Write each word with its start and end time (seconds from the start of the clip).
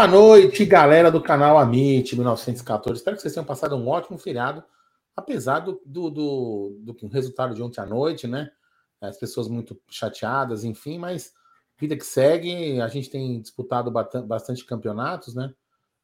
Boa 0.00 0.08
noite, 0.08 0.64
galera 0.64 1.10
do 1.10 1.22
canal 1.22 1.58
Amit 1.58 2.16
1914. 2.16 2.98
Espero 2.98 3.16
que 3.16 3.20
vocês 3.20 3.34
tenham 3.34 3.44
passado 3.44 3.76
um 3.76 3.86
ótimo 3.86 4.16
feriado, 4.16 4.64
apesar 5.14 5.58
do, 5.60 5.78
do, 5.84 6.08
do, 6.08 6.78
do 6.80 7.06
resultado 7.08 7.54
de 7.54 7.62
ontem 7.62 7.82
à 7.82 7.84
noite, 7.84 8.26
né? 8.26 8.50
As 8.98 9.18
pessoas 9.18 9.46
muito 9.46 9.78
chateadas, 9.90 10.64
enfim, 10.64 10.98
mas 10.98 11.34
vida 11.78 11.98
que 11.98 12.06
segue. 12.06 12.80
A 12.80 12.88
gente 12.88 13.10
tem 13.10 13.42
disputado 13.42 13.90
bastante 13.90 14.64
campeonatos, 14.64 15.34
né? 15.34 15.52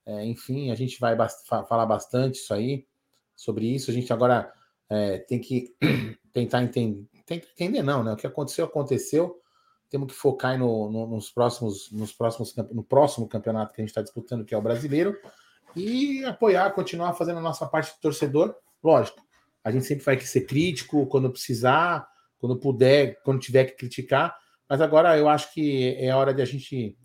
É, 0.05 0.27
enfim, 0.27 0.71
a 0.71 0.75
gente 0.75 1.01
vai 1.01 1.17
bast 1.17 1.47
falar 1.47 1.87
bastante 1.87 2.35
isso 2.35 2.53
aí, 2.53 2.87
sobre 3.35 3.65
isso. 3.65 3.91
A 3.91 3.95
gente 3.95 4.13
agora 4.13 4.53
é, 4.91 5.21
tem 5.21 5.41
que 5.41 5.75
tentar 6.35 6.63
entender, 6.63 7.09
tentar 7.25 7.49
entender, 7.51 7.83
não, 7.83 8.05
né? 8.05 8.13
O 8.13 8.17
que 8.17 8.27
aconteceu, 8.27 8.67
aconteceu 8.67 9.41
temos 9.89 10.13
que 10.13 10.19
focar 10.19 10.59
no, 10.59 10.91
no, 10.91 11.07
nos 11.07 11.31
próximos, 11.31 11.91
nos 11.93 12.13
próximos, 12.13 12.55
no 12.73 12.83
próximo 12.83 13.29
campeonato 13.29 13.73
que 13.73 13.81
a 13.81 13.83
gente 13.83 13.91
está 13.91 14.03
disputando, 14.03 14.45
que 14.45 14.55
é 14.55 14.59
o 14.59 14.63
brasileiro, 14.63 15.17
e 15.75 16.25
apoiar, 16.25 16.71
continuar 16.71 17.13
fazendo 17.15 17.39
a 17.39 17.43
nossa 17.43 17.67
parte 17.67 17.95
de 17.95 18.01
torcedor. 18.01 18.55
Lógico, 18.83 19.21
a 19.63 19.71
gente 19.71 19.85
sempre 19.85 20.05
vai 20.05 20.19
ser 20.21 20.43
crítico 20.43 21.07
quando 21.07 21.31
precisar, 21.31 22.09
quando 22.39 22.59
puder, 22.59 23.21
quando 23.23 23.41
tiver 23.41 23.65
que 23.65 23.77
criticar, 23.77 24.37
mas 24.69 24.81
agora 24.81 25.17
eu 25.17 25.29
acho 25.29 25.53
que 25.53 25.95
é 25.99 26.15
hora 26.15 26.35
de 26.35 26.43
a 26.43 26.45
gente 26.45 26.97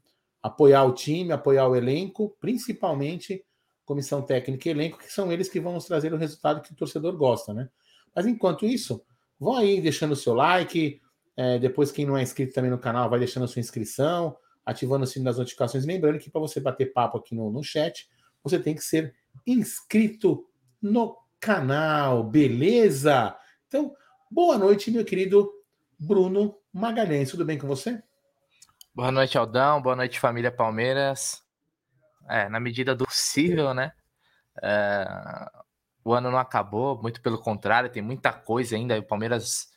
apoiar 0.41 0.83
o 0.83 0.93
time, 0.93 1.31
apoiar 1.31 1.67
o 1.67 1.75
elenco, 1.75 2.35
principalmente 2.39 3.43
comissão 3.85 4.21
técnica 4.21 4.67
e 4.67 4.71
elenco, 4.71 4.97
que 4.97 5.11
são 5.11 5.31
eles 5.31 5.49
que 5.49 5.59
vão 5.59 5.73
nos 5.73 5.85
trazer 5.85 6.13
o 6.13 6.17
resultado 6.17 6.61
que 6.61 6.71
o 6.71 6.75
torcedor 6.75 7.15
gosta, 7.17 7.53
né? 7.53 7.69
Mas 8.15 8.25
enquanto 8.25 8.65
isso, 8.65 9.03
vão 9.39 9.55
aí 9.55 9.81
deixando 9.81 10.11
o 10.11 10.15
seu 10.15 10.33
like, 10.33 11.01
é, 11.35 11.57
depois, 11.59 11.91
quem 11.91 12.05
não 12.05 12.17
é 12.17 12.21
inscrito 12.21 12.53
também 12.53 12.71
no 12.71 12.77
canal, 12.77 13.09
vai 13.09 13.19
deixando 13.19 13.43
a 13.43 13.47
sua 13.47 13.59
inscrição, 13.59 14.37
ativando 14.65 15.03
o 15.03 15.07
sino 15.07 15.25
das 15.25 15.37
notificações. 15.37 15.85
Lembrando 15.85 16.19
que 16.19 16.29
para 16.29 16.41
você 16.41 16.59
bater 16.59 16.93
papo 16.93 17.17
aqui 17.17 17.33
no, 17.33 17.51
no 17.51 17.63
chat, 17.63 18.09
você 18.43 18.59
tem 18.59 18.75
que 18.75 18.81
ser 18.81 19.15
inscrito 19.45 20.45
no 20.81 21.17
canal, 21.39 22.23
beleza? 22.23 23.35
Então, 23.67 23.95
boa 24.29 24.57
noite, 24.57 24.91
meu 24.91 25.05
querido 25.05 25.51
Bruno 25.97 26.57
Magalhães. 26.73 27.31
Tudo 27.31 27.45
bem 27.45 27.57
com 27.57 27.67
você? 27.67 28.01
Boa 28.93 29.11
noite, 29.11 29.37
Aldão. 29.37 29.81
Boa 29.81 29.95
noite, 29.95 30.19
família 30.19 30.51
Palmeiras. 30.51 31.41
É, 32.29 32.49
na 32.49 32.59
medida 32.59 32.93
do 32.93 33.05
possível, 33.05 33.73
né? 33.73 33.93
É, 34.61 35.05
o 36.03 36.13
ano 36.13 36.29
não 36.29 36.37
acabou, 36.37 37.01
muito 37.01 37.21
pelo 37.21 37.39
contrário, 37.39 37.89
tem 37.89 38.01
muita 38.01 38.33
coisa 38.33 38.75
ainda. 38.75 38.97
O 38.99 39.03
Palmeiras 39.03 39.70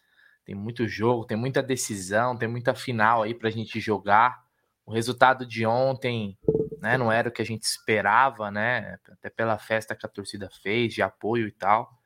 tem 0.44 0.54
muito 0.54 0.86
jogo, 0.86 1.24
tem 1.24 1.36
muita 1.36 1.62
decisão, 1.62 2.36
tem 2.36 2.48
muita 2.48 2.74
final 2.74 3.22
aí 3.22 3.34
para 3.34 3.48
a 3.48 3.52
gente 3.52 3.80
jogar. 3.80 4.44
O 4.84 4.92
resultado 4.92 5.46
de 5.46 5.64
ontem 5.64 6.36
né, 6.78 6.98
não 6.98 7.10
era 7.10 7.30
o 7.30 7.32
que 7.32 7.40
a 7.40 7.46
gente 7.46 7.62
esperava, 7.62 8.50
né? 8.50 8.98
Até 9.10 9.30
pela 9.30 9.56
festa 9.56 9.96
que 9.96 10.04
a 10.04 10.08
torcida 10.08 10.50
fez, 10.62 10.92
de 10.92 11.00
apoio 11.00 11.48
e 11.48 11.52
tal. 11.52 11.98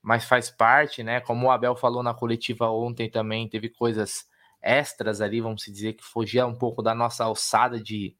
Mas 0.00 0.24
faz 0.24 0.50
parte, 0.50 1.02
né? 1.02 1.20
Como 1.20 1.46
o 1.46 1.50
Abel 1.50 1.76
falou 1.76 2.02
na 2.02 2.14
coletiva 2.14 2.70
ontem 2.70 3.10
também, 3.10 3.48
teve 3.48 3.68
coisas 3.68 4.26
extras 4.62 5.20
ali, 5.20 5.40
vamos 5.40 5.62
dizer, 5.62 5.92
que 5.92 6.04
fugia 6.04 6.46
um 6.46 6.54
pouco 6.54 6.82
da 6.82 6.94
nossa 6.94 7.24
alçada 7.24 7.78
de, 7.78 8.16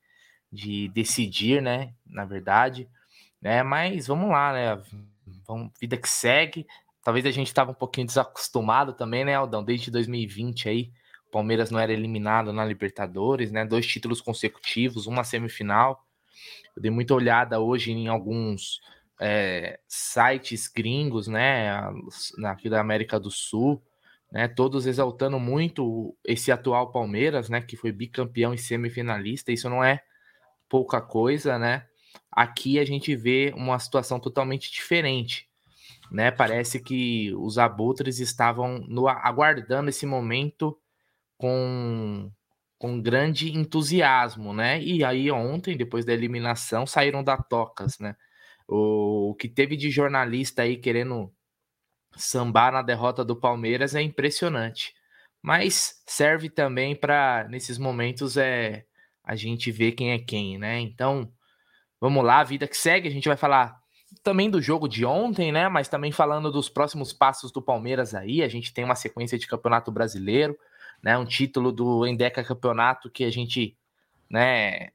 de 0.53 0.89
decidir, 0.89 1.63
né? 1.63 1.95
Na 2.05 2.27
verdade. 2.27 2.89
Né? 3.41 3.63
Mas 3.63 4.07
vamos 4.07 4.29
lá, 4.29 4.53
né? 4.53 4.83
Vamos, 5.47 5.73
vida 5.81 5.97
que 5.97 6.09
segue. 6.09 6.67
Talvez 7.07 7.25
a 7.25 7.31
gente 7.31 7.47
estava 7.47 7.71
um 7.71 7.75
pouquinho 7.75 8.05
desacostumado 8.05 8.93
também, 8.93 9.25
né, 9.25 9.33
Aldão? 9.33 9.63
Desde 9.63 9.93
2020 9.93 10.69
aí, 10.69 10.91
o 11.29 11.31
Palmeiras 11.31 11.71
não 11.71 11.79
era 11.79 11.93
eliminado 11.93 12.53
na 12.53 12.65
Libertadores, 12.65 13.53
né? 13.53 13.65
Dois 13.65 13.87
títulos 13.87 14.21
consecutivos, 14.21 15.07
uma 15.07 15.23
semifinal. 15.23 16.05
Eu 16.75 16.83
dei 16.83 16.91
muita 16.91 17.15
olhada 17.15 17.61
hoje 17.61 17.93
em 17.93 18.09
alguns 18.09 18.81
é, 19.21 19.79
sites 19.87 20.67
gringos, 20.67 21.29
né, 21.29 21.81
aqui 22.45 22.69
da 22.69 22.81
América 22.81 23.21
do 23.21 23.31
Sul, 23.31 23.81
né, 24.33 24.49
todos 24.49 24.85
exaltando 24.85 25.39
muito 25.39 26.13
esse 26.25 26.51
atual 26.51 26.91
Palmeiras, 26.91 27.49
né, 27.49 27.61
que 27.61 27.77
foi 27.77 27.93
bicampeão 27.93 28.53
e 28.53 28.59
semifinalista. 28.59 29.53
Isso 29.53 29.71
não 29.71 29.85
é 29.85 30.03
pouca 30.69 31.01
coisa, 31.01 31.57
né? 31.57 31.87
Aqui 32.33 32.81
a 32.81 32.85
gente 32.85 33.15
vê 33.15 33.53
uma 33.57 33.79
situação 33.79 34.19
totalmente 34.19 34.73
diferente 34.73 35.46
né? 36.11 36.31
Parece 36.31 36.81
que 36.81 37.35
os 37.37 37.59
abutres 37.59 38.19
estavam 38.21 38.79
no, 38.89 39.09
aguardando 39.09 39.91
esse 39.91 40.07
momento 40.07 40.79
com, 41.39 42.31
com 42.79 43.01
grande 43.01 43.57
entusiasmo, 43.57 44.53
né? 44.55 44.81
E 44.83 45.05
aí 45.05 45.31
ontem, 45.31 45.77
depois 45.77 46.05
da 46.05 46.13
eliminação, 46.13 46.87
saíram 46.87 47.23
da 47.25 47.37
tocas, 47.37 47.99
né? 47.99 48.17
O, 48.69 49.31
o 49.31 49.35
que 49.35 49.49
teve 49.49 49.77
de 49.77 49.91
jornalista 49.91 50.63
aí 50.63 50.77
querendo 50.77 51.33
sambar 52.17 52.73
na 52.73 52.83
derrota 52.83 53.25
do 53.25 53.37
Palmeiras 53.37 53.95
é 53.95 54.03
impressionante. 54.03 54.95
Mas 55.43 56.03
serve 56.07 56.51
também 56.51 56.97
para 56.97 57.47
nesses 57.49 57.79
momentos 57.79 58.37
é 58.37 58.85
a 59.23 59.37
gente 59.37 59.71
ver 59.73 59.93
quem 59.93 60.13
é 60.13 60.19
quem, 60.19 60.59
né? 60.59 60.81
Então, 60.81 61.33
vamos 62.01 62.25
lá, 62.25 62.41
a 62.41 62.45
vida 62.45 62.69
que 62.69 62.77
segue, 62.77 63.09
a 63.09 63.11
gente 63.11 63.29
vai 63.29 63.37
falar 63.37 63.77
também 64.23 64.51
do 64.51 64.61
jogo 64.61 64.89
de 64.89 65.05
ontem, 65.05 65.53
né? 65.53 65.69
Mas 65.69 65.89
também 65.89 66.13
falando 66.13 66.51
dos 66.51 66.69
próximos 66.69 67.13
passos 67.13 67.51
do 67.53 67.63
Palmeiras 67.63 68.15
aí. 68.15 68.43
A 68.43 68.49
gente 68.49 68.73
tem 68.73 68.85
uma 68.85 68.95
sequência 68.95 69.39
de 69.39 69.47
campeonato 69.47 69.91
brasileiro, 69.91 70.57
né? 71.03 71.17
Um 71.17 71.25
título 71.25 71.73
do 71.73 72.07
Endeca 72.07 72.45
Campeonato 72.45 73.11
que 73.11 73.25
a 73.25 73.31
gente, 73.31 73.77
né? 74.29 74.91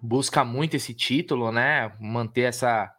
Busca 0.00 0.44
muito 0.44 0.74
esse 0.74 0.92
título, 0.94 1.50
né? 1.50 1.92
Manter 2.00 2.42
essa, 2.42 2.92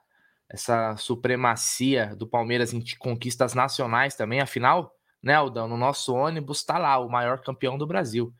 essa 0.49 0.95
supremacia 0.97 2.15
do 2.15 2.27
Palmeiras 2.27 2.73
em 2.73 2.83
conquistas 2.97 3.53
nacionais 3.53 4.15
também. 4.15 4.39
Afinal, 4.39 4.93
né, 5.21 5.33
Aldão? 5.35 5.67
No 5.67 5.77
nosso 5.77 6.13
ônibus 6.15 6.63
tá 6.63 6.77
lá 6.77 6.97
o 6.97 7.09
maior 7.09 7.41
campeão 7.41 7.77
do 7.77 7.85
Brasil. 7.85 8.33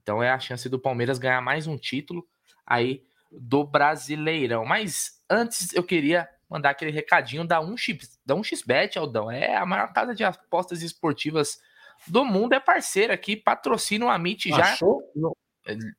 Então 0.00 0.22
é 0.22 0.30
a 0.30 0.38
chance 0.38 0.68
do 0.68 0.78
Palmeiras 0.78 1.18
ganhar 1.18 1.40
mais 1.40 1.66
um 1.66 1.76
título 1.76 2.26
aí 2.66 3.02
do 3.30 3.64
Brasileirão. 3.64 4.64
Mas 4.64 5.19
antes 5.30 5.72
eu 5.72 5.82
queria 5.82 6.28
mandar 6.48 6.70
aquele 6.70 6.90
recadinho 6.90 7.46
da 7.46 7.60
1x, 7.60 8.18
da 8.26 8.34
1xBet, 8.34 8.96
Aldão. 8.96 9.30
É 9.30 9.56
a 9.56 9.64
maior 9.64 9.92
casa 9.92 10.14
de 10.14 10.24
apostas 10.24 10.82
esportivas 10.82 11.60
do 12.06 12.24
mundo, 12.24 12.54
é 12.54 12.60
parceira 12.60 13.14
aqui, 13.14 13.36
patrocina 13.36 14.06
o 14.06 14.10
Amit 14.10 14.48
já 14.48 14.76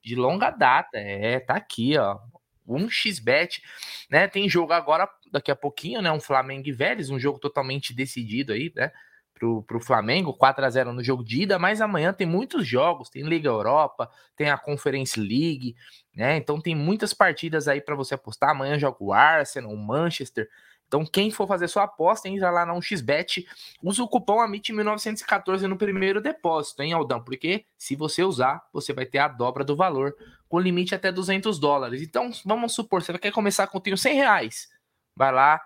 de 0.04 0.16
longa 0.16 0.50
data. 0.50 0.98
É, 0.98 1.40
tá 1.40 1.56
aqui, 1.56 1.98
ó. 1.98 2.20
1xBet, 2.68 3.62
né? 4.10 4.28
Tem 4.28 4.48
jogo 4.48 4.74
agora, 4.74 5.10
daqui 5.32 5.52
a 5.52 5.56
pouquinho, 5.56 6.02
né? 6.02 6.12
Um 6.12 6.20
Flamengo 6.20 6.68
e 6.68 6.72
Vélez, 6.72 7.10
um 7.10 7.20
jogo 7.20 7.40
totalmente 7.40 7.94
decidido 7.94 8.54
aí, 8.54 8.72
né? 8.76 8.92
Pro, 9.42 9.64
pro 9.64 9.80
Flamengo, 9.80 10.36
4 10.36 10.64
a 10.64 10.70
0 10.70 10.94
no 10.94 11.04
jogo 11.04 11.24
de 11.24 11.42
ida, 11.42 11.58
mas 11.58 11.82
amanhã 11.82 12.14
tem 12.14 12.28
muitos 12.28 12.68
jogos, 12.68 13.10
tem 13.10 13.24
Liga 13.24 13.50
Europa, 13.50 14.08
tem 14.36 14.52
a 14.52 14.58
Conference 14.58 15.20
League, 15.20 15.76
né? 16.16 16.38
Então 16.38 16.62
tem 16.62 16.76
muitas 16.76 17.12
partidas 17.12 17.68
aí 17.68 17.82
para 17.82 17.96
você 17.96 18.14
apostar. 18.14 18.52
Amanhã 18.52 18.78
joga 18.78 18.98
o 19.00 19.12
Arsenal, 19.12 19.72
o 19.72 19.78
Manchester. 19.78 20.48
Então 20.88 21.04
quem 21.04 21.32
for 21.32 21.48
fazer 21.48 21.68
sua 21.68 21.84
aposta, 21.84 22.30
entra 22.30 22.52
lá 22.52 22.68
na 22.68 22.74
1xBet, 22.76 23.44
usa 23.82 24.04
o 24.04 24.08
cupom 24.08 24.46
AMIT1914 24.46 25.62
no 25.62 25.76
primeiro 25.76 26.22
depósito, 26.22 26.84
hein, 26.84 26.94
Aldão? 26.94 27.24
Porque 27.24 27.66
se 27.76 27.96
você 27.96 28.24
usar, 28.24 28.62
você 28.72 28.94
vai 28.94 29.08
ter 29.08 29.18
a 29.18 29.28
dobra 29.28 29.64
do 29.64 29.76
valor, 29.76 30.16
com 30.48 30.60
limite 30.60 30.94
até 30.94 31.12
200 31.12 31.58
dólares. 31.58 32.04
Então 32.04 32.30
vamos 32.46 32.76
supor, 32.76 33.02
você 33.02 33.18
quer 33.18 33.32
começar 33.32 33.66
com 33.66 33.82
100 33.84 34.16
reais. 34.16 34.70
Vai 35.16 35.32
lá, 35.32 35.60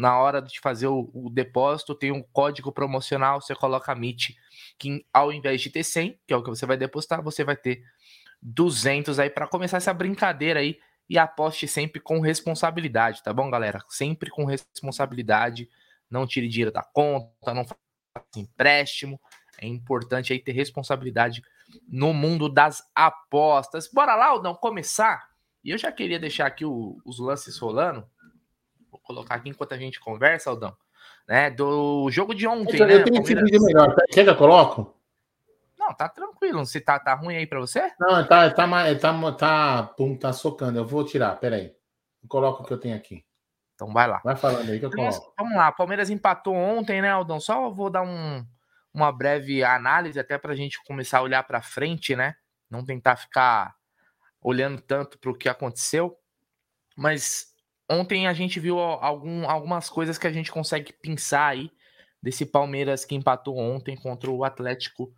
na 0.00 0.18
hora 0.18 0.40
de 0.40 0.58
fazer 0.60 0.86
o, 0.86 1.10
o, 1.12 1.28
depósito, 1.28 1.94
tem 1.94 2.10
um 2.10 2.22
código 2.22 2.72
promocional, 2.72 3.38
você 3.38 3.54
coloca 3.54 3.92
MIT, 3.92 4.34
que 4.78 5.04
ao 5.12 5.30
invés 5.30 5.60
de 5.60 5.68
ter 5.68 5.84
100, 5.84 6.18
que 6.26 6.32
é 6.32 6.36
o 6.36 6.42
que 6.42 6.48
você 6.48 6.64
vai 6.64 6.78
depositar, 6.78 7.22
você 7.22 7.44
vai 7.44 7.54
ter 7.54 7.82
200 8.40 9.18
aí 9.18 9.28
para 9.28 9.46
começar 9.46 9.76
essa 9.76 9.92
brincadeira 9.92 10.60
aí 10.60 10.78
e 11.06 11.18
aposte 11.18 11.68
sempre 11.68 12.00
com 12.00 12.18
responsabilidade, 12.20 13.22
tá 13.22 13.30
bom, 13.30 13.50
galera? 13.50 13.84
Sempre 13.90 14.30
com 14.30 14.46
responsabilidade, 14.46 15.68
não 16.08 16.26
tire 16.26 16.48
dinheiro 16.48 16.72
da 16.72 16.82
conta, 16.82 17.52
não 17.52 17.64
faça 17.64 17.76
empréstimo. 18.36 19.20
É 19.60 19.66
importante 19.66 20.32
aí 20.32 20.38
ter 20.38 20.52
responsabilidade 20.52 21.42
no 21.86 22.14
mundo 22.14 22.48
das 22.48 22.82
apostas. 22.94 23.90
Bora 23.92 24.16
lá, 24.16 24.28
Aldão, 24.28 24.54
começar? 24.54 25.28
E 25.62 25.70
eu 25.70 25.76
já 25.76 25.92
queria 25.92 26.18
deixar 26.18 26.46
aqui 26.46 26.64
o, 26.64 26.96
os 27.04 27.18
lances 27.18 27.58
rolando 27.58 28.08
colocar 29.10 29.34
aqui 29.34 29.48
enquanto 29.48 29.74
a 29.74 29.78
gente 29.78 29.98
conversa, 29.98 30.50
Aldão. 30.50 30.76
Né, 31.26 31.50
do 31.50 32.10
jogo 32.10 32.34
de 32.34 32.46
ontem. 32.46 32.78
Eu, 32.78 32.86
né, 32.86 32.94
eu 32.94 33.04
tenho 33.04 33.16
Palmeiras... 33.16 33.44
vídeo 33.44 33.62
melhor. 33.62 33.94
Tá? 33.94 34.04
Quer 34.10 34.24
que 34.24 34.30
eu 34.30 34.36
coloco? 34.36 34.96
Não, 35.78 35.94
tá 35.94 36.08
tranquilo. 36.08 36.64
Se 36.66 36.80
tá, 36.80 36.98
tá 36.98 37.14
ruim 37.14 37.36
aí 37.36 37.46
para 37.46 37.60
você? 37.60 37.92
Não, 37.98 38.26
tá, 38.26 38.50
tá, 38.50 38.68
tá, 38.98 39.32
tá, 39.32 39.82
pum, 39.96 40.16
tá 40.16 40.32
socando. 40.32 40.78
Eu 40.78 40.86
vou 40.86 41.04
tirar, 41.04 41.36
peraí. 41.36 41.74
Coloco 42.28 42.62
o 42.62 42.66
que 42.66 42.72
eu 42.72 42.78
tenho 42.78 42.96
aqui. 42.96 43.24
Então 43.74 43.92
vai 43.92 44.06
lá. 44.06 44.20
Vai 44.24 44.36
falando 44.36 44.68
aí 44.70 44.78
que 44.78 44.86
eu 44.86 44.90
coloco. 44.90 45.32
Vamos 45.38 45.56
lá, 45.56 45.72
Palmeiras 45.72 46.10
empatou 46.10 46.54
ontem, 46.54 47.00
né, 47.00 47.10
Aldão? 47.10 47.40
Só 47.40 47.70
vou 47.70 47.88
dar 47.88 48.02
um, 48.02 48.44
uma 48.92 49.10
breve 49.10 49.64
análise 49.64 50.18
até 50.18 50.36
para 50.36 50.52
a 50.52 50.56
gente 50.56 50.82
começar 50.84 51.18
a 51.18 51.22
olhar 51.22 51.42
para 51.44 51.62
frente, 51.62 52.14
né? 52.14 52.34
Não 52.68 52.84
tentar 52.84 53.16
ficar 53.16 53.74
olhando 54.42 54.80
tanto 54.82 55.18
para 55.18 55.30
o 55.30 55.34
que 55.34 55.48
aconteceu, 55.48 56.16
mas 56.96 57.49
ontem 57.90 58.26
a 58.26 58.32
gente 58.32 58.60
viu 58.60 58.78
algum, 58.78 59.48
algumas 59.48 59.90
coisas 59.90 60.16
que 60.16 60.26
a 60.26 60.32
gente 60.32 60.52
consegue 60.52 60.92
pensar 60.92 61.48
aí 61.48 61.70
desse 62.22 62.46
Palmeiras 62.46 63.04
que 63.04 63.14
empatou 63.14 63.58
ontem 63.58 63.96
contra 63.96 64.30
o 64.30 64.44
Atlético 64.44 65.12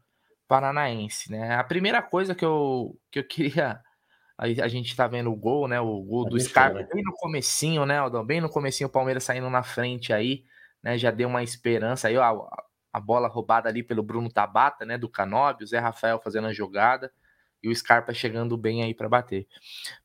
Paranaense, 0.49 1.31
né? 1.31 1.55
A 1.55 1.65
primeira 1.65 2.01
coisa 2.01 2.35
que 2.35 2.45
eu, 2.45 2.99
que 3.11 3.19
eu 3.19 3.25
queria 3.25 3.81
a, 4.39 4.45
a 4.45 4.69
gente 4.69 4.97
tá 4.97 5.07
vendo 5.07 5.31
o 5.31 5.37
gol, 5.37 5.69
né? 5.69 5.81
O 5.81 6.01
gol 6.03 6.29
do 6.29 6.41
Scarpa 6.41 6.81
né? 6.81 6.89
bem 6.93 7.03
no 7.03 7.13
comecinho, 7.13 7.85
né, 7.85 7.99
Aldão? 7.99 8.25
Bem 8.25 8.41
no 8.41 8.49
comecinho, 8.49 8.89
o 8.89 8.93
Palmeiras 8.93 9.25
saindo 9.25 9.51
na 9.51 9.63
frente 9.63 10.13
aí, 10.13 10.45
né? 10.83 10.97
Já 10.97 11.11
deu 11.11 11.29
uma 11.29 11.43
esperança 11.43 12.09
aí, 12.09 12.17
ó, 12.17 12.23
a, 12.23 12.65
a 12.95 13.01
bola 13.01 13.29
roubada 13.29 13.69
ali 13.69 13.83
pelo 13.83 14.03
Bruno 14.03 14.31
Tabata, 14.31 14.85
né? 14.85 14.97
Do 14.97 15.09
Canóbio, 15.09 15.65
o 15.65 15.67
Zé 15.67 15.79
Rafael 15.79 16.21
fazendo 16.21 16.47
a 16.47 16.53
jogada 16.53 17.13
e 17.63 17.69
o 17.69 17.75
Scarpa 17.75 18.13
chegando 18.13 18.57
bem 18.57 18.83
aí 18.83 18.93
para 18.93 19.09
bater. 19.09 19.47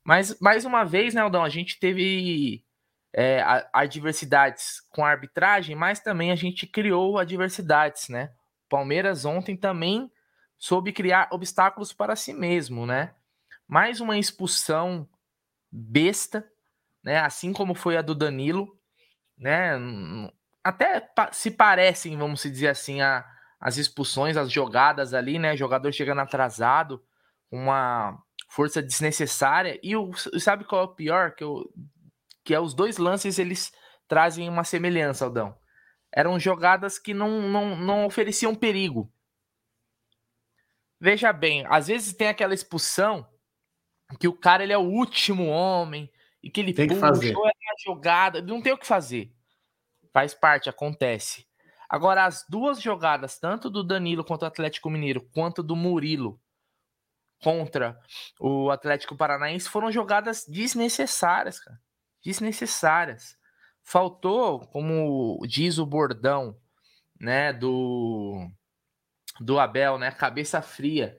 Mas, 0.04 0.38
mais 0.40 0.64
uma 0.64 0.84
vez, 0.84 1.14
né, 1.14 1.20
Aldão, 1.20 1.42
a 1.42 1.48
gente 1.48 1.78
teve 1.78 2.64
é, 3.12 3.42
adversidades 3.72 4.80
com 4.90 5.04
a 5.04 5.10
arbitragem, 5.10 5.74
mas 5.74 6.00
também 6.00 6.30
a 6.30 6.36
gente 6.36 6.66
criou 6.66 7.18
adversidades, 7.18 8.08
né? 8.08 8.30
Palmeiras 8.68 9.24
ontem 9.24 9.56
também 9.56 10.10
soube 10.58 10.92
criar 10.92 11.28
obstáculos 11.32 11.92
para 11.92 12.14
si 12.14 12.32
mesmo, 12.32 12.86
né? 12.86 13.14
Mais 13.66 14.00
uma 14.00 14.18
expulsão 14.18 15.08
besta, 15.70 16.46
né? 17.02 17.18
Assim 17.18 17.52
como 17.52 17.74
foi 17.74 17.96
a 17.96 18.02
do 18.02 18.14
Danilo, 18.14 18.78
né? 19.36 19.72
Até 20.62 21.08
se 21.32 21.50
parecem, 21.50 22.16
vamos 22.16 22.42
dizer 22.42 22.68
assim, 22.68 23.00
a, 23.00 23.24
as 23.58 23.78
expulsões, 23.78 24.36
as 24.36 24.50
jogadas 24.50 25.14
ali, 25.14 25.38
né? 25.38 25.56
Jogador 25.56 25.92
chegando 25.92 26.20
atrasado, 26.20 27.02
uma 27.50 28.22
força 28.48 28.82
desnecessária. 28.82 29.78
E 29.82 29.96
o, 29.96 30.12
sabe 30.38 30.64
qual 30.64 30.82
é 30.82 30.84
o 30.84 30.94
pior? 30.94 31.34
Que, 31.34 31.44
eu, 31.44 31.72
que 32.44 32.54
é 32.54 32.60
os 32.60 32.74
dois 32.74 32.98
lances 32.98 33.38
eles 33.38 33.72
trazem 34.06 34.48
uma 34.48 34.64
semelhança, 34.64 35.24
Aldão. 35.24 35.56
Eram 36.10 36.38
jogadas 36.38 36.98
que 36.98 37.12
não, 37.12 37.42
não, 37.42 37.76
não 37.76 38.06
ofereciam 38.06 38.54
perigo. 38.54 39.12
Veja 41.00 41.32
bem, 41.32 41.64
às 41.68 41.86
vezes 41.86 42.14
tem 42.14 42.28
aquela 42.28 42.54
expulsão 42.54 43.28
que 44.18 44.26
o 44.26 44.32
cara 44.32 44.62
ele 44.62 44.72
é 44.72 44.78
o 44.78 44.88
último 44.88 45.46
homem 45.46 46.10
e 46.42 46.50
que 46.50 46.60
ele 46.60 46.72
tem 46.72 46.88
que 46.88 46.96
fazer. 46.96 47.34
a 47.36 47.82
jogada, 47.84 48.40
não 48.40 48.62
tem 48.62 48.72
o 48.72 48.78
que 48.78 48.86
fazer. 48.86 49.32
Faz 50.12 50.34
parte, 50.34 50.70
acontece. 50.70 51.46
Agora, 51.88 52.24
as 52.24 52.44
duas 52.48 52.80
jogadas, 52.80 53.38
tanto 53.38 53.70
do 53.70 53.84
Danilo 53.84 54.24
contra 54.24 54.46
o 54.46 54.48
Atlético 54.48 54.90
Mineiro, 54.90 55.26
quanto 55.32 55.62
do 55.62 55.76
Murilo 55.76 56.40
contra 57.42 57.98
o 58.40 58.70
Atlético 58.70 59.16
Paranaense, 59.16 59.68
foram 59.68 59.90
jogadas 59.92 60.44
desnecessárias, 60.46 61.60
cara. 61.60 61.78
Desnecessárias. 62.24 63.36
Faltou, 63.82 64.60
como 64.68 65.40
diz 65.46 65.78
o 65.78 65.86
bordão, 65.86 66.56
né, 67.20 67.52
do 67.52 68.48
do 69.40 69.58
Abel, 69.60 69.98
né, 69.98 70.10
cabeça 70.10 70.60
fria, 70.60 71.16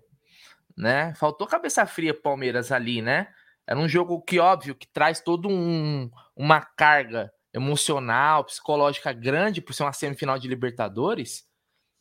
né? 0.78 1.14
Faltou 1.16 1.48
cabeça 1.48 1.86
fria 1.86 2.14
Palmeiras 2.14 2.72
ali, 2.72 3.02
né? 3.02 3.28
Era 3.66 3.80
um 3.80 3.88
jogo 3.88 4.22
que 4.22 4.40
óbvio 4.40 4.76
que 4.76 4.88
traz 4.88 5.22
todo 5.22 5.48
um 5.50 6.10
uma 6.36 6.62
carga 6.62 7.32
emocional, 7.54 8.44
psicológica 8.46 9.12
grande 9.14 9.62
por 9.62 9.74
ser 9.74 9.84
uma 9.84 9.94
semifinal 9.94 10.38
de 10.40 10.48
Libertadores, 10.48 11.46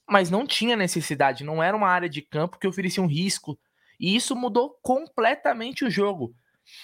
mas 0.09 0.31
não 0.31 0.47
tinha 0.47 0.77
necessidade, 0.77 1.45
não 1.45 1.63
era 1.63 1.77
uma 1.77 1.89
área 1.89 2.09
de 2.09 2.23
campo 2.23 2.59
que 2.59 2.67
oferecia 2.67 3.03
um 3.03 3.07
risco. 3.07 3.59
E 3.99 4.15
isso 4.15 4.37
mudou 4.37 4.79
completamente 4.83 5.85
o 5.85 5.91
jogo. 5.91 6.35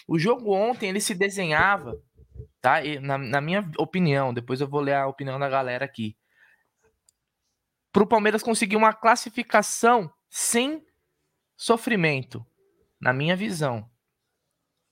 O 0.08 0.18
jogo 0.18 0.52
ontem 0.52 0.88
ele 0.88 1.00
se 1.00 1.14
desenhava, 1.14 2.00
tá? 2.60 2.82
E, 2.82 2.98
na, 2.98 3.18
na 3.18 3.40
minha 3.40 3.70
opinião, 3.78 4.32
depois 4.32 4.60
eu 4.60 4.68
vou 4.68 4.80
ler 4.80 4.94
a 4.94 5.06
opinião 5.06 5.38
da 5.38 5.48
galera 5.48 5.84
aqui. 5.84 6.16
Para 7.92 8.02
o 8.02 8.06
Palmeiras 8.06 8.42
conseguir 8.42 8.76
uma 8.76 8.92
classificação 8.92 10.12
sem 10.28 10.84
sofrimento, 11.56 12.44
na 13.00 13.12
minha 13.12 13.36
visão, 13.36 13.88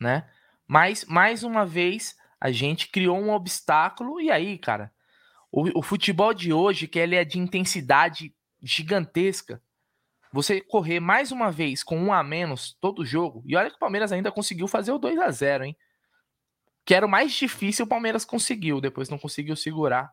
né? 0.01 0.31
Mas 0.67 1.05
mais 1.07 1.43
uma 1.43 1.67
vez 1.67 2.17
a 2.41 2.51
gente 2.51 2.89
criou 2.89 3.19
um 3.19 3.31
obstáculo 3.31 4.21
e 4.21 4.31
aí, 4.31 4.59
cara, 4.59 4.93
o, 5.51 5.81
o 5.81 5.83
futebol 5.83 6.33
de 6.33 6.53
hoje, 6.53 6.87
que 6.87 6.99
ele 6.99 7.17
é 7.17 7.25
de 7.25 7.39
intensidade 7.39 8.35
gigantesca, 8.63 9.63
você 10.33 10.61
correr 10.61 11.01
mais 11.01 11.31
uma 11.31 11.51
vez 11.51 11.83
com 11.83 11.99
um 11.99 12.13
a 12.13 12.23
menos 12.23 12.77
todo 12.81 13.05
jogo, 13.05 13.43
e 13.47 13.57
olha 13.57 13.71
que 13.71 13.77
o 13.77 13.81
Palmeiras 13.81 14.13
ainda 14.13 14.33
conseguiu 14.33 14.67
fazer 14.67 14.93
o 14.93 14.99
2 14.99 15.19
a 15.19 15.31
0 15.31 15.65
hein? 15.65 15.77
Que 16.85 16.95
era 16.95 17.07
o 17.07 17.09
mais 17.09 17.33
difícil, 17.33 17.85
o 17.85 17.89
Palmeiras 17.89 18.25
conseguiu, 18.25 18.81
depois 18.81 19.09
não 19.09 19.19
conseguiu 19.19 19.55
segurar 19.55 20.11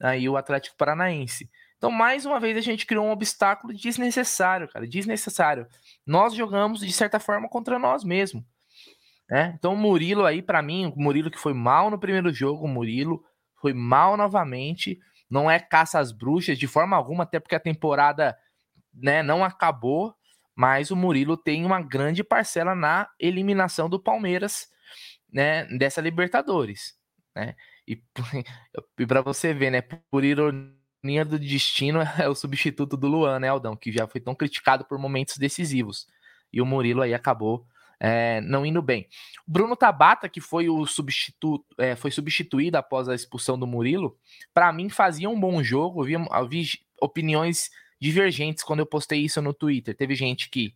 aí 0.00 0.28
o 0.28 0.36
Atlético 0.36 0.76
Paranaense. 0.76 1.50
Então, 1.76 1.90
mais 1.90 2.24
uma 2.24 2.38
vez, 2.38 2.56
a 2.56 2.60
gente 2.60 2.86
criou 2.86 3.04
um 3.04 3.10
obstáculo 3.10 3.74
desnecessário, 3.74 4.68
cara, 4.68 4.86
desnecessário. 4.86 5.66
Nós 6.06 6.32
jogamos, 6.32 6.78
de 6.78 6.92
certa 6.92 7.18
forma, 7.18 7.48
contra 7.48 7.76
nós 7.76 8.04
mesmos. 8.04 8.44
Né? 9.32 9.54
Então 9.58 9.72
o 9.72 9.76
Murilo 9.76 10.26
aí, 10.26 10.42
para 10.42 10.60
mim, 10.60 10.92
o 10.94 11.00
Murilo 11.00 11.30
que 11.30 11.38
foi 11.38 11.54
mal 11.54 11.90
no 11.90 11.98
primeiro 11.98 12.30
jogo, 12.32 12.66
o 12.66 12.68
Murilo 12.68 13.24
foi 13.60 13.72
mal 13.72 14.14
novamente. 14.14 15.00
Não 15.30 15.50
é 15.50 15.58
caça 15.58 15.98
às 15.98 16.12
bruxas 16.12 16.58
de 16.58 16.66
forma 16.66 16.94
alguma, 16.94 17.24
até 17.24 17.40
porque 17.40 17.54
a 17.54 17.60
temporada 17.60 18.36
né, 18.92 19.22
não 19.22 19.44
acabou. 19.44 20.14
Mas 20.54 20.90
o 20.90 20.96
Murilo 20.96 21.36
tem 21.36 21.64
uma 21.64 21.80
grande 21.80 22.22
parcela 22.22 22.74
na 22.74 23.08
eliminação 23.18 23.88
do 23.88 23.98
Palmeiras 23.98 24.68
né, 25.32 25.64
dessa 25.78 26.00
Libertadores. 26.00 26.94
Né? 27.34 27.54
E, 27.88 28.02
e 28.98 29.06
para 29.06 29.22
você 29.22 29.54
ver, 29.54 29.70
né, 29.70 29.80
por 29.80 30.24
ironia 30.24 31.24
do 31.24 31.38
destino, 31.38 32.00
é 32.18 32.28
o 32.28 32.34
substituto 32.34 32.96
do 32.96 33.08
Luan, 33.08 33.40
né, 33.40 33.48
Aldão, 33.48 33.74
que 33.74 33.90
já 33.90 34.06
foi 34.06 34.20
tão 34.20 34.34
criticado 34.34 34.84
por 34.84 34.98
momentos 34.98 35.38
decisivos. 35.38 36.06
E 36.52 36.60
o 36.60 36.66
Murilo 36.66 37.00
aí 37.00 37.14
acabou 37.14 37.66
é, 38.04 38.40
não 38.40 38.66
indo 38.66 38.82
bem. 38.82 39.06
Bruno 39.46 39.76
Tabata, 39.76 40.28
que 40.28 40.40
foi 40.40 40.68
o 40.68 40.84
substituto, 40.86 41.64
é, 41.78 41.94
foi 41.94 42.10
substituído 42.10 42.76
após 42.76 43.08
a 43.08 43.14
expulsão 43.14 43.56
do 43.56 43.64
Murilo, 43.64 44.18
para 44.52 44.72
mim 44.72 44.88
fazia 44.88 45.30
um 45.30 45.38
bom 45.38 45.62
jogo. 45.62 46.00
Eu 46.00 46.04
vi, 46.06 46.14
eu 46.14 46.48
vi 46.48 46.64
opiniões 47.00 47.70
divergentes 48.02 48.64
quando 48.64 48.80
eu 48.80 48.86
postei 48.86 49.20
isso 49.20 49.40
no 49.40 49.54
Twitter. 49.54 49.96
Teve 49.96 50.16
gente 50.16 50.50
que 50.50 50.74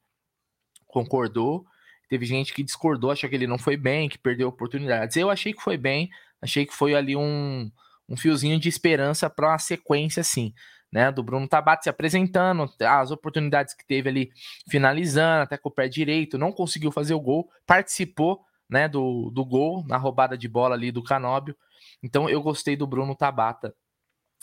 concordou, 0.86 1.66
teve 2.08 2.24
gente 2.24 2.54
que 2.54 2.62
discordou, 2.62 3.10
achou 3.10 3.28
que 3.28 3.34
ele 3.34 3.48
não 3.48 3.58
foi 3.58 3.76
bem, 3.76 4.08
que 4.08 4.16
perdeu 4.16 4.46
oportunidades. 4.48 5.16
Eu 5.16 5.28
achei 5.28 5.52
que 5.52 5.60
foi 5.60 5.76
bem, 5.76 6.08
achei 6.40 6.64
que 6.64 6.72
foi 6.72 6.94
ali 6.94 7.16
um, 7.16 7.70
um 8.08 8.16
fiozinho 8.16 8.60
de 8.60 8.68
esperança 8.68 9.28
para 9.28 9.48
uma 9.48 9.58
sequência 9.58 10.20
assim 10.20 10.54
né, 10.92 11.10
do 11.10 11.22
Bruno 11.22 11.48
Tabata 11.48 11.82
se 11.82 11.90
apresentando, 11.90 12.72
as 12.80 13.10
oportunidades 13.10 13.74
que 13.74 13.84
teve 13.84 14.08
ali 14.08 14.30
finalizando, 14.70 15.42
até 15.42 15.58
com 15.58 15.68
o 15.68 15.72
pé 15.72 15.88
direito, 15.88 16.38
não 16.38 16.52
conseguiu 16.52 16.92
fazer 16.92 17.12
o 17.12 17.20
gol, 17.20 17.50
participou, 17.66 18.40
né, 18.70 18.88
do, 18.88 19.30
do 19.30 19.44
gol 19.44 19.84
na 19.86 19.96
roubada 19.96 20.38
de 20.38 20.48
bola 20.48 20.74
ali 20.74 20.90
do 20.90 21.02
Canóbio. 21.02 21.56
Então 22.02 22.28
eu 22.28 22.40
gostei 22.40 22.76
do 22.76 22.86
Bruno 22.86 23.14
Tabata 23.14 23.74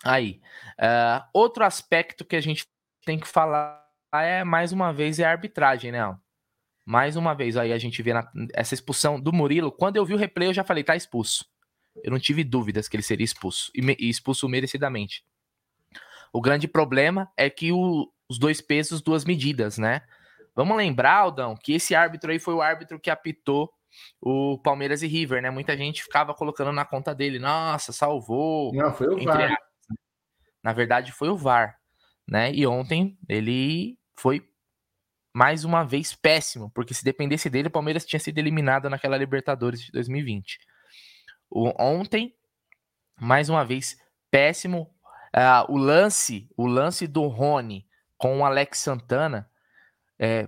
aí. 0.03 0.41
Uh, 0.79 1.23
outro 1.33 1.63
aspecto 1.63 2.25
que 2.25 2.35
a 2.35 2.41
gente 2.41 2.67
tem 3.05 3.19
que 3.19 3.27
falar 3.27 3.83
é 4.13 4.43
mais 4.43 4.71
uma 4.71 4.93
vez 4.93 5.19
é 5.19 5.25
a 5.25 5.31
arbitragem, 5.31 5.91
né? 5.91 6.17
Mais 6.85 7.15
uma 7.15 7.33
vez 7.33 7.57
aí 7.57 7.71
a 7.71 7.77
gente 7.77 8.01
vê 8.01 8.13
na, 8.13 8.29
essa 8.53 8.73
expulsão 8.73 9.19
do 9.19 9.33
Murilo. 9.33 9.71
Quando 9.71 9.95
eu 9.95 10.05
vi 10.05 10.13
o 10.13 10.17
replay 10.17 10.49
eu 10.49 10.53
já 10.53 10.63
falei 10.63 10.83
tá 10.83 10.95
expulso. 10.95 11.45
Eu 12.03 12.11
não 12.11 12.19
tive 12.19 12.43
dúvidas 12.43 12.87
que 12.87 12.95
ele 12.95 13.03
seria 13.03 13.23
expulso 13.23 13.71
e, 13.73 13.81
me, 13.81 13.95
e 13.99 14.09
expulso 14.09 14.47
merecidamente. 14.49 15.23
O 16.31 16.41
grande 16.41 16.67
problema 16.67 17.31
é 17.37 17.49
que 17.49 17.71
o, 17.71 18.11
os 18.27 18.39
dois 18.39 18.59
pesos, 18.59 19.01
duas 19.01 19.23
medidas, 19.23 19.77
né? 19.77 20.01
Vamos 20.55 20.75
lembrar, 20.77 21.17
Aldão, 21.17 21.55
que 21.55 21.73
esse 21.73 21.95
árbitro 21.95 22.31
aí 22.31 22.39
foi 22.39 22.53
o 22.53 22.61
árbitro 22.61 22.99
que 22.99 23.09
apitou 23.09 23.71
o 24.19 24.57
Palmeiras 24.59 25.03
e 25.03 25.07
River, 25.07 25.41
né? 25.41 25.49
Muita 25.49 25.77
gente 25.77 26.03
ficava 26.03 26.33
colocando 26.33 26.71
na 26.71 26.85
conta 26.85 27.13
dele, 27.13 27.39
nossa, 27.39 27.91
salvou. 27.91 28.73
Não, 28.73 28.93
foi 28.93 29.07
o 29.07 29.23
VAR. 29.23 29.55
Na 30.63 30.73
verdade, 30.73 31.11
foi 31.11 31.29
o 31.29 31.37
VAR, 31.37 31.77
né? 32.27 32.53
E 32.53 32.65
ontem 32.65 33.17
ele 33.27 33.97
foi 34.17 34.47
mais 35.33 35.65
uma 35.65 35.83
vez 35.83 36.13
péssimo, 36.13 36.69
porque 36.71 36.93
se 36.93 37.03
dependesse 37.03 37.49
dele, 37.49 37.67
o 37.67 37.71
Palmeiras 37.71 38.05
tinha 38.05 38.19
sido 38.19 38.37
eliminado 38.37 38.89
naquela 38.89 39.17
Libertadores 39.17 39.81
de 39.81 39.91
2020. 39.91 40.59
O, 41.49 41.71
ontem, 41.81 42.35
mais 43.19 43.49
uma 43.49 43.65
vez, 43.65 43.97
péssimo. 44.29 44.93
Uh, 45.35 45.71
o 45.71 45.77
lance, 45.77 46.47
o 46.55 46.67
lance 46.67 47.07
do 47.07 47.25
Rony 47.27 47.87
com 48.17 48.39
o 48.39 48.45
Alex 48.45 48.79
Santana, 48.79 49.49
é, 50.19 50.47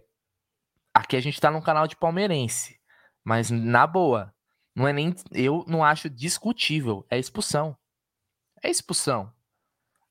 aqui 0.93 1.17
a 1.17 1.19
gente 1.19 1.41
tá 1.41 1.49
num 1.49 1.61
canal 1.61 1.87
de 1.87 1.95
palmeirense, 1.95 2.79
mas 3.23 3.49
na 3.49 3.87
boa, 3.87 4.33
não 4.75 4.87
é 4.87 4.93
nem, 4.93 5.13
eu 5.31 5.65
não 5.67 5.83
acho 5.83 6.09
discutível, 6.09 7.05
é 7.09 7.17
expulsão. 7.17 7.75
É 8.63 8.69
expulsão. 8.69 9.33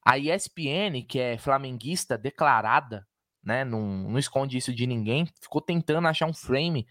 A 0.05 0.19
ESPN, 0.19 1.03
que 1.09 1.19
é 1.19 1.39
flamenguista 1.39 2.19
declarada, 2.19 3.07
né? 3.43 3.65
Não, 3.65 3.81
não 3.81 4.19
esconde 4.19 4.57
isso 4.57 4.75
de 4.75 4.87
ninguém. 4.87 5.27
Ficou 5.41 5.61
tentando 5.61 6.09
achar 6.09 6.27
um 6.27 6.35
frame 6.35 6.87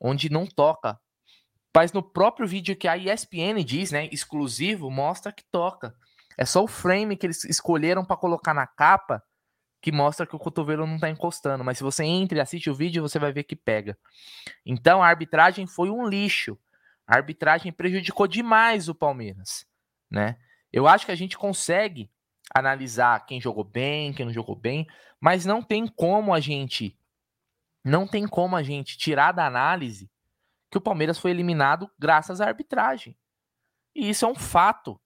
onde 0.00 0.30
não 0.30 0.46
toca. 0.46 0.98
Mas 1.74 1.92
no 1.92 2.02
próprio 2.02 2.48
vídeo 2.48 2.76
que 2.76 2.88
a 2.88 2.96
ESPN 2.96 3.62
diz, 3.64 3.92
né, 3.92 4.08
exclusivo, 4.10 4.90
mostra 4.90 5.32
que 5.32 5.44
toca. 5.50 5.94
É 6.36 6.44
só 6.44 6.64
o 6.64 6.68
frame 6.68 7.16
que 7.16 7.26
eles 7.26 7.44
escolheram 7.44 8.04
para 8.04 8.16
colocar 8.16 8.54
na 8.54 8.66
capa 8.66 9.22
que 9.80 9.90
mostra 9.90 10.26
que 10.26 10.36
o 10.36 10.38
cotovelo 10.38 10.86
não 10.86 10.96
está 10.96 11.08
encostando. 11.08 11.64
Mas 11.64 11.78
se 11.78 11.84
você 11.84 12.04
entra 12.04 12.38
e 12.38 12.40
assiste 12.40 12.68
o 12.68 12.74
vídeo, 12.74 13.02
você 13.02 13.18
vai 13.18 13.32
ver 13.32 13.44
que 13.44 13.56
pega. 13.56 13.96
Então 14.64 15.02
a 15.02 15.06
arbitragem 15.06 15.66
foi 15.66 15.90
um 15.90 16.06
lixo. 16.06 16.58
A 17.06 17.16
arbitragem 17.16 17.72
prejudicou 17.72 18.26
demais 18.26 18.88
o 18.88 18.94
Palmeiras, 18.94 19.66
né? 20.10 20.36
Eu 20.72 20.86
acho 20.86 21.04
que 21.04 21.12
a 21.12 21.16
gente 21.16 21.36
consegue 21.36 22.10
analisar 22.54 23.24
quem 23.26 23.40
jogou 23.40 23.64
bem, 23.64 24.12
quem 24.12 24.26
não 24.26 24.32
jogou 24.32 24.56
bem, 24.56 24.86
mas 25.20 25.44
não 25.44 25.62
tem 25.62 25.86
como 25.86 26.34
a 26.34 26.40
gente 26.40 26.96
não 27.82 28.06
tem 28.06 28.26
como 28.28 28.56
a 28.56 28.62
gente 28.62 28.98
tirar 28.98 29.32
da 29.32 29.46
análise 29.46 30.10
que 30.70 30.78
o 30.78 30.80
Palmeiras 30.80 31.18
foi 31.18 31.30
eliminado 31.30 31.90
graças 31.98 32.40
à 32.40 32.46
arbitragem. 32.46 33.16
E 33.94 34.10
isso 34.10 34.24
é 34.24 34.28
um 34.28 34.34
fato. 34.34 35.00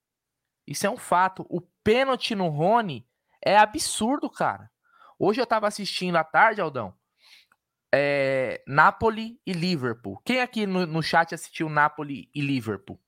Isso 0.67 0.87
é 0.87 0.91
um 0.91 0.97
fato. 0.97 1.47
O 1.49 1.61
pênalti 1.83 2.35
no 2.35 2.49
Rony 2.49 3.07
é 3.45 3.57
absurdo, 3.57 4.29
cara. 4.29 4.71
Hoje 5.19 5.41
eu 5.41 5.47
tava 5.47 5.67
assistindo 5.67 6.17
à 6.17 6.25
tarde, 6.25 6.61
Aldão. 6.61 6.95
É, 7.95 8.63
Napoli 8.67 9.41
e 9.47 9.53
Liverpool. 9.53 10.21
Quem 10.25 10.41
aqui 10.41 10.67
no, 10.67 10.85
no 10.85 11.03
chat 11.03 11.35
assistiu 11.35 11.69
Napoli 11.69 12.29
e 12.35 12.41
Liverpool? 12.41 13.01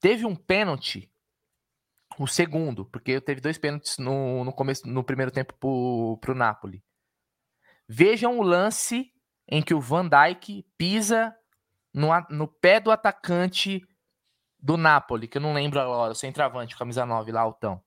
Teve 0.00 0.24
um 0.24 0.36
pênalti, 0.36 1.12
o 2.18 2.26
segundo, 2.26 2.84
porque 2.84 3.20
teve 3.20 3.40
dois 3.40 3.58
pênaltis 3.58 3.98
no, 3.98 4.44
no 4.44 4.52
começo, 4.52 4.86
no 4.88 5.04
primeiro 5.04 5.30
tempo 5.30 5.54
pro, 5.54 6.18
pro 6.20 6.34
Napoli. 6.34 6.82
Vejam 7.88 8.38
o 8.38 8.42
lance 8.42 9.12
em 9.48 9.62
que 9.62 9.74
o 9.74 9.80
Van 9.80 10.08
Dijk 10.08 10.64
pisa 10.76 11.34
no, 11.92 12.08
no 12.30 12.46
pé 12.46 12.78
do 12.78 12.90
atacante 12.90 13.82
do 14.58 14.76
Napoli, 14.76 15.26
que 15.26 15.38
eu 15.38 15.42
não 15.42 15.54
lembro 15.54 15.80
agora, 15.80 16.12
o 16.12 16.14
centroavante, 16.14 16.76
camisa 16.76 17.06
9 17.06 17.32
lá, 17.32 17.40
Altão. 17.40 17.82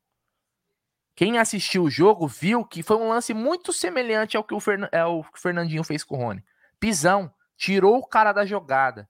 Quem 1.15 1.37
assistiu 1.37 1.83
o 1.83 1.89
jogo 1.89 2.27
viu 2.27 2.65
que 2.65 2.81
foi 2.81 2.97
um 2.97 3.09
lance 3.09 3.33
muito 3.33 3.71
semelhante 3.71 4.35
ao 4.35 4.43
que 4.43 4.53
o, 4.53 4.59
Fern... 4.59 4.87
é, 4.91 5.05
o 5.05 5.23
Fernandinho 5.35 5.83
fez 5.83 6.03
com 6.03 6.15
o 6.15 6.19
Rony. 6.19 6.43
Pisão, 6.79 7.33
tirou 7.55 7.97
o 7.97 8.05
cara 8.05 8.33
da 8.33 8.45
jogada. 8.45 9.07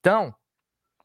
Então, 0.00 0.34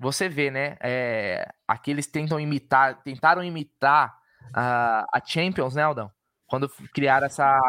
você 0.04 0.30
vê, 0.30 0.52
né? 0.52 0.78
É, 0.82 1.52
aqui 1.68 1.90
eles 1.90 2.06
tentam 2.06 2.40
imitar, 2.40 3.02
tentaram 3.02 3.44
imitar 3.44 4.16
a, 4.54 5.06
a 5.12 5.26
Champions, 5.26 5.74
né, 5.74 5.82
Aldão? 5.82 6.12
Quando 6.46 6.70
criaram 6.94 7.26
essa 7.26 7.60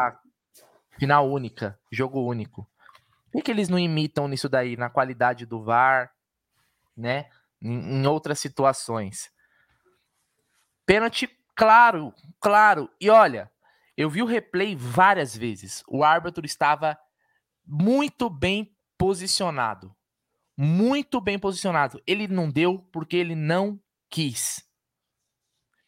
final 0.99 1.29
única, 1.29 1.79
jogo 1.91 2.21
único. 2.21 2.69
Por 3.31 3.41
que, 3.41 3.51
eles 3.51 3.69
não 3.69 3.79
imitam 3.79 4.27
nisso 4.27 4.47
daí, 4.47 4.77
na 4.77 4.89
qualidade 4.89 5.45
do 5.45 5.63
VAR, 5.63 6.11
né? 6.95 7.29
Em, 7.61 8.01
em 8.01 8.07
outras 8.07 8.39
situações. 8.39 9.31
Pênalti 10.85 11.27
Claro, 11.55 12.13
claro. 12.39 12.89
E 12.99 13.09
olha, 13.09 13.49
eu 13.95 14.09
vi 14.09 14.21
o 14.21 14.25
replay 14.25 14.75
várias 14.75 15.35
vezes. 15.35 15.83
O 15.87 16.03
árbitro 16.03 16.45
estava 16.45 16.97
muito 17.65 18.29
bem 18.29 18.75
posicionado. 18.97 19.95
Muito 20.57 21.19
bem 21.19 21.37
posicionado. 21.37 22.01
Ele 22.07 22.27
não 22.27 22.49
deu 22.49 22.79
porque 22.91 23.17
ele 23.17 23.35
não 23.35 23.79
quis. 24.09 24.65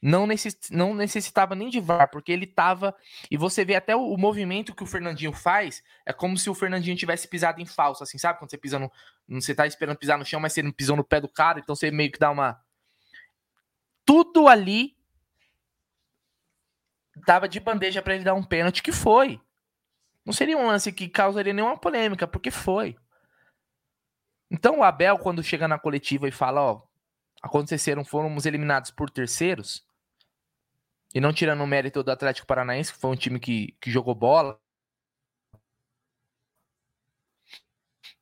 Não, 0.01 0.27
necess... 0.27 0.57
não 0.69 0.93
necessitava 0.93 1.55
nem 1.55 1.69
de 1.69 1.79
VAR, 1.79 2.09
porque 2.09 2.31
ele 2.31 2.45
estava. 2.45 2.95
E 3.31 3.37
você 3.37 3.65
vê 3.65 3.75
até 3.75 3.95
o, 3.95 4.01
o, 4.01 4.17
movimento 4.17 4.75
que 4.75 4.83
o 4.83 4.87
Fernandinho 4.87 5.33
faz, 5.33 5.83
é 6.05 6.13
como 6.13 6.37
se 6.37 6.49
o 6.49 6.53
Fernandinho 6.53 6.95
tivesse 6.95 7.27
pisado 7.27 7.61
em 7.61 7.65
falso, 7.65 8.03
assim, 8.03 8.17
sabe? 8.17 8.39
Quando 8.39 8.51
você 8.51 8.57
pisa 8.57 8.77
no. 8.77 8.91
Você 9.29 9.55
tá 9.55 9.65
esperando 9.65 9.97
pisar 9.97 10.17
no 10.17 10.25
chão, 10.25 10.39
mas 10.39 10.53
você 10.53 10.61
não 10.61 10.71
pisou 10.71 10.95
no 10.95 11.03
pé 11.03 11.19
do 11.19 11.27
cara, 11.27 11.59
então 11.59 11.75
você 11.75 11.89
meio 11.89 12.11
que 12.11 12.19
dá 12.19 12.29
uma. 12.29 12.61
Tudo 14.05 14.47
ali 14.47 14.95
dava 17.25 17.47
de 17.47 17.59
bandeja 17.59 18.01
para 18.01 18.15
ele 18.15 18.23
dar 18.23 18.35
um 18.35 18.43
pênalti, 18.43 18.83
que 18.83 18.91
foi. 18.91 19.41
Não 20.23 20.33
seria 20.33 20.57
um 20.57 20.67
lance 20.67 20.91
que 20.91 21.09
causaria 21.09 21.53
nenhuma 21.53 21.77
polêmica, 21.77 22.27
porque 22.27 22.51
foi. 22.51 22.95
Então 24.49 24.79
o 24.79 24.83
Abel, 24.83 25.17
quando 25.19 25.43
chega 25.43 25.67
na 25.67 25.77
coletiva 25.77 26.27
e 26.27 26.31
fala, 26.31 26.61
ó, 26.61 26.81
aconteceram, 27.41 28.05
fomos 28.05 28.45
eliminados 28.45 28.91
por 28.91 29.09
terceiros, 29.09 29.85
e 31.13 31.19
não 31.19 31.33
tirando 31.33 31.61
o 31.61 31.67
mérito 31.67 32.03
do 32.03 32.11
Atlético 32.11 32.47
Paranaense, 32.47 32.93
que 32.93 32.99
foi 32.99 33.09
um 33.09 33.15
time 33.15 33.39
que, 33.39 33.75
que 33.81 33.91
jogou 33.91 34.13
bola, 34.13 34.59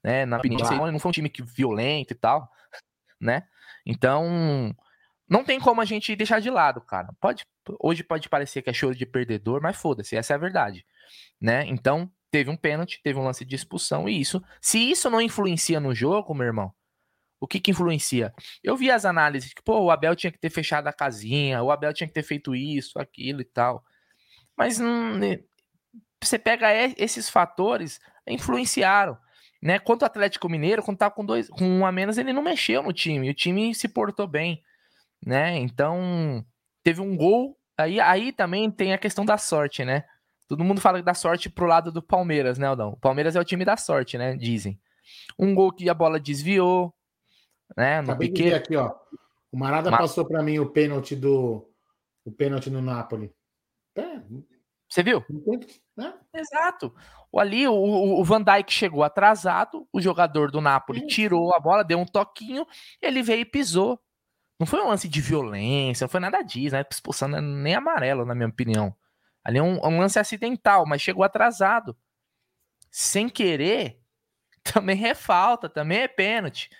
né, 0.03 0.25
na 0.25 0.37
opinião, 0.37 0.91
não 0.91 0.99
foi 0.99 1.09
um 1.09 1.13
time 1.13 1.29
que 1.29 1.41
violento 1.41 2.11
e 2.11 2.15
tal, 2.15 2.49
né? 3.19 3.47
Então, 3.85 4.75
não 5.27 5.43
tem 5.43 5.59
como 5.59 5.81
a 5.81 5.85
gente 5.85 6.15
deixar 6.15 6.39
de 6.39 6.49
lado, 6.49 6.79
cara. 6.81 7.09
Pode, 7.19 7.45
hoje 7.79 8.03
pode 8.03 8.29
parecer 8.29 8.61
que 8.61 8.69
é 8.69 8.73
choro 8.73 8.95
de 8.95 9.05
perdedor, 9.05 9.61
mas 9.61 9.75
foda-se, 9.75 10.15
essa 10.15 10.33
é 10.33 10.35
a 10.35 10.39
verdade, 10.39 10.85
né? 11.41 11.65
Então, 11.65 12.11
teve 12.35 12.49
um 12.49 12.57
pênalti, 12.57 12.99
teve 13.01 13.17
um 13.17 13.23
lance 13.23 13.45
de 13.45 13.55
expulsão 13.55 14.09
e 14.09 14.19
isso, 14.19 14.43
se 14.59 14.77
isso 14.77 15.09
não 15.09 15.21
influencia 15.21 15.79
no 15.79 15.95
jogo, 15.95 16.33
meu 16.33 16.47
irmão, 16.47 16.73
o 17.39 17.47
que 17.47 17.61
que 17.61 17.71
influencia? 17.71 18.33
Eu 18.61 18.75
vi 18.75 18.91
as 18.91 19.05
análises 19.05 19.53
que, 19.53 19.61
pô, 19.61 19.79
o 19.79 19.89
Abel 19.89 20.15
tinha 20.15 20.31
que 20.31 20.37
ter 20.37 20.49
fechado 20.49 20.87
a 20.87 20.93
casinha, 20.93 21.63
o 21.63 21.71
Abel 21.71 21.93
tinha 21.93 22.07
que 22.07 22.13
ter 22.13 22.23
feito 22.23 22.53
isso, 22.53 22.99
aquilo 22.99 23.39
e 23.39 23.45
tal. 23.45 23.83
Mas 24.57 24.81
hum, 24.81 25.19
você 26.21 26.37
pega 26.37 26.67
esses 26.97 27.29
fatores, 27.29 27.99
influenciaram. 28.27 29.17
Né? 29.61 29.79
Quanto 29.79 30.01
o 30.01 30.05
Atlético 30.05 30.49
Mineiro, 30.49 30.83
quando 30.83 30.97
tava 30.97 31.15
com, 31.15 31.25
dois, 31.25 31.49
com 31.49 31.65
um 31.65 31.85
a 31.85 31.91
menos, 31.91 32.17
ele 32.17 32.33
não 32.33 32.41
mexeu 32.41 32.83
no 32.83 32.91
time. 32.91 33.29
O 33.29 33.33
time 33.33 33.73
se 33.73 33.87
portou 33.87 34.27
bem 34.27 34.61
né? 35.25 35.57
Então, 35.57 36.45
teve 36.83 37.01
um 37.01 37.15
gol. 37.15 37.57
Aí, 37.77 37.99
aí 37.99 38.31
também 38.31 38.69
tem 38.71 38.93
a 38.93 38.97
questão 38.97 39.25
da 39.25 39.37
sorte, 39.37 39.83
né? 39.83 40.05
Todo 40.47 40.63
mundo 40.63 40.79
fala 40.79 41.01
da 41.01 41.13
sorte 41.13 41.49
pro 41.49 41.65
lado 41.65 41.91
do 41.91 42.01
Palmeiras, 42.01 42.57
né, 42.57 42.67
Aldão? 42.67 42.89
O 42.89 42.97
Palmeiras 42.97 43.35
é 43.35 43.39
o 43.39 43.45
time 43.45 43.65
da 43.65 43.77
sorte, 43.77 44.17
né? 44.17 44.35
Dizem. 44.35 44.79
Um 45.37 45.55
gol 45.55 45.71
que 45.71 45.89
a 45.89 45.93
bola 45.93 46.19
desviou, 46.19 46.93
né? 47.75 48.01
No 48.01 48.11
Acabei 48.11 48.29
Piquet. 48.29 48.53
aqui, 48.53 48.75
ó. 48.75 48.93
O 49.51 49.57
Marada 49.57 49.89
Mar... 49.89 49.99
passou 49.99 50.25
para 50.25 50.43
mim 50.43 50.59
o 50.59 50.69
pênalti 50.69 51.15
do 51.15 51.67
o 52.23 52.31
pênalti 52.31 52.69
no 52.69 52.81
Napoli. 52.81 53.33
É. 53.95 54.21
Você 54.89 55.03
viu? 55.03 55.23
É. 55.99 56.39
Exato. 56.39 56.93
Ali 57.35 57.67
o, 57.67 57.73
o, 57.73 58.23
Van 58.23 58.41
Dijk 58.41 58.71
chegou 58.71 59.03
atrasado, 59.03 59.87
o 59.91 59.99
jogador 59.99 60.51
do 60.51 60.61
Napoli 60.61 61.03
é. 61.03 61.05
tirou 61.05 61.53
a 61.53 61.59
bola, 61.59 61.83
deu 61.83 61.99
um 61.99 62.05
toquinho, 62.05 62.65
ele 63.01 63.21
veio 63.21 63.41
e 63.41 63.45
pisou. 63.45 63.99
Não 64.59 64.65
foi 64.65 64.81
um 64.81 64.87
lance 64.87 65.09
de 65.09 65.19
violência, 65.19 66.05
não 66.05 66.09
foi 66.09 66.21
nada 66.21 66.41
disso, 66.41 66.75
né? 66.75 66.85
Expulsando 66.89 67.41
nem 67.41 67.75
amarelo, 67.75 68.25
na 68.25 68.33
minha 68.33 68.47
opinião. 68.47 68.95
Ali 69.45 69.59
é 69.59 69.63
um, 69.63 69.79
um 69.85 69.99
lance 69.99 70.17
acidental, 70.17 70.87
mas 70.87 71.01
chegou 71.01 71.23
atrasado. 71.23 71.95
Sem 72.89 73.29
querer, 73.29 73.99
também 74.63 75.07
é 75.07 75.13
falta, 75.13 75.69
também 75.69 75.99
é 75.99 76.07
pênalti, 76.07 76.71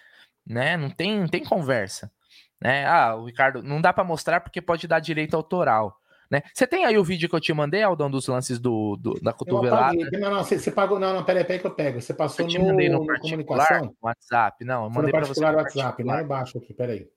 né? 0.45 0.75
Não 0.75 0.89
tem, 0.89 1.19
não 1.19 1.27
tem 1.27 1.43
conversa, 1.43 2.11
né? 2.59 2.87
Ah, 2.87 3.15
o 3.15 3.25
Ricardo, 3.25 3.61
não 3.61 3.79
dá 3.79 3.93
para 3.93 4.03
mostrar 4.03 4.41
porque 4.41 4.61
pode 4.61 4.87
dar 4.87 4.99
direito 4.99 5.35
autoral, 5.35 6.01
né? 6.31 6.41
Você 6.51 6.65
tem 6.65 6.85
aí 6.85 6.97
o 6.97 7.03
vídeo 7.03 7.29
que 7.29 7.35
eu 7.35 7.39
te 7.39 7.53
mandei, 7.53 7.83
Aldão, 7.83 8.09
dos 8.09 8.25
lances 8.27 8.57
do, 8.57 8.95
do 8.95 9.13
da 9.21 9.31
cotovelada? 9.31 9.95
Não, 10.11 10.31
não, 10.31 10.43
você, 10.43 10.57
você, 10.57 10.71
pagou, 10.71 10.97
não, 10.97 11.13
não, 11.13 11.23
peraí, 11.23 11.43
peraí 11.43 11.59
que 11.59 11.67
eu 11.67 11.75
pego. 11.75 12.01
Você 12.01 12.15
passou 12.15 12.49
eu 12.49 12.59
no, 12.59 12.67
mandei 12.67 12.89
no, 12.89 13.05
no 13.05 13.19
comunicação? 13.19 13.95
WhatsApp, 14.01 14.65
não, 14.65 14.85
eu 14.85 14.89
mandei 14.89 15.11
para 15.11 15.25
você. 15.25 15.39
No 15.39 15.55
WhatsApp, 15.55 16.03
lá 16.03 16.23
embaixo 16.23 16.57
aqui, 16.57 16.73
peraí. 16.73 17.07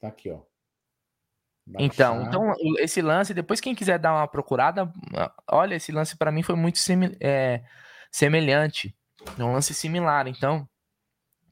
Tá 0.00 0.06
aqui, 0.06 0.30
ó. 0.30 0.51
Então, 1.78 2.22
então, 2.22 2.52
esse 2.78 3.00
lance, 3.00 3.32
depois 3.32 3.60
quem 3.60 3.74
quiser 3.74 3.98
dar 3.98 4.12
uma 4.12 4.26
procurada, 4.26 4.92
olha, 5.50 5.76
esse 5.76 5.92
lance 5.92 6.16
para 6.16 6.32
mim 6.32 6.42
foi 6.42 6.56
muito 6.56 6.78
é, 7.20 7.62
semelhante. 8.10 8.94
É 9.38 9.44
um 9.44 9.52
lance 9.52 9.72
similar. 9.72 10.26
Então, 10.26 10.68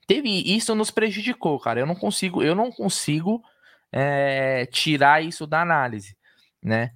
teve 0.06 0.28
isso 0.28 0.74
nos 0.74 0.90
prejudicou, 0.90 1.58
cara. 1.60 1.80
Eu 1.80 1.86
não 1.86 1.94
consigo, 1.94 2.42
eu 2.42 2.54
não 2.54 2.70
consigo 2.72 3.42
é, 3.92 4.66
tirar 4.66 5.22
isso 5.22 5.46
da 5.46 5.62
análise, 5.62 6.16
né? 6.62 6.92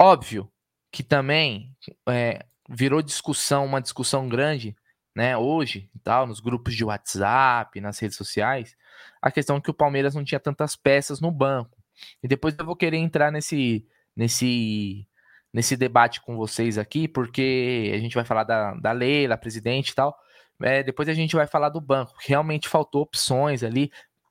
Óbvio 0.00 0.50
que 0.90 1.02
também 1.02 1.74
é, 2.08 2.44
virou 2.68 3.02
discussão, 3.02 3.64
uma 3.64 3.80
discussão 3.80 4.28
grande, 4.28 4.76
né? 5.14 5.36
Hoje, 5.36 5.90
tal, 6.04 6.26
nos 6.26 6.38
grupos 6.38 6.74
de 6.74 6.84
WhatsApp, 6.84 7.80
nas 7.80 7.98
redes 7.98 8.16
sociais, 8.16 8.76
a 9.20 9.30
questão 9.30 9.56
é 9.56 9.60
que 9.60 9.70
o 9.70 9.74
Palmeiras 9.74 10.14
não 10.14 10.24
tinha 10.24 10.40
tantas 10.40 10.76
peças 10.76 11.20
no 11.20 11.30
banco. 11.30 11.81
E 12.22 12.28
depois 12.28 12.54
eu 12.58 12.64
vou 12.64 12.76
querer 12.76 12.96
entrar 12.96 13.30
nesse, 13.30 13.86
nesse, 14.16 15.06
nesse 15.52 15.76
debate 15.76 16.20
com 16.20 16.36
vocês 16.36 16.78
aqui, 16.78 17.06
porque 17.06 17.90
a 17.94 17.98
gente 17.98 18.14
vai 18.14 18.24
falar 18.24 18.44
da, 18.44 18.74
da 18.74 18.92
Leila, 18.92 19.36
presidente 19.36 19.90
e 19.90 19.94
tal. 19.94 20.16
É, 20.62 20.82
depois 20.82 21.08
a 21.08 21.14
gente 21.14 21.34
vai 21.34 21.46
falar 21.46 21.68
do 21.68 21.80
banco. 21.80 22.14
Realmente 22.20 22.68
faltou 22.68 23.02
opções 23.02 23.62
ali. 23.62 23.90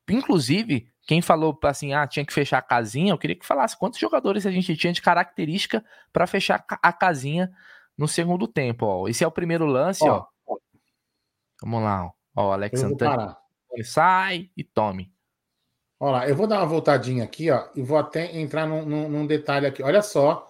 Inclusive, 0.09 0.87
quem 1.07 1.21
falou 1.21 1.57
assim, 1.63 1.93
ah, 1.93 2.07
tinha 2.07 2.25
que 2.25 2.33
fechar 2.33 2.59
a 2.59 2.61
casinha, 2.61 3.11
eu 3.11 3.17
queria 3.17 3.35
que 3.35 3.45
falasse 3.45 3.77
quantos 3.77 3.99
jogadores 3.99 4.45
a 4.45 4.51
gente 4.51 4.75
tinha 4.75 4.93
de 4.93 5.01
característica 5.01 5.83
para 6.11 6.27
fechar 6.27 6.63
a 6.69 6.93
casinha 6.93 7.51
no 7.97 8.07
segundo 8.07 8.47
tempo, 8.47 8.85
ó. 8.85 9.07
Esse 9.07 9.23
é 9.23 9.27
o 9.27 9.31
primeiro 9.31 9.65
lance, 9.65 10.07
ó. 10.07 10.25
ó. 10.47 10.57
Vamos 11.61 11.83
lá, 11.83 12.05
ó. 12.05 12.11
Ó, 12.35 12.53
Alex 12.53 12.79
Santana. 12.79 13.37
Sai 13.83 14.49
e 14.55 14.63
tome. 14.63 15.11
Olha 16.03 16.11
lá, 16.13 16.27
eu 16.27 16.35
vou 16.35 16.47
dar 16.47 16.57
uma 16.57 16.65
voltadinha 16.65 17.23
aqui, 17.23 17.51
ó, 17.51 17.69
e 17.75 17.83
vou 17.83 17.95
até 17.95 18.35
entrar 18.35 18.65
num, 18.65 18.83
num, 18.83 19.07
num 19.07 19.27
detalhe 19.27 19.67
aqui. 19.67 19.83
Olha 19.83 20.01
só, 20.01 20.49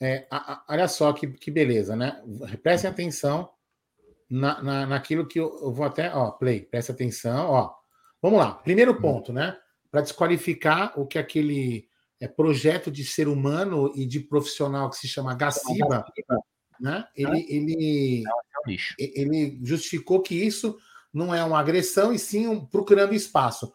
é, 0.00 0.26
a, 0.30 0.54
a, 0.54 0.64
olha 0.66 0.88
só 0.88 1.12
que, 1.12 1.26
que 1.26 1.50
beleza, 1.50 1.94
né? 1.94 2.22
Prestem 2.62 2.90
atenção 2.90 3.50
na, 4.30 4.62
na, 4.62 4.86
naquilo 4.86 5.26
que 5.26 5.38
eu, 5.38 5.58
eu, 5.60 5.70
vou 5.70 5.84
até, 5.84 6.10
ó, 6.14 6.30
play, 6.30 6.62
presta 6.62 6.92
atenção, 6.92 7.50
ó. 7.50 7.74
Vamos 8.22 8.38
lá, 8.38 8.54
primeiro 8.54 8.92
hum. 8.92 9.00
ponto, 9.02 9.30
né? 9.30 9.58
Para 9.90 10.00
desqualificar 10.00 10.98
o 10.98 11.06
que 11.06 11.18
aquele 11.18 11.86
é, 12.18 12.26
projeto 12.26 12.90
de 12.90 13.04
ser 13.04 13.28
humano 13.28 13.92
e 13.94 14.06
de 14.06 14.20
profissional 14.20 14.88
que 14.88 14.96
se 14.96 15.06
chama 15.06 15.34
Gaciba, 15.34 16.06
né? 16.80 17.04
Ele, 17.14 17.46
ele, 17.50 18.22
é 18.98 19.20
ele 19.20 19.60
justificou 19.62 20.22
que 20.22 20.34
isso 20.34 20.78
não 21.12 21.34
é 21.34 21.44
uma 21.44 21.60
agressão 21.60 22.10
e 22.10 22.18
sim 22.18 22.46
um, 22.46 22.64
procurando 22.64 23.12
espaço. 23.12 23.70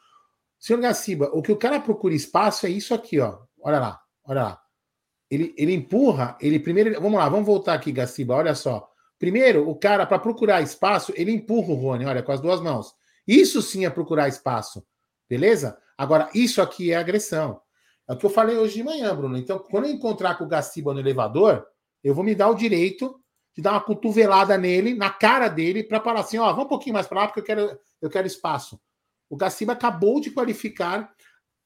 Senhor 0.63 0.79
Gaciba, 0.79 1.29
o 1.33 1.41
que 1.41 1.51
o 1.51 1.57
cara 1.57 1.77
procura 1.77 2.15
espaço 2.15 2.65
é 2.65 2.69
isso 2.69 2.93
aqui, 2.93 3.19
ó. 3.19 3.39
Olha 3.61 3.81
lá, 3.81 4.01
olha 4.23 4.43
lá. 4.43 4.61
Ele, 5.29 5.53
ele 5.57 5.73
empurra, 5.73 6.37
ele 6.39 6.57
primeiro. 6.57 7.01
Vamos 7.01 7.19
lá, 7.19 7.27
vamos 7.27 7.45
voltar 7.45 7.73
aqui, 7.73 7.91
Gaciba, 7.91 8.33
olha 8.35 8.55
só. 8.55 8.89
Primeiro, 9.19 9.69
o 9.69 9.75
cara, 9.75 10.05
para 10.05 10.17
procurar 10.19 10.61
espaço, 10.61 11.11
ele 11.17 11.33
empurra 11.33 11.73
o 11.73 11.75
Rony, 11.75 12.05
olha, 12.05 12.23
com 12.23 12.31
as 12.31 12.39
duas 12.39 12.61
mãos. 12.61 12.95
Isso 13.27 13.61
sim 13.61 13.85
é 13.85 13.89
procurar 13.89 14.29
espaço, 14.29 14.81
beleza? 15.29 15.77
Agora, 15.97 16.29
isso 16.33 16.61
aqui 16.61 16.93
é 16.93 16.95
agressão. 16.95 17.59
É 18.07 18.13
o 18.13 18.17
que 18.17 18.25
eu 18.25 18.29
falei 18.29 18.55
hoje 18.55 18.75
de 18.75 18.83
manhã, 18.83 19.13
Bruno. 19.13 19.37
Então, 19.37 19.59
quando 19.59 19.87
eu 19.87 19.91
encontrar 19.91 20.37
com 20.37 20.45
o 20.45 20.47
Gaciba 20.47 20.93
no 20.93 21.01
elevador, 21.01 21.67
eu 22.01 22.15
vou 22.15 22.23
me 22.23 22.33
dar 22.33 22.47
o 22.47 22.55
direito 22.55 23.19
de 23.53 23.61
dar 23.61 23.73
uma 23.73 23.81
cotovelada 23.81 24.57
nele, 24.57 24.95
na 24.95 25.09
cara 25.09 25.49
dele, 25.49 25.83
para 25.83 25.99
falar 25.99 26.21
assim: 26.21 26.37
ó, 26.37 26.49
vamos 26.51 26.67
um 26.67 26.69
pouquinho 26.69 26.93
mais 26.93 27.05
para 27.05 27.19
lá, 27.19 27.27
porque 27.27 27.41
eu 27.41 27.45
quero, 27.45 27.79
eu 28.01 28.09
quero 28.09 28.25
espaço. 28.25 28.79
O 29.33 29.35
Gaciba 29.35 29.73
acabou 29.73 30.21
de 30.21 30.29
qualificar 30.29 31.11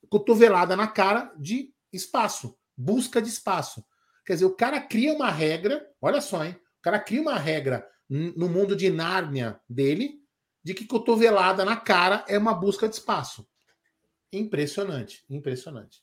cotovelada 0.08 0.74
na 0.74 0.88
cara 0.88 1.34
de 1.38 1.74
espaço, 1.92 2.58
busca 2.78 3.22
de 3.22 3.28
espaço. 3.28 3.86
Quer 4.26 4.36
dizer, 4.36 4.46
o 4.46 4.56
cara 4.56 4.80
cria 4.80 5.12
uma 5.12 5.30
regra, 5.30 5.86
olha 6.02 6.22
só, 6.22 6.46
hein? 6.46 6.58
O 6.80 6.82
cara 6.82 6.98
cria 6.98 7.22
uma 7.22 7.38
regra 7.38 7.86
no 8.10 8.48
mundo 8.48 8.74
de 8.74 8.90
Nárnia 8.90 9.60
dele, 9.70 10.14
de 10.64 10.74
que 10.74 10.86
cotovelada 10.86 11.66
na 11.66 11.76
cara 11.76 12.24
é 12.30 12.38
uma 12.38 12.54
busca 12.54 12.88
de 12.88 12.96
espaço. 12.96 13.46
Impressionante, 14.32 15.26
impressionante. 15.30 16.02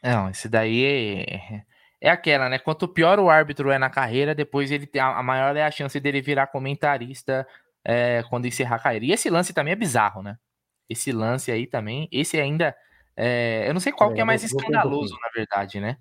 Não, 0.00 0.30
esse 0.30 0.48
daí 0.48 0.84
é, 0.84 1.64
é 2.00 2.08
aquela, 2.08 2.48
né? 2.48 2.60
Quanto 2.60 2.86
pior 2.86 3.18
o 3.18 3.28
árbitro 3.28 3.68
é 3.68 3.80
na 3.80 3.90
carreira, 3.90 4.32
depois 4.32 4.70
ele 4.70 4.88
a 4.96 5.24
maior 5.24 5.56
é 5.56 5.64
a 5.64 5.72
chance 5.72 5.98
dele 5.98 6.22
virar 6.22 6.46
comentarista 6.46 7.44
é, 7.84 8.22
quando 8.28 8.46
encerrar 8.46 8.76
a 8.76 8.78
carreira. 8.78 9.06
E 9.06 9.12
esse 9.12 9.28
lance 9.30 9.52
também 9.52 9.72
é 9.72 9.76
bizarro, 9.76 10.22
né? 10.22 10.38
Esse 10.88 11.12
lance 11.12 11.50
aí 11.50 11.66
também, 11.66 12.08
esse 12.12 12.38
ainda. 12.40 12.76
É, 13.16 13.64
eu 13.68 13.74
não 13.74 13.80
sei 13.80 13.92
qual 13.92 14.12
é, 14.12 14.14
que 14.14 14.20
é 14.20 14.24
mais 14.24 14.42
escandaloso, 14.42 15.14
na 15.20 15.28
verdade, 15.34 15.80
né? 15.80 15.98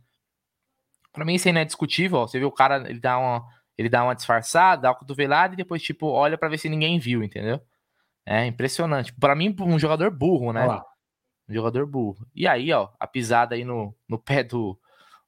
Pra 1.12 1.26
mim, 1.26 1.36
isso 1.36 1.48
aí 1.48 1.54
não 1.54 1.62
é 1.62 1.66
discutível. 1.66 2.20
Ó. 2.20 2.28
Você 2.28 2.40
vê 2.40 2.46
o 2.46 2.52
cara, 2.52 2.90
ele 2.90 3.00
dá 3.00 3.18
uma, 3.18 3.46
ele 3.78 3.90
dá 3.90 4.04
uma 4.04 4.16
disfarçada, 4.16 4.84
dá 4.84 4.90
uma 4.90 4.96
cotovelada 4.96 5.54
e 5.54 5.58
depois, 5.58 5.82
tipo, 5.82 6.08
olha 6.08 6.38
para 6.38 6.50
ver 6.50 6.58
se 6.58 6.70
ninguém 6.70 7.00
viu, 7.00 7.24
entendeu? 7.24 7.60
É 8.26 8.46
impressionante. 8.46 9.14
Para 9.14 9.36
mim, 9.36 9.56
um 9.60 9.80
jogador 9.80 10.12
burro, 10.12 10.54
né? 10.54 10.66
Um 11.50 11.54
jogador 11.54 11.86
burro. 11.86 12.26
E 12.34 12.48
aí, 12.48 12.72
ó, 12.72 12.90
a 13.00 13.08
pisada 13.08 13.56
aí 13.56 13.66
no, 13.66 13.96
no 14.08 14.18
pé 14.18 14.44
do, 14.44 14.80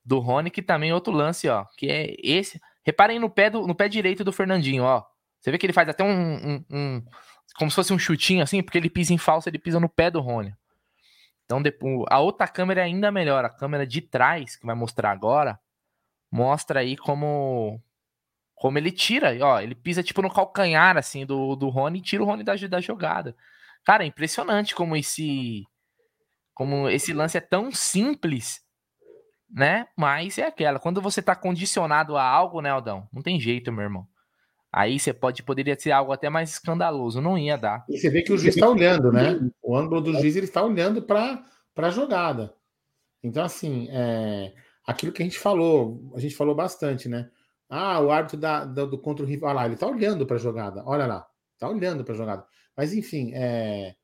do 0.05 0.19
Rony, 0.19 0.49
que 0.49 0.61
também 0.61 0.91
é 0.91 0.93
outro 0.93 1.11
lance, 1.11 1.49
ó, 1.49 1.65
que 1.77 1.89
é 1.89 2.15
esse. 2.19 2.61
Reparem 2.85 3.19
no 3.19 3.29
pé, 3.29 3.49
do, 3.49 3.65
no 3.65 3.75
pé 3.75 3.89
direito 3.89 4.23
do 4.23 4.31
Fernandinho, 4.31 4.83
ó. 4.83 5.03
Você 5.43 5.51
vê 5.51 5.57
que 5.57 5.65
ele 5.65 5.73
faz 5.73 5.89
até 5.89 6.01
um, 6.05 6.07
um, 6.09 6.65
um, 6.71 7.03
Como 7.57 7.69
se 7.69 7.75
fosse 7.75 7.91
um 7.91 7.99
chutinho 7.99 8.41
assim, 8.41 8.63
porque 8.63 8.77
ele 8.77 8.89
pisa 8.89 9.13
em 9.13 9.17
falso, 9.17 9.49
ele 9.49 9.59
pisa 9.59 9.77
no 9.77 9.89
pé 9.89 10.09
do 10.09 10.21
Rony. 10.21 10.55
Então, 11.43 11.61
depois, 11.61 12.05
a 12.09 12.21
outra 12.21 12.47
câmera 12.47 12.79
é 12.79 12.85
ainda 12.85 13.11
melhor. 13.11 13.43
A 13.43 13.49
câmera 13.49 13.85
de 13.85 13.99
trás, 13.99 14.55
que 14.55 14.65
vai 14.65 14.73
mostrar 14.73 15.11
agora, 15.11 15.59
mostra 16.31 16.79
aí 16.79 16.95
como. 16.95 17.81
Como 18.55 18.77
ele 18.77 18.91
tira, 18.91 19.37
ó, 19.41 19.59
ele 19.59 19.75
pisa 19.75 20.01
tipo 20.01 20.21
no 20.21 20.33
calcanhar 20.33 20.95
assim 20.95 21.25
do, 21.25 21.53
do 21.57 21.67
Rony 21.67 21.99
e 21.99 22.01
tira 22.01 22.23
o 22.23 22.25
Rony 22.25 22.45
da, 22.45 22.55
da 22.55 22.79
jogada. 22.79 23.35
Cara, 23.83 24.05
é 24.05 24.07
impressionante 24.07 24.73
como 24.73 24.95
esse 24.95 25.67
como 26.53 26.87
esse 26.87 27.11
lance 27.11 27.37
é 27.37 27.41
tão 27.41 27.71
simples, 27.73 28.61
né? 29.49 29.87
Mas 29.97 30.37
é 30.37 30.45
aquela, 30.45 30.79
quando 30.79 31.01
você 31.01 31.21
tá 31.21 31.35
condicionado 31.35 32.15
a 32.15 32.23
algo, 32.23 32.61
né, 32.61 32.69
Aldão? 32.69 33.09
Não 33.11 33.21
tem 33.21 33.39
jeito, 33.39 33.71
meu 33.71 33.83
irmão. 33.83 34.07
Aí 34.73 34.99
você 34.99 35.13
pode 35.13 35.43
poderia 35.43 35.79
ser 35.79 35.91
algo 35.91 36.11
até 36.11 36.29
mais 36.31 36.49
escandaloso, 36.49 37.21
não 37.21 37.37
ia 37.37 37.55
dar. 37.55 37.85
E 37.87 37.95
você 37.95 38.09
vê 38.09 38.23
que 38.23 38.33
o 38.33 38.37
juiz 38.37 38.55
está 38.55 38.67
olhando, 38.67 39.11
né? 39.11 39.39
O 39.61 39.77
ângulo 39.77 40.01
do 40.01 40.13
juiz 40.13 40.35
ele 40.35 40.47
está 40.47 40.63
olhando 40.63 41.03
para 41.03 41.45
a 41.77 41.89
jogada. 41.91 42.55
Então, 43.21 43.43
assim, 43.43 43.87
é, 43.91 44.51
aquilo 44.83 45.11
que 45.11 45.21
a 45.21 45.25
gente 45.25 45.37
falou, 45.37 46.11
a 46.15 46.19
gente 46.19 46.35
falou 46.35 46.55
bastante, 46.55 47.07
né? 47.07 47.29
Ah, 47.69 47.99
o 47.99 48.11
árbitro 48.11 48.37
da, 48.37 48.65
da 48.65 48.85
do 48.85 48.97
contra 48.97 49.23
o 49.23 49.27
rival, 49.27 49.51
olha 49.51 49.55
lá, 49.57 49.65
ele 49.65 49.75
está 49.75 49.85
olhando 49.85 50.25
para 50.25 50.37
a 50.37 50.39
jogada, 50.39 50.83
olha 50.87 51.05
lá, 51.05 51.25
está 51.53 51.69
olhando 51.69 52.03
para 52.03 52.15
a 52.15 52.17
jogada. 52.17 52.45
Mas, 52.75 52.95
enfim, 52.95 53.31
é, 53.35 53.95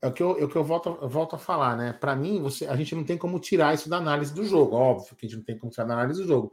é 0.00 0.06
o 0.06 0.12
que 0.12 0.22
eu, 0.22 0.38
é 0.38 0.44
o 0.44 0.48
que 0.48 0.56
eu, 0.56 0.62
volto, 0.62 1.08
volto 1.08 1.34
a 1.34 1.38
falar, 1.38 1.76
né? 1.76 1.92
Para 1.92 2.14
mim, 2.14 2.40
você, 2.40 2.66
a 2.66 2.76
gente 2.76 2.94
não 2.94 3.02
tem 3.02 3.18
como 3.18 3.40
tirar 3.40 3.74
isso 3.74 3.88
da 3.88 3.96
análise 3.96 4.32
do 4.32 4.44
jogo, 4.44 4.76
óbvio 4.76 5.16
que 5.16 5.26
a 5.26 5.28
gente 5.28 5.38
não 5.38 5.44
tem 5.44 5.58
como 5.58 5.72
tirar 5.72 5.86
da 5.86 5.94
análise 5.94 6.22
do 6.22 6.28
jogo. 6.28 6.52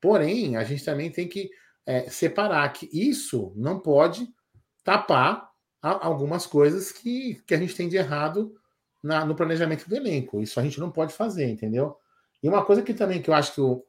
Porém, 0.00 0.56
a 0.56 0.64
gente 0.64 0.82
também 0.82 1.10
tem 1.10 1.28
que 1.28 1.50
é, 1.86 2.08
separar 2.10 2.68
que 2.72 2.88
isso 2.92 3.52
não 3.56 3.78
pode 3.78 4.28
tapar 4.84 5.50
algumas 5.80 6.46
coisas 6.46 6.92
que, 6.92 7.42
que 7.46 7.54
a 7.54 7.58
gente 7.58 7.74
tem 7.74 7.88
de 7.88 7.96
errado 7.96 8.54
na, 9.02 9.24
no 9.24 9.34
planejamento 9.34 9.88
do 9.88 9.96
elenco. 9.96 10.40
Isso 10.40 10.60
a 10.60 10.62
gente 10.62 10.78
não 10.78 10.90
pode 10.90 11.12
fazer, 11.12 11.48
entendeu? 11.48 11.96
E 12.42 12.48
uma 12.48 12.64
coisa 12.64 12.82
que 12.82 12.94
também 12.94 13.20
que 13.20 13.28
eu 13.28 13.34
acho 13.34 13.54
que 13.54 13.60
o, 13.60 13.84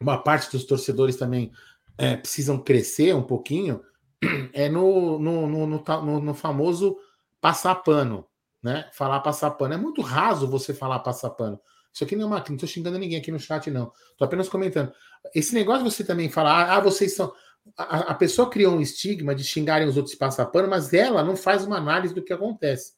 uma 0.00 0.22
parte 0.22 0.50
dos 0.50 0.64
torcedores 0.64 1.16
também 1.16 1.52
é, 1.98 2.16
precisam 2.16 2.58
crescer 2.58 3.14
um 3.14 3.22
pouquinho 3.22 3.82
é 4.52 4.68
no, 4.68 5.18
no, 5.18 5.46
no, 5.46 5.66
no, 5.66 6.20
no 6.20 6.34
famoso 6.34 6.96
passar 7.40 7.74
pano, 7.76 8.26
né? 8.62 8.88
Falar 8.92 9.20
passar 9.20 9.50
pano. 9.52 9.74
É 9.74 9.76
muito 9.76 10.00
raso 10.00 10.48
você 10.48 10.72
falar 10.72 11.00
passar 11.00 11.30
pano. 11.30 11.60
Isso 11.94 12.02
aqui 12.02 12.16
não 12.16 12.24
é 12.24 12.26
uma. 12.26 12.44
Não 12.48 12.56
estou 12.56 12.68
xingando 12.68 12.98
ninguém 12.98 13.18
aqui 13.18 13.30
no 13.30 13.38
chat, 13.38 13.70
não. 13.70 13.92
Estou 14.10 14.26
apenas 14.26 14.48
comentando. 14.48 14.92
Esse 15.32 15.54
negócio 15.54 15.84
você 15.84 16.02
também 16.02 16.28
falar, 16.28 16.76
ah, 16.76 16.80
vocês 16.80 17.14
são. 17.14 17.32
A, 17.76 18.10
a, 18.10 18.14
pessoa 18.14 18.50
criou 18.50 18.74
um 18.74 18.80
estigma 18.80 19.34
de 19.34 19.44
xingarem 19.44 19.88
os 19.88 19.96
outros 19.96 20.12
de 20.12 20.18
passar 20.18 20.46
pano, 20.46 20.68
mas 20.68 20.92
ela 20.92 21.22
não 21.22 21.36
faz 21.36 21.64
uma 21.64 21.78
análise 21.78 22.12
do 22.12 22.22
que 22.22 22.32
acontece. 22.32 22.94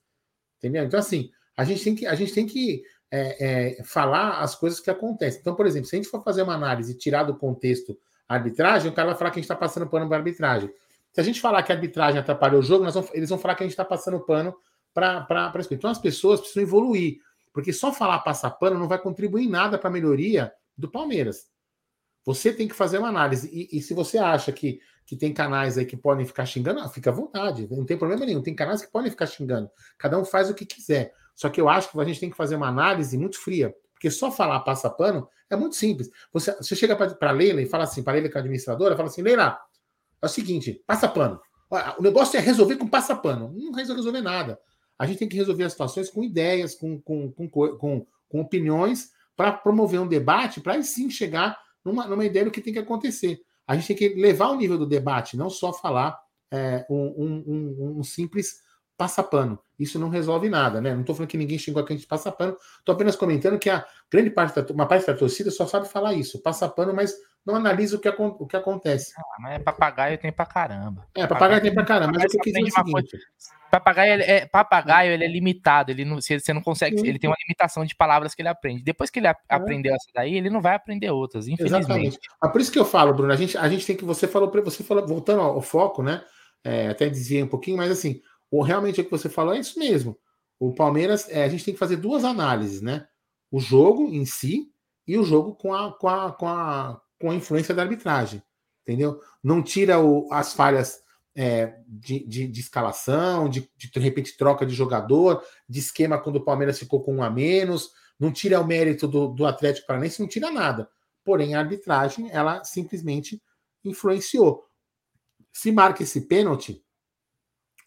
Entendeu? 0.59 0.82
Então, 0.82 0.98
assim, 0.98 1.30
a 1.56 1.62
gente 1.62 1.85
tem 1.85 1.94
que, 1.94 2.06
a 2.06 2.14
gente 2.14 2.32
tem 2.32 2.46
que 2.46 2.82
é, 3.11 3.76
é, 3.78 3.85
falar 3.85 4.40
as 4.40 4.54
coisas 4.54 4.80
que 4.80 4.90
acontecem. 4.90 5.40
Então, 5.40 5.54
por 5.54 5.66
exemplo, 5.66 5.87
se 5.88 5.94
a 5.94 5.98
gente 5.98 6.09
for 6.09 6.24
fazer 6.24 6.42
uma 6.42 6.54
análise 6.54 6.92
e 6.92 6.98
tirar 6.98 7.22
do 7.24 7.37
contexto 7.37 7.96
a 8.26 8.35
arbitragem, 8.35 8.90
o 8.90 8.94
cara 8.94 9.09
vai 9.09 9.16
falar 9.16 9.30
que 9.30 9.38
a 9.38 9.40
gente 9.40 9.44
está 9.44 9.54
passando 9.54 9.88
pano 9.88 10.09
para 10.09 10.16
arbitragem. 10.16 10.70
Se 11.12 11.20
a 11.20 11.22
gente 11.22 11.40
falar 11.40 11.62
que 11.62 11.70
a 11.70 11.74
arbitragem 11.74 12.18
atrapalhou 12.18 12.61
o 12.61 12.64
jogo, 12.64 12.90
vamos, 12.90 13.11
eles 13.14 13.28
vão 13.28 13.38
falar 13.38 13.54
que 13.54 13.62
a 13.62 13.66
gente 13.66 13.72
está 13.72 13.85
passando 13.85 14.18
pano 14.20 14.54
para 14.92 15.52
isso. 15.61 15.74
Então, 15.74 15.90
as 15.90 15.98
pessoas 15.98 16.40
precisam 16.40 16.62
evoluir. 16.62 17.18
Porque 17.56 17.72
só 17.72 17.90
falar 17.90 18.18
passar 18.18 18.50
pano 18.50 18.78
não 18.78 18.86
vai 18.86 18.98
contribuir 18.98 19.46
em 19.46 19.48
nada 19.48 19.78
para 19.78 19.88
a 19.88 19.90
melhoria 19.90 20.52
do 20.76 20.90
Palmeiras. 20.90 21.46
Você 22.22 22.52
tem 22.52 22.68
que 22.68 22.74
fazer 22.74 22.98
uma 22.98 23.08
análise. 23.08 23.48
E, 23.50 23.78
e, 23.78 23.80
se 23.80 23.94
você 23.94 24.18
acha 24.18 24.52
que, 24.52 24.78
que 25.06 25.16
tem 25.16 25.32
canais 25.32 25.78
aí 25.78 25.86
que 25.86 25.96
podem 25.96 26.26
ficar 26.26 26.44
xingando, 26.44 26.80
ah, 26.80 26.88
fica 26.90 27.08
à 27.08 27.12
vontade. 27.14 27.66
Não 27.70 27.86
tem 27.86 27.96
problema 27.96 28.26
nenhum. 28.26 28.42
Tem 28.42 28.54
canais 28.54 28.82
que 28.82 28.92
podem 28.92 29.10
ficar 29.10 29.24
xingando. 29.24 29.70
Cada 29.96 30.18
um 30.18 30.24
faz 30.26 30.50
o 30.50 30.54
que 30.54 30.66
quiser. 30.66 31.14
Só 31.34 31.48
que 31.48 31.58
eu 31.58 31.66
acho 31.66 31.90
que 31.90 31.98
a 31.98 32.04
gente 32.04 32.20
tem 32.20 32.28
que 32.28 32.36
fazer 32.36 32.56
uma 32.56 32.68
análise 32.68 33.16
muito 33.16 33.40
fria. 33.40 33.74
Porque 33.94 34.10
só 34.10 34.30
falar 34.30 34.60
passa 34.60 34.90
pano 34.90 35.26
é 35.48 35.56
muito 35.56 35.76
simples. 35.76 36.10
Você, 36.34 36.54
você 36.56 36.76
chega 36.76 36.94
para 36.94 37.30
Leila 37.30 37.62
e 37.62 37.66
fala 37.66 37.84
assim, 37.84 38.02
para 38.02 38.12
a 38.12 38.16
Leila 38.16 38.28
que 38.28 38.36
é 38.36 38.40
administradora, 38.40 38.94
fala 38.94 39.08
assim, 39.08 39.22
Leila, 39.22 39.58
é 40.20 40.26
o 40.26 40.28
seguinte, 40.28 40.84
passa 40.86 41.08
pano. 41.08 41.40
O 41.98 42.02
negócio 42.02 42.36
é 42.36 42.40
resolver 42.40 42.76
com 42.76 42.86
passa 42.86 43.16
pano. 43.16 43.50
Não 43.56 43.72
vai 43.72 43.82
resolver 43.82 44.20
nada. 44.20 44.60
A 44.98 45.06
gente 45.06 45.18
tem 45.18 45.28
que 45.28 45.37
resolver 45.37 45.64
as 45.64 45.72
situações 45.72 46.11
com 46.11 46.24
ideias, 46.24 46.74
com, 46.74 47.00
com, 47.00 47.30
com, 47.32 47.48
com, 47.48 48.06
com 48.28 48.40
opiniões, 48.40 49.11
para 49.37 49.52
promover 49.52 50.00
um 50.00 50.09
debate, 50.09 50.61
para 50.61 50.74
aí 50.74 50.82
sim 50.82 51.11
chegar 51.11 51.59
numa, 51.85 52.06
numa 52.06 52.24
ideia 52.24 52.44
do 52.44 52.50
que 52.50 52.61
tem 52.61 52.72
que 52.72 52.78
acontecer. 52.78 53.40
A 53.66 53.74
gente 53.74 53.88
tem 53.88 53.96
que 53.96 54.20
levar 54.20 54.48
o 54.48 54.56
nível 54.56 54.78
do 54.78 54.87
debate, 54.87 55.37
não 55.37 55.50
só 55.50 55.72
falar 55.72 56.18
é, 56.50 56.87
um, 56.88 56.96
um, 56.96 57.44
um, 57.46 57.98
um, 57.98 58.02
simples 58.02 58.61
passapano. 58.96 59.59
Isso 59.78 59.98
não 59.98 60.09
resolve 60.09 60.48
nada, 60.48 60.80
né? 60.80 60.94
Não 60.94 61.00
estou 61.00 61.14
falando 61.14 61.28
que 61.28 61.37
ninguém 61.37 61.59
chegou 61.59 61.82
aqui 61.82 61.92
a 61.92 61.96
gente 61.96 62.06
passapano, 62.06 62.56
estou 62.78 62.94
apenas 62.94 63.14
comentando 63.14 63.59
que 63.59 63.68
a, 63.68 63.85
grande 64.11 64.30
parte 64.30 64.61
da, 64.61 64.72
uma 64.72 64.87
parte 64.87 65.06
da 65.06 65.14
torcida 65.14 65.50
só 65.50 65.66
sabe 65.66 65.88
falar 65.88 66.14
isso, 66.14 66.42
passa 66.42 66.68
pano, 66.68 66.94
mas 66.94 67.14
não 67.44 67.54
analisa 67.54 67.96
o 67.96 68.00
que, 68.00 68.09
o 68.09 68.46
que 68.46 68.56
acontece. 68.56 69.12
Ah, 69.16 69.22
mas 69.40 69.52
é 69.54 69.59
papagaio 69.59 70.18
tem 70.18 70.32
pra 70.32 70.46
caramba. 70.46 71.06
É, 71.14 71.26
papagaio, 71.26 71.62
tem 71.62 71.74
pra 71.74 71.85
caramba, 71.85 72.12
mas 72.14 72.24
o 72.24 72.28
que 72.28 72.38
eu 72.38 72.42
quis 72.42 72.52
dizer 72.52 72.68
é 72.68 72.82
o 72.82 72.85
seguinte... 72.85 73.18
Papagaio, 73.70 74.12
ele 74.14 74.22
é, 74.22 74.46
papagaio, 74.46 75.12
ele 75.12 75.24
é 75.24 75.28
limitado, 75.28 75.90
ele 75.90 76.04
não, 76.04 76.20
você 76.20 76.52
não 76.54 76.62
consegue, 76.62 76.98
Sim. 76.98 77.09
ele 77.09 77.18
tem 77.18 77.28
uma 77.28 77.37
limitação 77.38 77.85
de 77.85 77.94
palavras 77.94 78.35
que 78.35 78.40
ele 78.40 78.48
aprende. 78.48 78.82
Depois 78.82 79.11
que 79.11 79.18
ele 79.18 79.26
é. 79.26 79.35
aprendeu 79.48 79.92
essa 79.92 80.06
daí, 80.14 80.37
ele 80.37 80.48
não 80.48 80.61
vai 80.61 80.74
aprender 80.74 81.11
outras, 81.11 81.48
infelizmente. 81.48 81.85
Exatamente. 81.85 82.18
Ah, 82.40 82.48
por 82.48 82.61
isso 82.61 82.72
que 82.72 82.78
eu 82.78 82.85
falo, 82.85 83.12
Bruno, 83.12 83.32
a 83.32 83.37
gente, 83.37 83.59
a 83.59 83.68
gente 83.68 83.85
tem 83.85 83.96
que, 83.96 84.04
você 84.04 84.26
falou, 84.26 84.50
você 84.50 84.85
falou, 84.85 85.06
voltando 85.06 85.42
ao 85.42 85.61
foco, 85.61 86.02
né, 86.02 86.22
é, 86.64 86.88
até 86.88 87.09
desviei 87.09 87.42
um 87.42 87.48
pouquinho, 87.48 87.76
mas 87.76 87.90
assim, 87.90 88.20
o, 88.50 88.62
realmente 88.62 89.00
o 89.00 89.04
que 89.04 89.11
você 89.11 89.28
falou 89.28 89.54
é 89.54 89.59
isso 89.59 89.78
mesmo. 89.78 90.18
O 90.59 90.72
Palmeiras, 90.72 91.28
é, 91.28 91.44
a 91.44 91.48
gente 91.48 91.64
tem 91.64 91.74
que 91.74 91.80
fazer 91.80 91.96
duas 91.96 92.24
análises, 92.24 92.80
né? 92.80 93.06
O 93.50 93.61
jogo 93.61 94.09
em 94.09 94.24
si 94.24 94.70
e 95.06 95.18
o 95.18 95.24
jogo 95.24 95.54
com 95.54 95.74
a, 95.74 95.92
com 95.92 96.09
a, 96.09 96.32
com 96.32 96.48
a, 96.48 97.00
com 97.20 97.30
a 97.30 97.35
influência 97.35 97.74
da 97.74 97.82
arbitragem, 97.82 98.42
entendeu? 98.82 99.20
Não 99.42 99.62
tira 99.62 100.00
o, 100.00 100.32
as 100.32 100.52
falhas 100.52 101.00
é, 101.35 101.76
de, 101.87 102.26
de, 102.26 102.48
de, 102.48 102.61
escalação, 102.61 103.48
de, 103.48 103.70
de, 103.76 103.90
de 103.90 104.00
repente 104.00 104.37
troca 104.37 104.64
de 104.64 104.74
jogador, 104.74 105.44
de 105.68 105.78
esquema 105.78 106.18
quando 106.18 106.37
o 106.37 106.44
Palmeiras 106.44 106.78
ficou 106.78 107.02
com 107.02 107.16
um 107.16 107.22
a 107.22 107.28
menos, 107.28 107.90
não 108.18 108.32
tira 108.32 108.61
o 108.61 108.66
mérito 108.66 109.06
do, 109.06 109.28
do 109.28 109.44
Atlético 109.44 109.87
Paranaense, 109.87 110.20
não 110.20 110.28
tira 110.28 110.50
nada. 110.50 110.88
Porém, 111.22 111.54
a 111.54 111.59
arbitragem, 111.59 112.30
ela 112.30 112.64
simplesmente 112.64 113.42
influenciou. 113.85 114.64
Se 115.52 115.70
marca 115.70 116.02
esse 116.02 116.22
pênalti, 116.22 116.82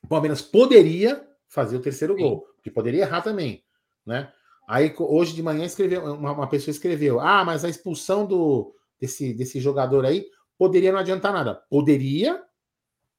o 0.09 0.15
Palmeiras 0.17 0.41
poderia 0.41 1.23
fazer 1.47 1.77
o 1.77 1.81
terceiro 1.81 2.15
Sim. 2.15 2.21
gol, 2.21 2.47
que 2.63 2.71
poderia 2.71 3.03
errar 3.03 3.21
também, 3.21 3.63
né? 4.03 4.33
Aí 4.67 4.91
hoje 4.97 5.35
de 5.35 5.43
manhã 5.43 5.63
escreveu 5.63 6.03
uma, 6.15 6.31
uma, 6.31 6.49
pessoa 6.49 6.71
escreveu: 6.71 7.19
"Ah, 7.19 7.45
mas 7.45 7.63
a 7.63 7.69
expulsão 7.69 8.25
do 8.25 8.73
desse 8.99 9.33
desse 9.35 9.59
jogador 9.59 10.05
aí 10.05 10.25
poderia 10.57 10.91
não 10.91 10.97
adiantar 10.97 11.31
nada". 11.31 11.55
Poderia 11.69 12.43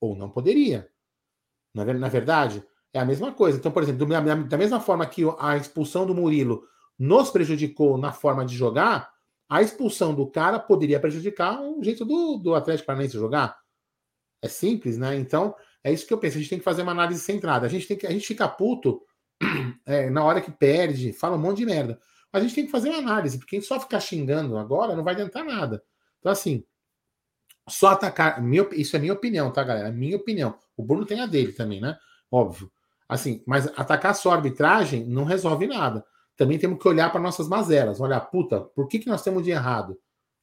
ou 0.00 0.16
não 0.16 0.28
poderia. 0.28 0.88
Na, 1.72 1.84
na 1.84 2.08
verdade, 2.08 2.64
é 2.92 2.98
a 2.98 3.04
mesma 3.04 3.32
coisa. 3.32 3.56
Então, 3.56 3.70
por 3.70 3.84
exemplo, 3.84 4.04
da, 4.06 4.20
da 4.20 4.58
mesma 4.58 4.80
forma 4.80 5.06
que 5.06 5.22
a 5.38 5.56
expulsão 5.56 6.04
do 6.04 6.14
Murilo 6.14 6.64
nos 6.98 7.30
prejudicou 7.30 7.98
na 7.98 8.12
forma 8.12 8.44
de 8.44 8.56
jogar, 8.56 9.12
a 9.48 9.62
expulsão 9.62 10.12
do 10.12 10.28
cara 10.28 10.58
poderia 10.58 10.98
prejudicar 10.98 11.60
o 11.60 11.82
jeito 11.84 12.04
do, 12.04 12.36
do 12.36 12.52
Atlético 12.52 12.88
Paranaense 12.88 13.14
jogar. 13.14 13.60
É 14.42 14.48
simples, 14.48 14.98
né? 14.98 15.14
Então, 15.16 15.54
é 15.82 15.92
isso 15.92 16.06
que 16.06 16.12
eu 16.12 16.18
penso. 16.18 16.36
A 16.36 16.40
gente 16.40 16.50
tem 16.50 16.58
que 16.58 16.64
fazer 16.64 16.82
uma 16.82 16.92
análise 16.92 17.20
centrada. 17.20 17.66
A 17.66 17.68
gente 17.68 17.86
tem 17.86 17.96
que 17.96 18.06
a 18.06 18.10
gente 18.10 18.26
fica 18.26 18.48
puto 18.48 19.02
é, 19.86 20.10
na 20.10 20.24
hora 20.24 20.40
que 20.40 20.50
perde, 20.50 21.12
fala 21.12 21.36
um 21.36 21.40
monte 21.40 21.58
de 21.58 21.66
merda. 21.66 21.98
Mas 22.32 22.42
a 22.42 22.46
gente 22.46 22.54
tem 22.54 22.66
que 22.66 22.70
fazer 22.70 22.90
uma 22.90 22.98
análise, 22.98 23.38
porque 23.38 23.60
só 23.60 23.80
ficar 23.80 24.00
xingando 24.00 24.56
agora 24.56 24.94
não 24.94 25.02
vai 25.02 25.14
adiantar 25.14 25.44
nada. 25.44 25.82
Então, 26.18 26.30
assim, 26.30 26.64
só 27.68 27.88
atacar. 27.88 28.42
Minha, 28.42 28.68
isso 28.72 28.96
é 28.96 28.98
minha 28.98 29.12
opinião, 29.12 29.50
tá, 29.52 29.64
galera? 29.64 29.90
Minha 29.90 30.16
opinião. 30.16 30.56
O 30.76 30.82
Bruno 30.82 31.06
tem 31.06 31.20
a 31.20 31.26
dele 31.26 31.52
também, 31.52 31.80
né? 31.80 31.96
Óbvio. 32.30 32.70
Assim, 33.08 33.42
mas 33.46 33.66
atacar 33.76 34.14
só 34.14 34.30
a 34.30 34.36
arbitragem 34.36 35.04
não 35.04 35.24
resolve 35.24 35.66
nada. 35.66 36.04
Também 36.36 36.58
temos 36.58 36.80
que 36.80 36.88
olhar 36.88 37.10
para 37.10 37.20
nossas 37.20 37.48
mazelas. 37.48 38.00
Olhar, 38.00 38.20
puta, 38.20 38.60
por 38.60 38.86
que, 38.86 38.98
que 38.98 39.08
nós 39.08 39.22
temos 39.22 39.42
de 39.42 39.50
errado? 39.50 39.98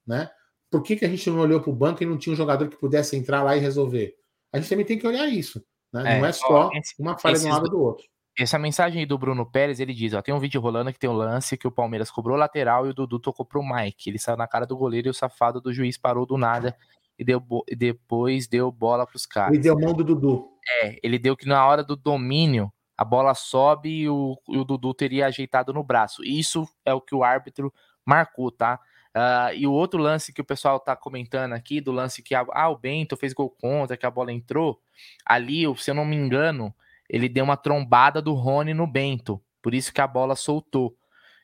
Né? 0.06 0.30
Por 0.69 0.84
que, 0.84 0.95
que 0.95 1.06
a 1.06 1.08
gente 1.08 1.30
não 1.30 1.39
olhou 1.39 1.62
para 1.62 1.69
o 1.69 1.76
banco 1.76 2.04
e 2.04 2.06
não 2.06 2.17
tinha 2.17 2.34
um 2.34 2.38
jogador 2.38 2.67
que 2.67 2.76
pudesse 2.76 3.15
entrar 3.15 3.41
lá 3.41 3.56
e 3.56 3.60
resolver? 3.60 4.15
A 4.53 4.60
gente 4.60 4.69
também 4.69 4.86
tem 4.86 4.97
que 4.97 5.07
olhar 5.07 5.27
isso. 5.27 5.63
Né? 5.93 6.17
É, 6.17 6.19
não 6.19 6.27
é 6.27 6.31
só 6.31 6.47
ó, 6.49 6.69
esse, 6.73 6.93
uma 6.99 7.17
falha 7.17 7.38
de 7.38 7.45
um 7.45 7.49
lado 7.49 7.69
do 7.69 7.79
outro. 7.79 8.05
Essa 8.38 8.60
mensagem 8.60 8.99
aí 8.99 9.05
do 9.05 9.17
Bruno 9.17 9.49
Pérez, 9.49 9.79
ele 9.79 9.93
diz: 9.93 10.13
ó, 10.13 10.21
tem 10.21 10.33
um 10.33 10.39
vídeo 10.39 10.62
rolando 10.62 10.93
que 10.93 10.99
tem 10.99 11.10
um 11.10 11.13
lance 11.13 11.57
que 11.57 11.67
o 11.67 11.71
Palmeiras 11.71 12.12
cobrou 12.12 12.38
lateral 12.38 12.86
e 12.86 12.89
o 12.89 12.93
Dudu 12.93 13.19
tocou 13.19 13.45
pro 13.45 13.63
Mike. 13.63 14.10
Ele 14.10 14.19
saiu 14.19 14.38
na 14.38 14.47
cara 14.47 14.65
do 14.65 14.77
goleiro 14.77 15.07
e 15.07 15.10
o 15.10 15.13
safado 15.13 15.60
do 15.60 15.73
juiz 15.73 15.97
parou 15.97 16.25
do 16.25 16.38
nada 16.38 16.77
e, 17.17 17.23
deu, 17.23 17.41
e 17.67 17.75
depois 17.75 18.47
deu 18.47 18.71
bola 18.71 19.07
pros 19.07 19.25
caras. 19.25 19.53
Ele 19.53 19.63
deu 19.63 19.79
mão 19.79 19.93
do 19.93 20.03
Dudu. 20.03 20.49
É, 20.83 20.99
ele 21.01 21.17
deu 21.17 21.36
que 21.36 21.47
na 21.47 21.65
hora 21.65 21.83
do 21.83 21.95
domínio 21.95 22.71
a 22.95 23.03
bola 23.03 23.33
sobe 23.33 23.89
e 23.89 24.10
o, 24.10 24.38
e 24.49 24.57
o 24.57 24.63
Dudu 24.63 24.93
teria 24.93 25.27
ajeitado 25.27 25.73
no 25.73 25.83
braço. 25.83 26.23
Isso 26.23 26.67
é 26.86 26.93
o 26.93 27.01
que 27.01 27.15
o 27.15 27.23
árbitro 27.23 27.73
marcou, 28.05 28.51
tá? 28.51 28.79
Uh, 29.17 29.49
e 29.56 29.65
o 29.65 29.71
outro 29.71 29.99
lance 29.99 30.32
que 30.32 30.41
o 30.41 30.45
pessoal 30.45 30.80
tá 30.80 30.95
comentando 30.95 31.53
aqui, 31.53 31.82
do 31.82 31.91
lance 31.91 32.21
que 32.21 32.36
ah, 32.36 32.69
o 32.69 32.77
Bento 32.77 33.17
fez 33.17 33.34
gol 33.34 33.49
contra, 33.49 33.97
que 33.97 34.06
a 34.06 34.12
bola 34.12 34.32
entrou, 34.32 34.80
ali, 35.25 35.63
se 35.77 35.89
eu 35.89 35.95
não 35.95 36.06
me 36.06 36.15
engano, 36.15 36.71
ele 37.10 37.27
deu 37.27 37.43
uma 37.43 37.58
trombada 37.58 38.21
do 38.21 38.36
Rony 38.36 38.75
no 38.75 38.86
Bento, 38.86 39.41
por 39.60 39.73
isso 39.73 39.91
que 39.91 40.01
a 40.01 40.06
bola 40.06 40.36
soltou. 40.36 40.95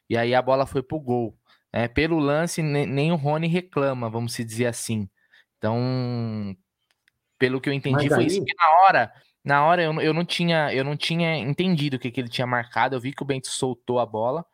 E 0.07 0.15
aí 0.15 0.35
a 0.35 0.41
bola 0.41 0.67
foi 0.67 0.83
pro 0.83 0.99
gol. 0.99 1.35
É, 1.71 1.87
pelo 1.87 2.19
lance, 2.19 2.61
nem, 2.61 2.85
nem 2.85 3.11
o 3.11 3.15
Rony 3.15 3.47
reclama, 3.47 4.07
vamos 4.07 4.33
se 4.33 4.43
dizer 4.43 4.67
assim. 4.67 5.09
Então, 5.57 6.55
pelo 7.39 7.59
que 7.59 7.69
eu 7.69 7.73
entendi, 7.73 8.07
foi 8.07 8.25
isso 8.25 8.45
que 8.45 8.53
na 8.55 8.83
hora, 8.83 9.13
na 9.43 9.65
hora 9.65 9.81
eu, 9.81 9.99
eu, 9.99 10.13
não 10.13 10.23
tinha, 10.23 10.71
eu 10.71 10.83
não 10.83 10.95
tinha 10.95 11.37
entendido 11.37 11.95
o 11.95 11.99
que, 11.99 12.11
que 12.11 12.21
ele 12.21 12.29
tinha 12.29 12.45
marcado. 12.45 12.95
Eu 12.95 12.99
vi 12.99 13.13
que 13.13 13.23
o 13.23 13.25
Bento 13.25 13.47
soltou 13.47 13.99
a 13.99 14.05
bola 14.05 14.45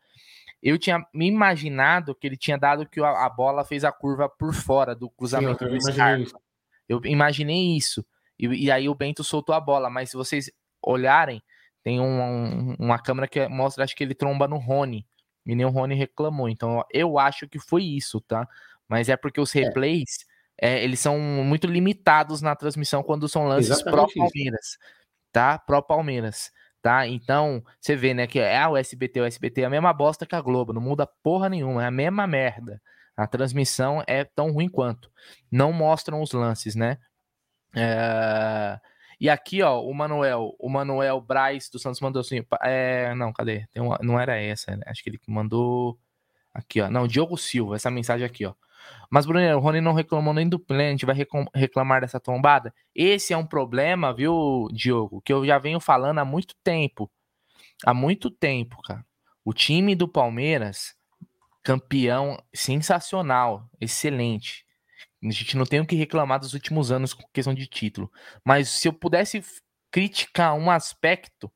eu 0.62 0.78
tinha 0.78 1.04
me 1.14 1.26
imaginado 1.26 2.14
que 2.14 2.26
ele 2.26 2.36
tinha 2.36 2.58
dado 2.58 2.86
que 2.86 3.00
a, 3.02 3.28
bola 3.28 3.64
fez 3.64 3.84
a 3.84 3.92
curva 3.92 4.28
por 4.28 4.54
fora 4.54 4.94
do 4.94 5.08
cruzamento 5.08 5.64
Sim, 5.64 5.64
eu 5.64 5.78
do 5.78 5.92
Scarpa. 5.92 6.40
Eu 6.88 7.00
imaginei 7.04 7.76
isso. 7.76 8.04
E, 8.38 8.46
e, 8.46 8.70
aí 8.70 8.88
o 8.88 8.94
Bento 8.94 9.24
soltou 9.24 9.54
a 9.54 9.60
bola, 9.60 9.88
mas 9.88 10.10
se 10.10 10.16
vocês 10.16 10.50
olharem, 10.82 11.42
tem 11.82 12.00
um, 12.00 12.20
um, 12.20 12.76
uma 12.78 12.98
câmera 12.98 13.26
que 13.26 13.48
mostra, 13.48 13.84
acho 13.84 13.96
que 13.96 14.04
ele 14.04 14.14
tromba 14.14 14.46
no 14.46 14.58
Rony. 14.58 15.06
E 15.46 15.54
nem 15.54 15.64
o 15.64 15.70
Rony 15.70 15.94
reclamou. 15.94 16.48
Então 16.48 16.84
eu 16.92 17.18
acho 17.18 17.48
que 17.48 17.58
foi 17.58 17.84
isso, 17.84 18.20
tá? 18.20 18.46
Mas 18.88 19.08
é 19.08 19.16
porque 19.16 19.40
os 19.40 19.54
é. 19.54 19.60
replays, 19.60 20.26
é. 20.26 20.30
É, 20.62 20.84
eles 20.84 21.00
são 21.00 21.18
muito 21.18 21.66
limitados 21.66 22.42
na 22.42 22.54
transmissão 22.54 23.02
quando 23.02 23.26
são 23.26 23.46
lances 23.46 23.82
pró-Palmeiras. 23.82 24.76
Tá? 25.32 25.58
Pró-Palmeiras 25.58 26.50
tá? 26.82 27.06
Então, 27.06 27.62
você 27.80 27.94
vê, 27.96 28.14
né, 28.14 28.26
que 28.26 28.38
é 28.38 28.66
o 28.66 28.76
SBT, 28.76 29.20
o 29.20 29.24
SBT 29.24 29.62
é 29.62 29.64
a 29.64 29.70
mesma 29.70 29.92
bosta 29.92 30.26
que 30.26 30.34
a 30.34 30.40
Globo, 30.40 30.72
não 30.72 30.80
muda 30.80 31.06
porra 31.22 31.48
nenhuma, 31.48 31.84
é 31.84 31.86
a 31.86 31.90
mesma 31.90 32.26
merda. 32.26 32.80
A 33.16 33.26
transmissão 33.26 34.02
é 34.06 34.24
tão 34.24 34.50
ruim 34.52 34.68
quanto. 34.68 35.10
Não 35.50 35.72
mostram 35.72 36.22
os 36.22 36.32
lances, 36.32 36.74
né? 36.74 36.98
É... 37.74 38.78
E 39.20 39.28
aqui, 39.28 39.62
ó, 39.62 39.80
o 39.82 39.92
Manuel, 39.94 40.56
o 40.58 40.70
Manuel 40.70 41.20
Braz 41.20 41.68
do 41.68 41.78
Santos 41.78 42.00
mandou 42.00 42.20
assim, 42.20 42.42
é... 42.62 43.14
não, 43.14 43.32
cadê? 43.32 43.66
Uma... 43.76 43.98
Não 44.02 44.18
era 44.18 44.36
essa, 44.36 44.74
né? 44.74 44.82
acho 44.86 45.02
que 45.02 45.10
ele 45.10 45.20
mandou 45.28 45.98
aqui, 46.54 46.80
ó. 46.80 46.90
Não, 46.90 47.06
Diogo 47.06 47.36
Silva, 47.36 47.76
essa 47.76 47.90
mensagem 47.90 48.24
aqui, 48.26 48.46
ó. 48.46 48.54
Mas, 49.10 49.26
Bruno, 49.26 49.56
o 49.56 49.58
Rony 49.58 49.80
não 49.80 49.92
reclamou 49.92 50.32
nem 50.32 50.48
do 50.48 50.58
plant, 50.58 51.02
vai 51.04 51.16
reclamar 51.52 52.00
dessa 52.00 52.20
tombada? 52.20 52.72
Esse 52.94 53.32
é 53.32 53.36
um 53.36 53.46
problema, 53.46 54.14
viu, 54.14 54.68
Diogo, 54.72 55.20
que 55.20 55.32
eu 55.32 55.44
já 55.44 55.58
venho 55.58 55.80
falando 55.80 56.18
há 56.18 56.24
muito 56.24 56.54
tempo. 56.62 57.10
Há 57.84 57.92
muito 57.92 58.30
tempo, 58.30 58.80
cara. 58.82 59.04
O 59.44 59.52
time 59.52 59.96
do 59.96 60.06
Palmeiras, 60.06 60.94
campeão 61.62 62.40
sensacional, 62.54 63.68
excelente. 63.80 64.64
A 65.24 65.30
gente 65.30 65.56
não 65.56 65.66
tem 65.66 65.80
o 65.80 65.86
que 65.86 65.96
reclamar 65.96 66.38
dos 66.38 66.54
últimos 66.54 66.92
anos 66.92 67.12
com 67.12 67.24
questão 67.32 67.52
de 67.52 67.66
título. 67.66 68.10
Mas 68.44 68.68
se 68.68 68.86
eu 68.86 68.92
pudesse 68.92 69.42
criticar 69.90 70.54
um 70.54 70.70
aspecto 70.70 71.50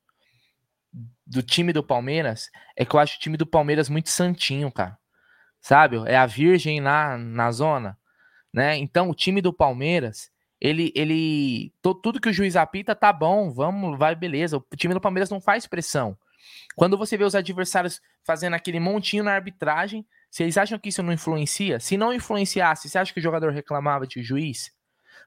do 1.25 1.43
time 1.43 1.73
do 1.73 1.85
Palmeiras, 1.85 2.51
é 2.77 2.85
que 2.85 2.97
eu 2.97 3.01
acho 3.01 3.17
o 3.17 3.21
time 3.21 3.37
do 3.37 3.47
Palmeiras 3.47 3.89
muito 3.89 4.11
santinho, 4.11 4.73
cara 4.73 4.99
sabe? 5.65 5.97
É 6.05 6.15
a 6.15 6.27
Virgem 6.27 6.79
lá 6.83 7.17
na 7.17 7.51
zona, 7.51 7.97
né? 8.53 8.77
Então 8.77 9.09
o 9.09 9.15
time 9.15 9.41
do 9.41 9.51
Palmeiras, 9.51 10.31
ele, 10.61 10.93
ele, 10.95 11.73
tudo 11.83 12.21
que 12.21 12.29
o 12.29 12.33
juiz 12.33 12.55
apita 12.55 12.95
tá 12.95 13.11
bom, 13.11 13.51
vamos, 13.51 13.99
vai, 13.99 14.15
beleza. 14.15 14.59
O 14.59 14.77
time 14.77 14.93
do 14.93 15.01
Palmeiras 15.01 15.31
não 15.31 15.41
faz 15.41 15.67
pressão. 15.67 16.19
Quando 16.77 16.99
você 16.99 17.17
vê 17.17 17.25
os 17.25 17.35
adversários 17.35 18.03
fazendo 18.23 18.53
aquele 18.53 18.79
montinho 18.79 19.25
na 19.25 19.33
arbitragem, 19.33 20.07
vocês 20.31 20.59
acham 20.59 20.79
que 20.79 20.91
isso 20.91 21.03
não 21.03 21.15
influencia? 21.15 21.81
Se 21.81 21.97
não 21.97 22.13
influenciasse, 22.13 22.87
você 22.91 22.99
acha 22.99 23.15
que 23.15 23.21
o 23.21 23.23
jogador 23.23 23.51
reclamava 23.51 24.07
de 24.07 24.23
juiz? 24.23 24.71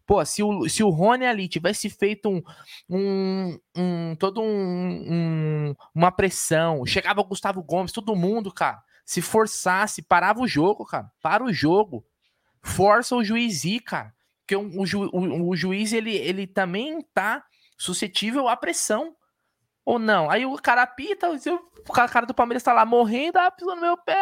Pô, 0.06 0.24
se 0.24 0.44
o, 0.44 0.70
se 0.70 0.84
o 0.84 0.90
Rony 0.90 1.26
ali 1.26 1.48
tivesse 1.48 1.90
feito 1.90 2.30
um, 2.30 2.44
um, 2.88 3.60
um 3.76 4.16
todo 4.16 4.40
um, 4.40 4.46
um, 4.48 5.76
uma 5.96 6.12
pressão, 6.12 6.86
chegava 6.86 7.22
o 7.22 7.26
Gustavo 7.26 7.64
Gomes, 7.64 7.92
todo 7.92 8.16
mundo, 8.16 8.54
cara, 8.54 8.84
se 9.08 9.22
forçasse, 9.22 10.02
parava 10.02 10.42
o 10.42 10.48
jogo, 10.48 10.86
cara. 10.86 11.10
Para 11.22 11.42
o 11.42 11.54
jogo. 11.54 12.06
Força 12.62 13.16
o 13.16 13.24
juiz 13.24 13.64
ir, 13.64 13.80
cara. 13.80 14.14
Porque 14.42 14.54
o, 14.54 14.70
o, 15.14 15.50
o, 15.50 15.56
juiz, 15.56 15.94
ele, 15.94 16.14
ele 16.14 16.46
também 16.46 17.02
tá 17.14 17.42
suscetível 17.78 18.50
à 18.50 18.58
pressão. 18.58 19.16
Ou 19.86 19.98
não? 19.98 20.30
Aí 20.30 20.46
o 20.46 20.58
cara 20.58 20.82
apita, 20.82 21.30
o 21.30 21.94
cara 21.94 22.26
do 22.26 22.34
Palmeiras 22.34 22.62
tá 22.64 22.74
lá 22.74 22.86
morrendo, 22.86 23.38
ah, 23.38 23.50
no 23.62 23.78
meu 23.78 23.96
pé, 23.96 24.14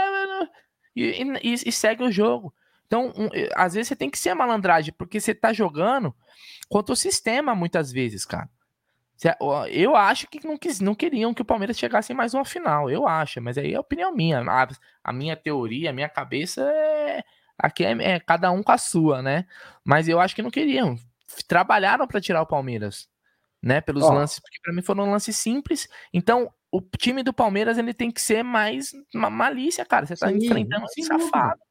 e, 0.95 1.23
e, 1.41 1.53
e, 1.65 1.71
segue 1.71 2.03
o 2.03 2.11
jogo. 2.11 2.53
Então, 2.85 3.11
um, 3.17 3.27
às 3.55 3.73
vezes 3.73 3.87
você 3.87 3.95
tem 3.95 4.11
que 4.11 4.19
ser 4.19 4.35
malandragem, 4.35 4.93
porque 4.95 5.19
você 5.19 5.33
tá 5.33 5.51
jogando 5.51 6.15
contra 6.69 6.93
o 6.93 6.95
sistema 6.95 7.55
muitas 7.55 7.91
vezes, 7.91 8.23
cara. 8.23 8.47
Eu 9.71 9.95
acho 9.95 10.27
que 10.27 10.45
não, 10.45 10.57
quis, 10.57 10.79
não 10.79 10.93
queriam 10.93 11.33
que 11.33 11.41
o 11.41 11.45
Palmeiras 11.45 11.77
chegasse 11.77 12.11
em 12.11 12.15
mais 12.15 12.33
uma 12.33 12.43
final. 12.43 12.89
Eu 12.89 13.07
acho, 13.07 13.41
mas 13.41 13.57
aí 13.57 13.73
é 13.73 13.79
opinião 13.79 14.13
minha. 14.13 14.41
A, 14.41 14.67
a 15.03 15.13
minha 15.13 15.35
teoria, 15.35 15.89
a 15.89 15.93
minha 15.93 16.09
cabeça 16.09 16.61
é. 16.61 17.23
Aqui 17.57 17.85
é, 17.85 17.91
é, 17.91 18.19
cada 18.19 18.51
um 18.51 18.61
com 18.61 18.73
a 18.73 18.77
sua, 18.77 19.21
né? 19.21 19.45
Mas 19.83 20.09
eu 20.09 20.19
acho 20.19 20.35
que 20.35 20.41
não 20.41 20.51
queriam. 20.51 20.97
Trabalharam 21.47 22.05
para 22.05 22.19
tirar 22.19 22.41
o 22.41 22.45
Palmeiras, 22.47 23.07
né? 23.63 23.79
Pelos 23.79 24.03
oh. 24.03 24.11
lances, 24.11 24.39
porque 24.39 24.59
para 24.61 24.73
mim 24.73 24.81
foram 24.81 25.09
lances 25.09 25.37
simples. 25.37 25.87
Então, 26.13 26.51
o 26.69 26.81
time 26.81 27.23
do 27.23 27.33
Palmeiras 27.33 27.77
ele 27.77 27.93
tem 27.93 28.11
que 28.11 28.21
ser 28.21 28.43
mais 28.43 28.91
uma 29.13 29.29
malícia, 29.29 29.85
cara. 29.85 30.05
Você 30.05 30.17
tá 30.17 30.27
sim, 30.27 30.35
enfrentando 30.35 30.83
um 30.83 31.03
safado. 31.03 31.61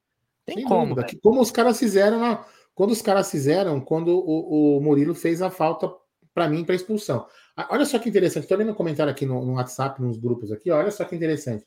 Tem 0.46 0.56
Sem 0.56 0.64
como. 0.64 0.96
Como 1.22 1.40
os 1.42 1.50
caras 1.50 1.78
fizeram 1.78 2.18
na, 2.18 2.44
quando 2.74 2.90
os 2.90 3.02
caras 3.02 3.30
fizeram, 3.30 3.80
quando 3.80 4.08
o, 4.08 4.78
o 4.78 4.80
Murilo 4.80 5.14
fez 5.14 5.42
a 5.42 5.50
falta 5.50 5.90
para 6.34 6.48
mim 6.48 6.64
para 6.64 6.74
expulsão. 6.74 7.26
Olha 7.70 7.86
só 7.86 7.98
que 7.98 8.08
interessante, 8.08 8.42
estou 8.42 8.58
lendo 8.58 8.72
um 8.72 8.74
comentário 8.74 9.10
aqui 9.10 9.24
no, 9.24 9.44
no, 9.46 9.54
WhatsApp, 9.54 10.02
nos 10.02 10.18
grupos 10.18 10.50
aqui, 10.50 10.70
olha 10.70 10.90
só 10.90 11.04
que 11.04 11.14
interessante. 11.14 11.64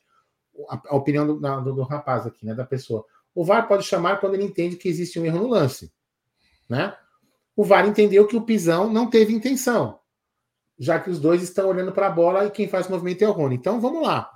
A, 0.68 0.80
a 0.88 0.96
opinião 0.96 1.26
do, 1.26 1.40
do, 1.40 1.74
do, 1.74 1.82
rapaz 1.82 2.26
aqui, 2.26 2.44
né, 2.44 2.54
da 2.54 2.64
pessoa. 2.64 3.04
O 3.34 3.44
VAR 3.44 3.66
pode 3.66 3.84
chamar 3.84 4.20
quando 4.20 4.34
ele 4.34 4.44
entende 4.44 4.76
que 4.76 4.88
existe 4.88 5.18
um 5.18 5.24
erro 5.24 5.38
no 5.38 5.48
lance, 5.48 5.90
né? 6.68 6.94
O 7.56 7.64
VAR 7.64 7.88
entendeu 7.88 8.26
que 8.26 8.36
o 8.36 8.42
Pisão 8.42 8.92
não 8.92 9.08
teve 9.08 9.32
intenção, 9.32 9.98
já 10.78 11.00
que 11.00 11.10
os 11.10 11.18
dois 11.18 11.42
estão 11.42 11.68
olhando 11.68 11.92
para 11.92 12.08
a 12.08 12.10
bola 12.10 12.44
e 12.44 12.50
quem 12.50 12.68
faz 12.68 12.86
o 12.86 12.90
movimento 12.90 13.22
é 13.22 13.28
o 13.28 13.32
Rony. 13.32 13.56
Então 13.56 13.80
vamos 13.80 14.02
lá. 14.02 14.30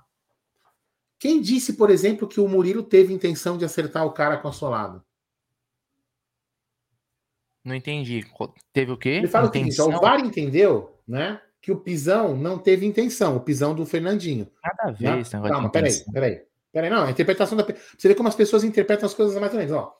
Quem 1.19 1.41
disse, 1.41 1.75
por 1.75 1.91
exemplo, 1.91 2.27
que 2.27 2.41
o 2.41 2.49
Murilo 2.49 2.83
teve 2.83 3.13
intenção 3.13 3.57
de 3.57 3.65
acertar 3.65 4.05
o 4.05 4.13
cara 4.13 4.39
com 4.39 4.49
a 4.49 4.53
solada? 4.53 5.05
Não 7.65 7.75
entendi. 7.75 8.25
Teve 8.73 8.93
o 8.93 8.97
quê? 8.97 9.11
Ele 9.11 9.29
fala 9.29 9.47
intenção? 9.47 9.87
o 9.87 9.91
seguinte: 9.91 9.99
o 9.99 10.01
VAR 10.01 10.21
entendeu, 10.21 10.99
né? 11.07 11.41
Que 11.61 11.71
o 11.71 11.77
Pisão 11.77 12.37
não 12.37 12.59
teve 12.59 12.85
intenção, 12.85 13.37
o 13.37 13.41
Pisão 13.41 13.75
do 13.75 13.87
Fernandinho. 13.87 14.49
Nada 14.63 14.91
a 14.91 14.91
ver 14.91 15.11
né? 15.11 15.21
esse 15.21 15.33
negócio 15.35 15.55
Calma, 15.55 15.71
peraí, 15.71 16.05
peraí. 16.13 16.43
Peraí, 16.73 16.91
não, 16.91 17.05
a 17.05 17.11
interpretação 17.11 17.57
da. 17.57 17.65
Você 17.65 18.09
vê 18.09 18.15
como 18.15 18.29
as 18.29 18.35
pessoas 18.35 18.65
interpretam 18.65 19.07
as 19.07 19.15
coisas 19.15 19.39
mais 19.39 19.53
ou 19.53 19.59
menos. 19.59 19.73
Ó, 19.73 19.95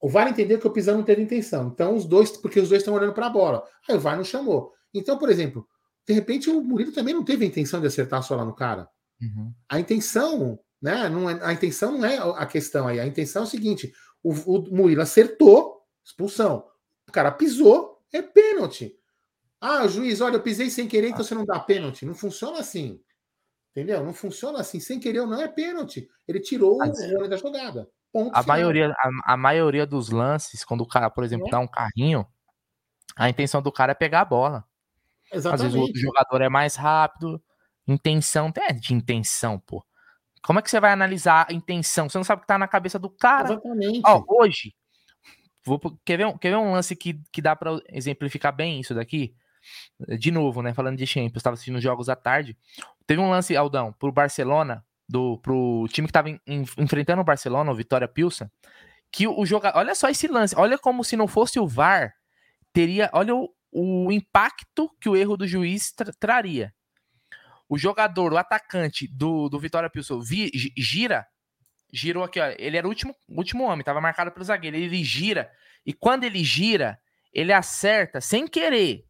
o 0.00 0.08
VAR 0.08 0.28
entendeu 0.28 0.58
que 0.58 0.66
o 0.66 0.70
Pisão 0.70 0.96
não 0.96 1.04
teve 1.04 1.22
intenção. 1.22 1.68
Então, 1.72 1.94
os 1.94 2.04
dois, 2.04 2.36
porque 2.36 2.58
os 2.58 2.68
dois 2.68 2.80
estão 2.80 2.94
olhando 2.94 3.12
para 3.12 3.26
a 3.26 3.30
bola. 3.30 3.62
Aí 3.88 3.94
o 3.94 4.00
VAR 4.00 4.16
não 4.16 4.24
chamou. 4.24 4.72
Então, 4.92 5.16
por 5.18 5.28
exemplo, 5.28 5.66
de 6.06 6.14
repente 6.14 6.50
o 6.50 6.60
Murilo 6.62 6.92
também 6.92 7.14
não 7.14 7.24
teve 7.24 7.44
a 7.44 7.48
intenção 7.48 7.80
de 7.80 7.86
acertar 7.86 8.22
só 8.22 8.34
lá 8.34 8.44
no 8.44 8.54
cara. 8.54 8.88
Uhum. 9.20 9.52
A 9.68 9.78
intenção, 9.78 10.58
né? 10.82 11.08
Não 11.08 11.30
é, 11.30 11.38
a 11.42 11.52
intenção 11.52 11.92
não 11.92 12.04
é 12.04 12.18
a 12.18 12.46
questão 12.46 12.88
aí. 12.88 12.98
A 12.98 13.06
intenção 13.06 13.42
é 13.42 13.46
o 13.46 13.48
seguinte: 13.48 13.92
o, 14.22 14.32
o 14.32 14.74
Murilo 14.74 15.02
acertou, 15.02 15.82
expulsão 16.04 16.64
cara 17.14 17.30
pisou, 17.30 18.02
é 18.12 18.20
pênalti. 18.20 18.94
Ah, 19.60 19.86
juiz, 19.86 20.20
olha, 20.20 20.36
eu 20.36 20.42
pisei 20.42 20.68
sem 20.68 20.86
querer, 20.86 21.08
então 21.08 21.24
você 21.24 21.34
não 21.34 21.46
dá 21.46 21.58
pênalti. 21.58 22.04
Não 22.04 22.14
funciona 22.14 22.58
assim. 22.58 23.00
Entendeu? 23.70 24.04
Não 24.04 24.12
funciona 24.12 24.60
assim. 24.60 24.78
Sem 24.78 25.00
querer 25.00 25.24
não 25.26 25.40
é 25.40 25.48
pênalti. 25.48 26.08
Ele 26.28 26.40
tirou 26.40 26.76
Mas, 26.78 26.98
o 26.98 27.16
Rony 27.16 27.28
da 27.28 27.36
jogada. 27.36 27.88
Ponto 28.12 28.36
a 28.36 28.42
maioria, 28.42 28.94
a, 28.96 29.32
a, 29.32 29.36
maioria 29.36 29.86
dos 29.86 30.10
lances, 30.10 30.64
quando 30.64 30.82
o 30.82 30.86
cara, 30.86 31.10
por 31.10 31.24
exemplo, 31.24 31.48
é. 31.48 31.50
dá 31.50 31.58
um 31.58 31.66
carrinho, 31.66 32.26
a 33.16 33.28
intenção 33.28 33.62
do 33.62 33.72
cara 33.72 33.92
é 33.92 33.94
pegar 33.94 34.20
a 34.20 34.24
bola. 34.24 34.64
Exatamente. 35.32 35.66
Às 35.66 35.74
vezes 35.74 35.96
o 35.96 35.98
jogador 35.98 36.42
é 36.42 36.48
mais 36.48 36.76
rápido. 36.76 37.42
Intenção, 37.86 38.52
é 38.56 38.72
de 38.72 38.94
intenção, 38.94 39.58
pô. 39.58 39.84
Como 40.42 40.58
é 40.58 40.62
que 40.62 40.70
você 40.70 40.78
vai 40.78 40.92
analisar 40.92 41.46
a 41.48 41.52
intenção? 41.52 42.08
Você 42.08 42.18
não 42.18 42.24
sabe 42.24 42.40
o 42.40 42.42
que 42.42 42.46
tá 42.46 42.58
na 42.58 42.68
cabeça 42.68 42.98
do 42.98 43.10
cara. 43.10 43.54
Exatamente. 43.54 44.02
Ó, 44.04 44.22
hoje, 44.28 44.74
Vou, 45.64 45.80
quer, 46.04 46.18
ver 46.18 46.26
um, 46.26 46.36
quer 46.36 46.50
ver 46.50 46.56
um 46.56 46.72
lance 46.72 46.94
que, 46.94 47.20
que 47.32 47.40
dá 47.40 47.56
para 47.56 47.80
exemplificar 47.88 48.54
bem 48.54 48.80
isso 48.80 48.94
daqui? 48.94 49.34
De 50.18 50.30
novo, 50.30 50.60
né? 50.60 50.74
Falando 50.74 50.98
de 50.98 51.06
Champions, 51.06 51.38
estava 51.38 51.54
assistindo 51.54 51.80
jogos 51.80 52.10
à 52.10 52.16
tarde. 52.16 52.56
Teve 53.06 53.20
um 53.20 53.30
lance, 53.30 53.56
Aldão, 53.56 53.92
pro 53.92 54.12
Barcelona, 54.12 54.84
do, 55.08 55.38
pro 55.38 55.86
time 55.88 56.06
que 56.06 56.10
estava 56.10 56.28
enfrentando 56.76 57.22
o 57.22 57.24
Barcelona, 57.24 57.70
o 57.70 57.74
Vitória 57.74 58.06
Pilsen, 58.06 58.50
que 59.10 59.26
o, 59.26 59.38
o 59.38 59.46
jogador. 59.46 59.78
Olha 59.78 59.94
só 59.94 60.08
esse 60.08 60.28
lance, 60.28 60.54
olha 60.56 60.78
como 60.78 61.02
se 61.02 61.16
não 61.16 61.26
fosse 61.26 61.58
o 61.58 61.66
VAR, 61.66 62.12
teria. 62.72 63.08
Olha 63.14 63.34
o, 63.34 63.48
o 63.72 64.12
impacto 64.12 64.90
que 65.00 65.08
o 65.08 65.16
erro 65.16 65.36
do 65.36 65.46
juiz 65.46 65.92
tra 65.92 66.12
traria. 66.18 66.74
O 67.66 67.78
jogador, 67.78 68.34
o 68.34 68.36
atacante 68.36 69.08
do, 69.08 69.48
do 69.48 69.58
Vitória 69.58 69.88
Pilsen, 69.88 70.20
gira 70.76 71.26
girou 71.94 72.24
aqui, 72.24 72.40
ó. 72.40 72.52
Ele 72.58 72.76
era 72.76 72.86
o 72.86 72.90
último, 72.90 73.14
último 73.28 73.64
homem, 73.64 73.84
tava 73.84 74.00
marcado 74.00 74.32
pelo 74.32 74.44
zagueiro. 74.44 74.76
Ele 74.76 75.04
gira. 75.04 75.50
E 75.86 75.92
quando 75.92 76.24
ele 76.24 76.42
gira, 76.42 76.98
ele 77.32 77.52
acerta, 77.52 78.20
sem 78.20 78.48
querer, 78.48 79.06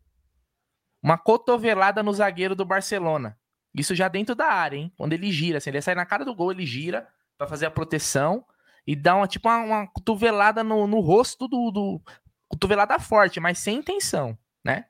uma 1.03 1.17
cotovelada 1.17 2.03
no 2.03 2.13
zagueiro 2.13 2.55
do 2.55 2.65
Barcelona. 2.65 3.39
Isso 3.75 3.95
já 3.95 4.07
dentro 4.07 4.35
da 4.35 4.47
área, 4.47 4.77
hein? 4.77 4.93
Quando 4.97 5.15
ele 5.15 5.33
gira, 5.33 5.59
assim, 5.59 5.71
ele 5.71 5.81
sai 5.81 5.95
na 5.95 6.07
cara 6.07 6.25
do 6.25 6.35
gol, 6.35 6.53
ele 6.53 6.67
gira 6.67 7.09
para 7.39 7.49
fazer 7.49 7.67
a 7.67 7.71
proteção 7.71 8.45
e 8.87 8.95
dá 8.95 9.17
uma, 9.17 9.27
tipo, 9.27 9.49
uma, 9.49 9.59
uma 9.59 9.87
cotovelada 9.87 10.63
no, 10.63 10.87
no 10.87 11.01
rosto 11.01 11.49
do, 11.49 11.71
do. 11.71 12.03
Cotovelada 12.47 12.99
forte, 13.01 13.41
mas 13.41 13.59
sem 13.59 13.79
intenção, 13.79 14.39
né? 14.63 14.85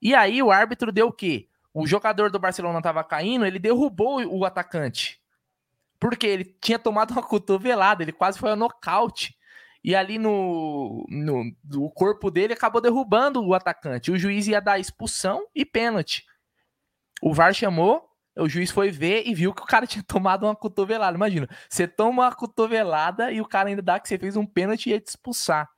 E 0.00 0.14
aí 0.14 0.42
o 0.42 0.50
árbitro 0.50 0.90
deu 0.90 1.08
o 1.08 1.12
quê? 1.12 1.48
O 1.72 1.86
jogador 1.86 2.30
do 2.30 2.38
Barcelona 2.38 2.80
tava 2.82 3.04
caindo, 3.04 3.44
ele 3.44 3.58
derrubou 3.58 4.24
o 4.26 4.44
atacante. 4.44 5.20
Porque 6.04 6.26
ele 6.26 6.44
tinha 6.60 6.78
tomado 6.78 7.12
uma 7.12 7.22
cotovelada, 7.22 8.02
ele 8.02 8.12
quase 8.12 8.38
foi 8.38 8.50
ao 8.50 8.56
nocaute. 8.56 9.34
E 9.82 9.94
ali 9.94 10.18
no, 10.18 11.06
no, 11.08 11.44
no 11.64 11.90
corpo 11.92 12.30
dele 12.30 12.52
acabou 12.52 12.78
derrubando 12.78 13.42
o 13.42 13.54
atacante. 13.54 14.12
O 14.12 14.18
juiz 14.18 14.46
ia 14.46 14.60
dar 14.60 14.78
expulsão 14.78 15.46
e 15.54 15.64
pênalti. 15.64 16.22
O 17.22 17.32
VAR 17.32 17.54
chamou, 17.54 18.06
o 18.36 18.46
juiz 18.46 18.70
foi 18.70 18.90
ver 18.90 19.26
e 19.26 19.34
viu 19.34 19.54
que 19.54 19.62
o 19.62 19.66
cara 19.66 19.86
tinha 19.88 20.04
tomado 20.04 20.44
uma 20.44 20.54
cotovelada. 20.54 21.16
Imagina, 21.16 21.48
você 21.70 21.88
toma 21.88 22.24
uma 22.24 22.34
cotovelada 22.34 23.32
e 23.32 23.40
o 23.40 23.48
cara 23.48 23.70
ainda 23.70 23.80
dá 23.80 23.98
que 23.98 24.06
você 24.06 24.18
fez 24.18 24.36
um 24.36 24.44
pênalti 24.44 24.88
e 24.88 24.90
ia 24.90 25.00
te 25.00 25.06
expulsar. 25.06 25.70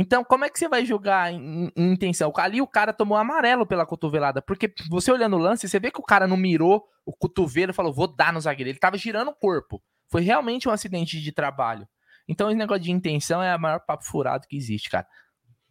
Então, 0.00 0.24
como 0.24 0.46
é 0.46 0.48
que 0.48 0.58
você 0.58 0.66
vai 0.66 0.82
julgar 0.86 1.30
em, 1.30 1.70
em, 1.76 1.92
intenção? 1.92 2.32
Ali 2.36 2.62
o 2.62 2.66
cara 2.66 2.90
tomou 2.90 3.18
amarelo 3.18 3.66
pela 3.66 3.84
cotovelada, 3.84 4.40
porque 4.40 4.72
você 4.88 5.12
olhando 5.12 5.36
o 5.36 5.38
lance, 5.38 5.68
você 5.68 5.78
vê 5.78 5.90
que 5.90 6.00
o 6.00 6.02
cara 6.02 6.26
não 6.26 6.38
mirou 6.38 6.86
o 7.04 7.12
cotovelo 7.12 7.70
e 7.70 7.74
falou, 7.74 7.92
vou 7.92 8.06
dar 8.06 8.32
no 8.32 8.40
zagueiro. 8.40 8.70
Ele 8.70 8.78
tava 8.78 8.96
girando 8.96 9.28
o 9.28 9.34
corpo. 9.34 9.82
Foi 10.08 10.22
realmente 10.22 10.66
um 10.66 10.72
acidente 10.72 11.20
de 11.20 11.32
trabalho. 11.32 11.86
Então, 12.26 12.48
esse 12.48 12.56
negócio 12.58 12.82
de 12.82 12.90
intenção 12.90 13.42
é 13.42 13.54
o 13.54 13.60
maior 13.60 13.80
papo 13.80 14.02
furado 14.06 14.46
que 14.48 14.56
existe, 14.56 14.88
cara. 14.88 15.06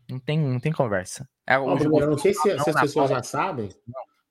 Não 0.07 0.19
tem, 0.19 0.37
não 0.37 0.59
tem 0.59 0.71
conversa. 0.71 1.27
É, 1.47 1.57
ó, 1.57 1.75
Bruno, 1.75 1.99
eu 1.99 2.11
não 2.11 2.17
sei 2.19 2.35
se, 2.35 2.41
se 2.59 2.69
as 2.69 2.81
pessoas 2.81 3.09
já 3.09 3.23
sabem, 3.23 3.69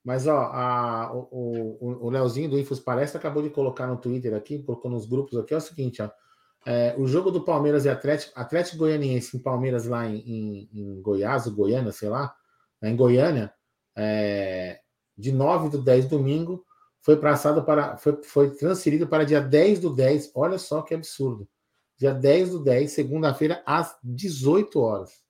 mas 0.05 0.29
ó, 0.29 0.39
a, 0.39 1.13
o, 1.13 1.77
o, 1.81 2.07
o 2.07 2.11
Leozinho 2.11 2.51
do 2.51 2.59
Infos 2.59 2.79
Palestra 2.79 3.19
acabou 3.19 3.43
de 3.43 3.51
colocar 3.51 3.89
no 3.89 3.97
Twitter 3.97 4.33
aqui, 4.33 4.63
colocou 4.63 4.89
nos 4.89 5.07
grupos 5.07 5.37
aqui, 5.37 5.55
é 5.55 5.57
o 5.57 5.61
seguinte, 5.61 6.01
ó. 6.01 6.09
É, 6.67 6.95
o 6.99 7.07
jogo 7.07 7.31
do 7.31 7.45
Palmeiras 7.45 7.85
e 7.85 7.89
Atlético, 7.89 8.33
Atlético 8.39 8.79
Goianiense 8.79 9.37
em 9.37 9.41
Palmeiras 9.41 9.87
lá 9.87 10.07
em, 10.07 10.19
em, 10.19 10.71
em 10.73 11.03
Goiás, 11.03 11.47
ou 11.47 11.55
Goiânia, 11.55 11.93
sei 11.93 12.09
lá, 12.09 12.35
né, 12.81 12.91
em 12.91 12.97
Goiânia, 12.97 13.53
é, 13.97 14.81
de 15.17 15.33
9 15.33 15.71
do 15.71 15.83
10 15.83 16.07
domingo, 16.07 16.65
foi 17.01 17.17
passado 17.17 17.65
para. 17.65 17.97
Foi, 17.97 18.23
foi 18.23 18.51
transferido 18.51 19.07
para 19.07 19.25
dia 19.25 19.41
10 19.41 19.81
do 19.81 19.95
10. 19.95 20.33
Olha 20.35 20.59
só 20.59 20.83
que 20.83 20.95
absurdo. 20.95 21.49
Dia 21.97 22.13
10 22.13 22.51
do 22.51 22.63
10, 22.63 22.93
segunda-feira, 22.93 23.63
às 23.67 23.97
18 24.05 24.79
horas. 24.79 25.21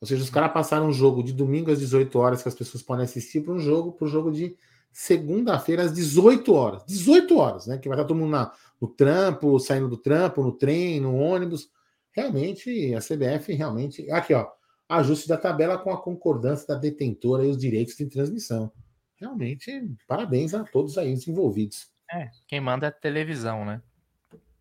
Ou 0.00 0.06
seja, 0.06 0.22
os 0.22 0.30
caras 0.30 0.52
passaram 0.52 0.86
um 0.86 0.92
jogo 0.92 1.22
de 1.22 1.32
domingo 1.32 1.70
às 1.70 1.78
18 1.78 2.16
horas 2.18 2.42
que 2.42 2.48
as 2.48 2.54
pessoas 2.54 2.82
podem 2.82 3.04
assistir 3.04 3.40
para 3.40 3.54
um 3.54 3.58
jogo, 3.58 3.92
para 3.92 4.04
o 4.04 4.08
jogo 4.08 4.30
de 4.30 4.56
segunda-feira 4.92 5.82
às 5.82 5.92
18 5.92 6.52
horas. 6.52 6.84
18 6.86 7.36
horas, 7.36 7.66
né? 7.66 7.78
Que 7.78 7.88
vai 7.88 7.96
estar 7.96 8.06
todo 8.06 8.16
mundo 8.16 8.30
na, 8.30 8.52
no 8.80 8.88
trampo, 8.88 9.58
saindo 9.58 9.88
do 9.88 9.96
trampo, 9.96 10.42
no 10.42 10.52
trem, 10.52 11.00
no 11.00 11.16
ônibus. 11.16 11.70
Realmente, 12.12 12.94
a 12.94 13.00
CBF 13.00 13.52
realmente. 13.52 14.10
Aqui, 14.10 14.34
ó. 14.34 14.48
Ajuste 14.88 15.28
da 15.28 15.36
tabela 15.36 15.78
com 15.78 15.90
a 15.90 16.00
concordância 16.00 16.66
da 16.68 16.74
detentora 16.76 17.44
e 17.44 17.48
os 17.48 17.58
direitos 17.58 17.96
de 17.96 18.06
transmissão. 18.06 18.70
Realmente, 19.16 19.70
parabéns 20.06 20.54
a 20.54 20.62
todos 20.62 20.96
aí 20.96 21.12
os 21.12 21.26
envolvidos. 21.26 21.90
É, 22.12 22.30
quem 22.46 22.60
manda 22.60 22.86
é 22.86 22.88
a 22.88 22.92
televisão, 22.92 23.64
né? 23.64 23.82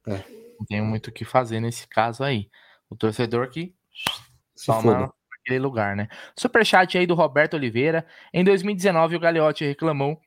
É. 0.07 0.23
Não 0.57 0.65
tem 0.65 0.81
muito 0.81 1.07
o 1.07 1.11
que 1.11 1.25
fazer 1.25 1.59
nesse 1.59 1.87
caso 1.87 2.23
aí. 2.23 2.49
O 2.89 2.95
torcedor 2.95 3.49
que 3.49 3.75
Se 4.55 4.67
toma 4.67 5.13
aquele 5.41 5.59
lugar, 5.59 5.95
né? 5.95 6.07
Superchat 6.35 6.97
aí 6.97 7.05
do 7.05 7.13
Roberto 7.13 7.55
Oliveira. 7.55 8.05
Em 8.33 8.43
2019, 8.43 9.15
o 9.15 9.19
Galeotti 9.19 9.65
reclamou 9.65 10.19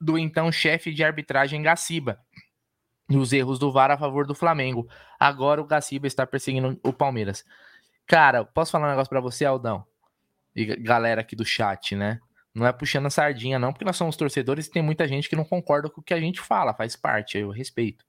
do 0.00 0.16
então 0.16 0.50
chefe 0.50 0.92
de 0.92 1.04
arbitragem 1.04 1.62
Gaciba 1.62 2.18
e 3.08 3.16
os 3.16 3.32
erros 3.32 3.58
do 3.58 3.72
VAR 3.72 3.90
a 3.90 3.98
favor 3.98 4.26
do 4.26 4.34
Flamengo. 4.34 4.88
Agora 5.18 5.60
o 5.60 5.66
Gaciba 5.66 6.06
está 6.06 6.26
perseguindo 6.26 6.78
o 6.82 6.92
Palmeiras. 6.92 7.44
Cara, 8.06 8.44
posso 8.44 8.72
falar 8.72 8.86
um 8.86 8.90
negócio 8.90 9.10
para 9.10 9.20
você, 9.20 9.44
Aldão? 9.44 9.84
E 10.54 10.64
galera 10.76 11.20
aqui 11.20 11.34
do 11.34 11.44
chat, 11.44 11.94
né? 11.96 12.20
Não 12.54 12.66
é 12.66 12.72
puxando 12.72 13.06
a 13.06 13.10
sardinha, 13.10 13.58
não, 13.58 13.72
porque 13.72 13.84
nós 13.84 13.96
somos 13.96 14.16
torcedores 14.16 14.66
e 14.66 14.70
tem 14.70 14.82
muita 14.82 15.08
gente 15.08 15.28
que 15.28 15.36
não 15.36 15.44
concorda 15.44 15.88
com 15.88 16.00
o 16.00 16.04
que 16.04 16.12
a 16.12 16.20
gente 16.20 16.40
fala, 16.40 16.74
faz 16.74 16.94
parte, 16.94 17.38
eu 17.38 17.50
respeito. 17.50 18.04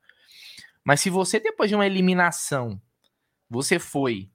Mas 0.84 1.00
se 1.00 1.10
você, 1.10 1.40
depois 1.40 1.70
de 1.70 1.76
uma 1.76 1.86
eliminação, 1.86 2.82
você 3.50 3.80
foi 3.80 4.30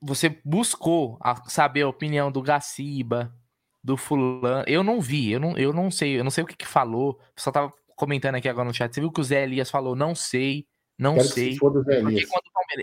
você 0.00 0.40
buscou 0.44 1.18
a 1.20 1.34
saber 1.48 1.82
a 1.82 1.88
opinião 1.88 2.30
do 2.30 2.42
Gaciba, 2.42 3.34
do 3.82 3.96
fulano. 3.96 4.64
Eu 4.66 4.82
não 4.82 5.00
vi, 5.00 5.32
eu 5.32 5.40
não, 5.40 5.56
eu 5.56 5.72
não 5.72 5.90
sei, 5.90 6.18
eu 6.18 6.24
não 6.24 6.30
sei 6.30 6.44
o 6.44 6.46
que, 6.46 6.56
que 6.56 6.66
falou. 6.66 7.20
Só 7.36 7.50
tava 7.50 7.72
comentando 7.98 8.36
aqui 8.36 8.48
agora 8.48 8.66
no 8.66 8.72
chat. 8.72 8.94
Você 8.94 9.00
viu 9.00 9.10
que 9.10 9.20
o 9.20 9.24
Zé 9.24 9.42
Elias 9.42 9.70
falou, 9.70 9.94
não 9.94 10.14
sei, 10.14 10.66
não 10.96 11.14
Quero 11.14 11.28
sei. 11.28 11.58
Que 11.58 11.58
do 11.58 11.82
Zé 11.82 11.98
Elias. 11.98 12.30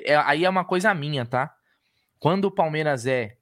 É, 0.04 0.16
aí 0.18 0.46
é 0.46 0.50
uma 0.50 0.66
coisa 0.66 0.94
minha, 0.94 1.26
tá? 1.26 1.56
Quando 2.20 2.46
o 2.46 2.52
Palmeiras 2.52 3.08
é 3.08 3.38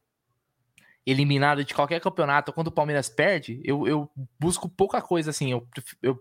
eliminado 1.05 1.65
de 1.65 1.73
qualquer 1.73 1.99
campeonato, 1.99 2.53
quando 2.53 2.67
o 2.67 2.71
Palmeiras 2.71 3.09
perde, 3.09 3.59
eu, 3.63 3.88
eu 3.88 4.09
busco 4.39 4.69
pouca 4.69 5.01
coisa 5.01 5.31
assim. 5.31 5.51
Eu, 5.51 5.67
eu 6.01 6.17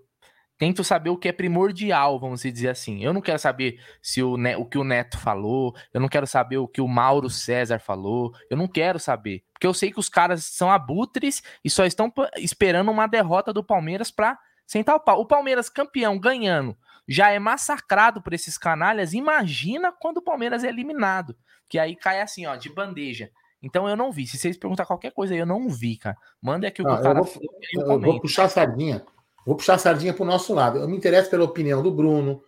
tento 0.58 0.82
saber 0.82 1.10
o 1.10 1.16
que 1.16 1.28
é 1.28 1.32
primordial, 1.32 2.18
vamos 2.18 2.42
dizer 2.42 2.68
assim. 2.68 3.04
Eu 3.04 3.12
não 3.12 3.20
quero 3.20 3.38
saber 3.38 3.78
se 4.00 4.22
o, 4.22 4.36
o 4.58 4.64
que 4.64 4.78
o 4.78 4.84
Neto 4.84 5.18
falou, 5.18 5.74
eu 5.92 6.00
não 6.00 6.08
quero 6.08 6.26
saber 6.26 6.56
o 6.56 6.68
que 6.68 6.80
o 6.80 6.88
Mauro 6.88 7.28
César 7.28 7.78
falou, 7.78 8.32
eu 8.50 8.56
não 8.56 8.66
quero 8.66 8.98
saber. 8.98 9.44
Porque 9.52 9.66
eu 9.66 9.74
sei 9.74 9.92
que 9.92 10.00
os 10.00 10.08
caras 10.08 10.44
são 10.44 10.70
abutres 10.70 11.42
e 11.62 11.68
só 11.70 11.84
estão 11.84 12.12
esperando 12.38 12.90
uma 12.90 13.06
derrota 13.06 13.52
do 13.52 13.62
Palmeiras 13.62 14.10
para 14.10 14.38
sentar 14.72 14.96
o 14.96 15.00
pau. 15.00 15.20
O 15.20 15.26
Palmeiras 15.26 15.68
campeão 15.68 16.18
ganhando 16.18 16.74
já 17.06 17.30
é 17.30 17.38
massacrado 17.38 18.22
por 18.22 18.32
esses 18.32 18.56
canalhas. 18.56 19.12
Imagina 19.12 19.92
quando 19.92 20.16
o 20.18 20.22
Palmeiras 20.22 20.64
é 20.64 20.68
eliminado, 20.68 21.36
que 21.68 21.78
aí 21.78 21.94
cai 21.94 22.22
assim, 22.22 22.46
ó, 22.46 22.56
de 22.56 22.70
bandeja. 22.70 23.30
Então 23.62 23.86
eu 23.86 23.94
não 23.94 24.10
vi. 24.10 24.26
Se 24.26 24.38
vocês 24.38 24.56
perguntar 24.56 24.86
qualquer 24.86 25.12
coisa, 25.12 25.34
eu 25.34 25.44
não 25.44 25.68
vi, 25.68 25.96
cara. 25.96 26.16
Manda 26.40 26.66
aqui 26.66 26.80
o 26.80 26.86
que 26.86 26.90
ah, 26.90 26.94
o 26.94 27.02
cara 27.02 27.18
eu 27.18 27.24
vou, 27.24 27.42
eu, 27.74 27.92
eu 27.92 28.00
vou 28.00 28.20
puxar 28.20 28.44
a 28.44 28.48
sardinha. 28.48 29.04
Vou 29.44 29.56
puxar 29.56 29.74
a 29.74 29.78
sardinha 29.78 30.14
para 30.14 30.22
o 30.22 30.26
nosso 30.26 30.54
lado. 30.54 30.78
Eu 30.78 30.88
me 30.88 30.96
interesso 30.96 31.28
pela 31.28 31.44
opinião 31.44 31.82
do 31.82 31.92
Bruno, 31.92 32.42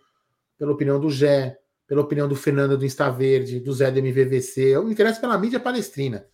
pela 0.57 0.71
opinião 0.71 0.99
do 0.99 1.11
Gé, 1.11 1.57
pela 1.85 2.01
opinião 2.01 2.27
do 2.27 2.35
Fernando 2.35 2.75
do 2.75 2.85
Insta 2.85 3.09
Verde, 3.11 3.59
do 3.59 3.71
Zé 3.71 3.91
do 3.91 3.99
MVVC. 3.99 4.61
Eu 4.61 4.83
me 4.83 4.91
interesso 4.91 5.21
pela 5.21 5.37
mídia 5.37 5.59
palestrina. 5.59 6.25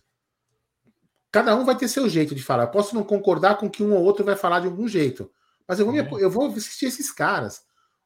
Cada 1.30 1.54
um 1.54 1.64
vai 1.64 1.76
ter 1.76 1.88
seu 1.88 2.08
jeito 2.08 2.34
de 2.34 2.42
falar. 2.42 2.64
Eu 2.64 2.70
posso 2.70 2.94
não 2.94 3.04
concordar 3.04 3.58
com 3.58 3.68
que 3.68 3.82
um 3.82 3.92
ou 3.92 4.02
outro 4.02 4.24
vai 4.24 4.36
falar 4.36 4.60
de 4.60 4.66
algum 4.66 4.88
jeito, 4.88 5.30
mas 5.66 5.78
eu 5.78 5.86
vou, 5.86 5.94
me, 5.94 6.22
eu 6.22 6.30
vou 6.30 6.46
assistir 6.46 6.86
esses 6.86 7.10
caras. 7.10 7.62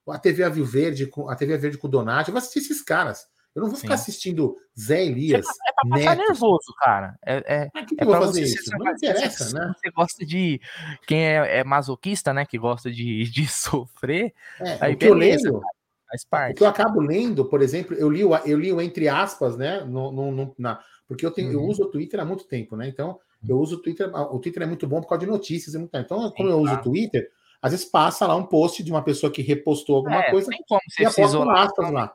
A 0.08 0.18
TV 0.18 0.44
a 0.44 0.48
Verde, 0.48 1.10
a 1.28 1.34
TV 1.34 1.56
Verde 1.58 1.78
com 1.78 1.88
o 1.88 1.90
Donati, 1.90 2.28
eu 2.28 2.32
vou 2.32 2.38
assistir 2.38 2.60
esses 2.60 2.80
caras. 2.80 3.26
Eu 3.56 3.62
não 3.62 3.70
vou 3.70 3.78
ficar 3.78 3.96
Sim. 3.96 4.02
assistindo 4.02 4.54
Zé 4.78 5.06
Elias. 5.06 5.46
É 5.66 5.72
pra 5.72 5.90
passar 5.90 6.16
Neto. 6.16 6.28
nervoso, 6.28 6.74
cara. 6.78 7.18
É, 7.24 7.36
é, 7.46 7.70
Mas 7.72 7.86
que, 7.86 7.96
que 7.96 8.02
é 8.02 8.04
eu 8.04 8.10
vou 8.10 8.20
fazer 8.20 8.42
isso? 8.42 8.70
Não 8.78 8.92
interessa, 8.92 9.44
você, 9.44 9.54
né? 9.54 9.72
Você 9.74 9.90
gosta 9.90 10.26
de. 10.26 10.60
Quem 11.06 11.26
é, 11.26 11.60
é, 11.60 11.64
masoquista, 11.64 12.34
né? 12.34 12.44
Que 12.44 12.58
gosta 12.58 12.90
de, 12.90 13.24
de 13.24 13.48
sofrer. 13.48 14.34
É, 14.60 14.78
aí, 14.78 14.94
o 14.94 14.98
que 14.98 15.08
beleza, 15.08 15.48
eu 15.48 15.54
lendo, 15.54 15.66
faz 16.06 16.24
parte. 16.26 16.52
O 16.52 16.54
que 16.56 16.64
eu 16.64 16.68
acabo 16.68 17.00
lendo, 17.00 17.46
por 17.46 17.62
exemplo, 17.62 17.96
eu 17.96 18.10
li, 18.10 18.22
o, 18.22 18.36
eu 18.36 18.60
li 18.60 18.70
o 18.70 18.80
entre 18.80 19.08
aspas, 19.08 19.56
né? 19.56 19.80
No, 19.80 20.12
no, 20.12 20.30
no 20.30 20.54
na, 20.58 20.78
porque 21.08 21.24
eu, 21.24 21.30
tenho, 21.30 21.48
uhum. 21.48 21.54
eu 21.54 21.62
uso 21.64 21.84
o 21.84 21.90
Twitter 21.90 22.20
há 22.20 22.26
muito 22.26 22.44
tempo, 22.44 22.76
né? 22.76 22.86
Então, 22.86 23.18
eu 23.48 23.58
uso 23.58 23.76
o 23.76 23.82
Twitter. 23.82 24.14
O 24.14 24.38
Twitter 24.38 24.64
é 24.64 24.66
muito 24.66 24.86
bom 24.86 25.00
por 25.00 25.08
causa 25.08 25.24
de 25.24 25.30
notícias. 25.30 25.74
Então, 25.74 26.30
como 26.32 26.50
eu 26.50 26.58
uso 26.58 26.74
o 26.74 26.82
Twitter, 26.82 27.30
às 27.60 27.72
vezes 27.72 27.86
passa 27.86 28.26
lá 28.26 28.36
um 28.36 28.44
post 28.44 28.82
de 28.82 28.90
uma 28.90 29.02
pessoa 29.02 29.32
que 29.32 29.42
repostou 29.42 29.96
alguma 29.96 30.20
é, 30.20 30.30
coisa 30.30 30.50
e 30.52 31.04
aposta 31.04 31.52
aspas 31.52 31.90
lá. 31.90 32.14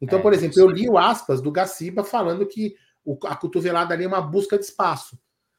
Então, 0.00 0.18
é, 0.18 0.22
por 0.22 0.32
exemplo, 0.32 0.58
eu 0.60 0.68
li 0.68 0.88
o 0.88 0.96
aspas 0.96 1.40
do 1.42 1.50
Gaciba 1.50 2.04
falando 2.04 2.46
que 2.46 2.74
o, 3.04 3.18
a 3.26 3.34
cotovelada 3.34 3.94
ali 3.94 4.04
é 4.04 4.08
uma 4.08 4.20
busca 4.20 4.58
de 4.58 4.64
espaço. 4.64 5.18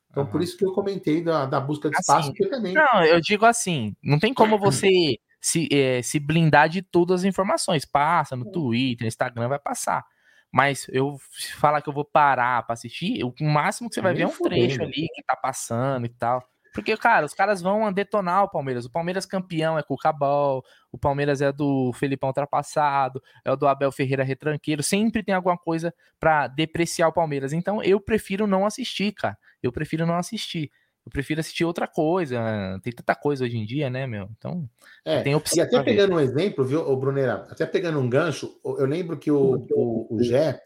Então, 0.09 0.23
uhum. 0.23 0.29
por 0.29 0.41
isso 0.41 0.57
que 0.57 0.65
eu 0.65 0.71
comentei 0.73 1.23
da, 1.23 1.45
da 1.45 1.59
busca 1.59 1.89
de 1.89 1.95
assim, 1.95 2.31
espaço. 2.31 2.49
Também... 2.49 2.73
Não, 2.73 3.03
eu 3.03 3.19
digo 3.21 3.45
assim: 3.45 3.95
não 4.03 4.19
tem 4.19 4.33
como 4.33 4.57
você 4.57 5.17
se, 5.41 5.67
é, 5.71 6.01
se 6.01 6.19
blindar 6.19 6.69
de 6.69 6.81
todas 6.81 7.21
as 7.21 7.25
informações. 7.25 7.85
Passa 7.85 8.35
no 8.35 8.49
Twitter, 8.51 9.05
no 9.05 9.07
Instagram, 9.07 9.47
vai 9.47 9.59
passar. 9.59 10.03
Mas 10.51 10.87
eu 10.89 11.15
falar 11.57 11.81
que 11.81 11.89
eu 11.89 11.93
vou 11.93 12.05
parar 12.05 12.63
para 12.63 12.73
assistir, 12.73 13.23
o 13.23 13.33
máximo 13.39 13.87
que 13.87 13.95
você 13.95 14.01
vai 14.01 14.15
ver 14.15 14.23
é 14.23 14.27
um 14.27 14.31
trecho 14.31 14.81
ali 14.81 15.07
que 15.13 15.23
tá 15.23 15.35
passando 15.35 16.05
e 16.05 16.09
tal. 16.09 16.43
Porque, 16.73 16.95
cara, 16.97 17.25
os 17.25 17.33
caras 17.33 17.61
vão 17.61 17.91
detonar 17.91 18.43
o 18.43 18.49
Palmeiras. 18.49 18.85
O 18.85 18.91
Palmeiras 18.91 19.25
campeão 19.25 19.77
é 19.77 19.83
Cucabol, 19.83 20.63
o 20.91 20.97
Palmeiras 20.97 21.41
é 21.41 21.51
do 21.51 21.91
Felipão 21.93 22.29
ultrapassado, 22.29 23.21
é 23.43 23.51
o 23.51 23.55
do 23.55 23.67
Abel 23.67 23.91
Ferreira 23.91 24.23
retranqueiro. 24.23 24.83
Sempre 24.83 25.23
tem 25.23 25.33
alguma 25.35 25.57
coisa 25.57 25.93
para 26.19 26.47
depreciar 26.47 27.07
o 27.07 27.13
Palmeiras. 27.13 27.53
Então 27.53 27.81
eu 27.83 27.99
prefiro 27.99 28.45
não 28.45 28.65
assistir, 28.65 29.11
cara. 29.13 29.37
Eu 29.61 29.71
prefiro 29.71 30.05
não 30.05 30.15
assistir. 30.15 30.71
Eu 31.05 31.11
prefiro 31.11 31.39
assistir 31.39 31.65
outra 31.65 31.87
coisa. 31.87 32.39
Tem 32.83 32.93
tanta 32.93 33.15
coisa 33.15 33.43
hoje 33.43 33.57
em 33.57 33.65
dia, 33.65 33.89
né, 33.89 34.05
meu? 34.05 34.29
Então, 34.37 34.69
é, 35.03 35.23
tem 35.23 35.33
opção. 35.33 35.57
E 35.57 35.61
até 35.61 35.81
pegando 35.81 36.15
um 36.15 36.19
exemplo, 36.19 36.63
viu, 36.63 36.95
Brunera? 36.97 37.47
Até 37.49 37.65
pegando 37.65 37.99
um 37.99 38.09
gancho, 38.09 38.59
eu 38.63 38.85
lembro 38.85 39.17
que 39.17 39.31
o, 39.31 39.65
o, 39.71 40.15
o 40.15 40.23
Gé 40.23 40.61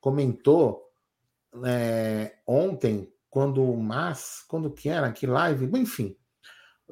comentou 0.00 0.82
é, 1.64 2.32
ontem 2.46 3.12
quando 3.32 3.74
mas 3.78 4.44
quando 4.46 4.70
que 4.70 4.90
era 4.90 5.10
que 5.10 5.26
live, 5.26 5.64
enfim, 5.78 6.14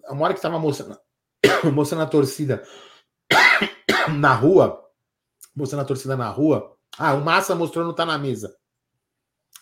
uma 0.08 0.24
hora 0.24 0.32
que 0.32 0.38
estava 0.38 0.58
mostrando, 0.58 0.98
mostrando 1.70 2.02
a 2.02 2.06
torcida 2.06 2.62
na 4.18 4.32
rua, 4.32 4.82
mostrando 5.54 5.82
a 5.82 5.84
torcida 5.84 6.16
na 6.16 6.30
rua, 6.30 6.74
ah, 6.96 7.12
o 7.12 7.20
Massa 7.20 7.54
mostrou 7.54 7.84
não 7.84 7.94
tá 7.94 8.06
na 8.06 8.16
mesa, 8.16 8.56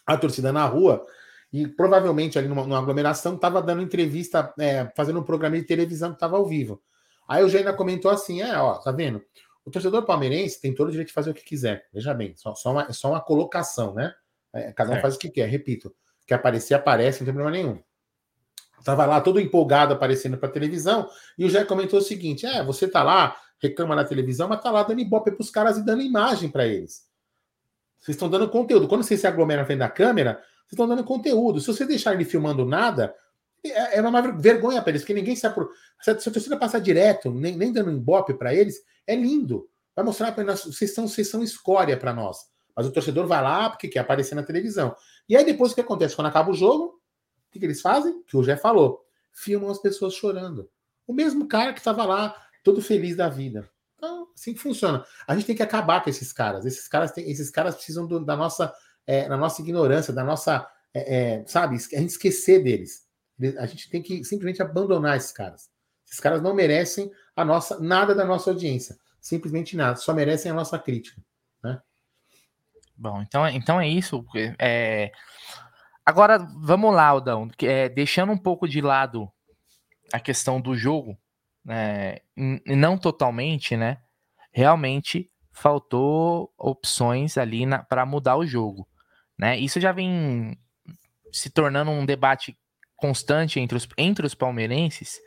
a 0.06 0.16
torcida 0.16 0.52
na 0.52 0.64
rua 0.66 1.04
e 1.52 1.66
provavelmente 1.66 2.38
ali 2.38 2.46
numa, 2.46 2.62
numa 2.62 2.78
aglomeração 2.78 3.34
estava 3.34 3.60
dando 3.60 3.82
entrevista, 3.82 4.54
é, 4.56 4.88
fazendo 4.96 5.18
um 5.18 5.24
programa 5.24 5.56
de 5.56 5.64
televisão 5.64 6.10
que 6.10 6.16
estava 6.16 6.36
ao 6.36 6.46
vivo. 6.46 6.80
Aí 7.26 7.42
o 7.42 7.48
Jaina 7.48 7.72
comentou 7.72 8.08
assim, 8.08 8.40
é, 8.40 8.56
ó, 8.56 8.74
tá 8.74 8.92
vendo? 8.92 9.20
O 9.64 9.70
torcedor 9.72 10.04
palmeirense 10.04 10.60
tem 10.60 10.72
todo 10.72 10.86
o 10.86 10.90
direito 10.92 11.08
de 11.08 11.14
fazer 11.14 11.30
o 11.30 11.34
que 11.34 11.42
quiser. 11.42 11.88
Veja 11.92 12.14
bem, 12.14 12.36
só, 12.36 12.54
só, 12.54 12.70
uma, 12.70 12.92
só 12.92 13.10
uma 13.10 13.20
colocação, 13.20 13.94
né? 13.94 14.14
É, 14.52 14.72
cada 14.72 14.92
um 14.92 14.96
é. 14.96 15.00
faz 15.00 15.16
o 15.16 15.18
que 15.18 15.28
quer, 15.28 15.48
repito 15.48 15.92
quer 16.28 16.34
aparecer, 16.34 16.74
aparece, 16.74 17.20
não 17.20 17.24
tem 17.24 17.34
problema 17.34 17.56
nenhum. 17.56 17.82
Tava 18.84 19.04
lá 19.06 19.20
todo 19.20 19.40
empolgado 19.40 19.94
aparecendo 19.94 20.38
para 20.38 20.48
televisão 20.48 21.08
e 21.36 21.44
o 21.44 21.50
Jé 21.50 21.64
comentou 21.64 21.98
o 21.98 22.02
seguinte: 22.02 22.46
é, 22.46 22.62
você 22.62 22.86
tá 22.86 23.02
lá, 23.02 23.36
reclama 23.60 23.96
na 23.96 24.04
televisão, 24.04 24.48
mas 24.48 24.60
tá 24.60 24.70
lá 24.70 24.82
dando 24.82 25.00
ibope 25.00 25.32
pros 25.32 25.50
caras 25.50 25.78
e 25.78 25.84
dando 25.84 26.02
imagem 26.02 26.48
para 26.48 26.66
eles. 26.66 27.08
Vocês 27.98 28.14
estão 28.14 28.30
dando 28.30 28.48
conteúdo. 28.48 28.86
Quando 28.86 29.02
vocês 29.02 29.20
se 29.20 29.26
aglomeram 29.26 29.66
frente 29.66 29.80
da 29.80 29.88
câmera, 29.88 30.34
vocês 30.34 30.72
estão 30.72 30.86
dando 30.86 31.02
conteúdo. 31.02 31.60
Se 31.60 31.66
você 31.66 31.84
deixar 31.84 32.14
ele 32.14 32.24
filmando 32.24 32.64
nada, 32.64 33.12
é, 33.64 33.98
é 33.98 34.00
uma 34.00 34.22
vergonha 34.38 34.80
para 34.80 34.90
eles, 34.90 35.02
porque 35.02 35.14
ninguém 35.14 35.34
sabe 35.34 35.54
por. 35.54 35.70
Se 36.00 36.10
a 36.10 36.14
torcida 36.14 36.56
passar 36.56 36.78
direto, 36.78 37.32
nem, 37.32 37.56
nem 37.56 37.72
dando 37.72 37.90
ibope 37.90 38.34
para 38.34 38.54
eles, 38.54 38.80
é 39.06 39.16
lindo. 39.16 39.68
Vai 39.96 40.04
mostrar 40.04 40.30
para 40.30 40.44
nós, 40.44 40.64
vocês 40.64 40.94
são, 40.94 41.08
vocês 41.08 41.28
são 41.28 41.42
escória 41.42 41.96
para 41.96 42.12
nós. 42.12 42.38
Mas 42.78 42.86
o 42.86 42.92
torcedor 42.92 43.26
vai 43.26 43.42
lá 43.42 43.68
porque 43.70 43.88
quer 43.88 43.98
aparecer 43.98 44.36
na 44.36 44.42
televisão. 44.44 44.94
E 45.28 45.36
aí 45.36 45.44
depois 45.44 45.72
o 45.72 45.74
que 45.74 45.80
acontece? 45.80 46.14
Quando 46.14 46.28
acaba 46.28 46.52
o 46.52 46.54
jogo, 46.54 46.84
o 46.84 47.50
que, 47.50 47.58
que 47.58 47.66
eles 47.66 47.80
fazem? 47.80 48.22
Que 48.22 48.36
o 48.36 48.44
Jé 48.44 48.56
falou. 48.56 49.04
Filmam 49.32 49.68
as 49.68 49.80
pessoas 49.80 50.14
chorando. 50.14 50.70
O 51.04 51.12
mesmo 51.12 51.48
cara 51.48 51.72
que 51.72 51.80
estava 51.80 52.04
lá, 52.04 52.40
todo 52.62 52.80
feliz 52.80 53.16
da 53.16 53.28
vida. 53.28 53.68
Então, 53.96 54.28
assim 54.32 54.54
que 54.54 54.60
funciona. 54.60 55.04
A 55.26 55.34
gente 55.34 55.46
tem 55.46 55.56
que 55.56 55.62
acabar 55.62 56.04
com 56.04 56.08
esses 56.08 56.32
caras. 56.32 56.64
Esses 56.64 56.86
caras, 56.86 57.10
têm, 57.10 57.28
esses 57.28 57.50
caras 57.50 57.74
precisam 57.74 58.06
do, 58.06 58.24
da 58.24 58.36
nossa, 58.36 58.72
é, 59.04 59.28
da 59.28 59.36
nossa 59.36 59.60
ignorância, 59.60 60.12
da 60.12 60.22
nossa, 60.22 60.64
é, 60.94 61.40
é, 61.40 61.46
sabe, 61.48 61.74
a 61.74 61.98
gente 61.98 62.10
esquecer 62.10 62.62
deles. 62.62 63.08
A 63.58 63.66
gente 63.66 63.90
tem 63.90 64.00
que 64.00 64.22
simplesmente 64.22 64.62
abandonar 64.62 65.16
esses 65.16 65.32
caras. 65.32 65.68
Esses 66.06 66.20
caras 66.20 66.40
não 66.40 66.54
merecem 66.54 67.10
a 67.34 67.44
nossa 67.44 67.80
nada 67.80 68.14
da 68.14 68.24
nossa 68.24 68.50
audiência, 68.50 68.96
simplesmente 69.20 69.76
nada. 69.76 69.96
Só 69.96 70.14
merecem 70.14 70.52
a 70.52 70.54
nossa 70.54 70.78
crítica. 70.78 71.20
Bom, 72.98 73.22
então, 73.22 73.48
então 73.48 73.80
é 73.80 73.86
isso. 73.86 74.24
É... 74.58 75.12
Agora, 76.04 76.38
vamos 76.38 76.92
lá, 76.92 77.06
Aldão. 77.06 77.48
É, 77.62 77.88
deixando 77.88 78.32
um 78.32 78.38
pouco 78.38 78.66
de 78.66 78.80
lado 78.80 79.30
a 80.12 80.18
questão 80.18 80.60
do 80.60 80.74
jogo, 80.76 81.16
né, 81.64 82.16
não 82.66 82.96
totalmente, 82.96 83.76
né? 83.76 83.98
Realmente 84.50 85.30
faltou 85.52 86.52
opções 86.56 87.36
ali 87.36 87.64
para 87.88 88.06
mudar 88.06 88.36
o 88.36 88.46
jogo. 88.46 88.88
Né? 89.38 89.58
Isso 89.58 89.80
já 89.80 89.92
vem 89.92 90.58
se 91.32 91.50
tornando 91.50 91.90
um 91.90 92.06
debate 92.06 92.56
constante 92.96 93.60
entre 93.60 93.76
os, 93.76 93.88
entre 93.96 94.26
os 94.26 94.34
palmeirenses, 94.34 95.20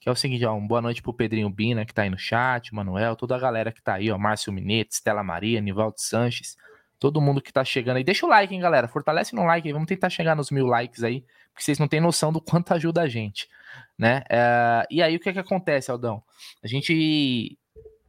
que 0.00 0.08
é 0.08 0.12
o 0.12 0.16
seguinte, 0.16 0.44
ó, 0.44 0.58
boa 0.60 0.80
noite 0.80 1.02
pro 1.02 1.12
Pedrinho 1.12 1.50
Bina, 1.50 1.84
que 1.84 1.92
tá 1.92 2.02
aí 2.02 2.10
no 2.10 2.18
chat, 2.18 2.72
Manuel, 2.72 3.16
toda 3.16 3.34
a 3.34 3.38
galera 3.38 3.72
que 3.72 3.82
tá 3.82 3.94
aí, 3.94 4.10
ó, 4.10 4.16
Márcio 4.16 4.52
Minete, 4.52 4.94
Stella 4.94 5.24
Maria, 5.24 5.60
Nivaldo 5.60 6.00
Sanches, 6.00 6.56
todo 6.98 7.20
mundo 7.20 7.40
que 7.40 7.52
tá 7.52 7.64
chegando 7.64 7.96
aí. 7.96 8.04
Deixa 8.04 8.26
o 8.26 8.28
like, 8.28 8.54
hein, 8.54 8.60
galera. 8.60 8.88
Fortalece 8.88 9.34
no 9.34 9.44
like 9.44 9.66
aí. 9.66 9.72
Vamos 9.72 9.88
tentar 9.88 10.10
chegar 10.10 10.34
nos 10.34 10.50
mil 10.50 10.66
likes 10.66 11.02
aí, 11.02 11.24
porque 11.52 11.62
vocês 11.62 11.78
não 11.78 11.88
têm 11.88 12.00
noção 12.00 12.32
do 12.32 12.40
quanto 12.40 12.74
ajuda 12.74 13.02
a 13.02 13.08
gente, 13.08 13.48
né? 13.96 14.22
É, 14.28 14.86
e 14.90 15.02
aí, 15.02 15.16
o 15.16 15.20
que 15.20 15.28
é 15.28 15.32
que 15.32 15.38
acontece, 15.38 15.90
Aldão? 15.90 16.22
A 16.62 16.66
gente 16.66 17.56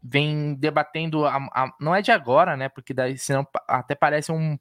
vem 0.02 0.56
debatendo, 0.56 1.26
a, 1.26 1.36
a, 1.36 1.74
não 1.80 1.94
é 1.94 2.02
de 2.02 2.12
agora, 2.12 2.56
né? 2.58 2.70
Porque 2.70 2.94
daí, 2.94 3.18
senão 3.18 3.46
até 3.68 3.96
parece 3.96 4.32
um, 4.32 4.58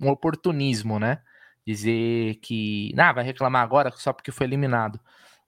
um 0.00 0.08
oportunismo, 0.08 0.98
né? 0.98 1.20
Dizer 1.66 2.36
que, 2.36 2.94
ah, 2.96 3.12
vai 3.12 3.24
reclamar 3.24 3.62
agora 3.62 3.90
só 3.90 4.12
porque 4.12 4.32
foi 4.32 4.46
eliminado. 4.46 4.98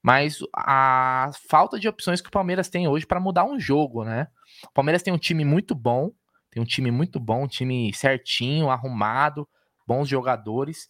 Mas 0.03 0.39
a 0.55 1.31
falta 1.49 1.79
de 1.79 1.89
opções 1.89 2.21
que 2.21 2.29
o 2.29 2.33
Palmeiras 2.33 2.69
tem 2.69 2.89
hoje 2.89 3.07
para 3.07 3.21
mudar 3.21 3.45
um 3.45 3.59
jogo, 3.59 4.05
né? 4.05 4.29
O 4.65 4.73
Palmeiras 4.73 5.03
tem 5.03 5.13
um 5.13 5.19
time 5.19 5.45
muito 5.45 5.75
bom, 5.75 6.11
tem 6.51 6.63
um 6.63 6.67
time 6.67 6.91
muito 6.91 7.21
bom, 7.21 7.45
um 7.45 7.49
time 7.49 7.93
certinho, 7.95 8.71
arrumado, 8.71 9.49
bons 9.87 10.09
jogadores, 10.09 10.89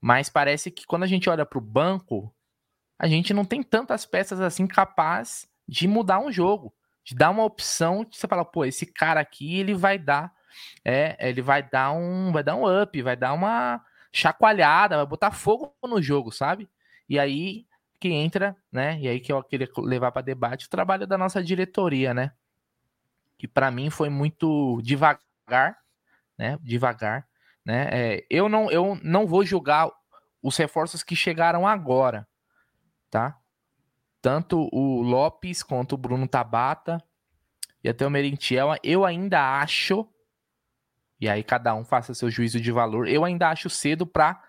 mas 0.00 0.28
parece 0.28 0.70
que 0.70 0.86
quando 0.86 1.04
a 1.04 1.06
gente 1.06 1.28
olha 1.28 1.46
para 1.46 1.58
o 1.58 1.62
banco, 1.62 2.34
a 2.98 3.06
gente 3.06 3.32
não 3.32 3.44
tem 3.44 3.62
tantas 3.62 4.04
peças 4.04 4.40
assim 4.40 4.66
capaz 4.66 5.48
de 5.66 5.86
mudar 5.86 6.18
um 6.18 6.32
jogo, 6.32 6.74
de 7.04 7.14
dar 7.14 7.30
uma 7.30 7.44
opção 7.44 8.04
de 8.04 8.16
você 8.16 8.26
falar, 8.26 8.44
pô, 8.44 8.64
esse 8.64 8.86
cara 8.86 9.20
aqui 9.20 9.58
ele 9.58 9.74
vai 9.74 9.98
dar, 9.98 10.32
é, 10.84 11.16
ele 11.28 11.42
vai 11.42 11.62
dar 11.62 11.92
um, 11.92 12.32
vai 12.32 12.42
dar 12.42 12.56
um 12.56 12.82
up, 12.82 13.02
vai 13.02 13.16
dar 13.16 13.32
uma 13.32 13.80
chacoalhada, 14.12 14.96
vai 14.96 15.06
botar 15.06 15.30
fogo 15.30 15.74
no 15.84 16.00
jogo, 16.02 16.32
sabe? 16.32 16.68
E 17.08 17.18
aí 17.18 17.66
que 18.00 18.08
entra, 18.08 18.56
né? 18.72 18.98
E 19.00 19.08
aí 19.08 19.20
que 19.20 19.32
eu 19.32 19.42
queria 19.42 19.68
levar 19.78 20.12
para 20.12 20.22
debate 20.22 20.66
o 20.66 20.70
trabalho 20.70 21.06
da 21.06 21.18
nossa 21.18 21.42
diretoria, 21.42 22.14
né? 22.14 22.32
Que 23.38 23.46
para 23.46 23.70
mim 23.70 23.88
foi 23.88 24.08
muito 24.08 24.80
devagar, 24.82 25.78
né? 26.36 26.58
Devagar, 26.60 27.26
né? 27.64 27.88
É, 27.90 28.26
eu 28.28 28.48
não 28.48 28.70
eu 28.70 28.98
não 29.02 29.26
vou 29.26 29.44
julgar 29.44 29.90
os 30.42 30.56
reforços 30.56 31.02
que 31.02 31.16
chegaram 31.16 31.66
agora, 31.66 32.26
tá? 33.10 33.38
Tanto 34.20 34.68
o 34.72 35.00
Lopes 35.00 35.62
quanto 35.62 35.94
o 35.94 35.98
Bruno 35.98 36.26
Tabata 36.26 37.02
e 37.82 37.88
até 37.88 38.06
o 38.06 38.10
Merentiel, 38.10 38.74
eu 38.82 39.04
ainda 39.04 39.60
acho 39.60 40.08
e 41.20 41.28
aí 41.28 41.42
cada 41.42 41.74
um 41.74 41.84
faça 41.84 42.14
seu 42.14 42.30
juízo 42.30 42.60
de 42.60 42.70
valor. 42.70 43.08
Eu 43.08 43.24
ainda 43.24 43.48
acho 43.48 43.68
cedo 43.68 44.06
para 44.06 44.40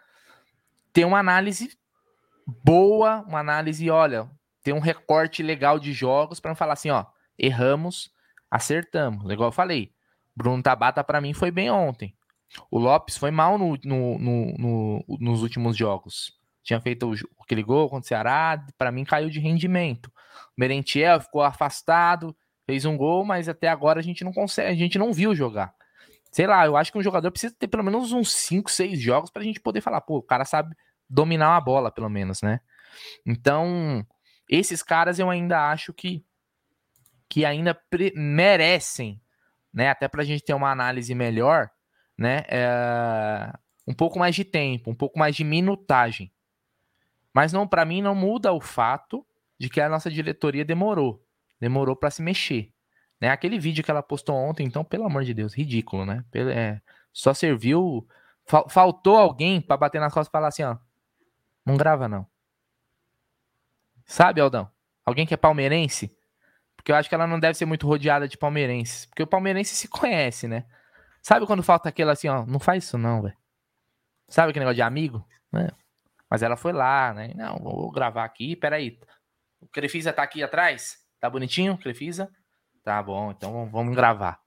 ter 0.93 1.05
uma 1.05 1.19
análise 1.19 1.77
boa, 2.63 3.23
uma 3.27 3.39
análise, 3.39 3.89
olha, 3.89 4.29
ter 4.63 4.73
um 4.73 4.79
recorte 4.79 5.41
legal 5.41 5.79
de 5.79 5.93
jogos 5.93 6.39
para 6.39 6.49
não 6.49 6.55
falar 6.55 6.73
assim, 6.73 6.89
ó, 6.89 7.05
erramos, 7.37 8.11
acertamos. 8.49 9.29
Igual 9.31 9.49
eu 9.49 9.53
falei, 9.53 9.91
Bruno 10.35 10.63
Tabata 10.63 11.03
para 11.03 11.21
mim 11.21 11.33
foi 11.33 11.51
bem 11.51 11.69
ontem. 11.69 12.15
O 12.71 12.79
Lopes 12.79 13.17
foi 13.17 13.31
mal 13.31 13.57
no, 13.57 13.77
no, 13.83 14.17
no, 14.17 14.53
no 14.57 15.05
nos 15.19 15.43
últimos 15.43 15.77
jogos. 15.77 16.37
Tinha 16.63 16.81
feito 16.81 17.13
aquele 17.41 17.63
gol 17.63 17.89
contra 17.89 18.05
o 18.05 18.07
Ceará, 18.07 18.65
para 18.77 18.91
mim 18.91 19.03
caiu 19.03 19.29
de 19.29 19.39
rendimento. 19.39 20.07
O 20.07 20.11
Merentiel 20.57 21.19
ficou 21.19 21.41
afastado, 21.41 22.35
fez 22.65 22.85
um 22.85 22.97
gol, 22.97 23.25
mas 23.25 23.49
até 23.49 23.67
agora 23.67 23.99
a 23.99 24.03
gente 24.03 24.23
não 24.23 24.31
consegue, 24.31 24.69
a 24.69 24.75
gente 24.75 24.99
não 24.99 25.13
viu 25.13 25.33
jogar. 25.35 25.73
Sei 26.31 26.45
lá, 26.45 26.65
eu 26.65 26.77
acho 26.77 26.91
que 26.91 26.97
um 26.97 27.03
jogador 27.03 27.31
precisa 27.31 27.55
ter 27.57 27.67
pelo 27.67 27.83
menos 27.83 28.11
uns 28.11 28.31
5, 28.31 28.69
6 28.69 28.99
jogos 28.99 29.31
pra 29.31 29.43
gente 29.43 29.59
poder 29.59 29.81
falar, 29.81 30.01
pô, 30.01 30.17
o 30.17 30.21
cara 30.23 30.45
sabe 30.45 30.75
dominar 31.09 31.49
uma 31.49 31.61
bola, 31.61 31.91
pelo 31.91 32.09
menos, 32.09 32.41
né? 32.41 32.59
Então, 33.25 34.05
esses 34.47 34.83
caras 34.83 35.17
eu 35.17 35.29
ainda 35.29 35.71
acho 35.71 35.91
que, 35.91 36.23
que 37.29 37.45
ainda 37.45 37.79
merecem, 38.15 39.21
né? 39.71 39.89
Até 39.89 40.07
pra 40.07 40.23
gente 40.23 40.43
ter 40.43 40.53
uma 40.53 40.71
análise 40.71 41.13
melhor, 41.13 41.69
né? 42.17 42.43
É, 42.49 43.53
um 43.87 43.93
pouco 43.93 44.17
mais 44.17 44.35
de 44.35 44.43
tempo, 44.43 44.89
um 44.89 44.95
pouco 44.95 45.17
mais 45.17 45.35
de 45.35 45.43
minutagem. 45.43 46.33
Mas 47.33 47.53
não, 47.53 47.67
para 47.67 47.85
mim 47.85 48.01
não 48.01 48.15
muda 48.15 48.51
o 48.51 48.59
fato 48.59 49.25
de 49.59 49.69
que 49.69 49.79
a 49.79 49.87
nossa 49.87 50.09
diretoria 50.09 50.65
demorou, 50.65 51.23
demorou 51.59 51.95
para 51.95 52.09
se 52.09 52.21
mexer. 52.21 52.73
Né? 53.21 53.29
Aquele 53.29 53.59
vídeo 53.59 53.83
que 53.83 53.91
ela 53.91 54.01
postou 54.01 54.35
ontem, 54.35 54.65
então, 54.65 54.83
pelo 54.83 55.05
amor 55.05 55.23
de 55.23 55.33
Deus, 55.33 55.53
ridículo, 55.53 56.05
né? 56.05 56.25
É, 56.33 56.81
só 57.13 57.33
serviu. 57.33 58.07
faltou 58.69 59.17
alguém 59.17 59.61
para 59.61 59.77
bater 59.77 59.99
nas 59.99 60.13
costas 60.13 60.29
e 60.29 60.31
falar 60.31 60.47
assim, 60.47 60.63
ó. 60.63 60.77
Não 61.65 61.77
grava, 61.77 62.07
não. 62.07 62.25
Sabe, 64.05 64.41
Aldão? 64.41 64.71
Alguém 65.05 65.25
que 65.25 65.33
é 65.33 65.37
palmeirense? 65.37 66.17
Porque 66.79 66.93
eu 66.93 66.95
acho 66.95 67.09
que 67.09 67.15
ela 67.15 67.27
não 67.27 67.39
deve 67.39 67.57
ser 67.57 67.65
muito 67.65 67.85
rodeada 67.85 68.25
de 68.25 68.37
palmeirenses. 68.37 69.05
Porque 69.05 69.21
o 69.21 69.27
palmeirense 69.27 69.75
se 69.75 69.87
conhece, 69.89 70.47
né? 70.47 70.65
Sabe 71.21 71.45
quando 71.45 71.61
falta 71.61 71.89
aquele 71.89 72.09
assim, 72.09 72.29
ó, 72.29 72.45
não 72.45 72.59
faz 72.59 72.85
isso 72.85 72.97
não, 72.97 73.21
velho. 73.21 73.35
Sabe 74.29 74.49
aquele 74.49 74.63
negócio 74.63 74.75
de 74.77 74.81
amigo? 74.81 75.27
Né? 75.51 75.67
Mas 76.29 76.41
ela 76.41 76.55
foi 76.55 76.71
lá, 76.71 77.13
né? 77.13 77.33
Não, 77.35 77.57
vou 77.57 77.91
gravar 77.91 78.23
aqui, 78.23 78.55
peraí. 78.55 78.97
O 79.59 79.67
Crefisa 79.67 80.13
tá 80.13 80.23
aqui 80.23 80.41
atrás? 80.41 80.97
Tá 81.19 81.29
bonitinho, 81.29 81.77
Crefisa? 81.77 82.31
Tá 82.81 83.03
bom, 83.03 83.31
então 83.31 83.69
vamos 83.69 83.93
gravar. 83.93 84.39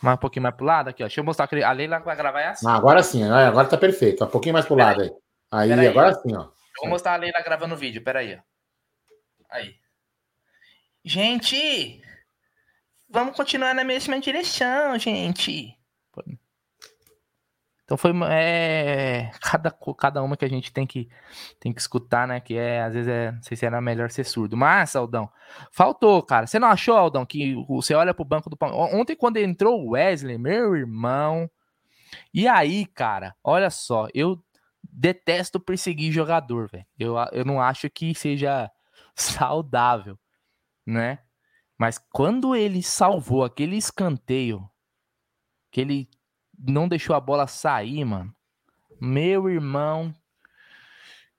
Mais 0.00 0.16
um 0.16 0.20
pouquinho 0.20 0.44
mais 0.44 0.54
pro 0.54 0.64
lado 0.64 0.88
aqui, 0.88 1.02
ó. 1.02 1.06
Deixa 1.06 1.20
eu 1.20 1.24
mostrar. 1.24 1.48
A 1.52 1.72
Leila 1.72 1.98
vai 1.98 2.16
gravar 2.16 2.40
é 2.40 2.48
assim. 2.48 2.66
Ah, 2.66 2.74
agora 2.74 3.02
sim, 3.02 3.22
agora 3.24 3.68
tá 3.68 3.76
perfeito. 3.76 4.24
Um 4.24 4.28
pouquinho 4.28 4.52
mais 4.52 4.64
pro 4.64 4.76
Pera 4.76 4.90
lado 4.90 5.02
aí. 5.02 5.10
Aí, 5.50 5.72
aí 5.72 5.88
agora 5.88 6.14
sim, 6.14 6.34
ó. 6.34 6.42
Eu 6.42 6.82
vou 6.82 6.90
mostrar 6.90 7.14
a 7.14 7.16
Leila 7.16 7.42
gravando 7.42 7.74
o 7.74 7.78
vídeo, 7.78 8.02
peraí, 8.02 8.38
ó. 8.38 8.40
Aí. 9.50 9.74
Gente, 11.04 12.02
vamos 13.08 13.34
continuar 13.34 13.74
na 13.74 13.84
mesma 13.84 14.20
direção, 14.20 14.98
gente. 14.98 15.76
Então 17.90 17.98
foi 17.98 18.12
é, 18.30 19.32
cada, 19.42 19.76
cada 19.98 20.22
uma 20.22 20.36
que 20.36 20.44
a 20.44 20.48
gente 20.48 20.72
tem 20.72 20.86
que, 20.86 21.08
tem 21.58 21.72
que 21.72 21.80
escutar, 21.80 22.28
né? 22.28 22.38
Que 22.38 22.56
é, 22.56 22.82
às 22.82 22.94
vezes, 22.94 23.08
é, 23.08 23.32
não 23.32 23.42
sei 23.42 23.56
se 23.56 23.66
era 23.66 23.80
melhor 23.80 24.10
ser 24.10 24.22
surdo. 24.22 24.56
Mas, 24.56 24.94
Aldão, 24.94 25.28
faltou, 25.72 26.22
cara. 26.22 26.46
Você 26.46 26.60
não 26.60 26.68
achou, 26.68 26.96
Aldão, 26.96 27.26
que 27.26 27.56
você 27.66 27.92
olha 27.94 28.14
pro 28.14 28.24
banco 28.24 28.48
do 28.48 28.56
Palmeiras. 28.56 28.94
Ontem, 28.94 29.16
quando 29.16 29.38
entrou 29.38 29.80
o 29.80 29.90
Wesley, 29.90 30.38
meu 30.38 30.76
irmão. 30.76 31.50
E 32.32 32.46
aí, 32.46 32.86
cara, 32.86 33.34
olha 33.42 33.70
só, 33.70 34.06
eu 34.14 34.40
detesto 34.82 35.58
perseguir 35.58 36.12
jogador, 36.12 36.68
velho. 36.68 36.86
Eu, 36.96 37.16
eu 37.32 37.44
não 37.44 37.60
acho 37.60 37.90
que 37.90 38.14
seja 38.14 38.70
saudável, 39.16 40.16
né? 40.90 41.20
Mas 41.78 41.98
quando 41.98 42.54
ele 42.54 42.82
salvou 42.82 43.42
aquele 43.44 43.76
escanteio, 43.76 44.68
que 45.70 45.80
ele 45.80 46.10
não 46.58 46.88
deixou 46.88 47.16
a 47.16 47.20
bola 47.20 47.46
sair, 47.46 48.04
mano. 48.04 48.34
Meu 49.00 49.48
irmão. 49.48 50.14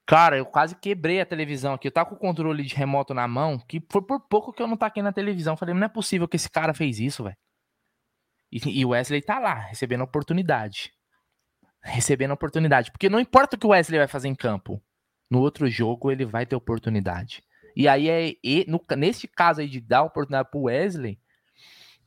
Cara, 0.06 0.38
eu 0.38 0.45
quase 0.45 0.76
quebrei 0.76 1.22
a 1.22 1.26
televisão 1.26 1.74
aqui. 1.74 1.88
Eu 1.88 1.91
tava 1.91 2.10
com 2.10 2.16
o 2.16 2.20
controle 2.20 2.64
de 2.64 2.76
remoto 2.76 3.14
na 3.14 3.28
mão, 3.28 3.60
que 3.60 3.82
foi 3.89 4.02
por 4.02 4.20
pouco 4.20 4.52
que 4.52 4.62
eu 4.62 4.68
não 4.68 4.76
taquei 4.76 5.04
na 5.04 5.14
televisão. 5.14 5.56
Falei, 5.56 5.76
não 5.76 5.86
é 5.86 5.89
possível 5.89 6.28
que 6.28 6.36
esse 6.36 6.49
cara 6.49 6.74
fez 6.74 6.99
isso, 6.99 7.24
velho. 7.24 7.38
E, 8.52 8.84
o 8.84 8.89
Wesley 8.89 9.22
tá 9.22 9.39
lá, 9.39 9.54
recebendo 9.54 10.04
oportunidade. 10.04 10.91
Recebendo 11.82 12.32
oportunidade. 12.32 12.91
Porque 12.91 13.10
não 13.10 13.20
importa 13.20 13.56
o 13.56 13.60
que 13.60 13.66
o 13.66 13.70
Wesley 13.70 13.99
vai 13.99 14.08
fazer 14.08 14.28
em 14.28 14.36
campo. 14.36 14.82
No 15.30 15.39
outro 15.39 15.70
jogo, 15.70 16.12
ele 16.12 16.26
vai 16.26 16.45
ter 16.45 16.56
oportunidade. 16.56 17.43
E 17.76 17.88
aí, 17.88 18.09
é, 18.09 18.36
e, 18.43 18.65
no, 18.67 18.82
nesse 18.97 19.28
caso 19.28 19.61
aí 19.61 19.67
de 19.67 19.80
dar 19.80 20.03
oportunidade 20.03 20.49
pro 20.49 20.63
Wesley, 20.63 21.19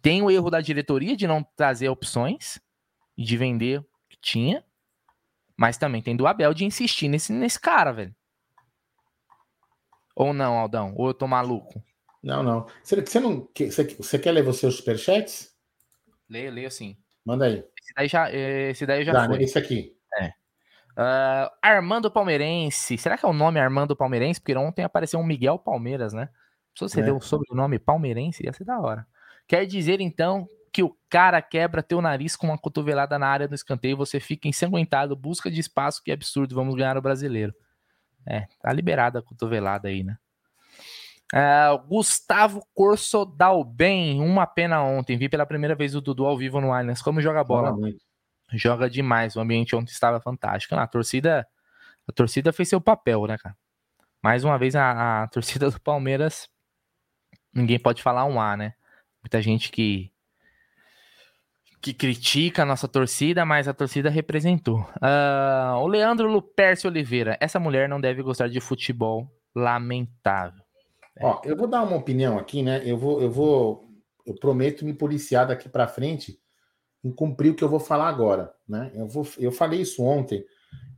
tem 0.02 0.22
o 0.22 0.30
erro 0.30 0.50
da 0.50 0.60
diretoria 0.60 1.16
de 1.16 1.26
não 1.26 1.42
trazer 1.56 1.88
opções 1.88 2.60
e 3.16 3.24
de 3.24 3.36
vender 3.36 3.80
o 3.80 3.86
que 4.08 4.18
tinha. 4.20 4.64
Mas 5.56 5.78
também 5.78 6.02
tem 6.02 6.16
do 6.16 6.26
Abel 6.26 6.52
de 6.52 6.64
insistir 6.64 7.08
nesse, 7.08 7.32
nesse 7.32 7.60
cara, 7.60 7.92
velho. 7.92 8.14
Ou 10.14 10.32
não, 10.32 10.58
Aldão? 10.58 10.94
Ou 10.96 11.08
eu 11.08 11.14
tô 11.14 11.26
maluco? 11.26 11.82
Não, 12.22 12.42
não. 12.42 12.66
Você, 12.82 13.00
você, 13.00 13.20
não, 13.20 13.48
você, 13.54 13.84
você 13.84 14.18
quer 14.18 14.32
ler 14.32 14.46
os 14.46 14.58
seus 14.58 14.76
superchats? 14.76 15.54
Leio, 16.28 16.50
leio 16.52 16.70
sim. 16.70 16.96
Manda 17.24 17.46
aí. 17.46 17.64
Esse 17.80 17.94
daí 17.94 18.08
já, 18.08 18.32
esse 18.32 18.86
daí 18.86 19.04
já 19.04 19.12
Dá, 19.12 19.26
foi. 19.26 19.42
Esse 19.42 19.58
aqui. 19.58 19.93
Uh, 20.96 21.50
Armando 21.60 22.10
Palmeirense. 22.10 22.96
Será 22.96 23.18
que 23.18 23.26
é 23.26 23.28
o 23.28 23.32
nome 23.32 23.58
Armando 23.58 23.96
Palmeirense? 23.96 24.40
Porque 24.40 24.56
ontem 24.56 24.84
apareceu 24.84 25.18
um 25.18 25.24
Miguel 25.24 25.58
Palmeiras, 25.58 26.12
né? 26.12 26.28
Se 26.74 26.80
você 26.80 27.00
é. 27.00 27.04
deu 27.04 27.16
o 27.16 27.20
sobrenome 27.20 27.78
Palmeirense, 27.78 28.44
ia 28.44 28.52
ser 28.52 28.64
da 28.64 28.78
hora. 28.78 29.06
Quer 29.46 29.66
dizer, 29.66 30.00
então, 30.00 30.48
que 30.72 30.82
o 30.82 30.96
cara 31.08 31.40
quebra 31.42 31.82
teu 31.82 32.00
nariz 32.00 32.34
com 32.34 32.48
uma 32.48 32.58
cotovelada 32.58 33.18
na 33.18 33.26
área 33.26 33.46
do 33.46 33.54
escanteio, 33.54 33.96
você 33.96 34.18
fica 34.18 34.48
ensanguentado, 34.48 35.14
busca 35.14 35.50
de 35.50 35.60
espaço, 35.60 36.02
que 36.02 36.10
absurdo, 36.10 36.54
vamos 36.54 36.74
ganhar 36.74 36.96
o 36.96 37.02
brasileiro. 37.02 37.54
É, 38.26 38.46
tá 38.60 38.72
liberada 38.72 39.18
a 39.18 39.22
cotovelada 39.22 39.88
aí, 39.88 40.02
né? 40.02 40.16
Uh, 41.32 41.78
Gustavo 41.88 42.64
Corso 42.74 43.24
Dalben, 43.24 44.20
uma 44.20 44.46
pena 44.46 44.82
ontem. 44.82 45.16
Vi 45.16 45.28
pela 45.28 45.46
primeira 45.46 45.74
vez 45.74 45.94
o 45.94 46.00
Dudu 46.00 46.24
ao 46.26 46.36
vivo 46.36 46.60
no 46.60 46.72
Allianz. 46.72 47.02
Como 47.02 47.20
joga 47.20 47.42
bola? 47.42 47.74
Joga 48.56 48.88
demais. 48.88 49.36
O 49.36 49.40
ambiente 49.40 49.74
ontem 49.76 49.90
estava 49.90 50.20
fantástico. 50.20 50.74
A 50.74 50.86
torcida, 50.86 51.46
a 52.08 52.12
torcida 52.12 52.52
fez 52.52 52.68
seu 52.68 52.80
papel, 52.80 53.26
né, 53.26 53.36
cara? 53.38 53.56
Mais 54.22 54.44
uma 54.44 54.58
vez 54.58 54.74
a, 54.74 55.24
a 55.24 55.28
torcida 55.32 55.70
do 55.70 55.80
Palmeiras, 55.80 56.48
ninguém 57.52 57.78
pode 57.78 58.02
falar 58.02 58.24
um 58.24 58.40
A, 58.40 58.56
né? 58.56 58.74
Muita 59.22 59.40
gente 59.40 59.70
que 59.70 60.14
que 61.84 61.92
critica 61.92 62.62
a 62.62 62.64
nossa 62.64 62.88
torcida, 62.88 63.44
mas 63.44 63.68
a 63.68 63.74
torcida 63.74 64.08
representou. 64.08 64.88
Uh, 64.96 65.76
o 65.82 65.86
Leandro 65.86 66.26
Lupercio 66.26 66.88
Oliveira. 66.88 67.36
Essa 67.38 67.60
mulher 67.60 67.90
não 67.90 68.00
deve 68.00 68.22
gostar 68.22 68.48
de 68.48 68.58
futebol. 68.58 69.30
Lamentável. 69.54 70.62
Ó, 71.20 71.42
eu 71.44 71.54
vou 71.54 71.66
dar 71.66 71.82
uma 71.82 71.96
opinião 71.96 72.38
aqui, 72.38 72.62
né? 72.62 72.80
Eu 72.86 72.96
vou, 72.96 73.20
eu 73.20 73.30
vou, 73.30 73.84
eu 74.24 74.34
prometo 74.34 74.82
me 74.82 74.94
policiar 74.94 75.46
daqui 75.46 75.68
para 75.68 75.86
frente 75.86 76.40
em 77.04 77.12
cumprir 77.12 77.52
o 77.52 77.54
que 77.54 77.62
eu 77.62 77.68
vou 77.68 77.78
falar 77.78 78.08
agora, 78.08 78.52
né? 78.66 78.90
Eu 78.94 79.06
vou, 79.06 79.28
eu 79.38 79.52
falei 79.52 79.82
isso 79.82 80.02
ontem 80.02 80.44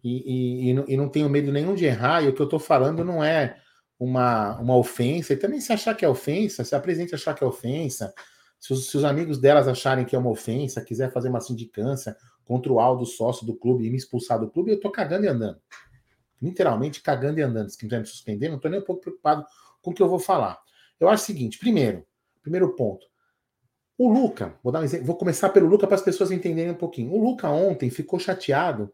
e, 0.02 0.22
e, 0.66 0.70
e, 0.70 0.74
não, 0.74 0.84
e 0.86 0.96
não 0.96 1.08
tenho 1.08 1.28
medo 1.28 1.52
nenhum 1.52 1.74
de 1.74 1.84
errar. 1.84 2.22
E 2.22 2.28
o 2.28 2.32
que 2.32 2.40
eu 2.40 2.44
estou 2.44 2.60
falando 2.60 3.04
não 3.04 3.22
é 3.24 3.58
uma, 3.98 4.56
uma 4.60 4.76
ofensa. 4.76 5.32
E 5.32 5.36
também 5.36 5.60
se 5.60 5.72
achar 5.72 5.94
que 5.94 6.04
é 6.04 6.08
ofensa, 6.08 6.64
se 6.64 6.74
apresente 6.74 7.14
achar 7.14 7.34
que 7.34 7.42
é 7.42 7.46
ofensa 7.46 8.14
se 8.58 8.72
os, 8.72 8.90
se 8.90 8.96
os, 8.96 9.04
amigos 9.04 9.38
delas 9.38 9.68
acharem 9.68 10.04
que 10.04 10.16
é 10.16 10.18
uma 10.18 10.30
ofensa, 10.30 10.82
quiser 10.82 11.12
fazer 11.12 11.28
uma 11.28 11.40
sindicância 11.40 12.16
contra 12.44 12.72
o 12.72 12.80
Aldo, 12.80 13.04
sócio 13.04 13.46
do 13.46 13.54
clube, 13.54 13.86
e 13.86 13.90
me 13.90 13.96
expulsar 13.96 14.38
do 14.38 14.50
clube, 14.50 14.70
eu 14.70 14.80
tô 14.80 14.90
cagando 14.90 15.24
e 15.24 15.28
andando. 15.28 15.60
Literalmente 16.40 17.02
cagando 17.02 17.38
e 17.38 17.42
andando. 17.42 17.70
Se 17.70 17.78
quiser 17.78 18.00
me 18.00 18.06
suspender, 18.06 18.48
não 18.48 18.58
tô 18.58 18.68
nem 18.68 18.80
um 18.80 18.84
pouco 18.84 19.02
preocupado 19.02 19.44
com 19.82 19.90
o 19.90 19.94
que 19.94 20.02
eu 20.02 20.08
vou 20.08 20.18
falar. 20.18 20.58
Eu 20.98 21.08
acho 21.08 21.22
o 21.22 21.26
seguinte: 21.26 21.58
primeiro, 21.58 22.06
primeiro 22.42 22.74
ponto. 22.74 23.06
O 23.98 24.12
Luca, 24.12 24.58
vou 24.62 24.70
dar 24.70 24.80
um 24.80 24.84
exemplo, 24.84 25.06
vou 25.06 25.16
começar 25.16 25.48
pelo 25.48 25.66
Luca 25.66 25.86
para 25.86 25.96
as 25.96 26.02
pessoas 26.02 26.30
entenderem 26.30 26.72
um 26.72 26.76
pouquinho. 26.76 27.12
O 27.12 27.22
Luca 27.22 27.48
ontem 27.48 27.88
ficou 27.88 28.18
chateado, 28.18 28.92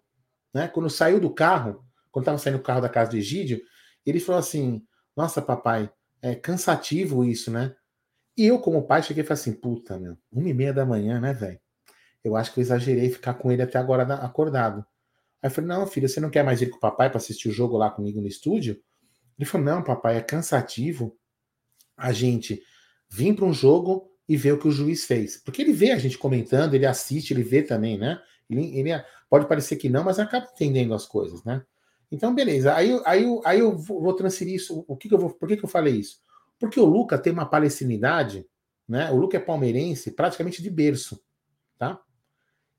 né? 0.54 0.68
Quando 0.68 0.88
saiu 0.88 1.18
do 1.18 1.30
carro, 1.32 1.84
quando 2.10 2.24
estava 2.24 2.38
saindo 2.38 2.58
do 2.58 2.64
carro 2.64 2.80
da 2.80 2.88
casa 2.88 3.10
do 3.10 3.16
Egídio, 3.16 3.60
ele 4.06 4.20
falou 4.20 4.38
assim: 4.38 4.86
Nossa, 5.16 5.42
papai, 5.42 5.90
é 6.20 6.36
cansativo 6.36 7.24
isso, 7.24 7.50
né? 7.50 7.74
E 8.36 8.46
eu, 8.46 8.60
como 8.60 8.86
pai, 8.86 9.02
cheguei 9.02 9.24
e 9.24 9.26
falei 9.26 9.40
assim: 9.40 9.52
Puta, 9.52 9.98
meu, 9.98 10.16
uma 10.30 10.48
e 10.48 10.54
meia 10.54 10.72
da 10.72 10.86
manhã, 10.86 11.20
né, 11.20 11.32
velho? 11.32 11.60
Eu 12.22 12.36
acho 12.36 12.52
que 12.52 12.60
eu 12.60 12.62
exagerei 12.62 13.10
ficar 13.10 13.34
com 13.34 13.50
ele 13.50 13.62
até 13.62 13.78
agora 13.78 14.04
acordado. 14.14 14.86
Aí 15.42 15.48
eu 15.48 15.50
falei: 15.50 15.68
Não, 15.68 15.84
filho, 15.84 16.08
você 16.08 16.20
não 16.20 16.30
quer 16.30 16.44
mais 16.44 16.62
ir 16.62 16.70
com 16.70 16.76
o 16.76 16.80
papai 16.80 17.08
para 17.08 17.18
assistir 17.18 17.48
o 17.48 17.52
jogo 17.52 17.76
lá 17.76 17.90
comigo 17.90 18.20
no 18.20 18.28
estúdio? 18.28 18.80
Ele 19.36 19.48
falou: 19.48 19.66
Não, 19.66 19.82
papai, 19.82 20.16
é 20.16 20.20
cansativo 20.20 21.18
a 21.96 22.12
gente 22.12 22.62
vir 23.10 23.34
para 23.34 23.44
um 23.44 23.52
jogo 23.52 24.11
e 24.32 24.36
ver 24.36 24.52
o 24.52 24.58
que 24.58 24.66
o 24.66 24.72
juiz 24.72 25.04
fez. 25.04 25.36
Porque 25.36 25.60
ele 25.60 25.74
vê 25.74 25.92
a 25.92 25.98
gente 25.98 26.16
comentando, 26.16 26.72
ele 26.72 26.86
assiste, 26.86 27.32
ele 27.32 27.42
vê 27.42 27.62
também, 27.62 27.98
né? 27.98 28.18
Ele, 28.48 28.78
ele 28.78 28.90
pode 29.28 29.46
parecer 29.46 29.76
que 29.76 29.90
não, 29.90 30.04
mas 30.04 30.18
acaba 30.18 30.48
entendendo 30.50 30.94
as 30.94 31.04
coisas, 31.04 31.44
né? 31.44 31.62
Então, 32.10 32.34
beleza. 32.34 32.74
Aí, 32.74 32.98
aí, 33.04 33.26
aí 33.44 33.60
eu 33.60 33.76
vou 33.76 34.14
transferir 34.14 34.54
isso. 34.54 34.86
O 34.88 34.96
que, 34.96 35.06
que 35.06 35.14
eu 35.14 35.18
vou, 35.18 35.34
por 35.34 35.46
que, 35.46 35.58
que 35.58 35.64
eu 35.66 35.68
falei 35.68 35.96
isso? 35.96 36.18
Porque 36.58 36.80
o 36.80 36.86
Luca 36.86 37.18
tem 37.18 37.30
uma 37.30 37.44
palestinidade, 37.44 38.46
né? 38.88 39.10
O 39.10 39.16
Luca 39.16 39.36
é 39.36 39.40
palmeirense 39.40 40.10
praticamente 40.10 40.62
de 40.62 40.70
berço, 40.70 41.22
tá? 41.78 42.00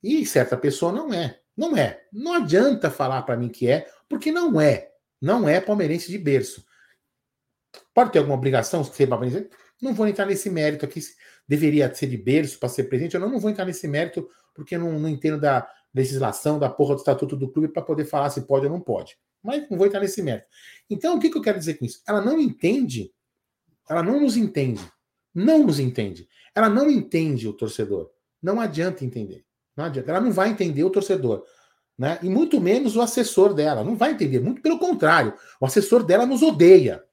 E 0.01 0.26
certa 0.26 0.58
pessoa 0.58 0.91
não 0.91 1.14
é. 1.14 1.39
Não 1.56 1.78
é. 1.78 2.01
Não 2.12 2.34
adianta 2.34 2.89
falar 2.89 3.22
para 3.22 3.38
mim 3.38 3.49
que 3.49 3.70
é, 3.70 3.88
porque 4.10 4.32
não 4.32 4.60
é. 4.60 4.89
Não 5.22 5.47
é 5.47 5.62
palmeirense 5.62 6.10
de 6.10 6.18
berço. 6.18 6.66
Pode 7.93 8.12
ter 8.12 8.18
alguma 8.18 8.38
obrigação 8.38 8.84
ser 8.84 9.06
palmeirense? 9.06 9.51
Não 9.80 9.93
vou 9.93 10.08
entrar 10.08 10.26
nesse 10.26 10.49
mérito 10.49 10.86
aqui 10.86 10.99
deveria 11.48 11.94
ser 11.94 12.08
de 12.08 12.18
berço 12.18 12.60
para 12.60 12.70
ser 12.70 12.86
presidente. 12.86 13.16
Eu 13.16 13.22
não, 13.22 13.30
não 13.30 13.39
vou 13.39 13.50
entrar 13.50 13.66
nesse 13.66 13.88
mérito, 13.88 14.28
porque 14.54 14.78
não, 14.78 15.00
não 15.00 15.10
entendo 15.10 15.39
da 15.39 15.68
legislação, 15.94 16.58
da 16.58 16.70
porra 16.70 16.96
do 16.96 17.00
estatuto 17.00 17.36
do 17.36 17.50
clube 17.50 17.68
para 17.68 17.82
poder 17.82 18.06
falar 18.06 18.30
se 18.30 18.41
pode 18.41 18.66
ou 18.66 18.72
não 18.72 18.80
pode. 18.80 19.18
Mas 19.41 19.70
não 19.70 19.78
vou 19.78 19.86
entrar 19.86 20.00
nesse 20.00 20.22
mérito. 20.22 20.48
Então, 20.89 21.16
o 21.16 21.20
que, 21.20 21.30
que 21.30 21.38
eu 21.38 21.41
quero 21.41 21.60
dizer 21.60 21.76
com 21.76 21.86
isso? 21.86 22.02
Ela 22.08 22.22
não 22.22 22.39
entende, 22.39 23.14
ela 23.89 24.02
não 24.02 24.22
nos 24.22 24.38
entende. 24.38 24.82
Não 25.34 25.64
nos 25.64 25.80
entende. 25.80 26.28
Ela 26.56 26.70
não 26.70 26.89
entende 26.89 27.48
o 27.48 27.54
torcedor. 27.54 28.12
Não 28.41 28.62
adianta 28.62 29.04
entender. 29.04 29.44
Não 29.76 29.86
adianta. 29.86 30.12
Ela 30.12 30.22
não 30.22 30.32
vai 30.32 30.50
entender 30.50 30.84
o 30.84 30.89
torcedor. 30.89 31.44
Né? 31.98 32.20
E 32.22 32.30
muito 32.30 32.62
menos 32.62 32.96
o 32.96 33.02
assessor 33.02 33.54
dela. 33.54 33.84
Não 33.84 33.96
vai 33.96 34.12
entender. 34.12 34.39
Muito 34.39 34.62
pelo 34.62 34.78
contrário. 34.78 35.34
O 35.60 35.66
assessor 35.66 36.04
dela 36.04 36.26
nos 36.26 36.44
odeia. 36.44 37.04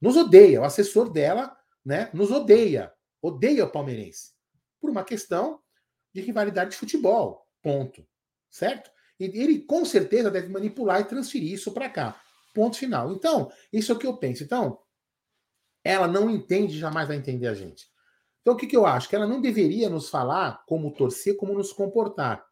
Nos 0.00 0.16
odeia. 0.16 0.62
O 0.62 0.64
assessor 0.64 1.10
dela 1.10 1.54
né, 1.84 2.08
nos 2.14 2.30
odeia 2.30 2.90
odeia 3.22 3.64
o 3.64 3.70
palmeirense 3.70 4.32
por 4.80 4.90
uma 4.90 5.04
questão 5.04 5.60
de 6.12 6.20
rivalidade 6.20 6.70
de 6.70 6.76
futebol. 6.76 7.46
Ponto. 7.62 8.06
Certo? 8.50 8.90
E 9.18 9.24
ele 9.24 9.60
com 9.60 9.84
certeza 9.84 10.30
deve 10.30 10.48
manipular 10.48 11.00
e 11.00 11.04
transferir 11.04 11.52
isso 11.52 11.72
para 11.72 11.88
cá. 11.88 12.20
Ponto 12.54 12.76
final. 12.76 13.12
Então, 13.12 13.50
isso 13.72 13.92
é 13.92 13.94
o 13.94 13.98
que 13.98 14.06
eu 14.06 14.16
penso. 14.16 14.42
Então, 14.42 14.78
ela 15.84 16.08
não 16.08 16.28
entende, 16.30 16.78
jamais 16.78 17.06
vai 17.06 17.16
entender 17.16 17.46
a 17.46 17.54
gente. 17.54 17.86
Então, 18.40 18.54
o 18.54 18.56
que, 18.56 18.66
que 18.66 18.76
eu 18.76 18.86
acho? 18.86 19.08
Que 19.08 19.16
ela 19.16 19.26
não 19.26 19.40
deveria 19.40 19.88
nos 19.88 20.08
falar 20.08 20.64
como 20.66 20.92
torcer, 20.94 21.36
como 21.36 21.54
nos 21.54 21.72
comportar. 21.72 22.44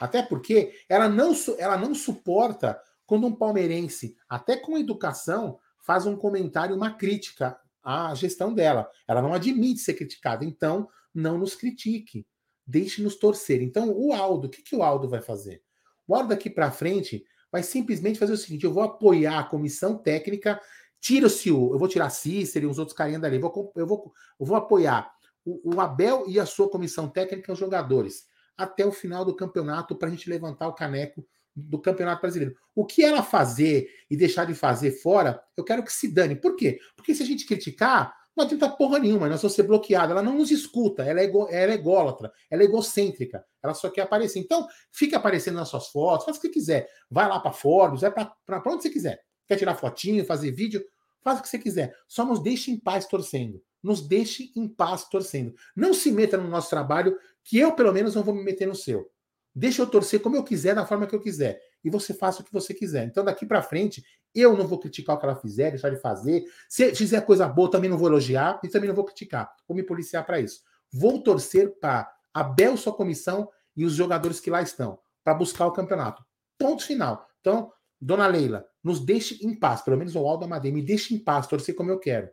Até 0.00 0.22
porque 0.22 0.72
ela 0.88 1.08
não, 1.08 1.32
ela 1.58 1.76
não 1.76 1.94
suporta 1.94 2.80
quando 3.04 3.26
um 3.26 3.34
palmeirense, 3.34 4.16
até 4.28 4.56
com 4.56 4.78
educação, 4.78 5.58
faz 5.82 6.06
um 6.06 6.16
comentário, 6.16 6.74
uma 6.74 6.92
crítica 6.92 7.58
a 7.86 8.12
gestão 8.16 8.52
dela. 8.52 8.90
Ela 9.06 9.22
não 9.22 9.32
admite 9.32 9.80
ser 9.80 9.94
criticada, 9.94 10.44
então 10.44 10.88
não 11.14 11.38
nos 11.38 11.54
critique. 11.54 12.26
Deixe-nos 12.66 13.14
torcer. 13.14 13.62
Então, 13.62 13.92
o 13.96 14.12
Aldo, 14.12 14.48
o 14.48 14.50
que, 14.50 14.60
que 14.60 14.74
o 14.74 14.82
Aldo 14.82 15.08
vai 15.08 15.22
fazer? 15.22 15.62
O 16.04 16.16
Aldo 16.16 16.30
daqui 16.30 16.50
para 16.50 16.72
frente 16.72 17.24
vai 17.50 17.62
simplesmente 17.62 18.18
fazer 18.18 18.32
o 18.32 18.36
seguinte: 18.36 18.64
eu 18.64 18.72
vou 18.72 18.82
apoiar 18.82 19.38
a 19.38 19.44
comissão 19.44 19.96
técnica, 19.96 20.60
tira-se 21.00 21.52
o. 21.52 21.72
Eu 21.72 21.78
vou 21.78 21.86
tirar 21.86 22.10
Cícero 22.10 22.66
e 22.66 22.68
os 22.68 22.80
outros 22.80 22.96
carinhas 22.96 23.22
dali. 23.22 23.36
Eu 23.36 23.40
vou, 23.42 23.72
eu 23.76 23.86
vou, 23.86 24.12
eu 24.40 24.46
vou 24.46 24.56
apoiar 24.56 25.08
o, 25.44 25.76
o 25.76 25.80
Abel 25.80 26.24
e 26.26 26.40
a 26.40 26.46
sua 26.46 26.68
comissão 26.68 27.08
técnica, 27.08 27.52
os 27.52 27.58
jogadores, 27.58 28.24
até 28.56 28.84
o 28.84 28.90
final 28.90 29.24
do 29.24 29.36
campeonato, 29.36 29.94
para 29.94 30.08
a 30.08 30.10
gente 30.10 30.28
levantar 30.28 30.66
o 30.66 30.74
caneco 30.74 31.24
do 31.56 31.80
Campeonato 31.80 32.20
Brasileiro. 32.20 32.54
O 32.74 32.84
que 32.84 33.02
ela 33.02 33.22
fazer 33.22 33.88
e 34.10 34.16
deixar 34.16 34.44
de 34.44 34.54
fazer 34.54 34.92
fora, 34.92 35.42
eu 35.56 35.64
quero 35.64 35.82
que 35.82 35.92
se 35.92 36.12
dane. 36.12 36.36
Por 36.36 36.54
quê? 36.54 36.78
Porque 36.94 37.14
se 37.14 37.22
a 37.22 37.26
gente 37.26 37.46
criticar, 37.46 38.14
não 38.36 38.44
adianta 38.44 38.68
porra 38.68 38.98
nenhuma, 38.98 39.30
nós 39.30 39.40
vamos 39.40 39.54
ser 39.54 39.62
bloqueados. 39.62 40.10
Ela 40.10 40.22
não 40.22 40.36
nos 40.36 40.50
escuta, 40.50 41.02
ela 41.02 41.20
é, 41.20 41.24
ego, 41.24 41.48
ela 41.50 41.72
é 41.72 41.74
ególatra, 41.74 42.30
ela 42.50 42.62
é 42.62 42.66
egocêntrica, 42.66 43.42
ela 43.62 43.72
só 43.72 43.88
quer 43.88 44.02
aparecer. 44.02 44.38
Então, 44.38 44.66
fica 44.92 45.16
aparecendo 45.16 45.54
nas 45.54 45.70
suas 45.70 45.88
fotos, 45.88 46.26
faz 46.26 46.36
o 46.36 46.40
que 46.40 46.50
quiser. 46.50 46.86
Vai 47.10 47.26
lá 47.26 47.40
para 47.40 47.52
Forbes, 47.52 48.02
vai 48.02 48.12
para 48.12 48.62
onde 48.66 48.82
você 48.82 48.90
quiser. 48.90 49.18
Quer 49.46 49.56
tirar 49.56 49.74
fotinho, 49.76 50.24
fazer 50.26 50.50
vídeo, 50.50 50.84
faz 51.24 51.38
o 51.38 51.42
que 51.42 51.48
você 51.48 51.58
quiser. 51.58 51.96
Só 52.06 52.26
nos 52.26 52.42
deixe 52.42 52.70
em 52.70 52.78
paz 52.78 53.06
torcendo. 53.06 53.62
Nos 53.82 54.06
deixe 54.06 54.52
em 54.54 54.68
paz 54.68 55.08
torcendo. 55.08 55.54
Não 55.74 55.94
se 55.94 56.12
meta 56.12 56.36
no 56.36 56.48
nosso 56.48 56.68
trabalho, 56.68 57.16
que 57.42 57.56
eu, 57.56 57.72
pelo 57.72 57.92
menos, 57.92 58.14
não 58.14 58.22
vou 58.22 58.34
me 58.34 58.42
meter 58.42 58.66
no 58.66 58.74
seu. 58.74 59.10
Deixa 59.58 59.80
eu 59.80 59.86
torcer 59.86 60.20
como 60.20 60.36
eu 60.36 60.44
quiser, 60.44 60.74
da 60.74 60.84
forma 60.84 61.06
que 61.06 61.14
eu 61.14 61.20
quiser. 61.20 61.58
E 61.82 61.88
você 61.88 62.12
faça 62.12 62.42
o 62.42 62.44
que 62.44 62.52
você 62.52 62.74
quiser. 62.74 63.06
Então, 63.06 63.24
daqui 63.24 63.46
para 63.46 63.62
frente, 63.62 64.04
eu 64.34 64.54
não 64.54 64.66
vou 64.66 64.78
criticar 64.78 65.16
o 65.16 65.18
que 65.18 65.24
ela 65.24 65.34
fizer, 65.34 65.70
deixar 65.70 65.88
de 65.88 65.96
fazer. 65.96 66.44
Se 66.68 66.94
fizer 66.94 67.22
coisa 67.22 67.48
boa, 67.48 67.70
também 67.70 67.88
não 67.88 67.96
vou 67.96 68.08
elogiar 68.08 68.60
e 68.62 68.68
também 68.68 68.86
não 68.86 68.94
vou 68.94 69.06
criticar. 69.06 69.50
Vou 69.66 69.74
me 69.74 69.82
policiar 69.82 70.26
para 70.26 70.38
isso. 70.38 70.60
Vou 70.92 71.22
torcer 71.22 71.74
para 71.80 72.06
a 72.34 72.44
Bel, 72.44 72.76
sua 72.76 72.92
comissão 72.92 73.48
e 73.74 73.86
os 73.86 73.94
jogadores 73.94 74.40
que 74.40 74.50
lá 74.50 74.60
estão, 74.60 74.98
para 75.24 75.32
buscar 75.32 75.66
o 75.66 75.72
campeonato. 75.72 76.22
Ponto 76.58 76.84
final. 76.84 77.26
Então, 77.40 77.72
dona 77.98 78.26
Leila, 78.26 78.66
nos 78.84 79.00
deixe 79.00 79.42
em 79.42 79.58
paz. 79.58 79.80
Pelo 79.80 79.96
menos 79.96 80.14
o 80.14 80.18
Aldo 80.18 80.44
Amadei, 80.44 80.70
me 80.70 80.82
deixe 80.82 81.14
em 81.14 81.18
paz, 81.18 81.46
torcer 81.46 81.74
como 81.74 81.90
eu 81.90 81.98
quero. 81.98 82.28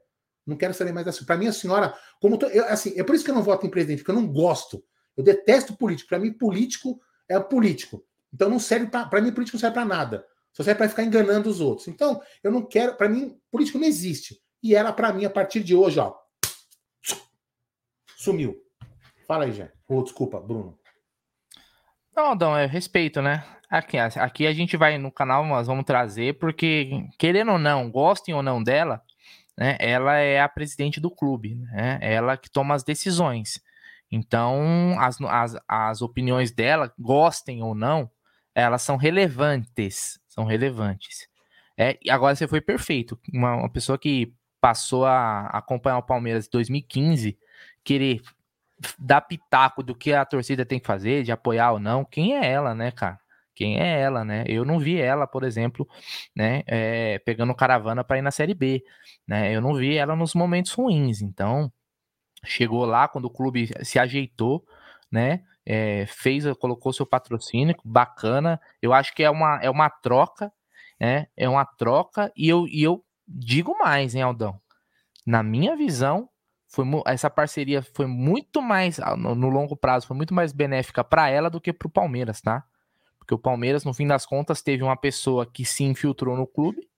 Não 0.46 0.58
quero 0.58 0.74
saber 0.74 0.92
mais 0.92 1.08
assim. 1.08 1.24
Para 1.24 1.38
mim, 1.38 1.48
a 1.48 1.54
senhora, 1.54 1.98
como 2.20 2.38
eu, 2.52 2.66
assim, 2.66 3.00
é 3.00 3.04
por 3.04 3.16
isso 3.16 3.24
que 3.24 3.32
eu 3.32 3.36
não 3.36 3.44
voto 3.44 3.66
em 3.66 3.70
presidente, 3.70 4.00
porque 4.00 4.12
eu 4.12 4.22
não 4.22 4.28
gosto. 4.28 4.84
Eu 5.16 5.24
detesto 5.24 5.78
político. 5.78 6.10
Para 6.10 6.20
mim, 6.20 6.34
político 6.34 7.00
é 7.30 7.40
político. 7.40 8.04
Então 8.34 8.50
não 8.50 8.60
serve 8.60 8.88
para 8.88 9.22
mim, 9.22 9.32
político 9.32 9.58
não 9.58 9.62
serve 9.62 9.76
para 9.76 9.86
nada. 9.86 10.26
Só 10.54 10.64
serve 10.64 10.78
para 10.78 10.90
ficar 10.90 11.04
enganando 11.04 11.50
os 11.50 11.60
outros. 11.60 11.88
Então, 11.88 12.22
eu 12.44 12.52
não 12.52 12.64
quero, 12.64 12.96
para 12.96 13.10
mim, 13.10 13.40
político 13.52 13.80
não 13.80 13.88
existe. 13.88 14.40
E 14.62 14.76
ela, 14.76 14.94
para 14.94 15.12
mim, 15.12 15.26
a 15.26 15.30
partir 15.30 15.64
de 15.64 15.76
hoje, 15.76 16.00
ó, 16.00 16.16
sumiu. 18.16 18.56
Fala 19.28 19.46
aí, 19.46 19.52
Jé. 19.52 19.72
Oh, 19.88 20.04
desculpa, 20.04 20.40
Bruno. 20.40 20.78
Não, 22.16 22.32
Adão, 22.32 22.56
é 22.56 22.68
respeito, 22.68 23.22
né? 23.22 23.44
Aqui, 23.70 23.98
aqui 23.98 24.46
a 24.46 24.54
gente 24.54 24.78
vai 24.78 25.00
no 25.00 25.12
canal, 25.12 25.44
nós 25.46 25.66
vamos 25.66 25.86
trazer, 25.86 26.38
porque, 26.38 27.08
querendo 27.18 27.54
ou 27.54 27.58
não, 27.58 27.90
gostem 27.90 28.36
ou 28.36 28.44
não 28.44 28.62
dela, 28.62 29.02
né? 29.58 29.76
Ela 29.80 30.18
é 30.18 30.40
a 30.40 30.48
presidente 30.48 31.00
do 31.00 31.10
clube, 31.10 31.56
né? 31.56 31.98
Ela 32.00 32.38
que 32.38 32.52
toma 32.52 32.76
as 32.76 32.84
decisões. 32.84 33.60
Então, 34.16 34.96
as, 35.00 35.20
as, 35.22 35.58
as 35.68 36.02
opiniões 36.04 36.52
dela, 36.52 36.94
gostem 37.00 37.64
ou 37.64 37.74
não, 37.74 38.08
elas 38.54 38.84
são 38.84 38.96
relevantes. 38.96 40.20
São 40.28 40.46
relevantes. 40.46 41.28
É, 41.76 41.98
e 42.00 42.12
agora 42.12 42.36
você 42.36 42.48
foi 42.48 42.62
perfeito. 42.62 43.20
Uma, 43.34 43.56
uma 43.56 43.72
pessoa 43.72 43.98
que 43.98 44.32
passou 44.62 45.04
a 45.04 45.48
acompanhar 45.48 45.98
o 45.98 46.04
Palmeiras 46.04 46.46
em 46.46 46.50
2015, 46.52 47.40
querer 47.84 48.22
dar 49.00 49.22
pitaco 49.22 49.82
do 49.82 49.96
que 49.96 50.14
a 50.14 50.24
torcida 50.24 50.64
tem 50.64 50.80
que 50.80 50.86
fazer, 50.86 51.24
de 51.24 51.32
apoiar 51.32 51.72
ou 51.72 51.80
não, 51.80 52.06
quem 52.06 52.36
é 52.38 52.52
ela, 52.52 52.76
né, 52.76 52.92
cara? 52.92 53.20
Quem 53.56 53.80
é 53.80 54.00
ela, 54.00 54.24
né? 54.24 54.44
Eu 54.48 54.64
não 54.64 54.78
vi 54.78 55.02
ela, 55.02 55.26
por 55.26 55.44
exemplo, 55.44 55.88
né, 56.36 56.62
é, 56.68 57.18
pegando 57.20 57.54
caravana 57.56 58.04
para 58.04 58.20
ir 58.20 58.22
na 58.22 58.32
Série 58.32 58.54
B, 58.54 58.84
né? 59.28 59.56
Eu 59.56 59.60
não 59.60 59.74
vi 59.74 59.98
ela 59.98 60.16
nos 60.16 60.36
momentos 60.36 60.72
ruins. 60.74 61.22
Então, 61.22 61.72
chegou 62.44 62.86
lá 62.86 63.08
quando 63.08 63.26
o 63.26 63.30
clube 63.30 63.70
se 63.84 64.00
ajeitou, 64.00 64.66
né? 65.12 65.44
É, 65.66 66.06
fez, 66.08 66.46
colocou 66.58 66.92
seu 66.92 67.06
patrocínio, 67.06 67.76
bacana. 67.84 68.60
Eu 68.82 68.94
acho 68.94 69.14
que 69.16 69.24
é 69.24 69.30
uma, 69.30 69.60
é 69.62 69.70
uma 69.70 69.90
troca, 69.90 70.52
né? 71.00 71.28
É 71.38 71.48
uma 71.48 71.66
troca, 71.66 72.32
e 72.36 72.50
eu, 72.50 72.68
e 72.68 72.84
eu 72.84 73.04
digo 73.28 73.78
mais, 73.78 74.16
hein, 74.16 74.22
Aldão? 74.24 74.60
Na 75.26 75.42
minha 75.42 75.76
visão, 75.76 76.30
foi, 76.68 76.86
essa 77.06 77.30
parceria 77.30 77.82
foi 77.82 78.08
muito 78.08 78.62
mais, 78.62 79.00
no, 79.18 79.36
no 79.36 79.50
longo 79.50 79.76
prazo, 79.76 80.08
foi 80.08 80.18
muito 80.18 80.34
mais 80.34 80.52
benéfica 80.52 81.04
para 81.04 81.30
ela 81.30 81.50
do 81.50 81.62
que 81.62 81.72
para 81.72 81.88
o 81.88 81.92
Palmeiras, 81.92 82.42
tá? 82.42 82.64
Porque 83.18 83.34
o 83.34 83.40
Palmeiras, 83.40 83.86
no 83.86 83.94
fim 83.94 84.06
das 84.06 84.26
contas, 84.26 84.62
teve 84.62 84.84
uma 84.84 84.98
pessoa 84.98 85.46
que 85.46 85.64
se 85.64 85.84
infiltrou 85.84 86.36
no 86.36 86.46
clube, 86.46 86.90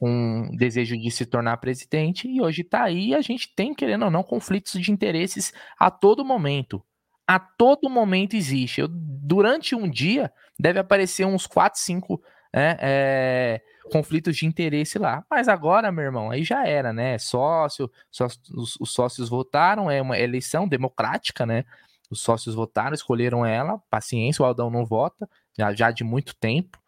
um 0.00 0.54
desejo 0.56 0.96
de 0.96 1.10
se 1.10 1.24
tornar 1.24 1.56
presidente 1.56 2.28
e 2.28 2.40
hoje 2.40 2.62
está 2.62 2.84
aí 2.84 3.14
a 3.14 3.20
gente 3.20 3.54
tem, 3.54 3.74
querendo 3.74 4.04
ou 4.04 4.10
não, 4.10 4.22
conflitos 4.22 4.80
de 4.80 4.92
interesses 4.92 5.52
a 5.78 5.90
todo 5.90 6.24
momento. 6.24 6.82
A 7.26 7.40
todo 7.40 7.90
momento 7.90 8.36
existe. 8.36 8.80
Eu 8.80 8.88
durante 8.88 9.74
um 9.74 9.88
dia 9.88 10.32
deve 10.58 10.78
aparecer 10.78 11.26
uns 11.26 11.46
4, 11.46 11.80
5 11.80 12.22
é, 12.52 12.76
é, 12.80 13.62
conflitos 13.90 14.36
de 14.36 14.46
interesse 14.46 14.98
lá. 14.98 15.24
Mas 15.30 15.48
agora, 15.48 15.90
meu 15.90 16.04
irmão, 16.04 16.30
aí 16.30 16.44
já 16.44 16.66
era, 16.66 16.92
né? 16.92 17.18
Sócio, 17.18 17.90
sócio 18.10 18.40
os, 18.54 18.76
os, 18.80 18.92
sócios 18.92 19.28
votaram, 19.28 19.90
é 19.90 20.00
uma 20.00 20.18
eleição 20.18 20.68
democrática, 20.68 21.44
né? 21.44 21.64
Os 22.08 22.20
sócios 22.20 22.54
votaram, 22.54 22.94
escolheram 22.94 23.44
ela, 23.44 23.78
paciência, 23.90 24.42
o 24.42 24.46
Aldão 24.46 24.70
não 24.70 24.86
vota, 24.86 25.28
já, 25.58 25.74
já 25.74 25.90
de 25.90 26.04
muito 26.04 26.34
tempo, 26.36 26.78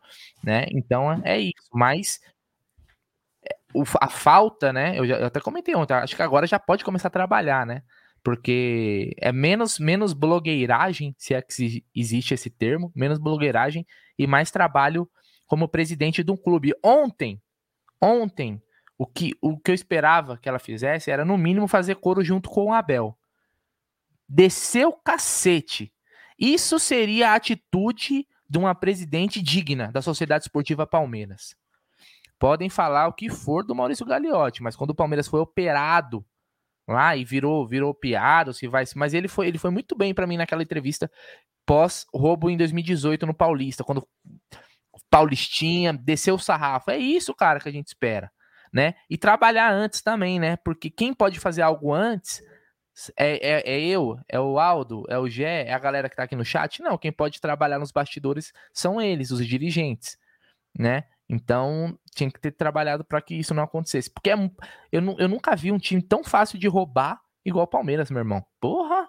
né? 0.42 0.66
Então 0.70 1.12
é 1.24 1.38
isso. 1.38 1.68
Mas 1.72 2.20
o, 3.74 3.84
a 4.00 4.08
falta, 4.08 4.72
né? 4.72 4.98
Eu, 4.98 5.06
já, 5.06 5.16
eu 5.16 5.26
até 5.26 5.40
comentei 5.40 5.74
ontem, 5.74 5.94
acho 5.94 6.16
que 6.16 6.22
agora 6.22 6.46
já 6.46 6.58
pode 6.58 6.84
começar 6.84 7.08
a 7.08 7.12
trabalhar, 7.12 7.66
né? 7.66 7.82
Porque 8.22 9.14
é 9.18 9.30
menos, 9.32 9.78
menos 9.78 10.12
blogueiragem, 10.12 11.14
se 11.18 11.34
é 11.34 11.42
que 11.42 11.84
existe 11.94 12.34
esse 12.34 12.50
termo, 12.50 12.92
menos 12.94 13.18
blogueiragem 13.18 13.86
e 14.18 14.26
mais 14.26 14.50
trabalho 14.50 15.08
como 15.46 15.68
presidente 15.68 16.24
de 16.24 16.30
um 16.30 16.36
clube. 16.36 16.74
Ontem, 16.82 17.40
ontem, 18.02 18.60
o 18.98 19.06
que, 19.06 19.32
o 19.40 19.58
que 19.58 19.70
eu 19.70 19.74
esperava 19.74 20.36
que 20.36 20.48
ela 20.48 20.58
fizesse 20.58 21.10
era, 21.10 21.24
no 21.24 21.38
mínimo, 21.38 21.68
fazer 21.68 21.94
coro 21.96 22.22
junto 22.24 22.50
com 22.50 22.66
o 22.66 22.72
Abel. 22.72 23.16
Desceu 24.28 24.92
cacete. 24.92 25.92
Isso 26.38 26.78
seria 26.78 27.30
a 27.30 27.34
atitude 27.34 28.26
de 28.48 28.58
uma 28.58 28.74
presidente 28.74 29.40
digna 29.40 29.90
da 29.92 30.02
Sociedade 30.02 30.44
Esportiva 30.44 30.86
Palmeiras. 30.86 31.56
Podem 32.38 32.70
falar 32.70 33.08
o 33.08 33.12
que 33.12 33.28
for 33.28 33.64
do 33.64 33.74
Maurício 33.74 34.06
Gagliotti, 34.06 34.62
mas 34.62 34.76
quando 34.76 34.90
o 34.90 34.94
Palmeiras 34.94 35.26
foi 35.26 35.40
operado 35.40 36.24
lá 36.88 37.16
e 37.16 37.24
virou 37.24 37.66
virou 37.66 37.92
piada, 37.92 38.52
se 38.52 38.66
vai, 38.66 38.84
mas 38.96 39.12
ele 39.12 39.28
foi 39.28 39.48
ele 39.48 39.58
foi 39.58 39.70
muito 39.70 39.96
bem 39.96 40.14
para 40.14 40.26
mim 40.26 40.36
naquela 40.36 40.62
entrevista 40.62 41.10
pós 41.66 42.06
roubo 42.14 42.48
em 42.48 42.56
2018 42.56 43.26
no 43.26 43.34
Paulista, 43.34 43.84
quando 43.84 44.06
Paulistinha, 45.10 45.92
desceu 45.92 46.34
o 46.34 46.38
sarrafo. 46.38 46.90
É 46.90 46.98
isso, 46.98 47.34
cara, 47.34 47.60
que 47.60 47.68
a 47.68 47.72
gente 47.72 47.88
espera, 47.88 48.30
né? 48.72 48.94
E 49.08 49.16
trabalhar 49.16 49.70
antes 49.72 50.02
também, 50.02 50.38
né? 50.38 50.56
Porque 50.56 50.90
quem 50.90 51.12
pode 51.12 51.38
fazer 51.40 51.62
algo 51.62 51.92
antes 51.92 52.42
é, 53.16 53.48
é, 53.48 53.74
é, 53.76 53.80
eu, 53.80 54.18
é 54.28 54.40
o 54.40 54.58
Aldo, 54.58 55.04
é 55.08 55.18
o 55.18 55.28
Gé, 55.28 55.68
é 55.68 55.72
a 55.72 55.78
galera 55.78 56.08
que 56.08 56.16
tá 56.16 56.24
aqui 56.24 56.34
no 56.34 56.44
chat? 56.44 56.82
Não, 56.82 56.98
quem 56.98 57.12
pode 57.12 57.40
trabalhar 57.40 57.78
nos 57.78 57.92
bastidores 57.92 58.52
são 58.72 59.00
eles, 59.00 59.30
os 59.30 59.46
dirigentes, 59.46 60.18
né? 60.76 61.04
Então, 61.28 61.98
tinha 62.14 62.30
que 62.30 62.40
ter 62.40 62.52
trabalhado 62.52 63.04
para 63.04 63.20
que 63.20 63.34
isso 63.34 63.52
não 63.54 63.62
acontecesse. 63.62 64.10
Porque 64.10 64.30
é, 64.30 64.34
eu, 64.90 65.16
eu 65.18 65.28
nunca 65.28 65.54
vi 65.54 65.70
um 65.70 65.78
time 65.78 66.00
tão 66.00 66.24
fácil 66.24 66.58
de 66.58 66.66
roubar 66.66 67.20
igual 67.44 67.64
o 67.64 67.68
Palmeiras, 67.68 68.10
meu 68.10 68.20
irmão. 68.20 68.44
Porra! 68.60 69.08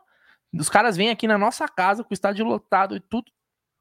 Os 0.53 0.70
caras 0.70 0.97
vêm 0.97 1.09
aqui 1.09 1.28
na 1.28 1.38
nossa 1.38 1.67
casa 1.67 2.03
com 2.03 2.11
o 2.11 2.13
estádio 2.13 2.45
lotado 2.45 2.95
e 2.95 2.99
tudo 2.99 3.32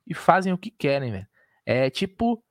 e 0.07 0.15
fazem 0.15 0.53
o 0.53 0.59
que 0.59 0.71
querem, 0.71 1.11
velho. 1.13 1.27
É 1.65 1.91
tipo. 1.91 2.43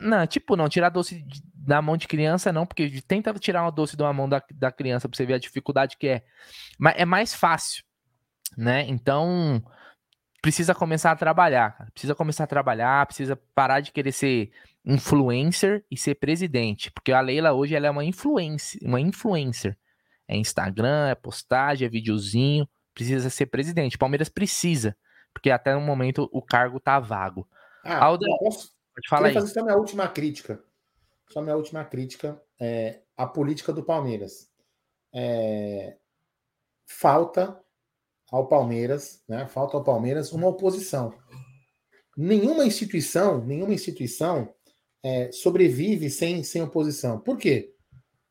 Não, 0.00 0.24
tipo, 0.28 0.54
não, 0.54 0.68
tirar 0.68 0.90
doce 0.90 1.24
da 1.52 1.82
mão 1.82 1.96
de 1.96 2.06
criança, 2.06 2.52
não, 2.52 2.64
porque 2.64 3.02
tenta 3.02 3.34
tirar 3.34 3.62
uma 3.62 3.72
doce 3.72 3.96
de 3.96 4.02
uma 4.02 4.12
mão 4.12 4.28
da, 4.28 4.40
da 4.54 4.70
criança 4.70 5.08
pra 5.08 5.16
você 5.16 5.26
ver 5.26 5.34
a 5.34 5.38
dificuldade 5.38 5.96
que 5.96 6.06
é. 6.06 6.24
Mas 6.78 6.94
é 6.96 7.04
mais 7.04 7.34
fácil, 7.34 7.82
né? 8.56 8.84
Então, 8.88 9.60
precisa 10.40 10.72
começar 10.72 11.10
a 11.10 11.16
trabalhar, 11.16 11.76
cara. 11.76 11.90
Precisa 11.90 12.14
começar 12.14 12.44
a 12.44 12.48
trabalhar, 12.48 13.06
precisa 13.06 13.36
parar 13.54 13.80
de 13.80 13.90
querer 13.90 14.12
ser 14.12 14.52
influencer 14.84 15.84
e 15.90 15.96
ser 15.96 16.16
presidente. 16.16 16.90
Porque 16.90 17.12
a 17.12 17.20
Leila 17.20 17.52
hoje 17.52 17.74
ela 17.74 17.86
é 17.86 17.90
uma 17.90 18.04
influencer, 18.04 18.80
uma 18.82 19.00
influencer. 19.00 19.76
É 20.26 20.36
Instagram, 20.36 21.08
é 21.08 21.14
postagem, 21.14 21.86
é 21.86 21.90
videozinho. 21.90 22.68
Precisa 22.94 23.30
ser 23.30 23.46
presidente. 23.46 23.98
Palmeiras 23.98 24.28
precisa, 24.28 24.96
porque 25.32 25.50
até 25.50 25.74
no 25.74 25.80
momento 25.80 26.28
o 26.32 26.42
cargo 26.42 26.78
tá 26.78 26.98
vago. 27.00 27.48
Ah, 27.84 28.04
Aldo, 28.04 28.26
posso, 28.38 28.70
pode 28.94 29.08
falar 29.08 29.28
aí. 29.28 29.34
fazer 29.34 29.52
só 29.52 29.62
minha 29.62 29.76
última 29.76 30.08
crítica. 30.08 30.62
Só 31.30 31.40
minha 31.40 31.56
última 31.56 31.84
crítica 31.84 32.40
é 32.60 33.00
a 33.16 33.26
política 33.26 33.72
do 33.72 33.82
Palmeiras. 33.82 34.50
É, 35.14 35.96
falta 36.86 37.58
ao 38.30 38.46
Palmeiras, 38.46 39.22
né? 39.28 39.46
Falta 39.46 39.76
ao 39.76 39.84
Palmeiras 39.84 40.32
uma 40.32 40.48
oposição. 40.48 41.14
Nenhuma 42.16 42.64
instituição, 42.66 43.42
nenhuma 43.44 43.72
instituição 43.72 44.54
é, 45.02 45.30
sobrevive 45.32 46.08
sem, 46.10 46.42
sem 46.44 46.62
oposição. 46.62 47.18
Por 47.18 47.36
quê? 47.36 47.74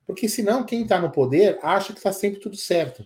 Porque 0.05 0.27
senão 0.27 0.65
quem 0.65 0.83
está 0.83 0.99
no 0.99 1.11
poder 1.11 1.59
acha 1.61 1.93
que 1.93 1.99
está 1.99 2.11
sempre 2.11 2.39
tudo 2.39 2.55
certo. 2.55 3.05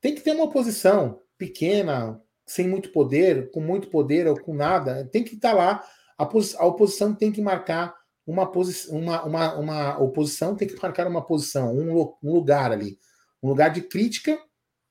Tem 0.00 0.14
que 0.14 0.20
ter 0.20 0.32
uma 0.32 0.44
oposição 0.44 1.20
pequena, 1.36 2.20
sem 2.46 2.66
muito 2.68 2.90
poder, 2.90 3.50
com 3.50 3.60
muito 3.60 3.88
poder 3.88 4.26
ou 4.26 4.38
com 4.40 4.54
nada, 4.54 5.08
tem 5.12 5.22
que 5.22 5.34
estar 5.34 5.50
tá 5.50 5.56
lá. 5.56 5.84
A, 6.16 6.24
a, 6.24 6.66
oposição 6.66 7.14
tem 7.14 7.30
que 7.30 7.40
marcar 7.40 7.94
uma 8.26 8.50
posição, 8.50 8.98
uma, 8.98 9.24
uma, 9.24 9.54
uma 9.54 9.98
oposição 9.98 10.54
tem 10.54 10.66
que 10.66 10.80
marcar 10.80 11.06
uma 11.06 11.24
posição, 11.24 11.74
um, 11.74 12.14
um 12.22 12.32
lugar 12.32 12.72
ali, 12.72 12.98
um 13.42 13.48
lugar 13.48 13.68
de 13.68 13.82
crítica 13.82 14.38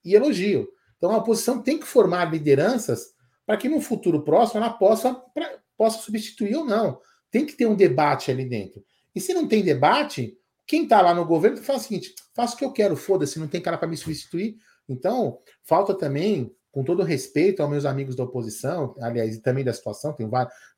e 0.04 0.16
elogio. 0.16 0.68
Então 0.98 1.12
a 1.12 1.18
oposição 1.18 1.62
tem 1.62 1.80
que 1.80 1.86
formar 1.86 2.32
lideranças 2.32 3.14
para 3.46 3.58
que 3.58 3.70
no 3.70 3.82
futuro 3.82 4.24
próximo 4.24 4.64
ela 4.64 4.74
possa, 4.74 5.14
pra, 5.34 5.60
possa 5.78 6.00
substituir 6.00 6.56
ou 6.56 6.66
não. 6.66 7.00
Tem 7.38 7.46
que 7.46 7.54
ter 7.54 7.68
um 7.68 7.76
debate 7.76 8.32
ali 8.32 8.44
dentro. 8.44 8.84
E 9.14 9.22
se 9.22 9.32
não 9.32 9.48
tem 9.48 9.64
debate, 9.64 10.36
quem 10.66 10.86
está 10.86 11.02
lá 11.02 11.14
no 11.14 11.24
governo 11.24 11.58
fala 11.58 11.78
o 11.78 11.82
seguinte: 11.84 12.16
faço 12.34 12.56
o 12.56 12.58
que 12.58 12.66
eu 12.66 12.72
quero, 12.72 12.96
foda-se, 12.96 13.38
não 13.38 13.48
tem 13.48 13.62
cara 13.62 13.78
para 13.78 13.88
me 13.88 13.96
substituir. 13.96 14.58
Então, 14.90 15.38
falta 15.64 15.94
também 15.94 16.52
com 16.72 16.84
todo 16.84 17.04
respeito 17.04 17.62
aos 17.62 17.70
meus 17.70 17.86
amigos 17.86 18.16
da 18.16 18.24
oposição, 18.24 18.96
aliás, 19.00 19.36
e 19.36 19.40
também 19.40 19.64
da 19.64 19.72
situação, 19.72 20.14
tem, 20.14 20.28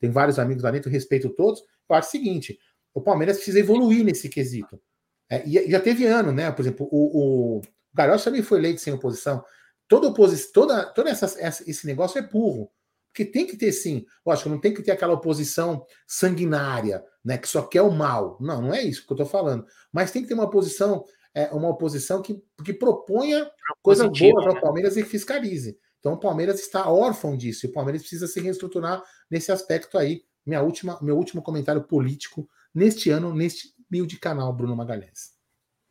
tem 0.01 0.11
vários 0.11 0.37
amigos 0.37 0.61
lá 0.61 0.69
dentro, 0.69 0.91
respeito 0.91 1.29
todos, 1.29 1.61
eu 1.89 1.95
acho 1.95 2.09
o 2.09 2.11
seguinte: 2.11 2.59
o 2.93 2.99
Palmeiras 2.99 3.37
precisa 3.37 3.59
evoluir 3.59 4.03
nesse 4.03 4.27
quesito. 4.27 4.81
É, 5.29 5.47
e 5.47 5.71
já 5.71 5.79
teve 5.79 6.05
ano, 6.05 6.33
né? 6.33 6.51
Por 6.51 6.61
exemplo, 6.61 6.89
o, 6.91 7.59
o 7.59 7.61
Garoto 7.93 8.21
também 8.21 8.43
foi 8.43 8.59
eleito 8.59 8.81
sem 8.81 8.91
oposição. 8.91 9.41
Toda 9.87 10.09
oposição, 10.09 10.51
toda, 10.51 10.85
toda 10.87 11.09
essa, 11.09 11.25
essa, 11.39 11.69
esse 11.71 11.87
negócio 11.87 12.19
é 12.19 12.21
burro. 12.21 12.69
Porque 13.11 13.25
tem 13.25 13.45
que 13.45 13.57
ter, 13.57 13.71
sim, 13.71 14.05
lógico, 14.25 14.49
não 14.49 14.59
tem 14.59 14.73
que 14.73 14.81
ter 14.81 14.91
aquela 14.91 15.13
oposição 15.13 15.85
sanguinária, 16.07 17.03
né? 17.23 17.37
Que 17.37 17.47
só 17.47 17.63
quer 17.63 17.81
o 17.81 17.91
mal. 17.91 18.37
Não, 18.39 18.61
não 18.61 18.73
é 18.73 18.81
isso 18.83 19.05
que 19.05 19.11
eu 19.11 19.15
estou 19.15 19.25
falando. 19.25 19.65
Mas 19.91 20.11
tem 20.11 20.21
que 20.21 20.27
ter 20.27 20.35
uma 20.35 20.45
oposição, 20.45 21.03
é, 21.33 21.47
uma 21.47 21.69
oposição 21.69 22.21
que, 22.21 22.41
que 22.63 22.73
proponha 22.73 23.49
coisas 23.81 24.07
boas 24.07 24.43
para 24.43 24.53
o 24.53 24.61
Palmeiras 24.61 24.95
e 24.95 25.03
fiscalize. 25.03 25.77
Então 25.99 26.13
o 26.13 26.19
Palmeiras 26.19 26.59
está 26.59 26.89
órfão 26.89 27.35
disso, 27.35 27.65
e 27.65 27.69
o 27.69 27.73
Palmeiras 27.73 28.01
precisa 28.01 28.27
se 28.27 28.39
reestruturar 28.39 29.03
nesse 29.29 29.51
aspecto 29.51 29.97
aí. 29.97 30.23
Minha 30.45 30.61
última, 30.61 30.97
meu 31.01 31.17
último 31.17 31.41
comentário 31.41 31.83
político 31.83 32.47
neste 32.73 33.09
ano, 33.09 33.33
neste 33.33 33.73
humilde 33.89 34.17
canal, 34.17 34.53
Bruno 34.53 34.75
Magalhães. 34.75 35.37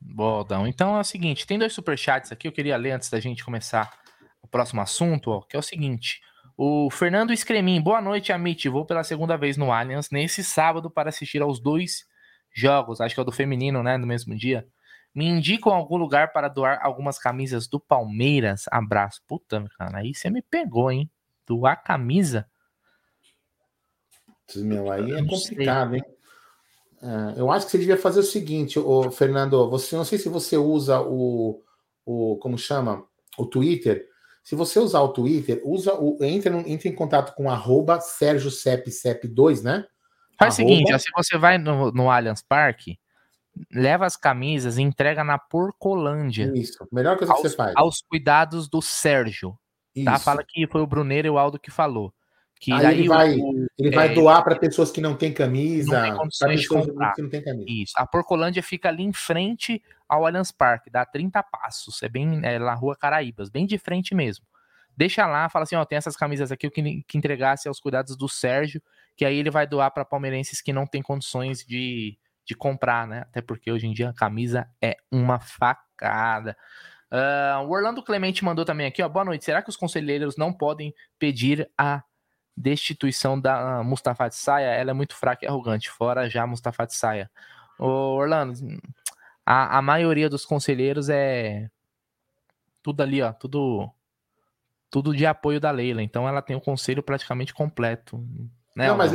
Bom, 0.00 0.46
Então 0.66 0.96
é 0.96 1.00
o 1.00 1.04
seguinte: 1.04 1.46
tem 1.46 1.58
dois 1.58 1.72
superchats 1.72 2.32
aqui, 2.32 2.48
eu 2.48 2.52
queria 2.52 2.76
ler 2.76 2.92
antes 2.92 3.10
da 3.10 3.20
gente 3.20 3.44
começar 3.44 3.98
o 4.40 4.48
próximo 4.48 4.80
assunto, 4.80 5.30
ó, 5.30 5.42
que 5.42 5.56
é 5.56 5.58
o 5.58 5.62
seguinte. 5.62 6.20
O 6.60 6.90
Fernando 6.90 7.32
Escremin, 7.32 7.80
boa 7.80 8.00
noite, 8.00 8.32
Amit. 8.32 8.68
Vou 8.68 8.84
pela 8.84 9.04
segunda 9.04 9.36
vez 9.36 9.56
no 9.56 9.70
Allianz 9.70 10.10
nesse 10.10 10.42
sábado 10.42 10.90
para 10.90 11.08
assistir 11.08 11.40
aos 11.40 11.60
dois 11.60 12.04
jogos, 12.52 13.00
acho 13.00 13.14
que 13.14 13.20
é 13.20 13.22
o 13.22 13.24
do 13.24 13.30
feminino, 13.30 13.80
né? 13.80 13.96
No 13.96 14.08
mesmo 14.08 14.34
dia. 14.34 14.66
Me 15.14 15.24
indicam 15.24 15.72
algum 15.72 15.96
lugar 15.96 16.32
para 16.32 16.48
doar 16.48 16.80
algumas 16.82 17.16
camisas 17.16 17.68
do 17.68 17.78
Palmeiras. 17.78 18.64
Abraço. 18.72 19.22
Puta, 19.28 19.64
cara, 19.78 19.98
aí 19.98 20.12
você 20.12 20.30
me 20.30 20.42
pegou, 20.42 20.90
hein? 20.90 21.08
Doar 21.46 21.80
camisa? 21.80 22.44
Meu, 24.56 24.90
aí 24.90 25.12
é 25.12 25.24
complicado, 25.24 25.94
hein? 25.94 26.02
É, 27.00 27.40
eu 27.40 27.52
acho 27.52 27.66
que 27.66 27.70
você 27.70 27.78
devia 27.78 27.96
fazer 27.96 28.18
o 28.18 28.24
seguinte, 28.24 28.80
ô, 28.80 29.12
Fernando. 29.12 29.70
Você 29.70 29.94
não 29.94 30.04
sei 30.04 30.18
se 30.18 30.28
você 30.28 30.56
usa 30.56 31.00
o, 31.00 31.62
o 32.04 32.36
como 32.38 32.58
chama, 32.58 33.04
o 33.38 33.46
Twitter. 33.46 34.08
Se 34.48 34.54
você 34.54 34.78
usar 34.78 35.02
o 35.02 35.08
Twitter, 35.08 35.60
usa 35.62 35.92
o 35.92 36.16
entra, 36.24 36.58
entra 36.66 36.88
em 36.88 36.94
contato 36.94 37.34
com 37.34 37.50
arroba 37.50 38.00
Sérgio 38.00 38.50
Cep, 38.50 38.90
Cep 38.90 39.28
2, 39.28 39.62
né? 39.62 39.84
Faz 40.38 40.58
arroba... 40.58 40.72
o 40.72 40.74
seguinte, 40.74 40.98
se 40.98 41.10
você 41.14 41.36
vai 41.36 41.58
no, 41.58 41.92
no 41.92 42.10
Allianz 42.10 42.40
Parque, 42.40 42.98
leva 43.70 44.06
as 44.06 44.16
camisas 44.16 44.78
e 44.78 44.82
entrega 44.82 45.22
na 45.22 45.38
Porcolândia. 45.38 46.50
Isso, 46.54 46.78
melhor 46.90 47.18
coisa 47.18 47.34
aos, 47.34 47.42
que 47.42 47.48
você 47.50 47.56
faz. 47.56 47.74
Aos 47.76 48.00
cuidados 48.00 48.70
do 48.70 48.80
Sérgio. 48.80 49.54
Tá? 50.02 50.18
Fala 50.18 50.42
que 50.42 50.66
foi 50.66 50.80
o 50.80 50.86
Bruneiro 50.86 51.28
e 51.28 51.30
o 51.30 51.36
Aldo 51.36 51.60
que 51.60 51.70
falou. 51.70 52.10
Que 52.60 52.72
aí, 52.72 53.00
ele 53.00 53.08
vai, 53.08 53.36
o, 53.36 53.66
ele 53.78 53.94
vai 53.94 54.10
é, 54.10 54.14
doar 54.14 54.42
para 54.42 54.56
pessoas 54.56 54.90
que 54.90 55.00
não 55.00 55.14
têm 55.14 55.32
camisa, 55.32 56.16
para 56.38 56.48
pessoas 56.48 56.86
que 57.14 57.22
não 57.22 57.28
têm 57.28 57.42
camisa. 57.42 57.66
Isso. 57.68 57.92
A 57.96 58.06
Porcolândia 58.06 58.62
fica 58.62 58.88
ali 58.88 59.04
em 59.04 59.12
frente 59.12 59.82
ao 60.08 60.26
Allianz 60.26 60.50
Parque, 60.50 60.90
dá 60.90 61.06
30 61.06 61.42
passos. 61.44 62.02
É 62.02 62.08
bem 62.08 62.40
é, 62.44 62.58
na 62.58 62.74
Rua 62.74 62.96
Caraíbas, 62.96 63.48
bem 63.48 63.64
de 63.64 63.78
frente 63.78 64.14
mesmo. 64.14 64.44
Deixa 64.96 65.24
lá, 65.26 65.48
fala 65.48 65.62
assim, 65.62 65.76
ó, 65.76 65.84
tem 65.84 65.96
essas 65.96 66.16
camisas 66.16 66.50
aqui, 66.50 66.66
eu 66.66 66.70
que, 66.72 67.04
que 67.06 67.16
entregasse 67.16 67.68
aos 67.68 67.78
cuidados 67.78 68.16
do 68.16 68.28
Sérgio, 68.28 68.82
que 69.16 69.24
aí 69.24 69.36
ele 69.36 69.50
vai 69.50 69.64
doar 69.64 69.92
para 69.92 70.04
palmeirenses 70.04 70.60
que 70.60 70.72
não 70.72 70.86
têm 70.86 71.00
condições 71.00 71.64
de, 71.64 72.18
de 72.44 72.56
comprar, 72.56 73.06
né? 73.06 73.20
Até 73.20 73.40
porque 73.40 73.70
hoje 73.70 73.86
em 73.86 73.92
dia 73.92 74.08
a 74.08 74.14
camisa 74.14 74.68
é 74.82 74.96
uma 75.12 75.38
facada. 75.38 76.56
Uh, 77.12 77.64
o 77.64 77.70
Orlando 77.70 78.02
Clemente 78.02 78.44
mandou 78.44 78.64
também 78.64 78.86
aqui, 78.86 79.00
ó. 79.00 79.08
Boa 79.08 79.24
noite. 79.24 79.44
Será 79.44 79.62
que 79.62 79.70
os 79.70 79.76
conselheiros 79.76 80.36
não 80.36 80.52
podem 80.52 80.92
pedir 81.18 81.70
a 81.78 82.02
destituição 82.58 83.40
da 83.40 83.82
Mustafa 83.82 84.30
Saia, 84.30 84.66
ela 84.66 84.90
é 84.90 84.94
muito 84.94 85.14
fraca 85.14 85.44
e 85.44 85.48
arrogante, 85.48 85.90
fora 85.90 86.28
já 86.28 86.46
Mustafa 86.46 86.86
Saia. 86.88 87.30
Ô, 87.78 87.86
Orlando, 87.86 88.54
a, 89.46 89.78
a 89.78 89.82
maioria 89.82 90.28
dos 90.28 90.44
conselheiros 90.44 91.08
é 91.08 91.70
tudo 92.82 93.02
ali, 93.02 93.22
ó, 93.22 93.32
tudo 93.32 93.90
tudo 94.90 95.14
de 95.14 95.26
apoio 95.26 95.60
da 95.60 95.70
Leila, 95.70 96.02
então 96.02 96.26
ela 96.26 96.40
tem 96.40 96.56
o 96.56 96.60
conselho 96.60 97.02
praticamente 97.02 97.52
completo. 97.52 98.18
Né, 98.74 98.88
não, 98.88 98.96
mas, 98.96 99.12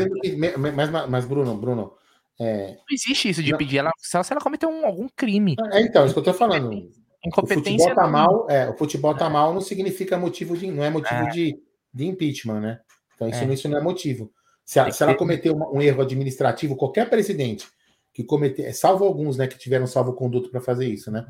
mas, 0.58 0.90
mas, 0.90 1.10
mas, 1.10 1.26
Bruno, 1.26 1.56
Bruno. 1.58 1.94
É... 2.40 2.72
Não 2.72 2.84
existe 2.92 3.30
isso 3.30 3.42
de 3.42 3.52
não. 3.52 3.58
pedir 3.58 3.80
ela 3.80 3.92
só 3.98 4.22
se 4.22 4.32
ela 4.32 4.42
cometeu 4.42 4.70
um, 4.70 4.86
algum 4.86 5.08
crime. 5.16 5.56
É, 5.72 5.82
então, 5.82 6.06
isso 6.06 6.14
que 6.14 6.20
eu 6.20 6.24
tô 6.24 6.34
falando. 6.34 6.90
O 7.26 7.48
futebol 7.48 7.96
tá 7.96 8.08
mal, 8.08 8.48
é, 8.50 8.70
o 8.70 8.78
futebol 8.78 9.16
tá 9.16 9.28
é. 9.28 9.30
mal 9.30 9.54
não 9.54 9.62
significa 9.62 10.18
motivo 10.18 10.58
de, 10.58 10.70
não 10.70 10.84
é 10.84 10.90
motivo 10.90 11.22
é. 11.22 11.30
de, 11.30 11.58
de 11.94 12.06
impeachment, 12.06 12.60
né? 12.60 12.80
Então 13.16 13.28
isso, 13.28 13.44
é. 13.44 13.54
isso 13.54 13.70
não 13.70 13.78
é 13.78 13.82
motivo. 13.82 14.32
Se, 14.66 14.80
a, 14.80 14.92
se 14.92 15.04
ela 15.04 15.16
cometeu 15.16 15.56
um 15.56 15.82
erro 15.82 16.02
administrativo, 16.02 16.76
qualquer 16.76 17.10
presidente 17.10 17.68
que 18.14 18.24
cometer, 18.24 18.72
salvo 18.74 19.06
alguns, 19.06 19.38
né, 19.38 19.48
que 19.48 19.58
tiveram 19.58 19.88
salvo 19.88 20.14
conduto 20.14 20.50
para 20.50 20.62
fazer 20.62 20.88
isso, 20.88 21.12
né? 21.12 21.26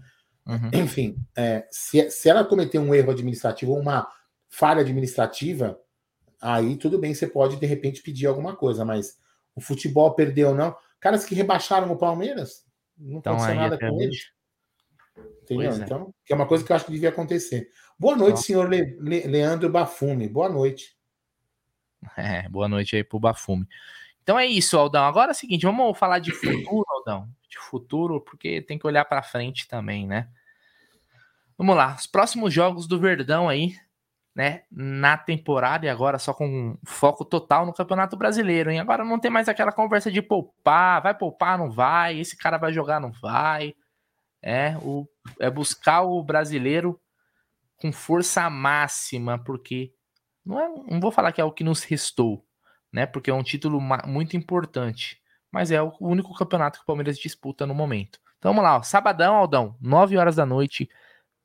Uhum. 0.45 0.69
Enfim, 0.83 1.17
é, 1.35 1.65
se, 1.71 2.09
se 2.11 2.29
ela 2.29 2.43
cometer 2.43 2.77
um 2.77 2.93
erro 2.93 3.11
administrativo 3.11 3.71
ou 3.71 3.79
uma 3.79 4.07
falha 4.49 4.81
administrativa, 4.81 5.79
aí 6.41 6.75
tudo 6.75 6.99
bem, 6.99 7.13
você 7.13 7.25
pode 7.25 7.55
de 7.55 7.65
repente 7.65 8.01
pedir 8.01 8.27
alguma 8.27 8.55
coisa, 8.55 8.83
mas 8.83 9.17
o 9.55 9.61
futebol 9.61 10.13
perdeu 10.13 10.49
ou 10.49 10.55
não. 10.55 10.75
Caras 10.99 11.25
que 11.25 11.35
rebaixaram 11.35 11.91
o 11.91 11.97
Palmeiras, 11.97 12.65
não 12.97 13.19
então, 13.19 13.33
aconteceu 13.33 13.55
nada 13.55 13.77
com 13.77 14.01
eles. 14.01 14.31
Entendeu? 15.43 15.71
É. 15.71 15.75
Então, 15.75 16.13
que 16.25 16.33
é 16.33 16.35
uma 16.35 16.47
coisa 16.47 16.63
que 16.63 16.71
eu 16.71 16.75
acho 16.75 16.85
que 16.85 16.91
devia 16.91 17.09
acontecer. 17.09 17.69
Boa 17.97 18.15
noite, 18.15 18.35
Nossa. 18.35 18.43
senhor 18.43 18.69
Le, 18.69 18.97
Le, 18.99 19.27
Leandro 19.27 19.69
Bafume. 19.69 20.27
Boa 20.27 20.49
noite. 20.49 20.97
É, 22.17 22.47
boa 22.49 22.67
noite 22.67 22.95
aí 22.95 23.03
pro 23.03 23.19
Bafume. 23.19 23.67
Então 24.21 24.39
é 24.39 24.45
isso, 24.45 24.77
Aldão. 24.77 25.03
Agora 25.03 25.31
é 25.31 25.33
o 25.33 25.35
seguinte, 25.35 25.65
vamos 25.65 25.97
falar 25.97 26.19
de 26.19 26.31
futuro, 26.31 26.85
Aldão. 26.89 27.27
De 27.49 27.59
futuro, 27.59 28.21
porque 28.21 28.61
tem 28.61 28.79
que 28.79 28.87
olhar 28.87 29.05
para 29.05 29.21
frente 29.21 29.67
também, 29.67 30.07
né? 30.07 30.29
Vamos 31.57 31.75
lá, 31.75 31.95
os 31.95 32.07
próximos 32.07 32.53
jogos 32.53 32.87
do 32.87 32.99
Verdão 32.99 33.47
aí, 33.47 33.75
né? 34.35 34.63
Na 34.71 35.17
temporada 35.17 35.85
e 35.85 35.89
agora 35.89 36.17
só 36.17 36.33
com 36.33 36.77
foco 36.85 37.23
total 37.23 37.65
no 37.65 37.73
Campeonato 37.73 38.17
Brasileiro, 38.17 38.71
hein? 38.71 38.79
Agora 38.79 39.03
não 39.03 39.19
tem 39.19 39.29
mais 39.29 39.47
aquela 39.47 39.71
conversa 39.71 40.11
de 40.11 40.21
poupar, 40.21 41.01
vai 41.01 41.15
poupar, 41.15 41.57
não 41.57 41.69
vai, 41.69 42.19
esse 42.19 42.35
cara 42.35 42.57
vai 42.57 42.73
jogar, 42.73 42.99
não 42.99 43.11
vai. 43.11 43.75
É, 44.41 44.75
o, 44.81 45.07
é 45.39 45.49
buscar 45.49 46.01
o 46.01 46.21
brasileiro 46.23 46.99
com 47.77 47.91
força 47.91 48.49
máxima, 48.49 49.37
porque 49.37 49.93
não, 50.45 50.59
é, 50.59 50.67
não 50.91 50.99
vou 50.99 51.11
falar 51.11 51.31
que 51.31 51.41
é 51.41 51.43
o 51.43 51.51
que 51.51 51.63
nos 51.63 51.83
restou, 51.83 52.45
né? 52.91 53.05
Porque 53.05 53.29
é 53.29 53.33
um 53.33 53.43
título 53.43 53.79
muito 54.05 54.35
importante, 54.35 55.21
mas 55.51 55.71
é 55.71 55.81
o 55.81 55.93
único 55.99 56.33
campeonato 56.33 56.79
que 56.79 56.83
o 56.83 56.85
Palmeiras 56.87 57.17
disputa 57.17 57.65
no 57.65 57.73
momento. 57.73 58.19
Então 58.37 58.51
vamos 58.51 58.63
lá, 58.63 58.77
ó, 58.77 58.83
sabadão, 58.83 59.35
Aldão, 59.35 59.77
9 59.79 60.17
horas 60.17 60.35
da 60.35 60.45
noite, 60.45 60.89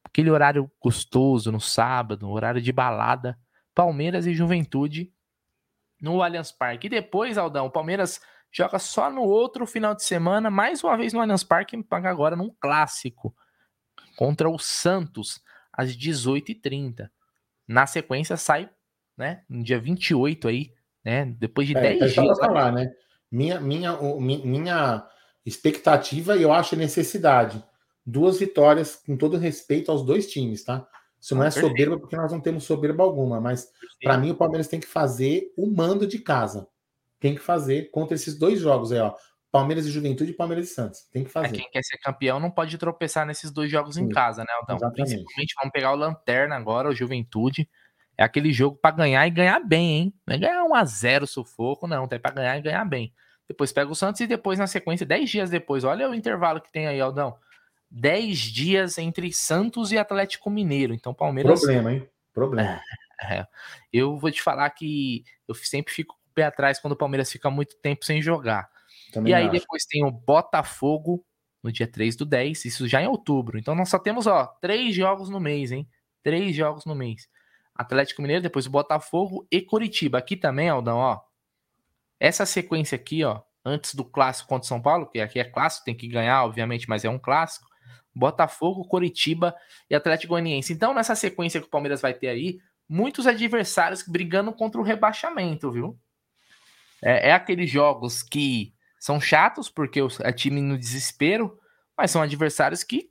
aquele 0.03 0.30
horário 0.30 0.70
gostoso 0.80 1.53
no 1.53 1.61
sábado, 1.61 2.28
horário 2.28 2.61
de 2.61 2.72
balada, 2.72 3.38
Palmeiras 3.74 4.26
e 4.26 4.34
Juventude 4.34 5.12
no 6.01 6.22
Allianz 6.22 6.51
Parque. 6.51 6.86
E 6.86 6.90
depois, 6.90 7.38
Aldão, 7.38 7.66
o 7.66 7.70
Palmeiras 7.70 8.20
joga 8.51 8.78
só 8.78 9.11
no 9.11 9.22
outro 9.22 9.66
final 9.66 9.94
de 9.94 10.03
semana, 10.03 10.51
mais 10.51 10.82
uma 10.82 10.96
vez 10.96 11.12
no 11.12 11.20
Allianz 11.20 11.44
Parque, 11.44 11.80
paga 11.82 12.11
agora 12.11 12.34
num 12.34 12.51
clássico 12.61 13.34
contra 14.16 14.49
o 14.49 14.59
Santos 14.59 15.40
às 15.72 15.96
18h30. 15.96 17.09
Na 17.66 17.86
sequência 17.86 18.36
sai, 18.36 18.68
né, 19.18 19.42
no 19.48 19.62
dia 19.62 19.78
28 19.78 20.48
aí, 20.48 20.72
né, 21.04 21.26
depois 21.38 21.66
de 21.66 21.76
é, 21.76 21.98
10 21.98 22.14
dias. 22.14 22.38
falar, 22.38 22.72
né? 22.72 22.90
Minha 23.30 23.60
minha 23.60 23.98
minha 24.20 25.06
expectativa 25.44 26.36
e 26.36 26.42
eu 26.42 26.52
acho 26.52 26.76
necessidade. 26.76 27.62
Duas 28.06 28.38
vitórias 28.38 28.96
com 28.96 29.16
todo 29.16 29.36
respeito 29.36 29.90
aos 29.90 30.02
dois 30.02 30.30
times, 30.30 30.64
tá? 30.64 30.86
Isso 31.20 31.34
não 31.34 31.44
é 31.44 31.50
soberba 31.50 31.98
porque 31.98 32.16
nós 32.16 32.32
não 32.32 32.40
temos 32.40 32.64
soberba 32.64 33.02
alguma, 33.02 33.40
mas 33.40 33.68
para 34.02 34.16
mim 34.16 34.30
o 34.30 34.36
Palmeiras 34.36 34.68
tem 34.68 34.80
que 34.80 34.86
fazer 34.86 35.52
o 35.58 35.66
mando 35.66 36.06
de 36.06 36.20
casa 36.20 36.66
tem 37.20 37.34
que 37.34 37.40
fazer 37.40 37.90
contra 37.90 38.14
esses 38.14 38.38
dois 38.38 38.60
jogos 38.60 38.92
aí, 38.92 39.00
ó. 39.00 39.14
Palmeiras 39.50 39.86
e 39.86 39.90
Juventude 39.90 40.30
e 40.30 40.34
Palmeiras 40.34 40.70
e 40.70 40.74
Santos. 40.74 41.08
Tem 41.10 41.24
que 41.24 41.30
é, 41.30 41.32
fazer. 41.32 41.48
É, 41.48 41.52
quem 41.52 41.70
quer 41.70 41.82
ser 41.82 41.96
campeão 41.98 42.38
não 42.38 42.50
pode 42.50 42.76
tropeçar 42.76 43.26
nesses 43.26 43.50
dois 43.50 43.70
jogos 43.70 43.94
Sim, 43.94 44.04
em 44.04 44.08
casa, 44.08 44.42
né, 44.42 44.52
Aldão? 44.60 44.76
Exatamente. 44.76 45.10
Principalmente 45.10 45.54
vamos 45.56 45.72
pegar 45.72 45.92
o 45.92 45.96
Lanterna 45.96 46.56
agora, 46.56 46.88
o 46.88 46.94
Juventude. 46.94 47.68
É 48.18 48.24
aquele 48.24 48.52
jogo 48.52 48.76
para 48.76 48.96
ganhar 48.96 49.24
e 49.28 49.30
ganhar 49.30 49.60
bem, 49.60 49.92
hein? 49.92 50.14
Não 50.26 50.34
é 50.34 50.38
ganhar 50.38 50.64
1 50.64 50.74
a 50.74 50.84
0 50.84 51.26
sufoco, 51.26 51.86
não. 51.86 52.08
Tem 52.08 52.18
para 52.18 52.34
ganhar 52.34 52.58
e 52.58 52.62
ganhar 52.62 52.84
bem. 52.84 53.14
Depois 53.46 53.72
pega 53.72 53.90
o 53.90 53.94
Santos 53.94 54.20
e 54.20 54.26
depois 54.26 54.58
na 54.58 54.66
sequência, 54.66 55.06
10 55.06 55.30
dias 55.30 55.50
depois. 55.50 55.84
Olha 55.84 56.10
o 56.10 56.14
intervalo 56.14 56.60
que 56.60 56.72
tem 56.72 56.88
aí, 56.88 57.00
Aldão. 57.00 57.38
10 57.90 58.38
dias 58.38 58.98
entre 58.98 59.32
Santos 59.32 59.92
e 59.92 59.98
Atlético 59.98 60.50
Mineiro. 60.50 60.92
Então, 60.92 61.14
Palmeiras. 61.14 61.60
Problema, 61.60 61.92
hein? 61.92 62.08
Problema. 62.34 62.80
É, 63.20 63.44
eu 63.92 64.16
vou 64.16 64.30
te 64.30 64.40
falar 64.40 64.70
que 64.70 65.24
eu 65.48 65.52
sempre 65.52 65.92
fico 65.92 66.16
pé 66.32 66.44
atrás 66.44 66.78
quando 66.78 66.92
o 66.92 66.96
Palmeiras 66.96 67.32
fica 67.32 67.50
muito 67.50 67.74
tempo 67.82 68.04
sem 68.04 68.22
jogar. 68.22 68.70
Também 69.12 69.32
e 69.32 69.34
aí 69.34 69.42
acho. 69.46 69.52
depois 69.54 69.84
tem 69.84 70.04
o 70.04 70.10
Botafogo 70.12 71.26
no 71.60 71.72
dia 71.72 71.88
3 71.88 72.14
do 72.14 72.24
10, 72.24 72.64
isso 72.66 72.86
já 72.86 73.02
em 73.02 73.08
outubro. 73.08 73.58
Então 73.58 73.74
nós 73.74 73.88
só 73.88 73.98
temos, 73.98 74.28
ó, 74.28 74.46
três 74.60 74.94
jogos 74.94 75.28
no 75.28 75.40
mês, 75.40 75.72
hein? 75.72 75.88
Três 76.22 76.54
jogos 76.54 76.84
no 76.84 76.94
mês. 76.94 77.28
Atlético 77.78 78.20
Mineiro, 78.20 78.42
depois 78.42 78.66
o 78.66 78.70
Botafogo 78.70 79.46
e 79.50 79.62
Curitiba. 79.62 80.18
Aqui 80.18 80.36
também, 80.36 80.68
Aldão, 80.68 80.98
ó. 80.98 81.20
Essa 82.18 82.44
sequência 82.44 82.96
aqui, 82.96 83.24
ó, 83.24 83.40
antes 83.64 83.94
do 83.94 84.04
clássico 84.04 84.48
contra 84.48 84.68
São 84.68 84.82
Paulo, 84.82 85.06
que 85.06 85.20
aqui 85.20 85.38
é 85.38 85.44
clássico, 85.44 85.84
tem 85.84 85.94
que 85.94 86.08
ganhar, 86.08 86.44
obviamente, 86.44 86.88
mas 86.88 87.04
é 87.04 87.08
um 87.08 87.18
clássico. 87.18 87.68
Botafogo, 88.12 88.84
Curitiba 88.84 89.54
e 89.88 89.94
Atlético 89.94 90.30
Goianiense. 90.30 90.72
Então, 90.72 90.92
nessa 90.92 91.14
sequência 91.14 91.60
que 91.60 91.68
o 91.68 91.70
Palmeiras 91.70 92.00
vai 92.00 92.12
ter 92.12 92.28
aí, 92.28 92.58
muitos 92.88 93.26
adversários 93.26 94.02
brigando 94.02 94.52
contra 94.52 94.80
o 94.80 94.84
rebaixamento, 94.84 95.70
viu? 95.70 95.96
É, 97.00 97.28
é 97.28 97.32
aqueles 97.32 97.70
jogos 97.70 98.22
que 98.22 98.74
são 98.98 99.20
chatos, 99.20 99.68
porque 99.68 100.00
é 100.20 100.32
time 100.32 100.60
no 100.60 100.76
desespero, 100.76 101.56
mas 101.96 102.10
são 102.10 102.20
adversários 102.20 102.82
que, 102.82 103.10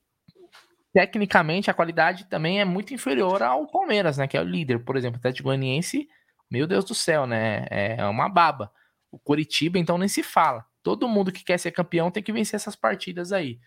tecnicamente, 0.94 1.70
a 1.70 1.74
qualidade 1.74 2.26
também 2.26 2.60
é 2.60 2.66
muito 2.66 2.94
inferior 2.94 3.42
ao 3.44 3.68
Palmeiras, 3.68 4.18
né? 4.18 4.28
Que 4.28 4.38
é 4.38 4.42
o 4.42 4.44
líder. 4.44 4.84
Por 4.84 4.96
exemplo, 4.96 5.18
o 5.18 5.20
Atlético 5.20 5.50
Goianiense, 5.50 6.08
meu 6.50 6.68
Deus 6.68 6.86
do 6.86 6.96
céu, 6.96 7.26
né? 7.26 7.66
É 7.70 8.06
uma 8.06 8.30
baba. 8.30 8.72
O 9.12 9.20
Coritiba, 9.20 9.80
então, 9.80 9.98
nem 9.98 10.08
se 10.08 10.24
fala. 10.24 10.66
Todo 10.84 11.08
mundo 11.08 11.32
que 11.32 11.44
quer 11.44 11.58
ser 11.58 11.72
campeão 11.72 12.12
tem 12.12 12.24
que 12.24 12.32
vencer 12.32 12.56
essas 12.56 12.76
partidas 12.76 13.32
aí. 13.32 13.60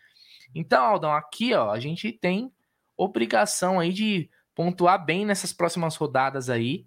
Então, 0.54 0.84
Aldão, 0.84 1.12
aqui, 1.12 1.54
ó, 1.54 1.70
a 1.70 1.78
gente 1.78 2.12
tem 2.12 2.52
obrigação 2.96 3.80
aí 3.80 3.92
de 3.92 4.30
pontuar 4.54 5.04
bem 5.04 5.24
nessas 5.24 5.52
próximas 5.52 5.96
rodadas 5.96 6.50
aí 6.50 6.86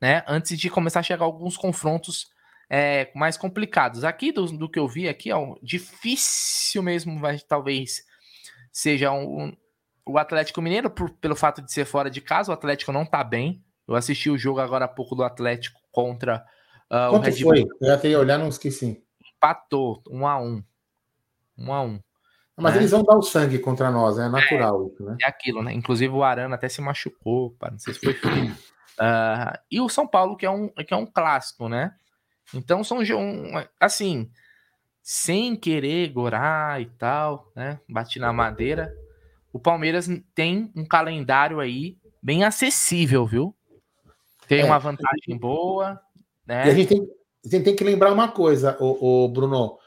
né? 0.00 0.22
Antes 0.26 0.58
de 0.58 0.70
começar 0.70 1.00
a 1.00 1.02
chegar 1.02 1.24
alguns 1.24 1.56
confrontos 1.56 2.30
é, 2.68 3.10
mais 3.14 3.36
complicados. 3.36 4.04
Aqui, 4.04 4.32
do, 4.32 4.46
do, 4.46 4.68
que 4.68 4.78
eu 4.78 4.88
vi 4.88 5.08
aqui, 5.08 5.32
ó, 5.32 5.56
difícil 5.62 6.82
mesmo, 6.82 7.20
vai, 7.20 7.38
talvez 7.38 8.04
seja 8.76 9.10
um, 9.10 9.44
um, 9.44 9.56
o 10.04 10.18
Atlético 10.18 10.60
Mineiro, 10.60 10.90
por, 10.90 11.08
pelo 11.08 11.34
fato 11.34 11.62
de 11.62 11.72
ser 11.72 11.86
fora 11.86 12.10
de 12.10 12.20
casa, 12.20 12.50
o 12.50 12.54
Atlético 12.54 12.92
não 12.92 13.06
tá 13.06 13.24
bem. 13.24 13.64
Eu 13.88 13.94
assisti 13.94 14.28
o 14.28 14.36
jogo 14.36 14.60
agora 14.60 14.84
há 14.84 14.88
pouco 14.88 15.14
do 15.14 15.24
Atlético 15.24 15.80
contra 15.90 16.44
uh, 16.92 17.14
o 17.14 17.18
Red 17.18 17.32
foi? 17.42 17.64
Bull. 17.64 17.76
Eu 17.80 17.88
já 17.88 17.96
tenho 17.96 18.18
olhar, 18.18 18.36
não 18.36 18.48
esqueci. 18.48 19.02
Empatou, 19.34 20.02
um 20.10 20.26
a 20.26 20.38
um. 20.38 20.62
Um 21.56 21.72
a 21.72 21.82
um. 21.82 21.98
Mas 22.54 22.74
né? 22.74 22.80
eles 22.80 22.90
vão 22.90 23.02
dar 23.02 23.16
o 23.16 23.22
sangue 23.22 23.58
contra 23.58 23.90
nós, 23.90 24.18
é 24.18 24.28
natural 24.28 24.82
é, 24.82 24.86
isso, 24.92 25.02
né? 25.04 25.16
É 25.22 25.26
aquilo, 25.26 25.62
né? 25.62 25.72
Inclusive 25.72 26.12
o 26.12 26.22
Arana 26.22 26.56
até 26.56 26.68
se 26.68 26.82
machucou, 26.82 27.52
pá, 27.52 27.70
não 27.70 27.78
sei 27.78 27.94
se 27.94 28.00
foi 28.00 28.12
frio. 28.12 28.52
Uh, 29.00 29.58
e 29.70 29.80
o 29.80 29.88
São 29.88 30.06
Paulo, 30.06 30.36
que 30.36 30.44
é 30.44 30.50
um, 30.50 30.68
que 30.68 30.92
é 30.92 30.96
um 30.96 31.06
clássico, 31.06 31.66
né? 31.68 31.94
Então 32.54 32.84
são 32.84 32.98
um, 32.98 33.52
assim, 33.80 34.30
sem 35.08 35.54
querer 35.54 36.08
gorar 36.08 36.82
e 36.82 36.86
tal, 36.86 37.52
né? 37.54 37.78
Bati 37.88 38.18
na 38.18 38.32
madeira. 38.32 38.92
O 39.52 39.58
Palmeiras 39.60 40.08
tem 40.34 40.72
um 40.74 40.84
calendário 40.84 41.60
aí 41.60 41.96
bem 42.20 42.42
acessível, 42.42 43.24
viu? 43.24 43.54
Tem 44.48 44.62
é, 44.62 44.64
uma 44.64 44.80
vantagem 44.80 45.38
boa, 45.38 46.00
né? 46.44 46.66
E 46.66 46.70
a 46.70 46.74
gente 46.74 46.88
tem, 46.88 47.00
a 47.44 47.48
gente 47.48 47.62
tem 47.62 47.76
que 47.76 47.84
lembrar 47.84 48.12
uma 48.12 48.32
coisa, 48.32 48.76
o, 48.80 49.28
Bruno. 49.28 49.78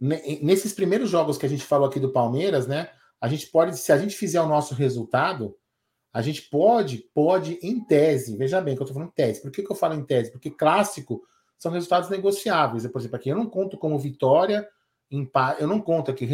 Nesses 0.00 0.72
primeiros 0.72 1.10
jogos 1.10 1.36
que 1.36 1.44
a 1.44 1.48
gente 1.48 1.64
falou 1.64 1.88
aqui 1.88 1.98
do 1.98 2.12
Palmeiras, 2.12 2.68
né? 2.68 2.88
A 3.20 3.26
gente 3.26 3.48
pode, 3.48 3.76
se 3.76 3.90
a 3.90 3.98
gente 3.98 4.14
fizer 4.14 4.40
o 4.40 4.46
nosso 4.46 4.74
resultado, 4.74 5.56
a 6.12 6.22
gente 6.22 6.42
pode, 6.42 6.98
pode, 7.12 7.58
em 7.64 7.84
tese, 7.84 8.36
veja 8.36 8.60
bem 8.60 8.76
que 8.76 8.82
eu 8.82 8.84
estou 8.84 8.94
falando 8.94 9.10
em 9.10 9.14
tese. 9.14 9.42
Por 9.42 9.50
que, 9.50 9.60
que 9.60 9.72
eu 9.72 9.76
falo 9.76 9.94
em 9.94 10.04
tese? 10.04 10.30
Porque 10.30 10.50
clássico 10.52 11.20
são 11.58 11.72
resultados 11.72 12.08
negociáveis. 12.08 12.86
Por 12.86 12.98
exemplo, 13.00 13.16
aqui 13.16 13.28
eu 13.28 13.36
não 13.36 13.46
conto 13.46 13.76
como 13.76 13.98
vitória, 13.98 14.66
empate, 15.10 15.60
eu 15.60 15.68
não 15.68 15.80
conto 15.80 16.10
aqui. 16.10 16.28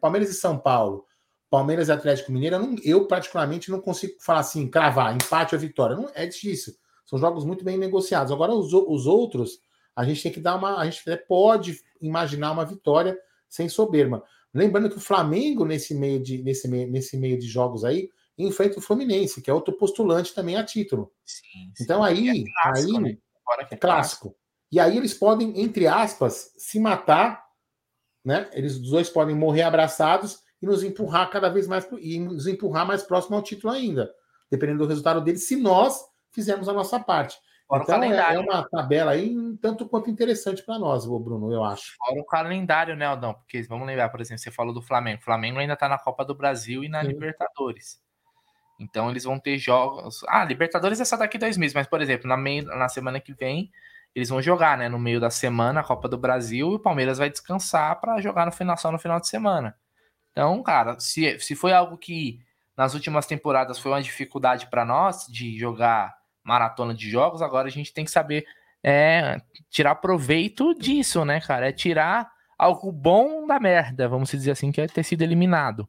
Palmeiras 0.00 0.30
e 0.30 0.34
São 0.34 0.58
Paulo, 0.58 1.06
Palmeiras 1.48 1.88
e 1.88 1.92
Atlético 1.92 2.32
Mineiro, 2.32 2.56
eu, 2.56 2.60
não, 2.60 2.76
eu 2.82 3.06
particularmente 3.06 3.70
não 3.70 3.80
consigo 3.80 4.14
falar 4.20 4.40
assim, 4.40 4.68
cravar, 4.68 5.14
empate 5.14 5.54
ou 5.54 5.60
vitória. 5.60 5.96
Não 5.96 6.10
é 6.14 6.26
difícil. 6.26 6.74
São 7.06 7.18
jogos 7.18 7.44
muito 7.44 7.64
bem 7.64 7.78
negociados. 7.78 8.32
Agora, 8.32 8.52
os, 8.52 8.72
os 8.72 9.06
outros, 9.06 9.60
a 9.94 10.04
gente 10.04 10.22
tem 10.22 10.32
que 10.32 10.40
dar 10.40 10.56
uma. 10.56 10.78
A 10.78 10.84
gente 10.84 11.04
pode 11.28 11.78
imaginar 12.00 12.50
uma 12.50 12.64
vitória 12.64 13.16
sem 13.48 13.68
soberba. 13.68 14.24
Lembrando 14.52 14.90
que 14.90 14.96
o 14.96 15.00
Flamengo, 15.00 15.64
nesse 15.64 15.94
meio 15.94 16.20
de, 16.20 16.42
nesse 16.42 16.66
meio, 16.68 16.90
nesse 16.90 17.16
meio 17.16 17.38
de 17.38 17.46
jogos 17.46 17.84
aí, 17.84 18.08
enfrenta 18.36 18.78
o 18.78 18.82
Fluminense, 18.82 19.40
que 19.40 19.50
é 19.50 19.54
outro 19.54 19.76
postulante 19.76 20.34
também 20.34 20.56
a 20.56 20.64
título. 20.64 21.12
Sim, 21.24 21.42
sim. 21.74 21.84
Então 21.84 22.02
aí, 22.02 22.28
é 22.28 22.62
clássico, 22.62 22.96
aí 22.96 23.02
né? 23.02 23.18
É 23.70 23.76
clássico. 23.76 24.36
E 24.70 24.80
aí 24.80 24.96
eles 24.96 25.14
podem, 25.14 25.60
entre 25.60 25.86
aspas, 25.86 26.52
se 26.56 26.80
matar, 26.80 27.44
né? 28.24 28.48
Eles 28.52 28.76
os 28.76 28.90
dois 28.90 29.08
podem 29.08 29.34
morrer 29.34 29.62
abraçados 29.62 30.40
e 30.60 30.66
nos 30.66 30.82
empurrar 30.82 31.30
cada 31.30 31.48
vez 31.48 31.66
mais 31.66 31.86
e 32.00 32.18
nos 32.18 32.46
empurrar 32.46 32.86
mais 32.86 33.02
próximo 33.02 33.36
ao 33.36 33.42
título 33.42 33.72
ainda, 33.72 34.12
dependendo 34.50 34.80
do 34.80 34.88
resultado 34.88 35.20
deles, 35.20 35.46
se 35.46 35.56
nós 35.56 36.04
fizermos 36.32 36.68
a 36.68 36.72
nossa 36.72 36.98
parte. 36.98 37.36
Fora 37.66 37.82
então 37.82 38.02
é, 38.02 38.34
é, 38.34 38.38
uma 38.38 38.68
tabela 38.68 39.12
aí 39.12 39.34
tanto 39.60 39.88
quanto 39.88 40.10
interessante 40.10 40.62
para 40.62 40.78
nós, 40.78 41.06
Bruno, 41.06 41.52
eu 41.52 41.64
acho. 41.64 41.96
Fora 41.96 42.20
o 42.20 42.26
calendário, 42.26 42.94
né, 42.94 43.06
Aldão? 43.06 43.34
Porque 43.34 43.62
vamos 43.62 43.86
lembrar, 43.86 44.10
por 44.10 44.20
exemplo, 44.20 44.42
você 44.42 44.50
falou 44.50 44.74
do 44.74 44.82
Flamengo. 44.82 45.20
O 45.20 45.24
Flamengo 45.24 45.58
ainda 45.58 45.72
está 45.72 45.88
na 45.88 45.98
Copa 45.98 46.24
do 46.24 46.34
Brasil 46.34 46.84
e 46.84 46.88
na 46.88 47.00
Sim. 47.00 47.08
Libertadores. 47.08 47.98
Então 48.78 49.10
eles 49.10 49.24
vão 49.24 49.38
ter 49.38 49.58
jogos. 49.58 50.24
Ah, 50.28 50.44
Libertadores 50.44 51.00
é 51.00 51.04
só 51.04 51.16
daqui 51.16 51.38
dois 51.38 51.56
meses, 51.56 51.74
mas, 51.74 51.86
por 51.86 52.00
exemplo, 52.02 52.28
na, 52.28 52.36
meio, 52.36 52.64
na 52.64 52.88
semana 52.88 53.20
que 53.20 53.32
vem, 53.32 53.70
eles 54.14 54.28
vão 54.28 54.40
jogar, 54.42 54.78
né? 54.78 54.88
No 54.88 54.98
meio 54.98 55.20
da 55.20 55.30
semana, 55.30 55.80
a 55.80 55.84
Copa 55.84 56.08
do 56.08 56.18
Brasil, 56.18 56.72
e 56.72 56.74
o 56.76 56.78
Palmeiras 56.78 57.18
vai 57.18 57.30
descansar 57.30 58.00
para 58.00 58.20
jogar 58.20 58.46
no 58.46 58.52
final, 58.52 58.76
só 58.76 58.90
no 58.90 58.98
final 58.98 59.20
de 59.20 59.28
semana. 59.28 59.76
Então, 60.32 60.62
cara, 60.62 60.98
se, 60.98 61.38
se 61.38 61.54
foi 61.54 61.72
algo 61.72 61.96
que 61.96 62.40
nas 62.76 62.94
últimas 62.94 63.26
temporadas 63.26 63.78
foi 63.78 63.92
uma 63.92 64.02
dificuldade 64.02 64.66
para 64.68 64.84
nós 64.84 65.26
de 65.28 65.56
jogar 65.58 66.14
maratona 66.42 66.94
de 66.94 67.08
jogos, 67.08 67.40
agora 67.40 67.68
a 67.68 67.70
gente 67.70 67.92
tem 67.92 68.04
que 68.04 68.10
saber 68.10 68.44
é, 68.82 69.40
tirar 69.70 69.94
proveito 69.96 70.74
disso, 70.74 71.24
né, 71.24 71.40
cara? 71.40 71.68
É 71.68 71.72
tirar 71.72 72.30
algo 72.58 72.92
bom 72.92 73.46
da 73.46 73.58
merda, 73.58 74.08
vamos 74.08 74.30
dizer 74.30 74.50
assim, 74.50 74.70
que 74.70 74.80
é 74.80 74.86
ter 74.86 75.02
sido 75.02 75.22
eliminado. 75.22 75.88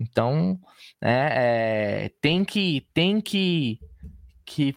Então, 0.00 0.58
né, 1.00 1.28
é, 2.06 2.08
tem 2.20 2.44
que 2.44 2.88
tem 2.94 3.20
que, 3.20 3.78
que 4.46 4.74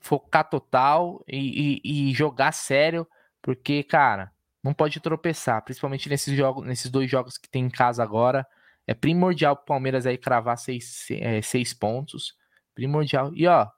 focar 0.00 0.48
total 0.48 1.22
e, 1.28 1.80
e, 1.84 2.10
e, 2.10 2.14
jogar 2.14 2.52
sério, 2.52 3.06
porque, 3.42 3.82
cara, 3.82 4.32
não 4.64 4.72
pode 4.72 4.98
tropeçar, 5.00 5.62
principalmente 5.62 6.08
nesses 6.08 6.36
jogos, 6.36 6.64
nesses 6.66 6.90
dois 6.90 7.10
jogos 7.10 7.36
que 7.36 7.48
tem 7.48 7.66
em 7.66 7.70
casa 7.70 8.02
agora. 8.02 8.46
É 8.86 8.94
primordial 8.94 9.56
pro 9.56 9.66
Palmeiras 9.66 10.06
aí 10.06 10.18
cravar 10.18 10.58
seis, 10.58 11.06
é, 11.10 11.42
seis 11.42 11.74
pontos. 11.74 12.34
Primordial. 12.74 13.32
E 13.34 13.46
ó, 13.46 13.68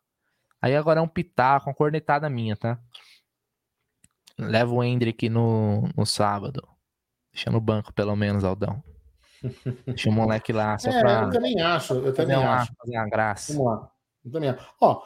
Aí 0.64 0.74
agora 0.74 0.98
é 0.98 1.02
um 1.02 1.06
pitaco, 1.06 1.68
uma 1.68 1.74
cornetada 1.74 2.30
minha, 2.30 2.56
tá? 2.56 2.80
Leva 4.38 4.72
o 4.72 4.82
Hendrick 4.82 5.28
no, 5.28 5.82
no 5.94 6.06
sábado. 6.06 6.66
Deixa 7.30 7.50
no 7.50 7.60
banco, 7.60 7.92
pelo 7.92 8.16
menos, 8.16 8.44
Aldão. 8.44 8.82
Deixa 9.86 10.08
o 10.08 10.12
moleque 10.12 10.52
lá, 10.52 10.78
só 10.78 10.90
é, 10.90 11.00
pra... 11.00 11.22
Eu 11.22 11.30
também 11.30 11.60
acho, 11.60 11.94
eu 11.94 12.12
também 12.14 12.36
uma, 12.36 12.54
acho. 12.54 12.72
Fazer 12.78 12.96
uma 12.96 13.08
graça. 13.08 13.52
Vamos 13.52 13.66
lá. 13.66 13.90
Eu 14.24 14.32
também 14.32 14.50
acho. 14.50 14.66
Ó, 14.80 15.02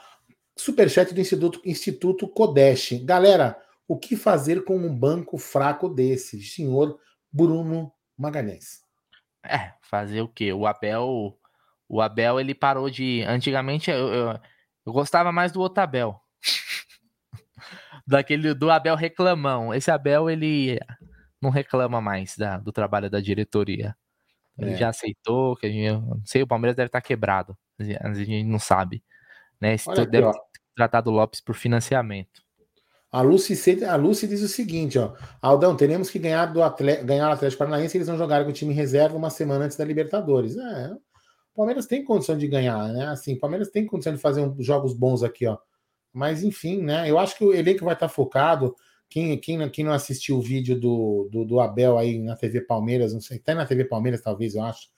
superchat 0.56 1.12
do 1.12 1.20
Instituto, 1.20 1.60
Instituto 1.64 2.28
Kodesh. 2.28 2.92
Galera, 3.04 3.60
o 3.86 3.98
que 3.98 4.16
fazer 4.16 4.64
com 4.64 4.76
um 4.76 4.94
banco 4.94 5.38
fraco 5.38 5.88
desse? 5.88 6.42
Senhor 6.42 6.98
Bruno 7.32 7.92
Magalhães. 8.16 8.80
É, 9.44 9.72
fazer 9.80 10.20
o 10.20 10.28
quê? 10.28 10.52
O 10.52 10.66
Abel... 10.66 11.36
O 11.90 12.02
Abel, 12.02 12.38
ele 12.38 12.54
parou 12.54 12.90
de... 12.90 13.24
Antigamente, 13.26 13.90
eu, 13.90 14.12
eu 14.12 14.40
eu 14.88 14.92
gostava 14.94 15.30
mais 15.30 15.52
do 15.52 15.60
Otabel. 15.60 16.18
Daquele 18.06 18.54
do 18.54 18.70
Abel 18.70 18.96
reclamão. 18.96 19.74
Esse 19.74 19.90
Abel, 19.90 20.30
ele 20.30 20.80
não 21.42 21.50
reclama 21.50 22.00
mais 22.00 22.34
da, 22.38 22.56
do 22.56 22.72
trabalho 22.72 23.10
da 23.10 23.20
diretoria. 23.20 23.94
Ele 24.58 24.72
é. 24.72 24.76
já 24.76 24.88
aceitou, 24.88 25.56
que 25.56 25.66
a 25.66 25.70
gente, 25.70 25.92
não 25.92 26.22
sei, 26.24 26.42
o 26.42 26.46
Palmeiras 26.46 26.76
deve 26.76 26.88
estar 26.88 27.00
quebrado. 27.00 27.56
A 28.00 28.12
gente 28.14 28.44
não 28.44 28.58
sabe. 28.58 29.02
Né? 29.60 29.74
Esse 29.74 29.90
aqui, 29.90 30.06
deve 30.06 30.26
ó. 30.26 30.32
ter 30.32 30.40
tratado 30.74 31.10
o 31.10 31.12
Lopes 31.12 31.40
por 31.40 31.54
financiamento. 31.54 32.42
A 33.10 33.22
Lucy, 33.22 33.84
a 33.84 33.96
Lucy 33.96 34.26
diz 34.26 34.42
o 34.42 34.48
seguinte, 34.48 34.98
ó. 34.98 35.14
Aldão, 35.40 35.74
teremos 35.76 36.10
que 36.10 36.18
ganhar 36.18 36.46
do 36.46 36.62
Atlético, 36.62 37.06
ganhar 37.06 37.28
o 37.28 37.32
Atlético 37.32 37.58
Paranaense, 37.58 37.96
eles 37.96 38.08
não 38.08 38.18
jogaram 38.18 38.44
com 38.44 38.50
o 38.50 38.54
time 38.54 38.74
reserva 38.74 39.16
uma 39.16 39.30
semana 39.30 39.64
antes 39.64 39.78
da 39.78 39.84
Libertadores. 39.84 40.56
É, 40.58 40.90
Palmeiras 41.58 41.86
tem 41.86 42.04
condição 42.04 42.38
de 42.38 42.46
ganhar, 42.46 42.86
né? 42.92 43.08
Assim, 43.08 43.34
o 43.34 43.38
Palmeiras 43.40 43.68
tem 43.68 43.84
condição 43.84 44.14
de 44.14 44.20
fazer 44.20 44.40
um, 44.40 44.54
jogos 44.62 44.94
bons 44.94 45.24
aqui, 45.24 45.44
ó. 45.44 45.58
Mas 46.12 46.44
enfim, 46.44 46.80
né? 46.80 47.10
Eu 47.10 47.18
acho 47.18 47.36
que 47.36 47.44
o 47.44 47.52
elenco 47.52 47.84
vai 47.84 47.94
estar 47.94 48.08
focado. 48.08 48.76
Quem, 49.08 49.38
quem, 49.38 49.68
quem 49.70 49.84
não 49.84 49.92
assistiu 49.92 50.36
o 50.36 50.42
vídeo 50.42 50.78
do, 50.78 51.28
do, 51.30 51.44
do, 51.44 51.60
Abel 51.60 51.96
aí 51.96 52.18
na 52.18 52.36
TV 52.36 52.60
Palmeiras, 52.60 53.12
não 53.12 53.20
sei, 53.20 53.38
até 53.38 53.54
na 53.54 53.64
TV 53.64 53.84
Palmeiras, 53.84 54.20
talvez, 54.20 54.54
eu 54.54 54.62
acho, 54.62 54.88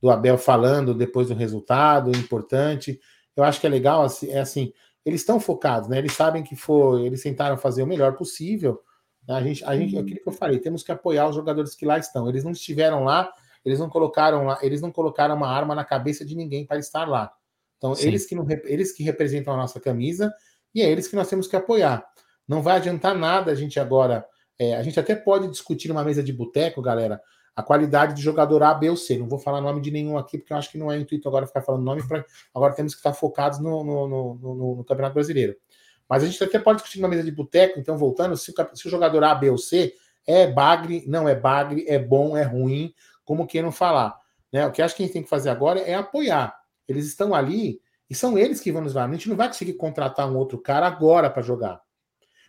do 0.00 0.10
Abel 0.10 0.38
falando 0.38 0.94
depois 0.94 1.28
do 1.28 1.34
resultado 1.34 2.10
importante. 2.16 2.98
Eu 3.36 3.44
acho 3.44 3.60
que 3.60 3.66
é 3.66 3.70
legal, 3.70 4.02
assim, 4.02 4.30
é 4.30 4.40
assim, 4.40 4.72
eles 5.04 5.20
estão 5.20 5.38
focados, 5.38 5.88
né? 5.88 5.98
Eles 5.98 6.12
sabem 6.12 6.42
que 6.42 6.56
foi, 6.56 7.04
eles 7.04 7.22
tentaram 7.22 7.58
fazer 7.58 7.82
o 7.82 7.86
melhor 7.86 8.16
possível. 8.16 8.80
Né? 9.28 9.34
A 9.34 9.42
gente, 9.42 9.64
a 9.64 9.76
gente, 9.76 9.96
é 9.96 10.00
aquilo 10.00 10.20
que 10.20 10.28
eu 10.28 10.32
falei, 10.32 10.58
temos 10.58 10.82
que 10.82 10.90
apoiar 10.90 11.28
os 11.28 11.34
jogadores 11.36 11.74
que 11.74 11.84
lá 11.84 11.98
estão. 11.98 12.28
Eles 12.28 12.44
não 12.44 12.52
estiveram 12.52 13.04
lá 13.04 13.30
eles 13.64 13.78
não 13.78 13.88
colocaram 13.88 14.46
lá, 14.46 14.58
eles 14.62 14.80
não 14.80 14.90
colocaram 14.90 15.34
uma 15.34 15.48
arma 15.48 15.74
na 15.74 15.84
cabeça 15.84 16.24
de 16.24 16.34
ninguém 16.34 16.64
para 16.64 16.78
estar 16.78 17.06
lá. 17.08 17.32
Então, 17.76 17.94
eles 17.98 18.26
que, 18.26 18.34
não, 18.34 18.46
eles 18.64 18.92
que 18.92 19.02
representam 19.02 19.54
a 19.54 19.56
nossa 19.56 19.80
camisa 19.80 20.32
e 20.74 20.82
é 20.82 20.90
eles 20.90 21.08
que 21.08 21.16
nós 21.16 21.28
temos 21.28 21.46
que 21.46 21.56
apoiar. 21.56 22.04
Não 22.46 22.62
vai 22.62 22.76
adiantar 22.76 23.14
nada 23.14 23.52
a 23.52 23.54
gente 23.54 23.78
agora. 23.78 24.26
É, 24.58 24.76
a 24.76 24.82
gente 24.82 24.98
até 24.98 25.14
pode 25.14 25.48
discutir 25.48 25.88
numa 25.88 26.04
mesa 26.04 26.22
de 26.22 26.32
boteco, 26.32 26.82
galera, 26.82 27.20
a 27.54 27.62
qualidade 27.62 28.14
de 28.14 28.22
jogador 28.22 28.62
A, 28.62 28.74
B 28.74 28.90
ou 28.90 28.96
C. 28.96 29.18
Não 29.18 29.28
vou 29.28 29.38
falar 29.38 29.60
nome 29.60 29.80
de 29.80 29.90
nenhum 29.90 30.18
aqui, 30.18 30.38
porque 30.38 30.52
eu 30.52 30.56
acho 30.56 30.70
que 30.70 30.78
não 30.78 30.90
é 30.90 30.98
intuito 30.98 31.28
agora 31.28 31.46
ficar 31.46 31.62
falando 31.62 31.84
nome. 31.84 32.06
Pra... 32.06 32.24
Agora 32.54 32.74
temos 32.74 32.94
que 32.94 33.00
estar 33.00 33.12
focados 33.12 33.58
no, 33.58 33.84
no, 33.84 34.08
no, 34.08 34.76
no, 34.76 34.84
Campeonato 34.84 35.14
Brasileiro. 35.14 35.56
Mas 36.08 36.22
a 36.22 36.26
gente 36.26 36.42
até 36.42 36.58
pode 36.58 36.78
discutir 36.78 37.00
numa 37.00 37.08
mesa 37.08 37.22
de 37.22 37.30
boteco, 37.30 37.78
então 37.78 37.96
voltando, 37.96 38.36
se 38.36 38.50
o, 38.50 38.54
se 38.76 38.86
o 38.86 38.90
jogador 38.90 39.22
A, 39.24 39.34
B 39.34 39.50
ou 39.50 39.58
C 39.58 39.94
é 40.26 40.46
bagre, 40.46 41.04
não 41.06 41.28
é 41.28 41.34
bagre, 41.34 41.84
é 41.88 41.98
bom, 41.98 42.36
é 42.36 42.42
ruim, 42.42 42.92
como 43.24 43.46
queiram 43.46 43.70
falar. 43.70 44.18
Né? 44.52 44.66
O 44.66 44.72
que 44.72 44.82
acho 44.82 44.94
que 44.96 45.02
a 45.02 45.06
gente 45.06 45.12
tem 45.12 45.22
que 45.22 45.28
fazer 45.28 45.50
agora 45.50 45.80
é 45.80 45.94
apoiar. 45.94 46.56
Eles 46.88 47.06
estão 47.06 47.34
ali 47.34 47.80
e 48.08 48.14
são 48.14 48.36
eles 48.36 48.60
que 48.60 48.72
vão 48.72 48.82
nos 48.82 48.94
levar. 48.94 49.08
A 49.08 49.12
gente 49.12 49.28
não 49.28 49.36
vai 49.36 49.46
conseguir 49.46 49.74
contratar 49.74 50.28
um 50.30 50.36
outro 50.36 50.58
cara 50.58 50.86
agora 50.86 51.30
para 51.30 51.42
jogar. 51.42 51.80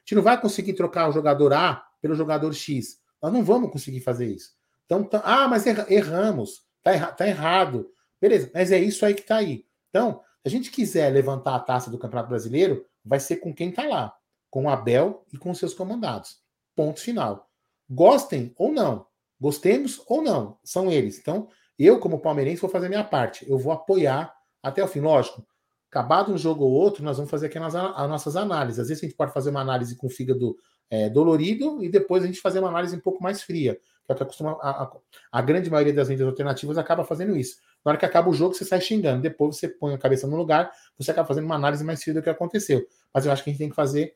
Gente 0.06 0.16
não 0.16 0.24
vai 0.24 0.40
conseguir 0.40 0.74
trocar 0.74 1.10
o 1.10 1.12
jogador 1.12 1.54
A 1.54 1.86
pelo 2.02 2.16
jogador 2.16 2.54
X. 2.54 3.00
Nós 3.22 3.32
não 3.32 3.44
vamos 3.44 3.72
conseguir 3.72 4.02
fazer 4.02 4.28
isso. 4.28 4.52
Então, 4.86 5.04
tá, 5.04 5.22
ah, 5.24 5.48
mas 5.48 5.66
erramos. 5.66 6.64
Tá, 6.84 6.92
erra, 6.92 7.12
tá 7.12 7.28
errado. 7.28 7.90
Beleza, 8.20 8.52
mas 8.54 8.72
é 8.72 8.80
isso 8.80 9.06
aí 9.06 9.14
que 9.14 9.22
tá 9.22 9.38
aí. 9.38 9.66
Então, 9.90 10.22
se 10.42 10.48
a 10.48 10.50
gente 10.50 10.72
quiser 10.72 11.12
levantar 11.12 11.56
a 11.56 11.60
taça 11.60 11.90
do 11.90 11.98
Campeonato 11.98 12.30
Brasileiro, 12.30 12.86
vai 13.06 13.20
ser 13.20 13.38
com 13.38 13.54
quem 13.54 13.72
tá 13.72 13.84
lá. 13.84 14.14
Com 14.50 14.66
o 14.66 14.70
Abel 14.70 15.26
e 15.32 15.38
com 15.38 15.54
seus 15.54 15.74
comandados. 15.74 16.40
Ponto 16.76 17.00
final. 17.00 17.50
Gostem 17.90 18.54
ou 18.58 18.72
não. 18.72 19.06
Gostemos 19.40 20.02
ou 20.08 20.22
não, 20.22 20.60
são 20.64 20.92
eles. 20.92 21.18
Então, 21.18 21.48
eu, 21.80 22.00
como 22.00 22.20
palmeirense, 22.20 22.62
vou 22.62 22.70
fazer 22.70 22.86
a 22.86 22.90
minha 22.90 23.04
parte. 23.04 23.50
Eu 23.50 23.58
vou 23.58 23.72
apoiar 23.72 24.32
até 24.62 24.84
o 24.84 24.88
fim. 24.88 25.00
Lógico, 25.00 25.44
acabado 25.92 26.32
um 26.32 26.38
jogo 26.38 26.64
ou 26.64 26.72
outro, 26.72 27.04
nós 27.04 27.18
vamos 27.18 27.30
fazer 27.30 27.48
aqui 27.48 27.58
as, 27.58 27.76
as 27.76 28.10
nossas 28.10 28.38
análises. 28.38 28.80
Às 28.80 28.88
vezes 28.88 29.04
a 29.04 29.08
gente 29.08 29.16
pode 29.16 29.34
fazer 29.34 29.50
uma 29.50 29.60
análise 29.60 29.94
com 29.98 30.10
fígado 30.10 30.56
é, 30.90 31.10
dolorido 31.10 31.84
e 31.84 31.90
depois 31.90 32.24
a 32.24 32.28
gente 32.28 32.40
fazer 32.40 32.60
uma 32.60 32.70
análise 32.70 32.96
um 32.96 33.00
pouco 33.00 33.22
mais 33.22 33.44
fria. 33.44 33.78
Que 34.06 34.14
é 34.14 34.16
o 34.16 34.24
acostuma, 34.24 34.58
a, 34.62 34.84
a, 34.84 34.92
a 35.34 35.42
grande 35.42 35.70
maioria 35.70 35.94
das 35.94 36.08
vendas 36.08 36.26
alternativas 36.26 36.78
acaba 36.78 37.04
fazendo 37.04 37.36
isso. 37.36 37.58
Na 37.84 37.92
hora 37.92 38.00
que 38.00 38.06
acaba 38.06 38.30
o 38.30 38.34
jogo, 38.34 38.54
você 38.54 38.64
sai 38.64 38.80
xingando. 38.80 39.22
Depois 39.22 39.58
você 39.58 39.68
põe 39.68 39.94
a 39.94 39.98
cabeça 39.98 40.26
no 40.26 40.38
lugar, 40.38 40.72
você 40.98 41.12
acaba 41.12 41.28
fazendo 41.28 41.44
uma 41.46 41.56
análise 41.56 41.84
mais 41.84 42.02
fria 42.02 42.14
do 42.14 42.24
que 42.24 42.30
aconteceu. 42.30 42.88
Mas 43.14 43.26
eu 43.26 43.32
acho 43.32 43.44
que 43.44 43.50
a 43.50 43.54
gente 43.54 43.60
tem 43.60 43.70
que 43.70 43.76
fazer 43.76 44.14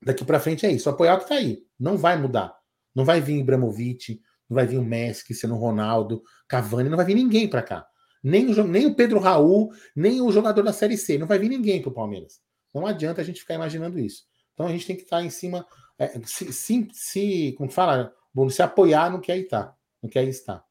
daqui 0.00 0.24
para 0.24 0.38
frente 0.38 0.64
é 0.66 0.70
isso. 0.70 0.88
Apoiar 0.88 1.14
o 1.14 1.18
que 1.18 1.24
está 1.24 1.34
aí. 1.34 1.64
Não 1.78 1.96
vai 1.96 2.16
mudar. 2.16 2.56
Não 2.94 3.04
vai 3.04 3.20
vir 3.20 3.40
Ibramovic, 3.40 4.20
não 4.48 4.54
vai 4.54 4.66
vir 4.66 4.78
o 4.78 4.84
Messi, 4.84 5.24
Cristiano 5.24 5.56
Ronaldo, 5.56 6.22
Cavani, 6.48 6.88
não 6.88 6.96
vai 6.96 7.04
vir 7.04 7.14
ninguém 7.14 7.48
para 7.48 7.62
cá. 7.62 7.86
Nem 8.22 8.50
o, 8.50 8.64
nem 8.66 8.86
o 8.86 8.94
Pedro 8.94 9.18
Raul, 9.18 9.72
nem 9.94 10.20
o 10.20 10.32
jogador 10.32 10.62
da 10.62 10.72
Série 10.72 10.96
C. 10.96 11.18
Não 11.18 11.26
vai 11.26 11.38
vir 11.38 11.48
ninguém 11.48 11.80
para 11.80 11.90
o 11.90 11.94
Palmeiras. 11.94 12.40
Não 12.74 12.86
adianta 12.86 13.20
a 13.20 13.24
gente 13.24 13.40
ficar 13.40 13.54
imaginando 13.54 13.98
isso. 13.98 14.24
Então 14.52 14.66
a 14.66 14.70
gente 14.70 14.86
tem 14.86 14.96
que 14.96 15.02
estar 15.02 15.22
em 15.22 15.30
cima, 15.30 15.66
é, 15.98 16.08
se, 16.24 16.52
se, 16.52 16.88
se, 16.92 17.54
como 17.56 17.70
fala, 17.70 18.12
bom, 18.32 18.48
se 18.50 18.62
apoiar 18.62 19.10
no 19.10 19.20
que 19.20 19.30
aí 19.30 19.42
está. 19.42 19.74
No 20.02 20.08
que 20.08 20.18
aí 20.18 20.28
está. 20.28 20.64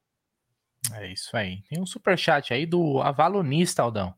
É 0.93 1.11
isso 1.11 1.35
aí. 1.35 1.61
Tem 1.69 1.81
um 1.81 1.85
super 1.85 2.17
chat 2.17 2.53
aí 2.53 2.65
do 2.65 3.01
Avalonista, 3.01 3.81
Aldão. 3.81 4.13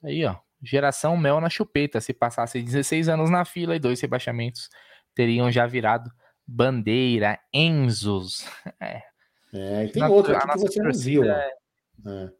Tá 0.00 0.08
aí, 0.08 0.24
ó. 0.24 0.36
Geração 0.62 1.16
mel 1.16 1.40
na 1.40 1.48
chupeta. 1.48 2.00
Se 2.00 2.12
passasse 2.12 2.62
16 2.62 3.08
anos 3.08 3.30
na 3.30 3.44
fila 3.44 3.74
e 3.74 3.80
dois 3.80 4.00
rebaixamentos, 4.00 4.68
teriam 5.14 5.50
já 5.50 5.66
virado 5.66 6.10
Bandeira, 6.46 7.38
Enzos. 7.52 8.44
É, 9.52 9.82
é 9.82 9.84
e 9.86 9.88
tem 9.90 10.04
outro 10.04 10.38
que 10.38 10.58
você 10.58 10.80
não 10.80 10.92
viu. 10.92 11.24
É... 11.24 11.50
É. 12.06 12.30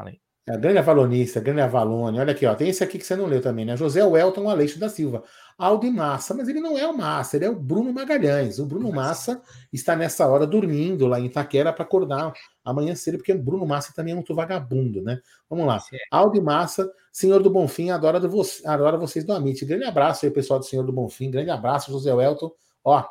Falei, 0.00 0.20
falei. 0.20 0.20
É, 0.48 0.56
grande 0.56 0.78
avalonista, 0.78 1.40
grande 1.40 1.60
avalone. 1.60 2.18
Olha 2.18 2.32
aqui, 2.32 2.46
ó. 2.46 2.54
Tem 2.54 2.68
esse 2.68 2.82
aqui 2.82 2.98
que 2.98 3.04
você 3.04 3.14
não 3.14 3.26
leu 3.26 3.40
também, 3.40 3.64
né? 3.64 3.76
José 3.76 4.02
Welton 4.02 4.48
Aleixo 4.48 4.78
da 4.80 4.88
Silva. 4.88 5.22
Aldo 5.56 5.92
Massa, 5.92 6.32
mas 6.34 6.48
ele 6.48 6.58
não 6.58 6.78
é 6.78 6.86
o 6.86 6.96
Massa, 6.96 7.36
ele 7.36 7.44
é 7.44 7.50
o 7.50 7.54
Bruno 7.54 7.92
Magalhães. 7.92 8.58
O 8.58 8.64
Bruno 8.64 8.90
Massa 8.90 9.42
está 9.70 9.94
nessa 9.94 10.26
hora 10.26 10.46
dormindo 10.46 11.06
lá 11.06 11.20
em 11.20 11.26
Itaquera 11.26 11.70
para 11.70 11.84
acordar 11.84 12.32
amanhã 12.64 12.94
cedo, 12.94 13.18
porque 13.18 13.32
o 13.32 13.42
Bruno 13.42 13.66
Massa 13.66 13.92
também 13.94 14.12
é 14.12 14.14
muito 14.14 14.34
vagabundo, 14.34 15.02
né? 15.02 15.20
Vamos 15.50 15.66
lá. 15.66 15.78
Aldo 16.10 16.42
Massa, 16.42 16.90
Senhor 17.12 17.42
do 17.42 17.50
Bonfim, 17.50 17.90
adora, 17.90 18.18
do 18.18 18.28
vo 18.30 18.42
adora 18.64 18.96
vocês 18.96 19.22
do 19.24 19.34
Amit. 19.34 19.62
Grande 19.66 19.84
abraço 19.84 20.24
aí, 20.24 20.32
pessoal 20.32 20.58
do 20.58 20.64
Senhor 20.64 20.82
do 20.82 20.92
Bonfim. 20.92 21.30
Grande 21.30 21.50
abraço, 21.50 21.92
José 21.92 22.12
Welton. 22.12 22.50
Ó, 22.82 23.04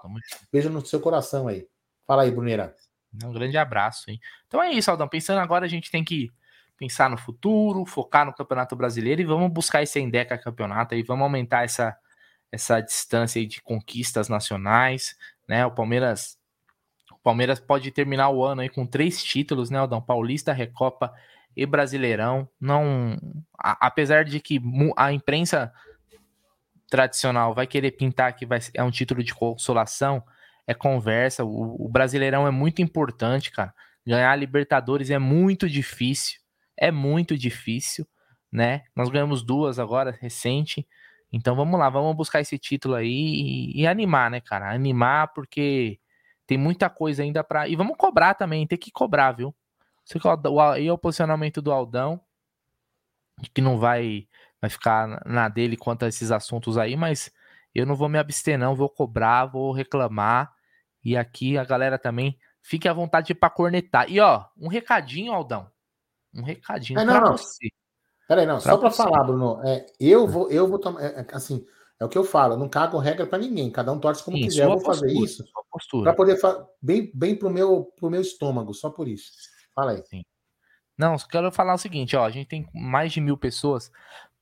beijo 0.51 0.71
no 0.71 0.83
seu 0.83 0.99
coração 0.99 1.47
aí. 1.47 1.67
Fala 2.07 2.23
aí, 2.23 2.31
Bruneira. 2.31 2.73
Um 3.23 3.31
grande 3.31 3.57
abraço, 3.57 4.09
hein? 4.09 4.19
Então 4.47 4.61
é 4.61 4.71
isso, 4.71 4.89
Aldão. 4.89 5.07
Pensando 5.07 5.39
agora, 5.39 5.65
a 5.65 5.69
gente 5.69 5.91
tem 5.91 6.03
que 6.03 6.31
pensar 6.80 7.09
no 7.09 7.17
futuro, 7.17 7.86
focar 7.86 8.25
no 8.25 8.34
Campeonato 8.34 8.73
Brasileiro 8.73 9.21
e 9.21 9.25
vamos 9.25 9.51
buscar 9.51 9.84
esse 9.84 9.99
Endeca 9.99 10.38
campeonato 10.38 10.95
aí, 10.95 11.03
vamos 11.03 11.23
aumentar 11.23 11.65
essa, 11.65 11.95
essa 12.49 12.80
distância 12.80 13.45
de 13.45 13.61
conquistas 13.61 14.30
nacionais, 14.30 15.17
né? 15.47 15.65
O 15.65 15.71
Palmeiras 15.71 16.39
o 17.11 17.17
Palmeiras 17.21 17.59
pode 17.59 17.91
terminar 17.91 18.30
o 18.30 18.45
ano 18.45 18.61
aí 18.61 18.69
com 18.69 18.86
três 18.86 19.21
títulos, 19.21 19.69
né, 19.69 19.77
Aldão? 19.77 20.01
Paulista, 20.01 20.53
Recopa 20.53 21.13
e 21.53 21.65
Brasileirão. 21.65 22.47
Não, 22.57 23.17
a, 23.57 23.88
apesar 23.88 24.23
de 24.23 24.39
que 24.39 24.61
a 24.95 25.11
imprensa 25.11 25.73
tradicional 26.89 27.53
vai 27.53 27.67
querer 27.67 27.91
pintar 27.91 28.34
que 28.38 28.45
vai, 28.45 28.59
é 28.73 28.82
um 28.82 28.91
título 28.91 29.21
de 29.21 29.34
consolação, 29.34 30.23
é 30.65 30.73
conversa. 30.73 31.43
O, 31.43 31.88
o 31.88 31.89
Brasileirão 31.89 32.47
é 32.47 32.51
muito 32.51 32.82
importante, 32.82 33.51
cara. 33.51 33.73
Ganhar 34.07 34.32
a 34.32 34.36
Libertadores 34.36 35.09
é 35.09 35.19
muito 35.19 35.67
difícil 35.67 36.39
é 36.80 36.91
muito 36.91 37.38
difícil, 37.38 38.07
né? 38.51 38.84
Nós 38.95 39.09
ganhamos 39.09 39.43
duas 39.43 39.80
agora, 39.80 40.17
recente. 40.19 40.88
Então 41.32 41.55
vamos 41.55 41.80
lá, 41.80 41.89
vamos 41.89 42.15
buscar 42.15 42.41
esse 42.41 42.57
título 42.57 42.95
aí 42.95 43.07
e, 43.07 43.82
e 43.82 43.88
animar, 43.88 44.32
né, 44.32 44.41
cara? 44.41 44.73
Animar 44.73 45.34
porque 45.34 45.99
tem 46.47 46.57
muita 46.57 46.89
coisa 46.89 47.21
ainda 47.21 47.43
para 47.43 47.67
E 47.67 47.75
vamos 47.75 47.95
cobrar 47.97 48.34
também, 48.34 48.65
tem 48.65 48.77
que 48.77 48.91
cobrar, 48.91 49.34
viu? 49.34 49.53
E 50.80 50.88
é 50.88 50.91
o 50.91 50.97
posicionamento 50.97 51.61
do 51.61 51.71
Aldão, 51.71 52.19
que 53.53 53.61
não 53.61 53.77
vai, 53.77 54.27
vai 54.59 54.69
ficar 54.69 55.21
na 55.25 55.47
dele 55.47 55.77
quanto 55.77 56.05
a 56.05 56.07
esses 56.07 56.32
assuntos 56.32 56.77
aí, 56.77 56.95
mas 56.95 57.32
eu 57.75 57.86
não 57.86 57.95
vou 57.95 58.09
me 58.09 58.17
abster, 58.17 58.57
não, 58.57 58.75
vou 58.75 58.89
cobrar, 58.89 59.45
vou 59.45 59.71
reclamar. 59.71 60.51
E 61.03 61.15
aqui 61.15 61.57
a 61.57 61.63
galera 61.63 61.99
também 61.99 62.38
fique 62.61 62.88
à 62.88 62.93
vontade 62.93 63.36
para 63.36 63.49
cornetar. 63.49 64.09
E 64.09 64.19
ó, 64.19 64.45
um 64.57 64.67
recadinho, 64.67 65.32
Aldão. 65.32 65.69
Um 66.34 66.43
recadinho 66.43 66.99
é, 66.99 67.05
para 67.05 67.32
você. 67.32 67.69
Peraí, 68.27 68.45
não, 68.45 68.59
pra 68.59 68.71
só 68.71 68.77
para 68.77 68.91
falar, 68.91 69.23
Bruno, 69.23 69.59
é, 69.65 69.88
eu 69.99 70.27
vou, 70.27 70.51
eu 70.51 70.67
vou 70.67 70.77
tomar, 70.77 71.01
é, 71.01 71.21
é, 71.21 71.27
assim, 71.32 71.65
é 71.99 72.05
o 72.05 72.09
que 72.09 72.17
eu 72.17 72.23
falo, 72.23 72.53
eu 72.53 72.57
não 72.57 72.69
cago 72.69 72.99
regra 72.99 73.25
para 73.25 73.39
ninguém, 73.39 73.71
cada 73.71 73.91
um 73.91 73.99
torce 73.99 74.23
como 74.23 74.38
Sim, 74.38 74.43
quiser. 74.43 74.65
Eu 74.65 74.69
vou 74.69 74.82
fazer 74.82 75.07
postura, 75.07 75.25
isso 75.25 76.03
para 76.03 76.13
poder 76.13 76.39
bem, 76.82 77.11
bem 77.13 77.36
pro 77.36 77.49
meu, 77.49 77.86
pro 77.95 78.09
meu 78.09 78.21
estômago, 78.21 78.73
só 78.73 78.89
por 78.89 79.07
isso. 79.07 79.32
Fala 79.73 79.93
aí. 79.93 80.03
Sim. 80.05 80.23
Não, 80.95 81.17
só 81.17 81.27
quero 81.27 81.51
falar 81.51 81.73
o 81.73 81.77
seguinte, 81.77 82.15
ó, 82.15 82.25
a 82.25 82.30
gente 82.30 82.47
tem 82.47 82.67
mais 82.73 83.11
de 83.11 83.19
mil 83.19 83.38
pessoas. 83.38 83.91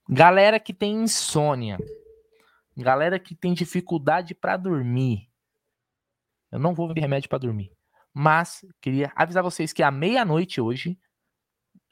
Galera 0.10 0.60
que 0.60 0.74
tem 0.74 1.04
insônia, 1.04 1.78
galera 2.76 3.18
que 3.18 3.36
tem 3.36 3.54
dificuldade 3.54 4.36
para 4.36 4.58
dormir. 4.58 5.30
Eu 6.52 6.60
não 6.60 6.74
vou 6.74 6.88
vender 6.88 7.02
remédio 7.02 7.30
para 7.30 7.40
dormir, 7.40 7.72
mas 8.14 8.66
queria 8.82 9.12
avisar 9.16 9.44
vocês 9.44 9.72
que 9.72 9.84
à 9.84 9.92
meia-noite 9.92 10.60
hoje 10.60 10.98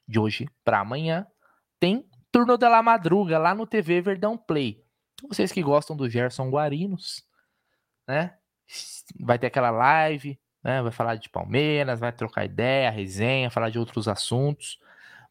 de 0.07 0.19
hoje 0.19 0.47
para 0.63 0.79
amanhã, 0.79 1.25
tem 1.79 2.07
Turno 2.31 2.57
da 2.57 2.81
Madruga 2.81 3.37
lá 3.37 3.55
no 3.55 3.65
TV 3.65 4.01
Verdão 4.01 4.37
Play. 4.37 4.83
Vocês 5.29 5.51
que 5.51 5.63
gostam 5.63 5.95
do 5.95 6.09
Gerson 6.09 6.49
Guarinos, 6.49 7.23
né? 8.07 8.35
Vai 9.19 9.39
ter 9.39 9.47
aquela 9.47 9.71
live, 9.71 10.39
né? 10.63 10.81
Vai 10.81 10.91
falar 10.91 11.15
de 11.15 11.29
Palmeiras, 11.29 11.99
vai 11.99 12.11
trocar 12.11 12.43
ideia, 12.43 12.89
resenha, 12.89 13.49
falar 13.49 13.69
de 13.69 13.79
outros 13.79 14.07
assuntos. 14.07 14.79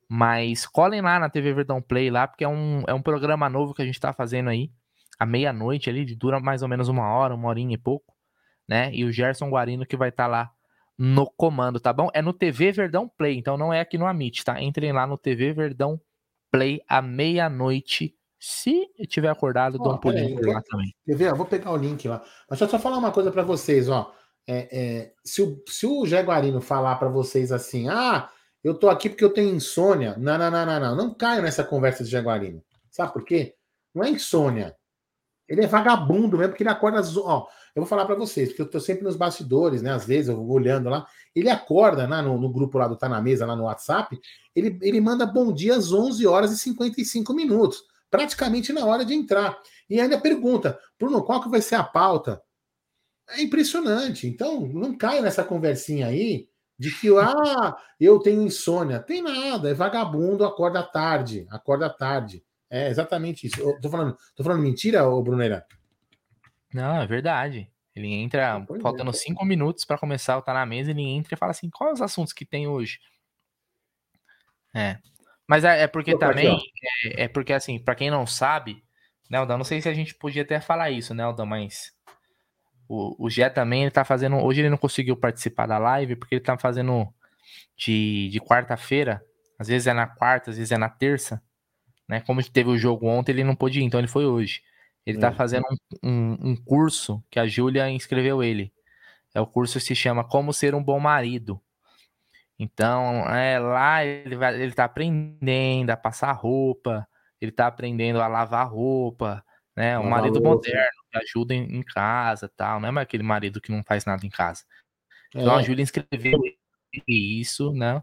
Mas 0.08 0.66
colhem 0.66 1.02
lá 1.02 1.18
na 1.18 1.28
TV 1.28 1.52
Verdão 1.52 1.82
Play 1.82 2.10
lá, 2.10 2.26
porque 2.26 2.44
é 2.44 2.48
um, 2.48 2.84
é 2.86 2.94
um 2.94 3.02
programa 3.02 3.50
novo 3.50 3.74
que 3.74 3.82
a 3.82 3.84
gente 3.84 4.00
tá 4.00 4.12
fazendo 4.12 4.48
aí. 4.48 4.72
À 5.18 5.26
meia-noite 5.26 5.90
ali, 5.90 6.04
dura 6.16 6.40
mais 6.40 6.62
ou 6.62 6.68
menos 6.68 6.88
uma 6.88 7.06
hora, 7.08 7.34
uma 7.34 7.48
horinha 7.48 7.74
e 7.74 7.78
pouco, 7.78 8.14
né? 8.66 8.90
E 8.94 9.04
o 9.04 9.12
Gerson 9.12 9.50
Guarino 9.50 9.84
que 9.84 9.96
vai 9.96 10.08
estar 10.08 10.24
tá 10.24 10.28
lá 10.28 10.53
no 10.98 11.30
comando, 11.36 11.80
tá 11.80 11.92
bom? 11.92 12.08
É 12.14 12.22
no 12.22 12.32
TV 12.32 12.72
Verdão 12.72 13.08
Play, 13.08 13.36
então 13.36 13.56
não 13.56 13.72
é 13.72 13.80
aqui 13.80 13.98
no 13.98 14.06
Amit, 14.06 14.44
tá? 14.44 14.62
Entrem 14.62 14.92
lá 14.92 15.06
no 15.06 15.18
TV 15.18 15.52
Verdão 15.52 16.00
Play 16.50 16.80
à 16.88 17.02
meia-noite. 17.02 18.14
Se 18.38 18.88
eu 18.98 19.06
tiver 19.06 19.28
acordado, 19.28 19.76
oh, 19.80 19.82
dou 19.82 19.94
um 19.94 19.98
pulinho 19.98 20.40
lá 20.46 20.62
também. 20.62 20.94
Ver? 21.06 21.30
Eu 21.30 21.36
vou 21.36 21.46
pegar 21.46 21.72
o 21.72 21.76
link 21.76 22.06
lá. 22.06 22.22
Mas 22.48 22.58
só, 22.58 22.68
só 22.68 22.78
falar 22.78 22.98
uma 22.98 23.10
coisa 23.10 23.32
para 23.32 23.42
vocês, 23.42 23.88
ó. 23.88 24.12
É, 24.46 24.68
é, 24.70 25.12
se, 25.24 25.42
o, 25.42 25.62
se 25.66 25.86
o 25.86 26.04
Jaguarino 26.06 26.60
falar 26.60 26.96
para 26.96 27.08
vocês 27.08 27.50
assim, 27.50 27.88
ah, 27.88 28.28
eu 28.62 28.74
tô 28.74 28.88
aqui 28.88 29.08
porque 29.08 29.24
eu 29.24 29.32
tenho 29.32 29.54
insônia. 29.54 30.14
Não, 30.18 30.38
não, 30.38 30.50
não, 30.50 30.66
não, 30.66 30.80
não. 30.80 30.96
Não 30.96 31.14
caio 31.14 31.42
nessa 31.42 31.64
conversa 31.64 32.04
de 32.04 32.10
Jaguarino. 32.10 32.62
Sabe 32.90 33.12
por 33.12 33.24
quê? 33.24 33.54
Não 33.94 34.04
é 34.04 34.10
insônia. 34.10 34.76
Ele 35.48 35.62
é 35.62 35.66
vagabundo 35.66 36.38
mesmo, 36.38 36.52
porque 36.52 36.62
ele 36.62 36.70
acorda. 36.70 37.00
Ó, 37.20 37.46
eu 37.74 37.82
vou 37.82 37.86
falar 37.86 38.06
para 38.06 38.14
vocês, 38.14 38.48
porque 38.48 38.62
eu 38.62 38.70
tô 38.70 38.80
sempre 38.80 39.04
nos 39.04 39.16
bastidores, 39.16 39.82
né? 39.82 39.92
Às 39.92 40.06
vezes 40.06 40.28
eu 40.28 40.36
vou 40.36 40.56
olhando 40.56 40.88
lá. 40.88 41.06
Ele 41.34 41.50
acorda 41.50 42.06
né, 42.06 42.22
no, 42.22 42.38
no, 42.38 42.50
grupo 42.50 42.78
lá 42.78 42.88
do 42.88 42.96
Tá 42.96 43.08
na 43.08 43.20
Mesa, 43.20 43.44
lá 43.44 43.54
no 43.54 43.64
WhatsApp. 43.64 44.18
Ele, 44.54 44.78
ele 44.80 45.00
manda 45.00 45.26
bom 45.26 45.52
dia 45.52 45.76
às 45.76 45.92
11 45.92 46.26
horas 46.26 46.52
e 46.52 46.58
55 46.58 47.34
minutos, 47.34 47.82
praticamente 48.10 48.72
na 48.72 48.86
hora 48.86 49.04
de 49.04 49.12
entrar. 49.12 49.58
E 49.90 50.00
ainda 50.00 50.18
pergunta, 50.18 50.78
Bruno, 50.98 51.22
qual 51.22 51.42
que 51.42 51.50
vai 51.50 51.60
ser 51.60 51.74
a 51.74 51.84
pauta? 51.84 52.40
É 53.28 53.42
impressionante. 53.42 54.26
Então, 54.26 54.66
não 54.66 54.96
caia 54.96 55.20
nessa 55.20 55.44
conversinha 55.44 56.06
aí 56.06 56.48
de 56.78 56.90
que, 56.90 57.08
ah, 57.18 57.76
eu 58.00 58.18
tenho 58.18 58.42
insônia. 58.42 59.00
Tem 59.00 59.22
nada, 59.22 59.70
é 59.70 59.74
vagabundo, 59.74 60.44
acorda 60.44 60.82
tarde, 60.82 61.46
acorda 61.50 61.90
tarde. 61.90 62.42
É 62.70 62.88
exatamente 62.88 63.46
isso. 63.46 63.60
Eu 63.60 63.80
tô 63.80 63.88
falando, 63.88 64.16
tô 64.34 64.42
falando 64.42 64.62
mentira, 64.62 65.08
ô 65.08 65.22
Bruneira? 65.22 65.66
Não, 66.72 67.00
é 67.00 67.06
verdade. 67.06 67.70
Ele 67.94 68.12
entra, 68.12 68.60
pois 68.66 68.82
faltando 68.82 69.10
é. 69.10 69.14
cinco 69.14 69.44
minutos 69.44 69.84
para 69.84 69.98
começar 69.98 70.36
o 70.36 70.42
Tá 70.42 70.52
na 70.52 70.66
Mesa, 70.66 70.90
ele 70.90 71.02
entra 71.02 71.34
e 71.34 71.38
fala 71.38 71.52
assim: 71.52 71.70
quais 71.70 71.94
os 71.94 72.02
assuntos 72.02 72.32
que 72.32 72.44
tem 72.44 72.66
hoje? 72.66 72.98
É. 74.74 74.98
Mas 75.46 75.62
é, 75.62 75.82
é 75.82 75.86
porque 75.86 76.18
também, 76.18 76.58
é, 77.04 77.24
é, 77.24 77.28
porque 77.28 77.52
assim, 77.52 77.78
para 77.78 77.94
quem 77.94 78.10
não 78.10 78.26
sabe, 78.26 78.82
né, 79.30 79.38
Aldão, 79.38 79.58
não 79.58 79.64
sei 79.64 79.80
se 79.80 79.88
a 79.88 79.94
gente 79.94 80.14
podia 80.14 80.42
até 80.42 80.60
falar 80.60 80.90
isso, 80.90 81.14
né, 81.14 81.22
Aldão, 81.22 81.46
mas 81.46 81.92
o, 82.88 83.26
o 83.26 83.30
Gé 83.30 83.48
também, 83.50 83.82
ele 83.82 83.90
tá 83.90 84.04
fazendo, 84.04 84.36
hoje 84.36 84.62
ele 84.62 84.70
não 84.70 84.78
conseguiu 84.78 85.16
participar 85.16 85.66
da 85.66 85.78
live, 85.78 86.16
porque 86.16 86.34
ele 86.34 86.44
tá 86.44 86.58
fazendo 86.58 87.06
de, 87.76 88.30
de 88.30 88.40
quarta-feira, 88.40 89.22
às 89.58 89.68
vezes 89.68 89.86
é 89.86 89.92
na 89.92 90.06
quarta, 90.06 90.50
às 90.50 90.56
vezes 90.56 90.72
é 90.72 90.78
na 90.78 90.88
terça, 90.88 91.42
né, 92.08 92.20
como 92.20 92.42
teve 92.42 92.68
o 92.70 92.78
jogo 92.78 93.06
ontem, 93.06 93.32
ele 93.32 93.44
não 93.44 93.56
pôde 93.56 93.80
ir, 93.80 93.84
então 93.84 94.00
ele 94.00 94.08
foi 94.08 94.26
hoje. 94.26 94.62
Ele 95.06 95.18
está 95.18 95.30
uhum. 95.30 95.36
fazendo 95.36 95.64
um, 96.02 96.10
um, 96.10 96.50
um, 96.50 96.56
curso 96.56 97.22
que 97.30 97.38
a 97.38 97.46
Júlia 97.46 97.90
inscreveu 97.90 98.42
ele. 98.42 98.72
É 99.34 99.40
o 99.40 99.46
curso 99.46 99.78
que 99.78 99.84
se 99.84 99.94
chama 99.94 100.24
Como 100.24 100.52
Ser 100.52 100.74
um 100.74 100.82
Bom 100.82 100.98
Marido. 100.98 101.60
Então, 102.58 103.28
é, 103.28 103.58
lá 103.58 104.04
ele 104.04 104.36
vai, 104.36 104.60
ele 104.60 104.72
tá 104.72 104.84
aprendendo 104.84 105.90
a 105.90 105.96
passar 105.96 106.32
roupa, 106.32 107.06
ele 107.40 107.50
está 107.50 107.66
aprendendo 107.66 108.20
a 108.20 108.28
lavar 108.28 108.70
roupa, 108.70 109.44
né? 109.76 109.98
Um 109.98 110.08
marido 110.08 110.40
moderno 110.40 111.02
que 111.10 111.18
ajuda 111.18 111.52
em, 111.52 111.78
em, 111.78 111.82
casa, 111.82 112.48
tal, 112.56 112.80
não 112.80 112.88
é 112.88 112.92
mais 112.92 113.04
aquele 113.04 113.24
marido 113.24 113.60
que 113.60 113.72
não 113.72 113.82
faz 113.82 114.04
nada 114.04 114.24
em 114.24 114.30
casa. 114.30 114.64
Então 115.34 115.56
é. 115.56 115.58
a 115.58 115.62
Júlia 115.62 115.82
inscreveu 115.82 116.40
isso, 117.06 117.72
né? 117.72 118.00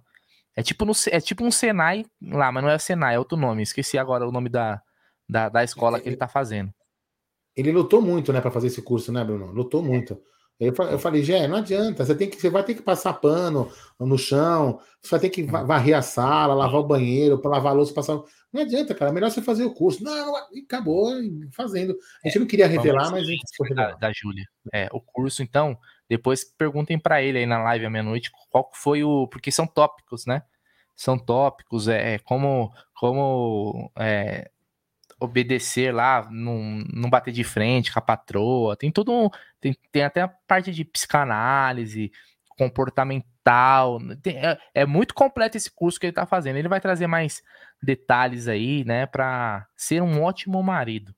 É 0.56 0.62
tipo, 0.62 0.86
no, 0.86 0.92
é 1.10 1.20
tipo 1.20 1.44
um 1.44 1.52
Senai 1.52 2.06
lá, 2.22 2.52
mas 2.52 2.64
não 2.64 2.70
é 2.70 2.78
Senai, 2.78 3.16
é 3.16 3.20
outro 3.20 3.38
nome. 3.38 3.64
Esqueci 3.64 3.98
agora 3.98 4.28
o 4.28 4.32
nome 4.32 4.50
da, 4.50 4.82
da, 5.28 5.50
da 5.50 5.64
escola 5.64 6.00
que 6.00 6.08
ele 6.08 6.16
está 6.16 6.28
fazendo. 6.28 6.74
Ele 7.56 7.72
lutou 7.72 8.02
muito, 8.02 8.32
né, 8.32 8.42
para 8.42 8.52
fazer 8.52 8.68
esse 8.68 8.82
curso, 8.82 9.12
né, 9.12 9.24
Bruno? 9.24 9.52
Lutou 9.52 9.82
muito. 9.84 10.22
Eu, 10.60 10.74
eu 10.92 11.00
falei, 11.00 11.24
Gé, 11.24 11.48
não 11.48 11.58
adianta, 11.58 12.06
você 12.06 12.14
tem 12.14 12.30
que, 12.30 12.40
você 12.40 12.50
vai 12.50 12.64
ter 12.64 12.76
que 12.76 12.84
passar 12.84 13.14
pano 13.14 13.72
no 14.00 14.16
chão, 14.16 14.80
você 15.02 15.10
vai 15.10 15.20
ter 15.20 15.30
que 15.30 15.42
varrer 15.44 15.98
a 15.98 16.04
sala, 16.04 16.54
lavar 16.54 16.82
o 16.82 16.88
banheiro, 16.88 17.40
para 17.40 17.50
lavar 17.50 17.72
a 17.72 17.76
louça, 17.76 17.94
passar. 17.94 18.22
Não 18.52 18.62
adianta, 18.62 18.94
cara, 18.94 19.14
melhor 19.14 19.32
você 19.32 19.42
fazer 19.42 19.64
o 19.64 19.74
curso. 19.74 20.04
Não, 20.04 20.34
e 20.52 20.60
acabou 20.60 21.10
fazendo. 21.52 21.96
A 22.24 22.28
gente 22.28 22.38
é, 22.38 22.40
não 22.40 22.48
queria 22.48 22.68
revelar, 22.68 23.10
mas 23.10 23.24
a 23.24 23.32
gente 23.32 23.74
da, 23.74 23.92
da 23.94 24.12
Júlia. 24.12 24.46
É, 24.74 24.90
o 24.92 25.00
curso, 25.00 25.42
então, 25.42 25.78
depois 26.10 26.44
perguntem 26.44 27.00
para 27.00 27.22
ele 27.22 27.38
aí 27.38 27.46
na 27.46 27.64
live 27.64 27.86
à 27.86 27.90
meia-noite 27.90 28.32
qual 28.50 28.70
foi 28.74 29.04
o. 29.04 29.28
Porque 29.28 29.52
são 29.52 29.66
tópicos, 29.66 30.26
né? 30.26 30.44
São 30.96 31.18
tópicos, 31.18 31.88
é, 31.88 32.16
é 32.16 32.20
como, 32.20 32.74
como 32.94 33.90
é, 33.98 34.52
obedecer 35.20 35.94
lá, 35.94 36.28
não, 36.30 36.84
não 36.92 37.10
bater 37.10 37.32
de 37.32 37.44
frente 37.44 37.94
com 37.94 38.00
a 38.00 38.02
patroa. 38.02 38.76
Tem 38.76 38.92
tudo. 38.92 39.32
Tem, 39.62 39.76
tem 39.92 40.04
até 40.04 40.22
a 40.22 40.28
parte 40.28 40.72
de 40.72 40.84
psicanálise, 40.84 42.12
comportamental. 42.62 44.00
Tem, 44.22 44.38
é, 44.38 44.58
é, 44.76 44.86
muito 44.86 45.16
completo 45.16 45.58
esse 45.58 45.72
curso 45.72 46.00
que 46.00 46.06
ele 46.06 46.12
está 46.12 46.28
fazendo. 46.28 46.58
Ele 46.58 46.68
vai 46.68 46.80
trazer 46.80 47.08
mais 47.08 47.42
detalhes 47.82 48.48
aí, 48.48 48.84
né, 48.86 49.08
para 49.08 49.66
ser 49.76 50.04
um 50.04 50.22
ótimo 50.22 50.62
marido. 50.62 51.14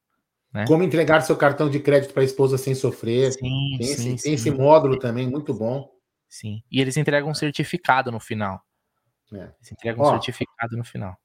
Né? 0.53 0.65
Como 0.65 0.83
entregar 0.83 1.21
seu 1.21 1.35
cartão 1.35 1.69
de 1.69 1.79
crédito 1.79 2.13
para 2.13 2.21
a 2.21 2.25
esposa 2.25 2.57
sem 2.57 2.73
sofrer. 2.73 3.33
Sim, 3.33 3.77
tem, 3.77 3.87
sim, 3.87 4.13
esse, 4.13 4.23
tem 4.23 4.33
esse 4.35 4.51
módulo 4.51 4.97
também, 4.97 5.27
muito 5.27 5.53
bom. 5.53 5.89
Sim. 6.29 6.61
E 6.71 6.79
eles 6.79 6.95
entregam 6.95 7.29
um 7.29 7.35
certificado 7.35 8.11
no 8.11 8.19
final. 8.19 8.61
É. 9.33 9.37
Eles 9.37 9.71
entregam 9.71 10.05
Ó, 10.05 10.09
um 10.09 10.11
certificado 10.11 10.77
no 10.77 10.83
final. 10.85 11.17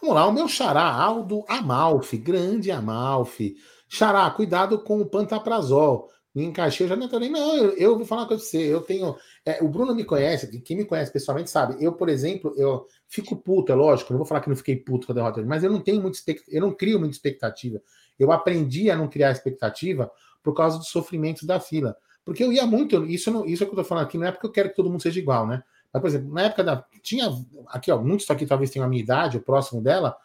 Vamos 0.00 0.14
lá, 0.14 0.26
o 0.26 0.32
meu 0.32 0.48
xará, 0.48 0.92
Aldo 0.92 1.44
Amalfi, 1.48 2.18
grande 2.18 2.70
Amalfi. 2.70 3.54
Xará, 3.88 4.28
cuidado 4.30 4.82
com 4.82 5.00
o 5.00 5.06
pantaprazol. 5.06 6.10
Me 6.34 6.44
encaixei, 6.44 6.84
eu 6.84 6.88
já 6.88 6.96
não 6.96 7.08
nem. 7.20 7.30
Não, 7.30 7.56
eu, 7.56 7.76
eu 7.76 7.96
vou 7.96 8.04
falar 8.04 8.26
pra 8.26 8.36
você. 8.36 8.58
Eu 8.58 8.80
tenho. 8.80 9.16
É, 9.44 9.62
o 9.62 9.68
Bruno 9.68 9.94
me 9.94 10.04
conhece, 10.04 10.60
quem 10.60 10.76
me 10.76 10.84
conhece 10.84 11.12
pessoalmente 11.12 11.48
sabe. 11.48 11.76
Eu, 11.82 11.92
por 11.92 12.08
exemplo, 12.08 12.52
eu 12.56 12.88
fico 13.08 13.36
puto, 13.36 13.70
é 13.70 13.74
lógico, 13.74 14.12
não 14.12 14.18
vou 14.18 14.26
falar 14.26 14.40
que 14.40 14.48
não 14.48 14.56
fiquei 14.56 14.74
puto 14.74 15.06
com 15.06 15.12
a 15.12 15.14
derrota, 15.14 15.42
mas 15.42 15.62
eu 15.62 15.70
não 15.70 15.80
tenho 15.80 16.06
expectativa, 16.08 16.56
eu 16.56 16.60
não 16.60 16.72
crio 16.72 16.98
muita 16.98 17.14
expectativa. 17.14 17.80
Eu 18.18 18.32
aprendi 18.32 18.90
a 18.90 18.96
não 18.96 19.06
criar 19.06 19.30
expectativa 19.30 20.10
por 20.42 20.54
causa 20.54 20.76
dos 20.78 20.88
sofrimentos 20.88 21.44
da 21.44 21.60
fila. 21.60 21.96
Porque 22.24 22.42
eu 22.42 22.52
ia 22.52 22.66
muito, 22.66 23.04
isso, 23.04 23.30
não, 23.30 23.44
isso 23.44 23.62
é 23.62 23.66
que 23.66 23.72
eu 23.72 23.76
tô 23.76 23.84
falando 23.84 24.04
aqui, 24.04 24.18
não 24.18 24.26
é 24.26 24.32
porque 24.32 24.46
eu 24.46 24.52
quero 24.52 24.70
que 24.70 24.76
todo 24.76 24.90
mundo 24.90 25.02
seja 25.02 25.20
igual, 25.20 25.46
né? 25.46 25.62
Mas, 25.92 26.00
por 26.00 26.08
exemplo, 26.08 26.34
na 26.34 26.42
época 26.42 26.64
da. 26.64 26.84
Tinha. 27.00 27.30
Aqui, 27.68 27.92
ó, 27.92 28.02
muitos 28.02 28.28
aqui 28.28 28.44
talvez 28.44 28.70
tenham 28.70 28.84
a 28.84 28.88
minha 28.88 29.00
idade, 29.00 29.36
o 29.36 29.40
próximo 29.40 29.80
dela. 29.80 30.16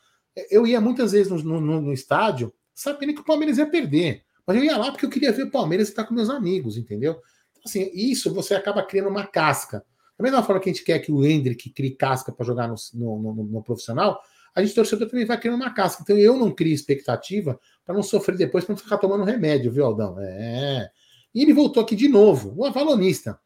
Eu 0.50 0.66
ia 0.66 0.82
muitas 0.82 1.12
vezes 1.12 1.44
no, 1.44 1.62
no, 1.62 1.80
no 1.80 1.94
estádio 1.94 2.52
sabendo 2.74 3.14
que 3.14 3.22
o 3.22 3.26
Palmeiras 3.26 3.60
ia 3.60 3.70
perder. 3.70 4.24
Mas 4.50 4.58
eu 4.58 4.64
ia 4.64 4.78
lá 4.78 4.90
porque 4.92 5.06
eu 5.06 5.12
queria 5.12 5.32
ver 5.32 5.44
o 5.44 5.52
Palmeiras 5.52 5.90
estar 5.90 6.06
com 6.06 6.14
meus 6.16 6.28
amigos, 6.28 6.76
entendeu? 6.76 7.22
Então, 7.52 7.62
assim, 7.64 7.92
isso 7.94 8.34
você 8.34 8.56
acaba 8.56 8.82
criando 8.82 9.08
uma 9.08 9.28
casca. 9.28 9.86
Da 10.18 10.24
mesma 10.24 10.42
forma 10.42 10.60
que 10.60 10.68
a 10.68 10.74
gente 10.74 10.84
quer 10.84 10.98
que 10.98 11.12
o 11.12 11.24
Hendrick 11.24 11.70
crie 11.70 11.92
casca 11.92 12.32
para 12.32 12.44
jogar 12.44 12.68
no, 12.68 12.74
no, 12.96 13.22
no, 13.22 13.44
no, 13.44 13.62
profissional, 13.62 14.20
a 14.56 14.64
gente 14.64 14.74
torcedor 14.74 15.08
também 15.08 15.24
vai 15.24 15.40
criando 15.40 15.54
uma 15.54 15.72
casca. 15.72 16.02
Então 16.02 16.18
eu 16.18 16.36
não 16.36 16.50
crio 16.50 16.74
expectativa 16.74 17.60
para 17.86 17.94
não 17.94 18.02
sofrer 18.02 18.36
depois, 18.36 18.66
para 18.66 18.74
não 18.74 18.82
ficar 18.82 18.98
tomando 18.98 19.24
remédio, 19.24 19.72
viu, 19.72 19.86
Aldão? 19.86 20.16
É. 20.20 20.90
E 21.32 21.44
ele 21.44 21.54
voltou 21.54 21.84
aqui 21.84 21.96
de 21.96 22.10
novo, 22.10 22.52
o 22.58 22.66
avalonista. 22.66 23.40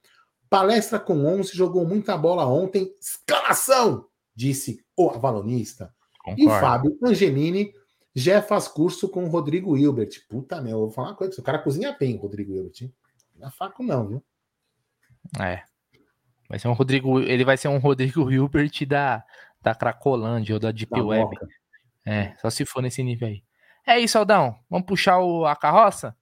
Palestra 0.50 1.02
com 1.02 1.26
11, 1.26 1.52
jogou 1.54 1.86
muita 1.86 2.18
bola 2.18 2.48
ontem. 2.48 2.96
Exclamação! 2.98 4.06
Disse 4.34 4.80
o 4.96 5.10
avalonista. 5.10 5.94
Concordo. 6.24 6.42
E 6.42 6.46
o 6.46 6.50
Fábio 6.50 6.98
Angelini 7.04 7.74
já 8.16 8.42
faz 8.42 8.68
curso 8.68 9.10
com 9.10 9.26
o 9.26 9.30
Rodrigo 9.30 9.78
Hilbert. 9.78 10.28
Puta 10.30 10.62
meu, 10.62 10.72
eu 10.72 10.80
vou 10.80 10.92
falar 10.92 11.10
uma 11.10 11.16
coisa. 11.16 11.40
O 11.40 11.44
cara 11.44 11.60
cozinha 11.60 11.96
bem, 12.00 12.18
Rodrigo 12.18 12.54
Hilbert. 12.54 12.92
Não 13.36 13.48
é 13.48 13.52
faco, 13.52 13.84
não, 13.84 14.08
viu? 14.08 14.24
É. 15.40 15.64
Vai 16.48 16.60
ser 16.60 16.68
um 16.68 16.74
Rodrigo. 16.74 17.20
Ele 17.20 17.44
vai 17.44 17.58
ser 17.58 17.68
um 17.68 17.78
Rodrigo 17.78 18.30
Hilbert 18.32 18.86
da, 18.88 19.24
da 19.62 19.74
Cracolândia 19.74 20.56
ou 20.56 20.60
da 20.60 20.72
Deep 20.72 20.92
da 20.92 21.04
Web. 21.04 21.30
Boca. 21.30 21.48
É, 22.06 22.36
só 22.42 22.50
se 22.50 22.66
for 22.66 22.82
nesse 22.82 23.02
nível 23.02 23.28
aí. 23.28 23.44
É 23.88 24.00
isso, 24.00 24.18
Aldão. 24.18 24.58
Vamos 24.70 24.86
puxar 24.86 25.20
o, 25.20 25.46
a 25.46 25.56
carroça? 25.56 26.16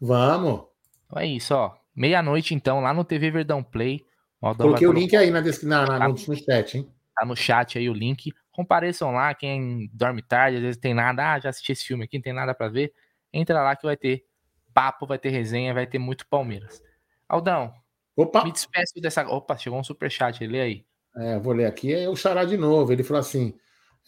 Vamos. 0.00 0.64
Então 1.06 1.18
é 1.18 1.26
isso, 1.26 1.54
ó. 1.54 1.74
Meia-noite, 1.94 2.54
então, 2.54 2.80
lá 2.80 2.92
no 2.92 3.04
TV 3.04 3.30
Verdão 3.30 3.62
Play. 3.62 4.04
O 4.40 4.54
Coloquei 4.54 4.86
o 4.86 4.92
link 4.92 5.16
aí 5.16 5.30
na, 5.30 5.40
na, 5.40 5.98
na, 5.98 6.08
no, 6.08 6.14
no 6.14 6.36
chat, 6.36 6.76
hein? 6.76 6.88
Tá 7.14 7.24
no 7.24 7.34
chat 7.34 7.78
aí 7.78 7.88
o 7.88 7.94
link. 7.94 8.32
Compareçam 8.54 9.10
lá, 9.10 9.34
quem 9.34 9.90
dorme 9.92 10.22
tarde, 10.22 10.58
às 10.58 10.62
vezes 10.62 10.80
tem 10.80 10.94
nada, 10.94 11.34
ah, 11.34 11.40
já 11.40 11.48
assisti 11.48 11.72
esse 11.72 11.84
filme 11.84 12.04
aqui, 12.04 12.18
não 12.18 12.22
tem 12.22 12.32
nada 12.32 12.54
para 12.54 12.68
ver. 12.68 12.92
Entra 13.32 13.60
lá 13.62 13.74
que 13.74 13.84
vai 13.84 13.96
ter 13.96 14.24
papo, 14.72 15.06
vai 15.06 15.18
ter 15.18 15.30
resenha, 15.30 15.74
vai 15.74 15.86
ter 15.86 15.98
muito 15.98 16.26
Palmeiras. 16.28 16.80
Aldão, 17.28 17.72
Opa. 18.16 18.44
me 18.44 18.52
despeço 18.52 18.94
dessa. 19.00 19.26
Opa, 19.26 19.56
chegou 19.56 19.78
um 19.78 19.84
super 19.84 20.08
chat, 20.10 20.46
lê 20.46 20.60
aí. 20.60 20.86
É, 21.16 21.38
vou 21.38 21.52
ler 21.52 21.66
aqui, 21.66 21.92
é 21.92 22.08
o 22.08 22.14
Xará 22.14 22.44
de 22.44 22.56
novo. 22.56 22.92
Ele 22.92 23.02
falou 23.02 23.20
assim: 23.20 23.54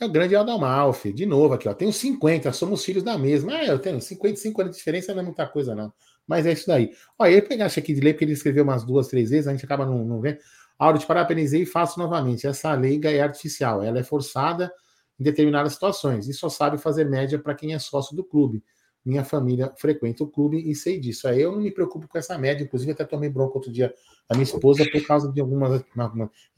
é 0.01 0.05
o 0.05 0.09
grande 0.09 0.36
Aldamalfi, 0.36 1.12
de 1.12 1.26
novo 1.26 1.55
aqui, 1.55 1.68
ó. 1.68 1.74
Tenho 1.74 1.92
50, 1.92 2.53
somos 2.53 2.84
filhos 2.84 3.03
da 3.03 3.18
mesma. 3.18 3.57
Ah, 3.57 3.64
eu 3.64 3.78
tenho 3.78 4.01
55 4.01 4.61
anos 4.61 4.72
de 4.72 4.78
diferença, 4.78 5.12
não 5.12 5.22
é 5.22 5.24
muita 5.24 5.47
coisa, 5.47 5.74
não. 5.74 5.92
Mas 6.26 6.47
é 6.47 6.53
isso 6.53 6.66
daí. 6.66 6.92
Olha, 7.18 7.30
ele 7.30 7.42
pegasse 7.42 7.80
aqui 7.80 7.94
de 7.94 8.01
ler, 8.01 8.12
porque 8.12 8.24
ele 8.24 8.32
escreveu 8.32 8.62
umas 8.62 8.84
duas, 8.84 9.09
três 9.09 9.30
vezes, 9.30 9.49
a 9.49 9.53
gente 9.53 9.64
acaba 9.64 9.86
não, 9.86 10.05
não 10.05 10.20
vendo. 10.20 10.38
Auro, 10.79 10.99
te 10.99 11.07
parabenizei 11.07 11.62
e 11.62 11.66
faço 11.66 11.99
novamente. 11.99 12.47
Essa 12.47 12.74
lei 12.74 13.01
é 13.05 13.20
artificial, 13.20 13.83
ela 13.83 13.99
é 13.99 14.03
forçada 14.03 14.72
em 15.18 15.24
determinadas 15.24 15.72
situações 15.72 16.29
e 16.29 16.35
só 16.35 16.49
sabe 16.49 16.79
fazer 16.79 17.09
média 17.09 17.39
para 17.39 17.55
quem 17.55 17.74
é 17.74 17.79
sócio 17.79 18.14
do 18.14 18.22
clube. 18.22 18.62
Minha 19.05 19.24
família 19.24 19.72
frequenta 19.77 20.24
o 20.24 20.29
clube 20.29 20.59
e 20.68 20.74
sei 20.74 20.99
disso. 20.99 21.29
Aí 21.29 21.41
eu 21.41 21.53
não 21.53 21.61
me 21.61 21.70
preocupo 21.70 22.09
com 22.09 22.18
essa 22.18 22.37
média, 22.37 22.64
inclusive 22.64 22.93
até 22.93 23.05
tomei 23.05 23.31
bronca 23.31 23.55
outro 23.55 23.70
dia 23.70 23.95
da 24.29 24.35
minha 24.35 24.43
esposa 24.43 24.85
por 24.91 25.07
causa 25.07 25.33
de 25.33 25.41
algumas. 25.41 25.85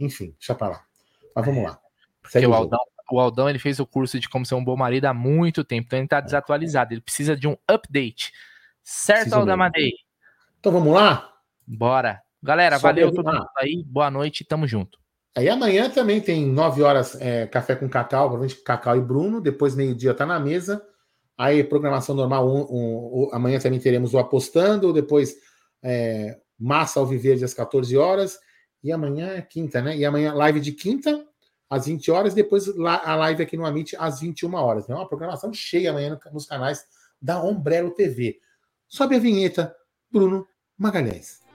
Enfim, 0.00 0.34
deixa 0.38 0.54
para 0.54 0.68
lá. 0.68 0.84
Mas 1.34 1.44
vamos 1.44 1.62
lá. 1.62 1.78
Porque 2.22 2.44
o 2.46 2.54
Aldão, 2.54 2.80
o 3.12 3.20
Aldão 3.20 3.48
ele 3.48 3.58
fez 3.58 3.78
o 3.78 3.86
curso 3.86 4.18
de 4.18 4.28
como 4.28 4.46
ser 4.46 4.54
um 4.54 4.64
bom 4.64 4.76
marido 4.76 5.04
há 5.04 5.14
muito 5.14 5.62
tempo, 5.62 5.86
então 5.88 5.98
ele 5.98 6.06
está 6.06 6.20
desatualizado. 6.20 6.94
Ele 6.94 7.02
precisa 7.02 7.36
de 7.36 7.46
um 7.46 7.56
update. 7.68 8.32
Certo, 8.82 9.34
Aldão 9.34 9.54
Amadei? 9.54 9.92
Então 10.58 10.72
vamos 10.72 10.94
lá? 10.94 11.34
Bora. 11.66 12.22
Galera, 12.42 12.78
Só 12.78 12.88
valeu 12.88 13.12
todo 13.12 13.32
mundo 13.32 13.48
aí. 13.56 13.82
Boa 13.86 14.10
noite, 14.10 14.44
tamo 14.44 14.66
junto. 14.66 14.98
Aí 15.36 15.48
amanhã 15.48 15.90
também 15.90 16.20
tem 16.20 16.46
9 16.46 16.82
horas 16.82 17.16
é, 17.20 17.46
café 17.46 17.76
com 17.76 17.88
cacau, 17.88 18.28
provavelmente 18.28 18.62
Cacau 18.62 18.96
e 18.96 19.00
Bruno. 19.00 19.40
Depois, 19.40 19.74
meio-dia, 19.74 20.14
tá 20.14 20.26
na 20.26 20.38
mesa. 20.38 20.82
Aí, 21.36 21.62
programação 21.62 22.14
normal. 22.14 22.48
Um, 22.48 22.60
um, 22.62 23.22
um, 23.22 23.30
amanhã 23.32 23.58
também 23.60 23.78
teremos 23.78 24.14
o 24.14 24.18
Apostando. 24.18 24.92
Depois, 24.92 25.36
é, 25.82 26.38
Massa 26.58 26.98
ao 26.98 27.06
Viver 27.06 27.42
às 27.42 27.54
14 27.54 27.96
horas. 27.96 28.38
E 28.82 28.90
amanhã 28.90 29.28
é 29.28 29.42
quinta, 29.42 29.80
né? 29.80 29.96
E 29.96 30.04
amanhã, 30.04 30.32
live 30.34 30.60
de 30.60 30.72
quinta, 30.72 31.24
às 31.70 31.86
20 31.86 32.10
horas. 32.10 32.34
Depois, 32.34 32.68
a 32.68 33.14
live 33.14 33.42
aqui 33.42 33.56
no 33.56 33.66
Amit, 33.66 33.96
às 33.96 34.20
21 34.20 34.54
horas. 34.54 34.88
É 34.88 34.94
uma 34.94 35.08
programação 35.08 35.52
cheia 35.52 35.90
amanhã 35.90 36.18
nos 36.32 36.46
canais 36.46 36.84
da 37.20 37.42
Ombrello 37.42 37.92
TV. 37.92 38.40
Sobe 38.88 39.16
a 39.16 39.18
vinheta, 39.18 39.74
Bruno 40.10 40.46
Magalhães. 40.76 41.47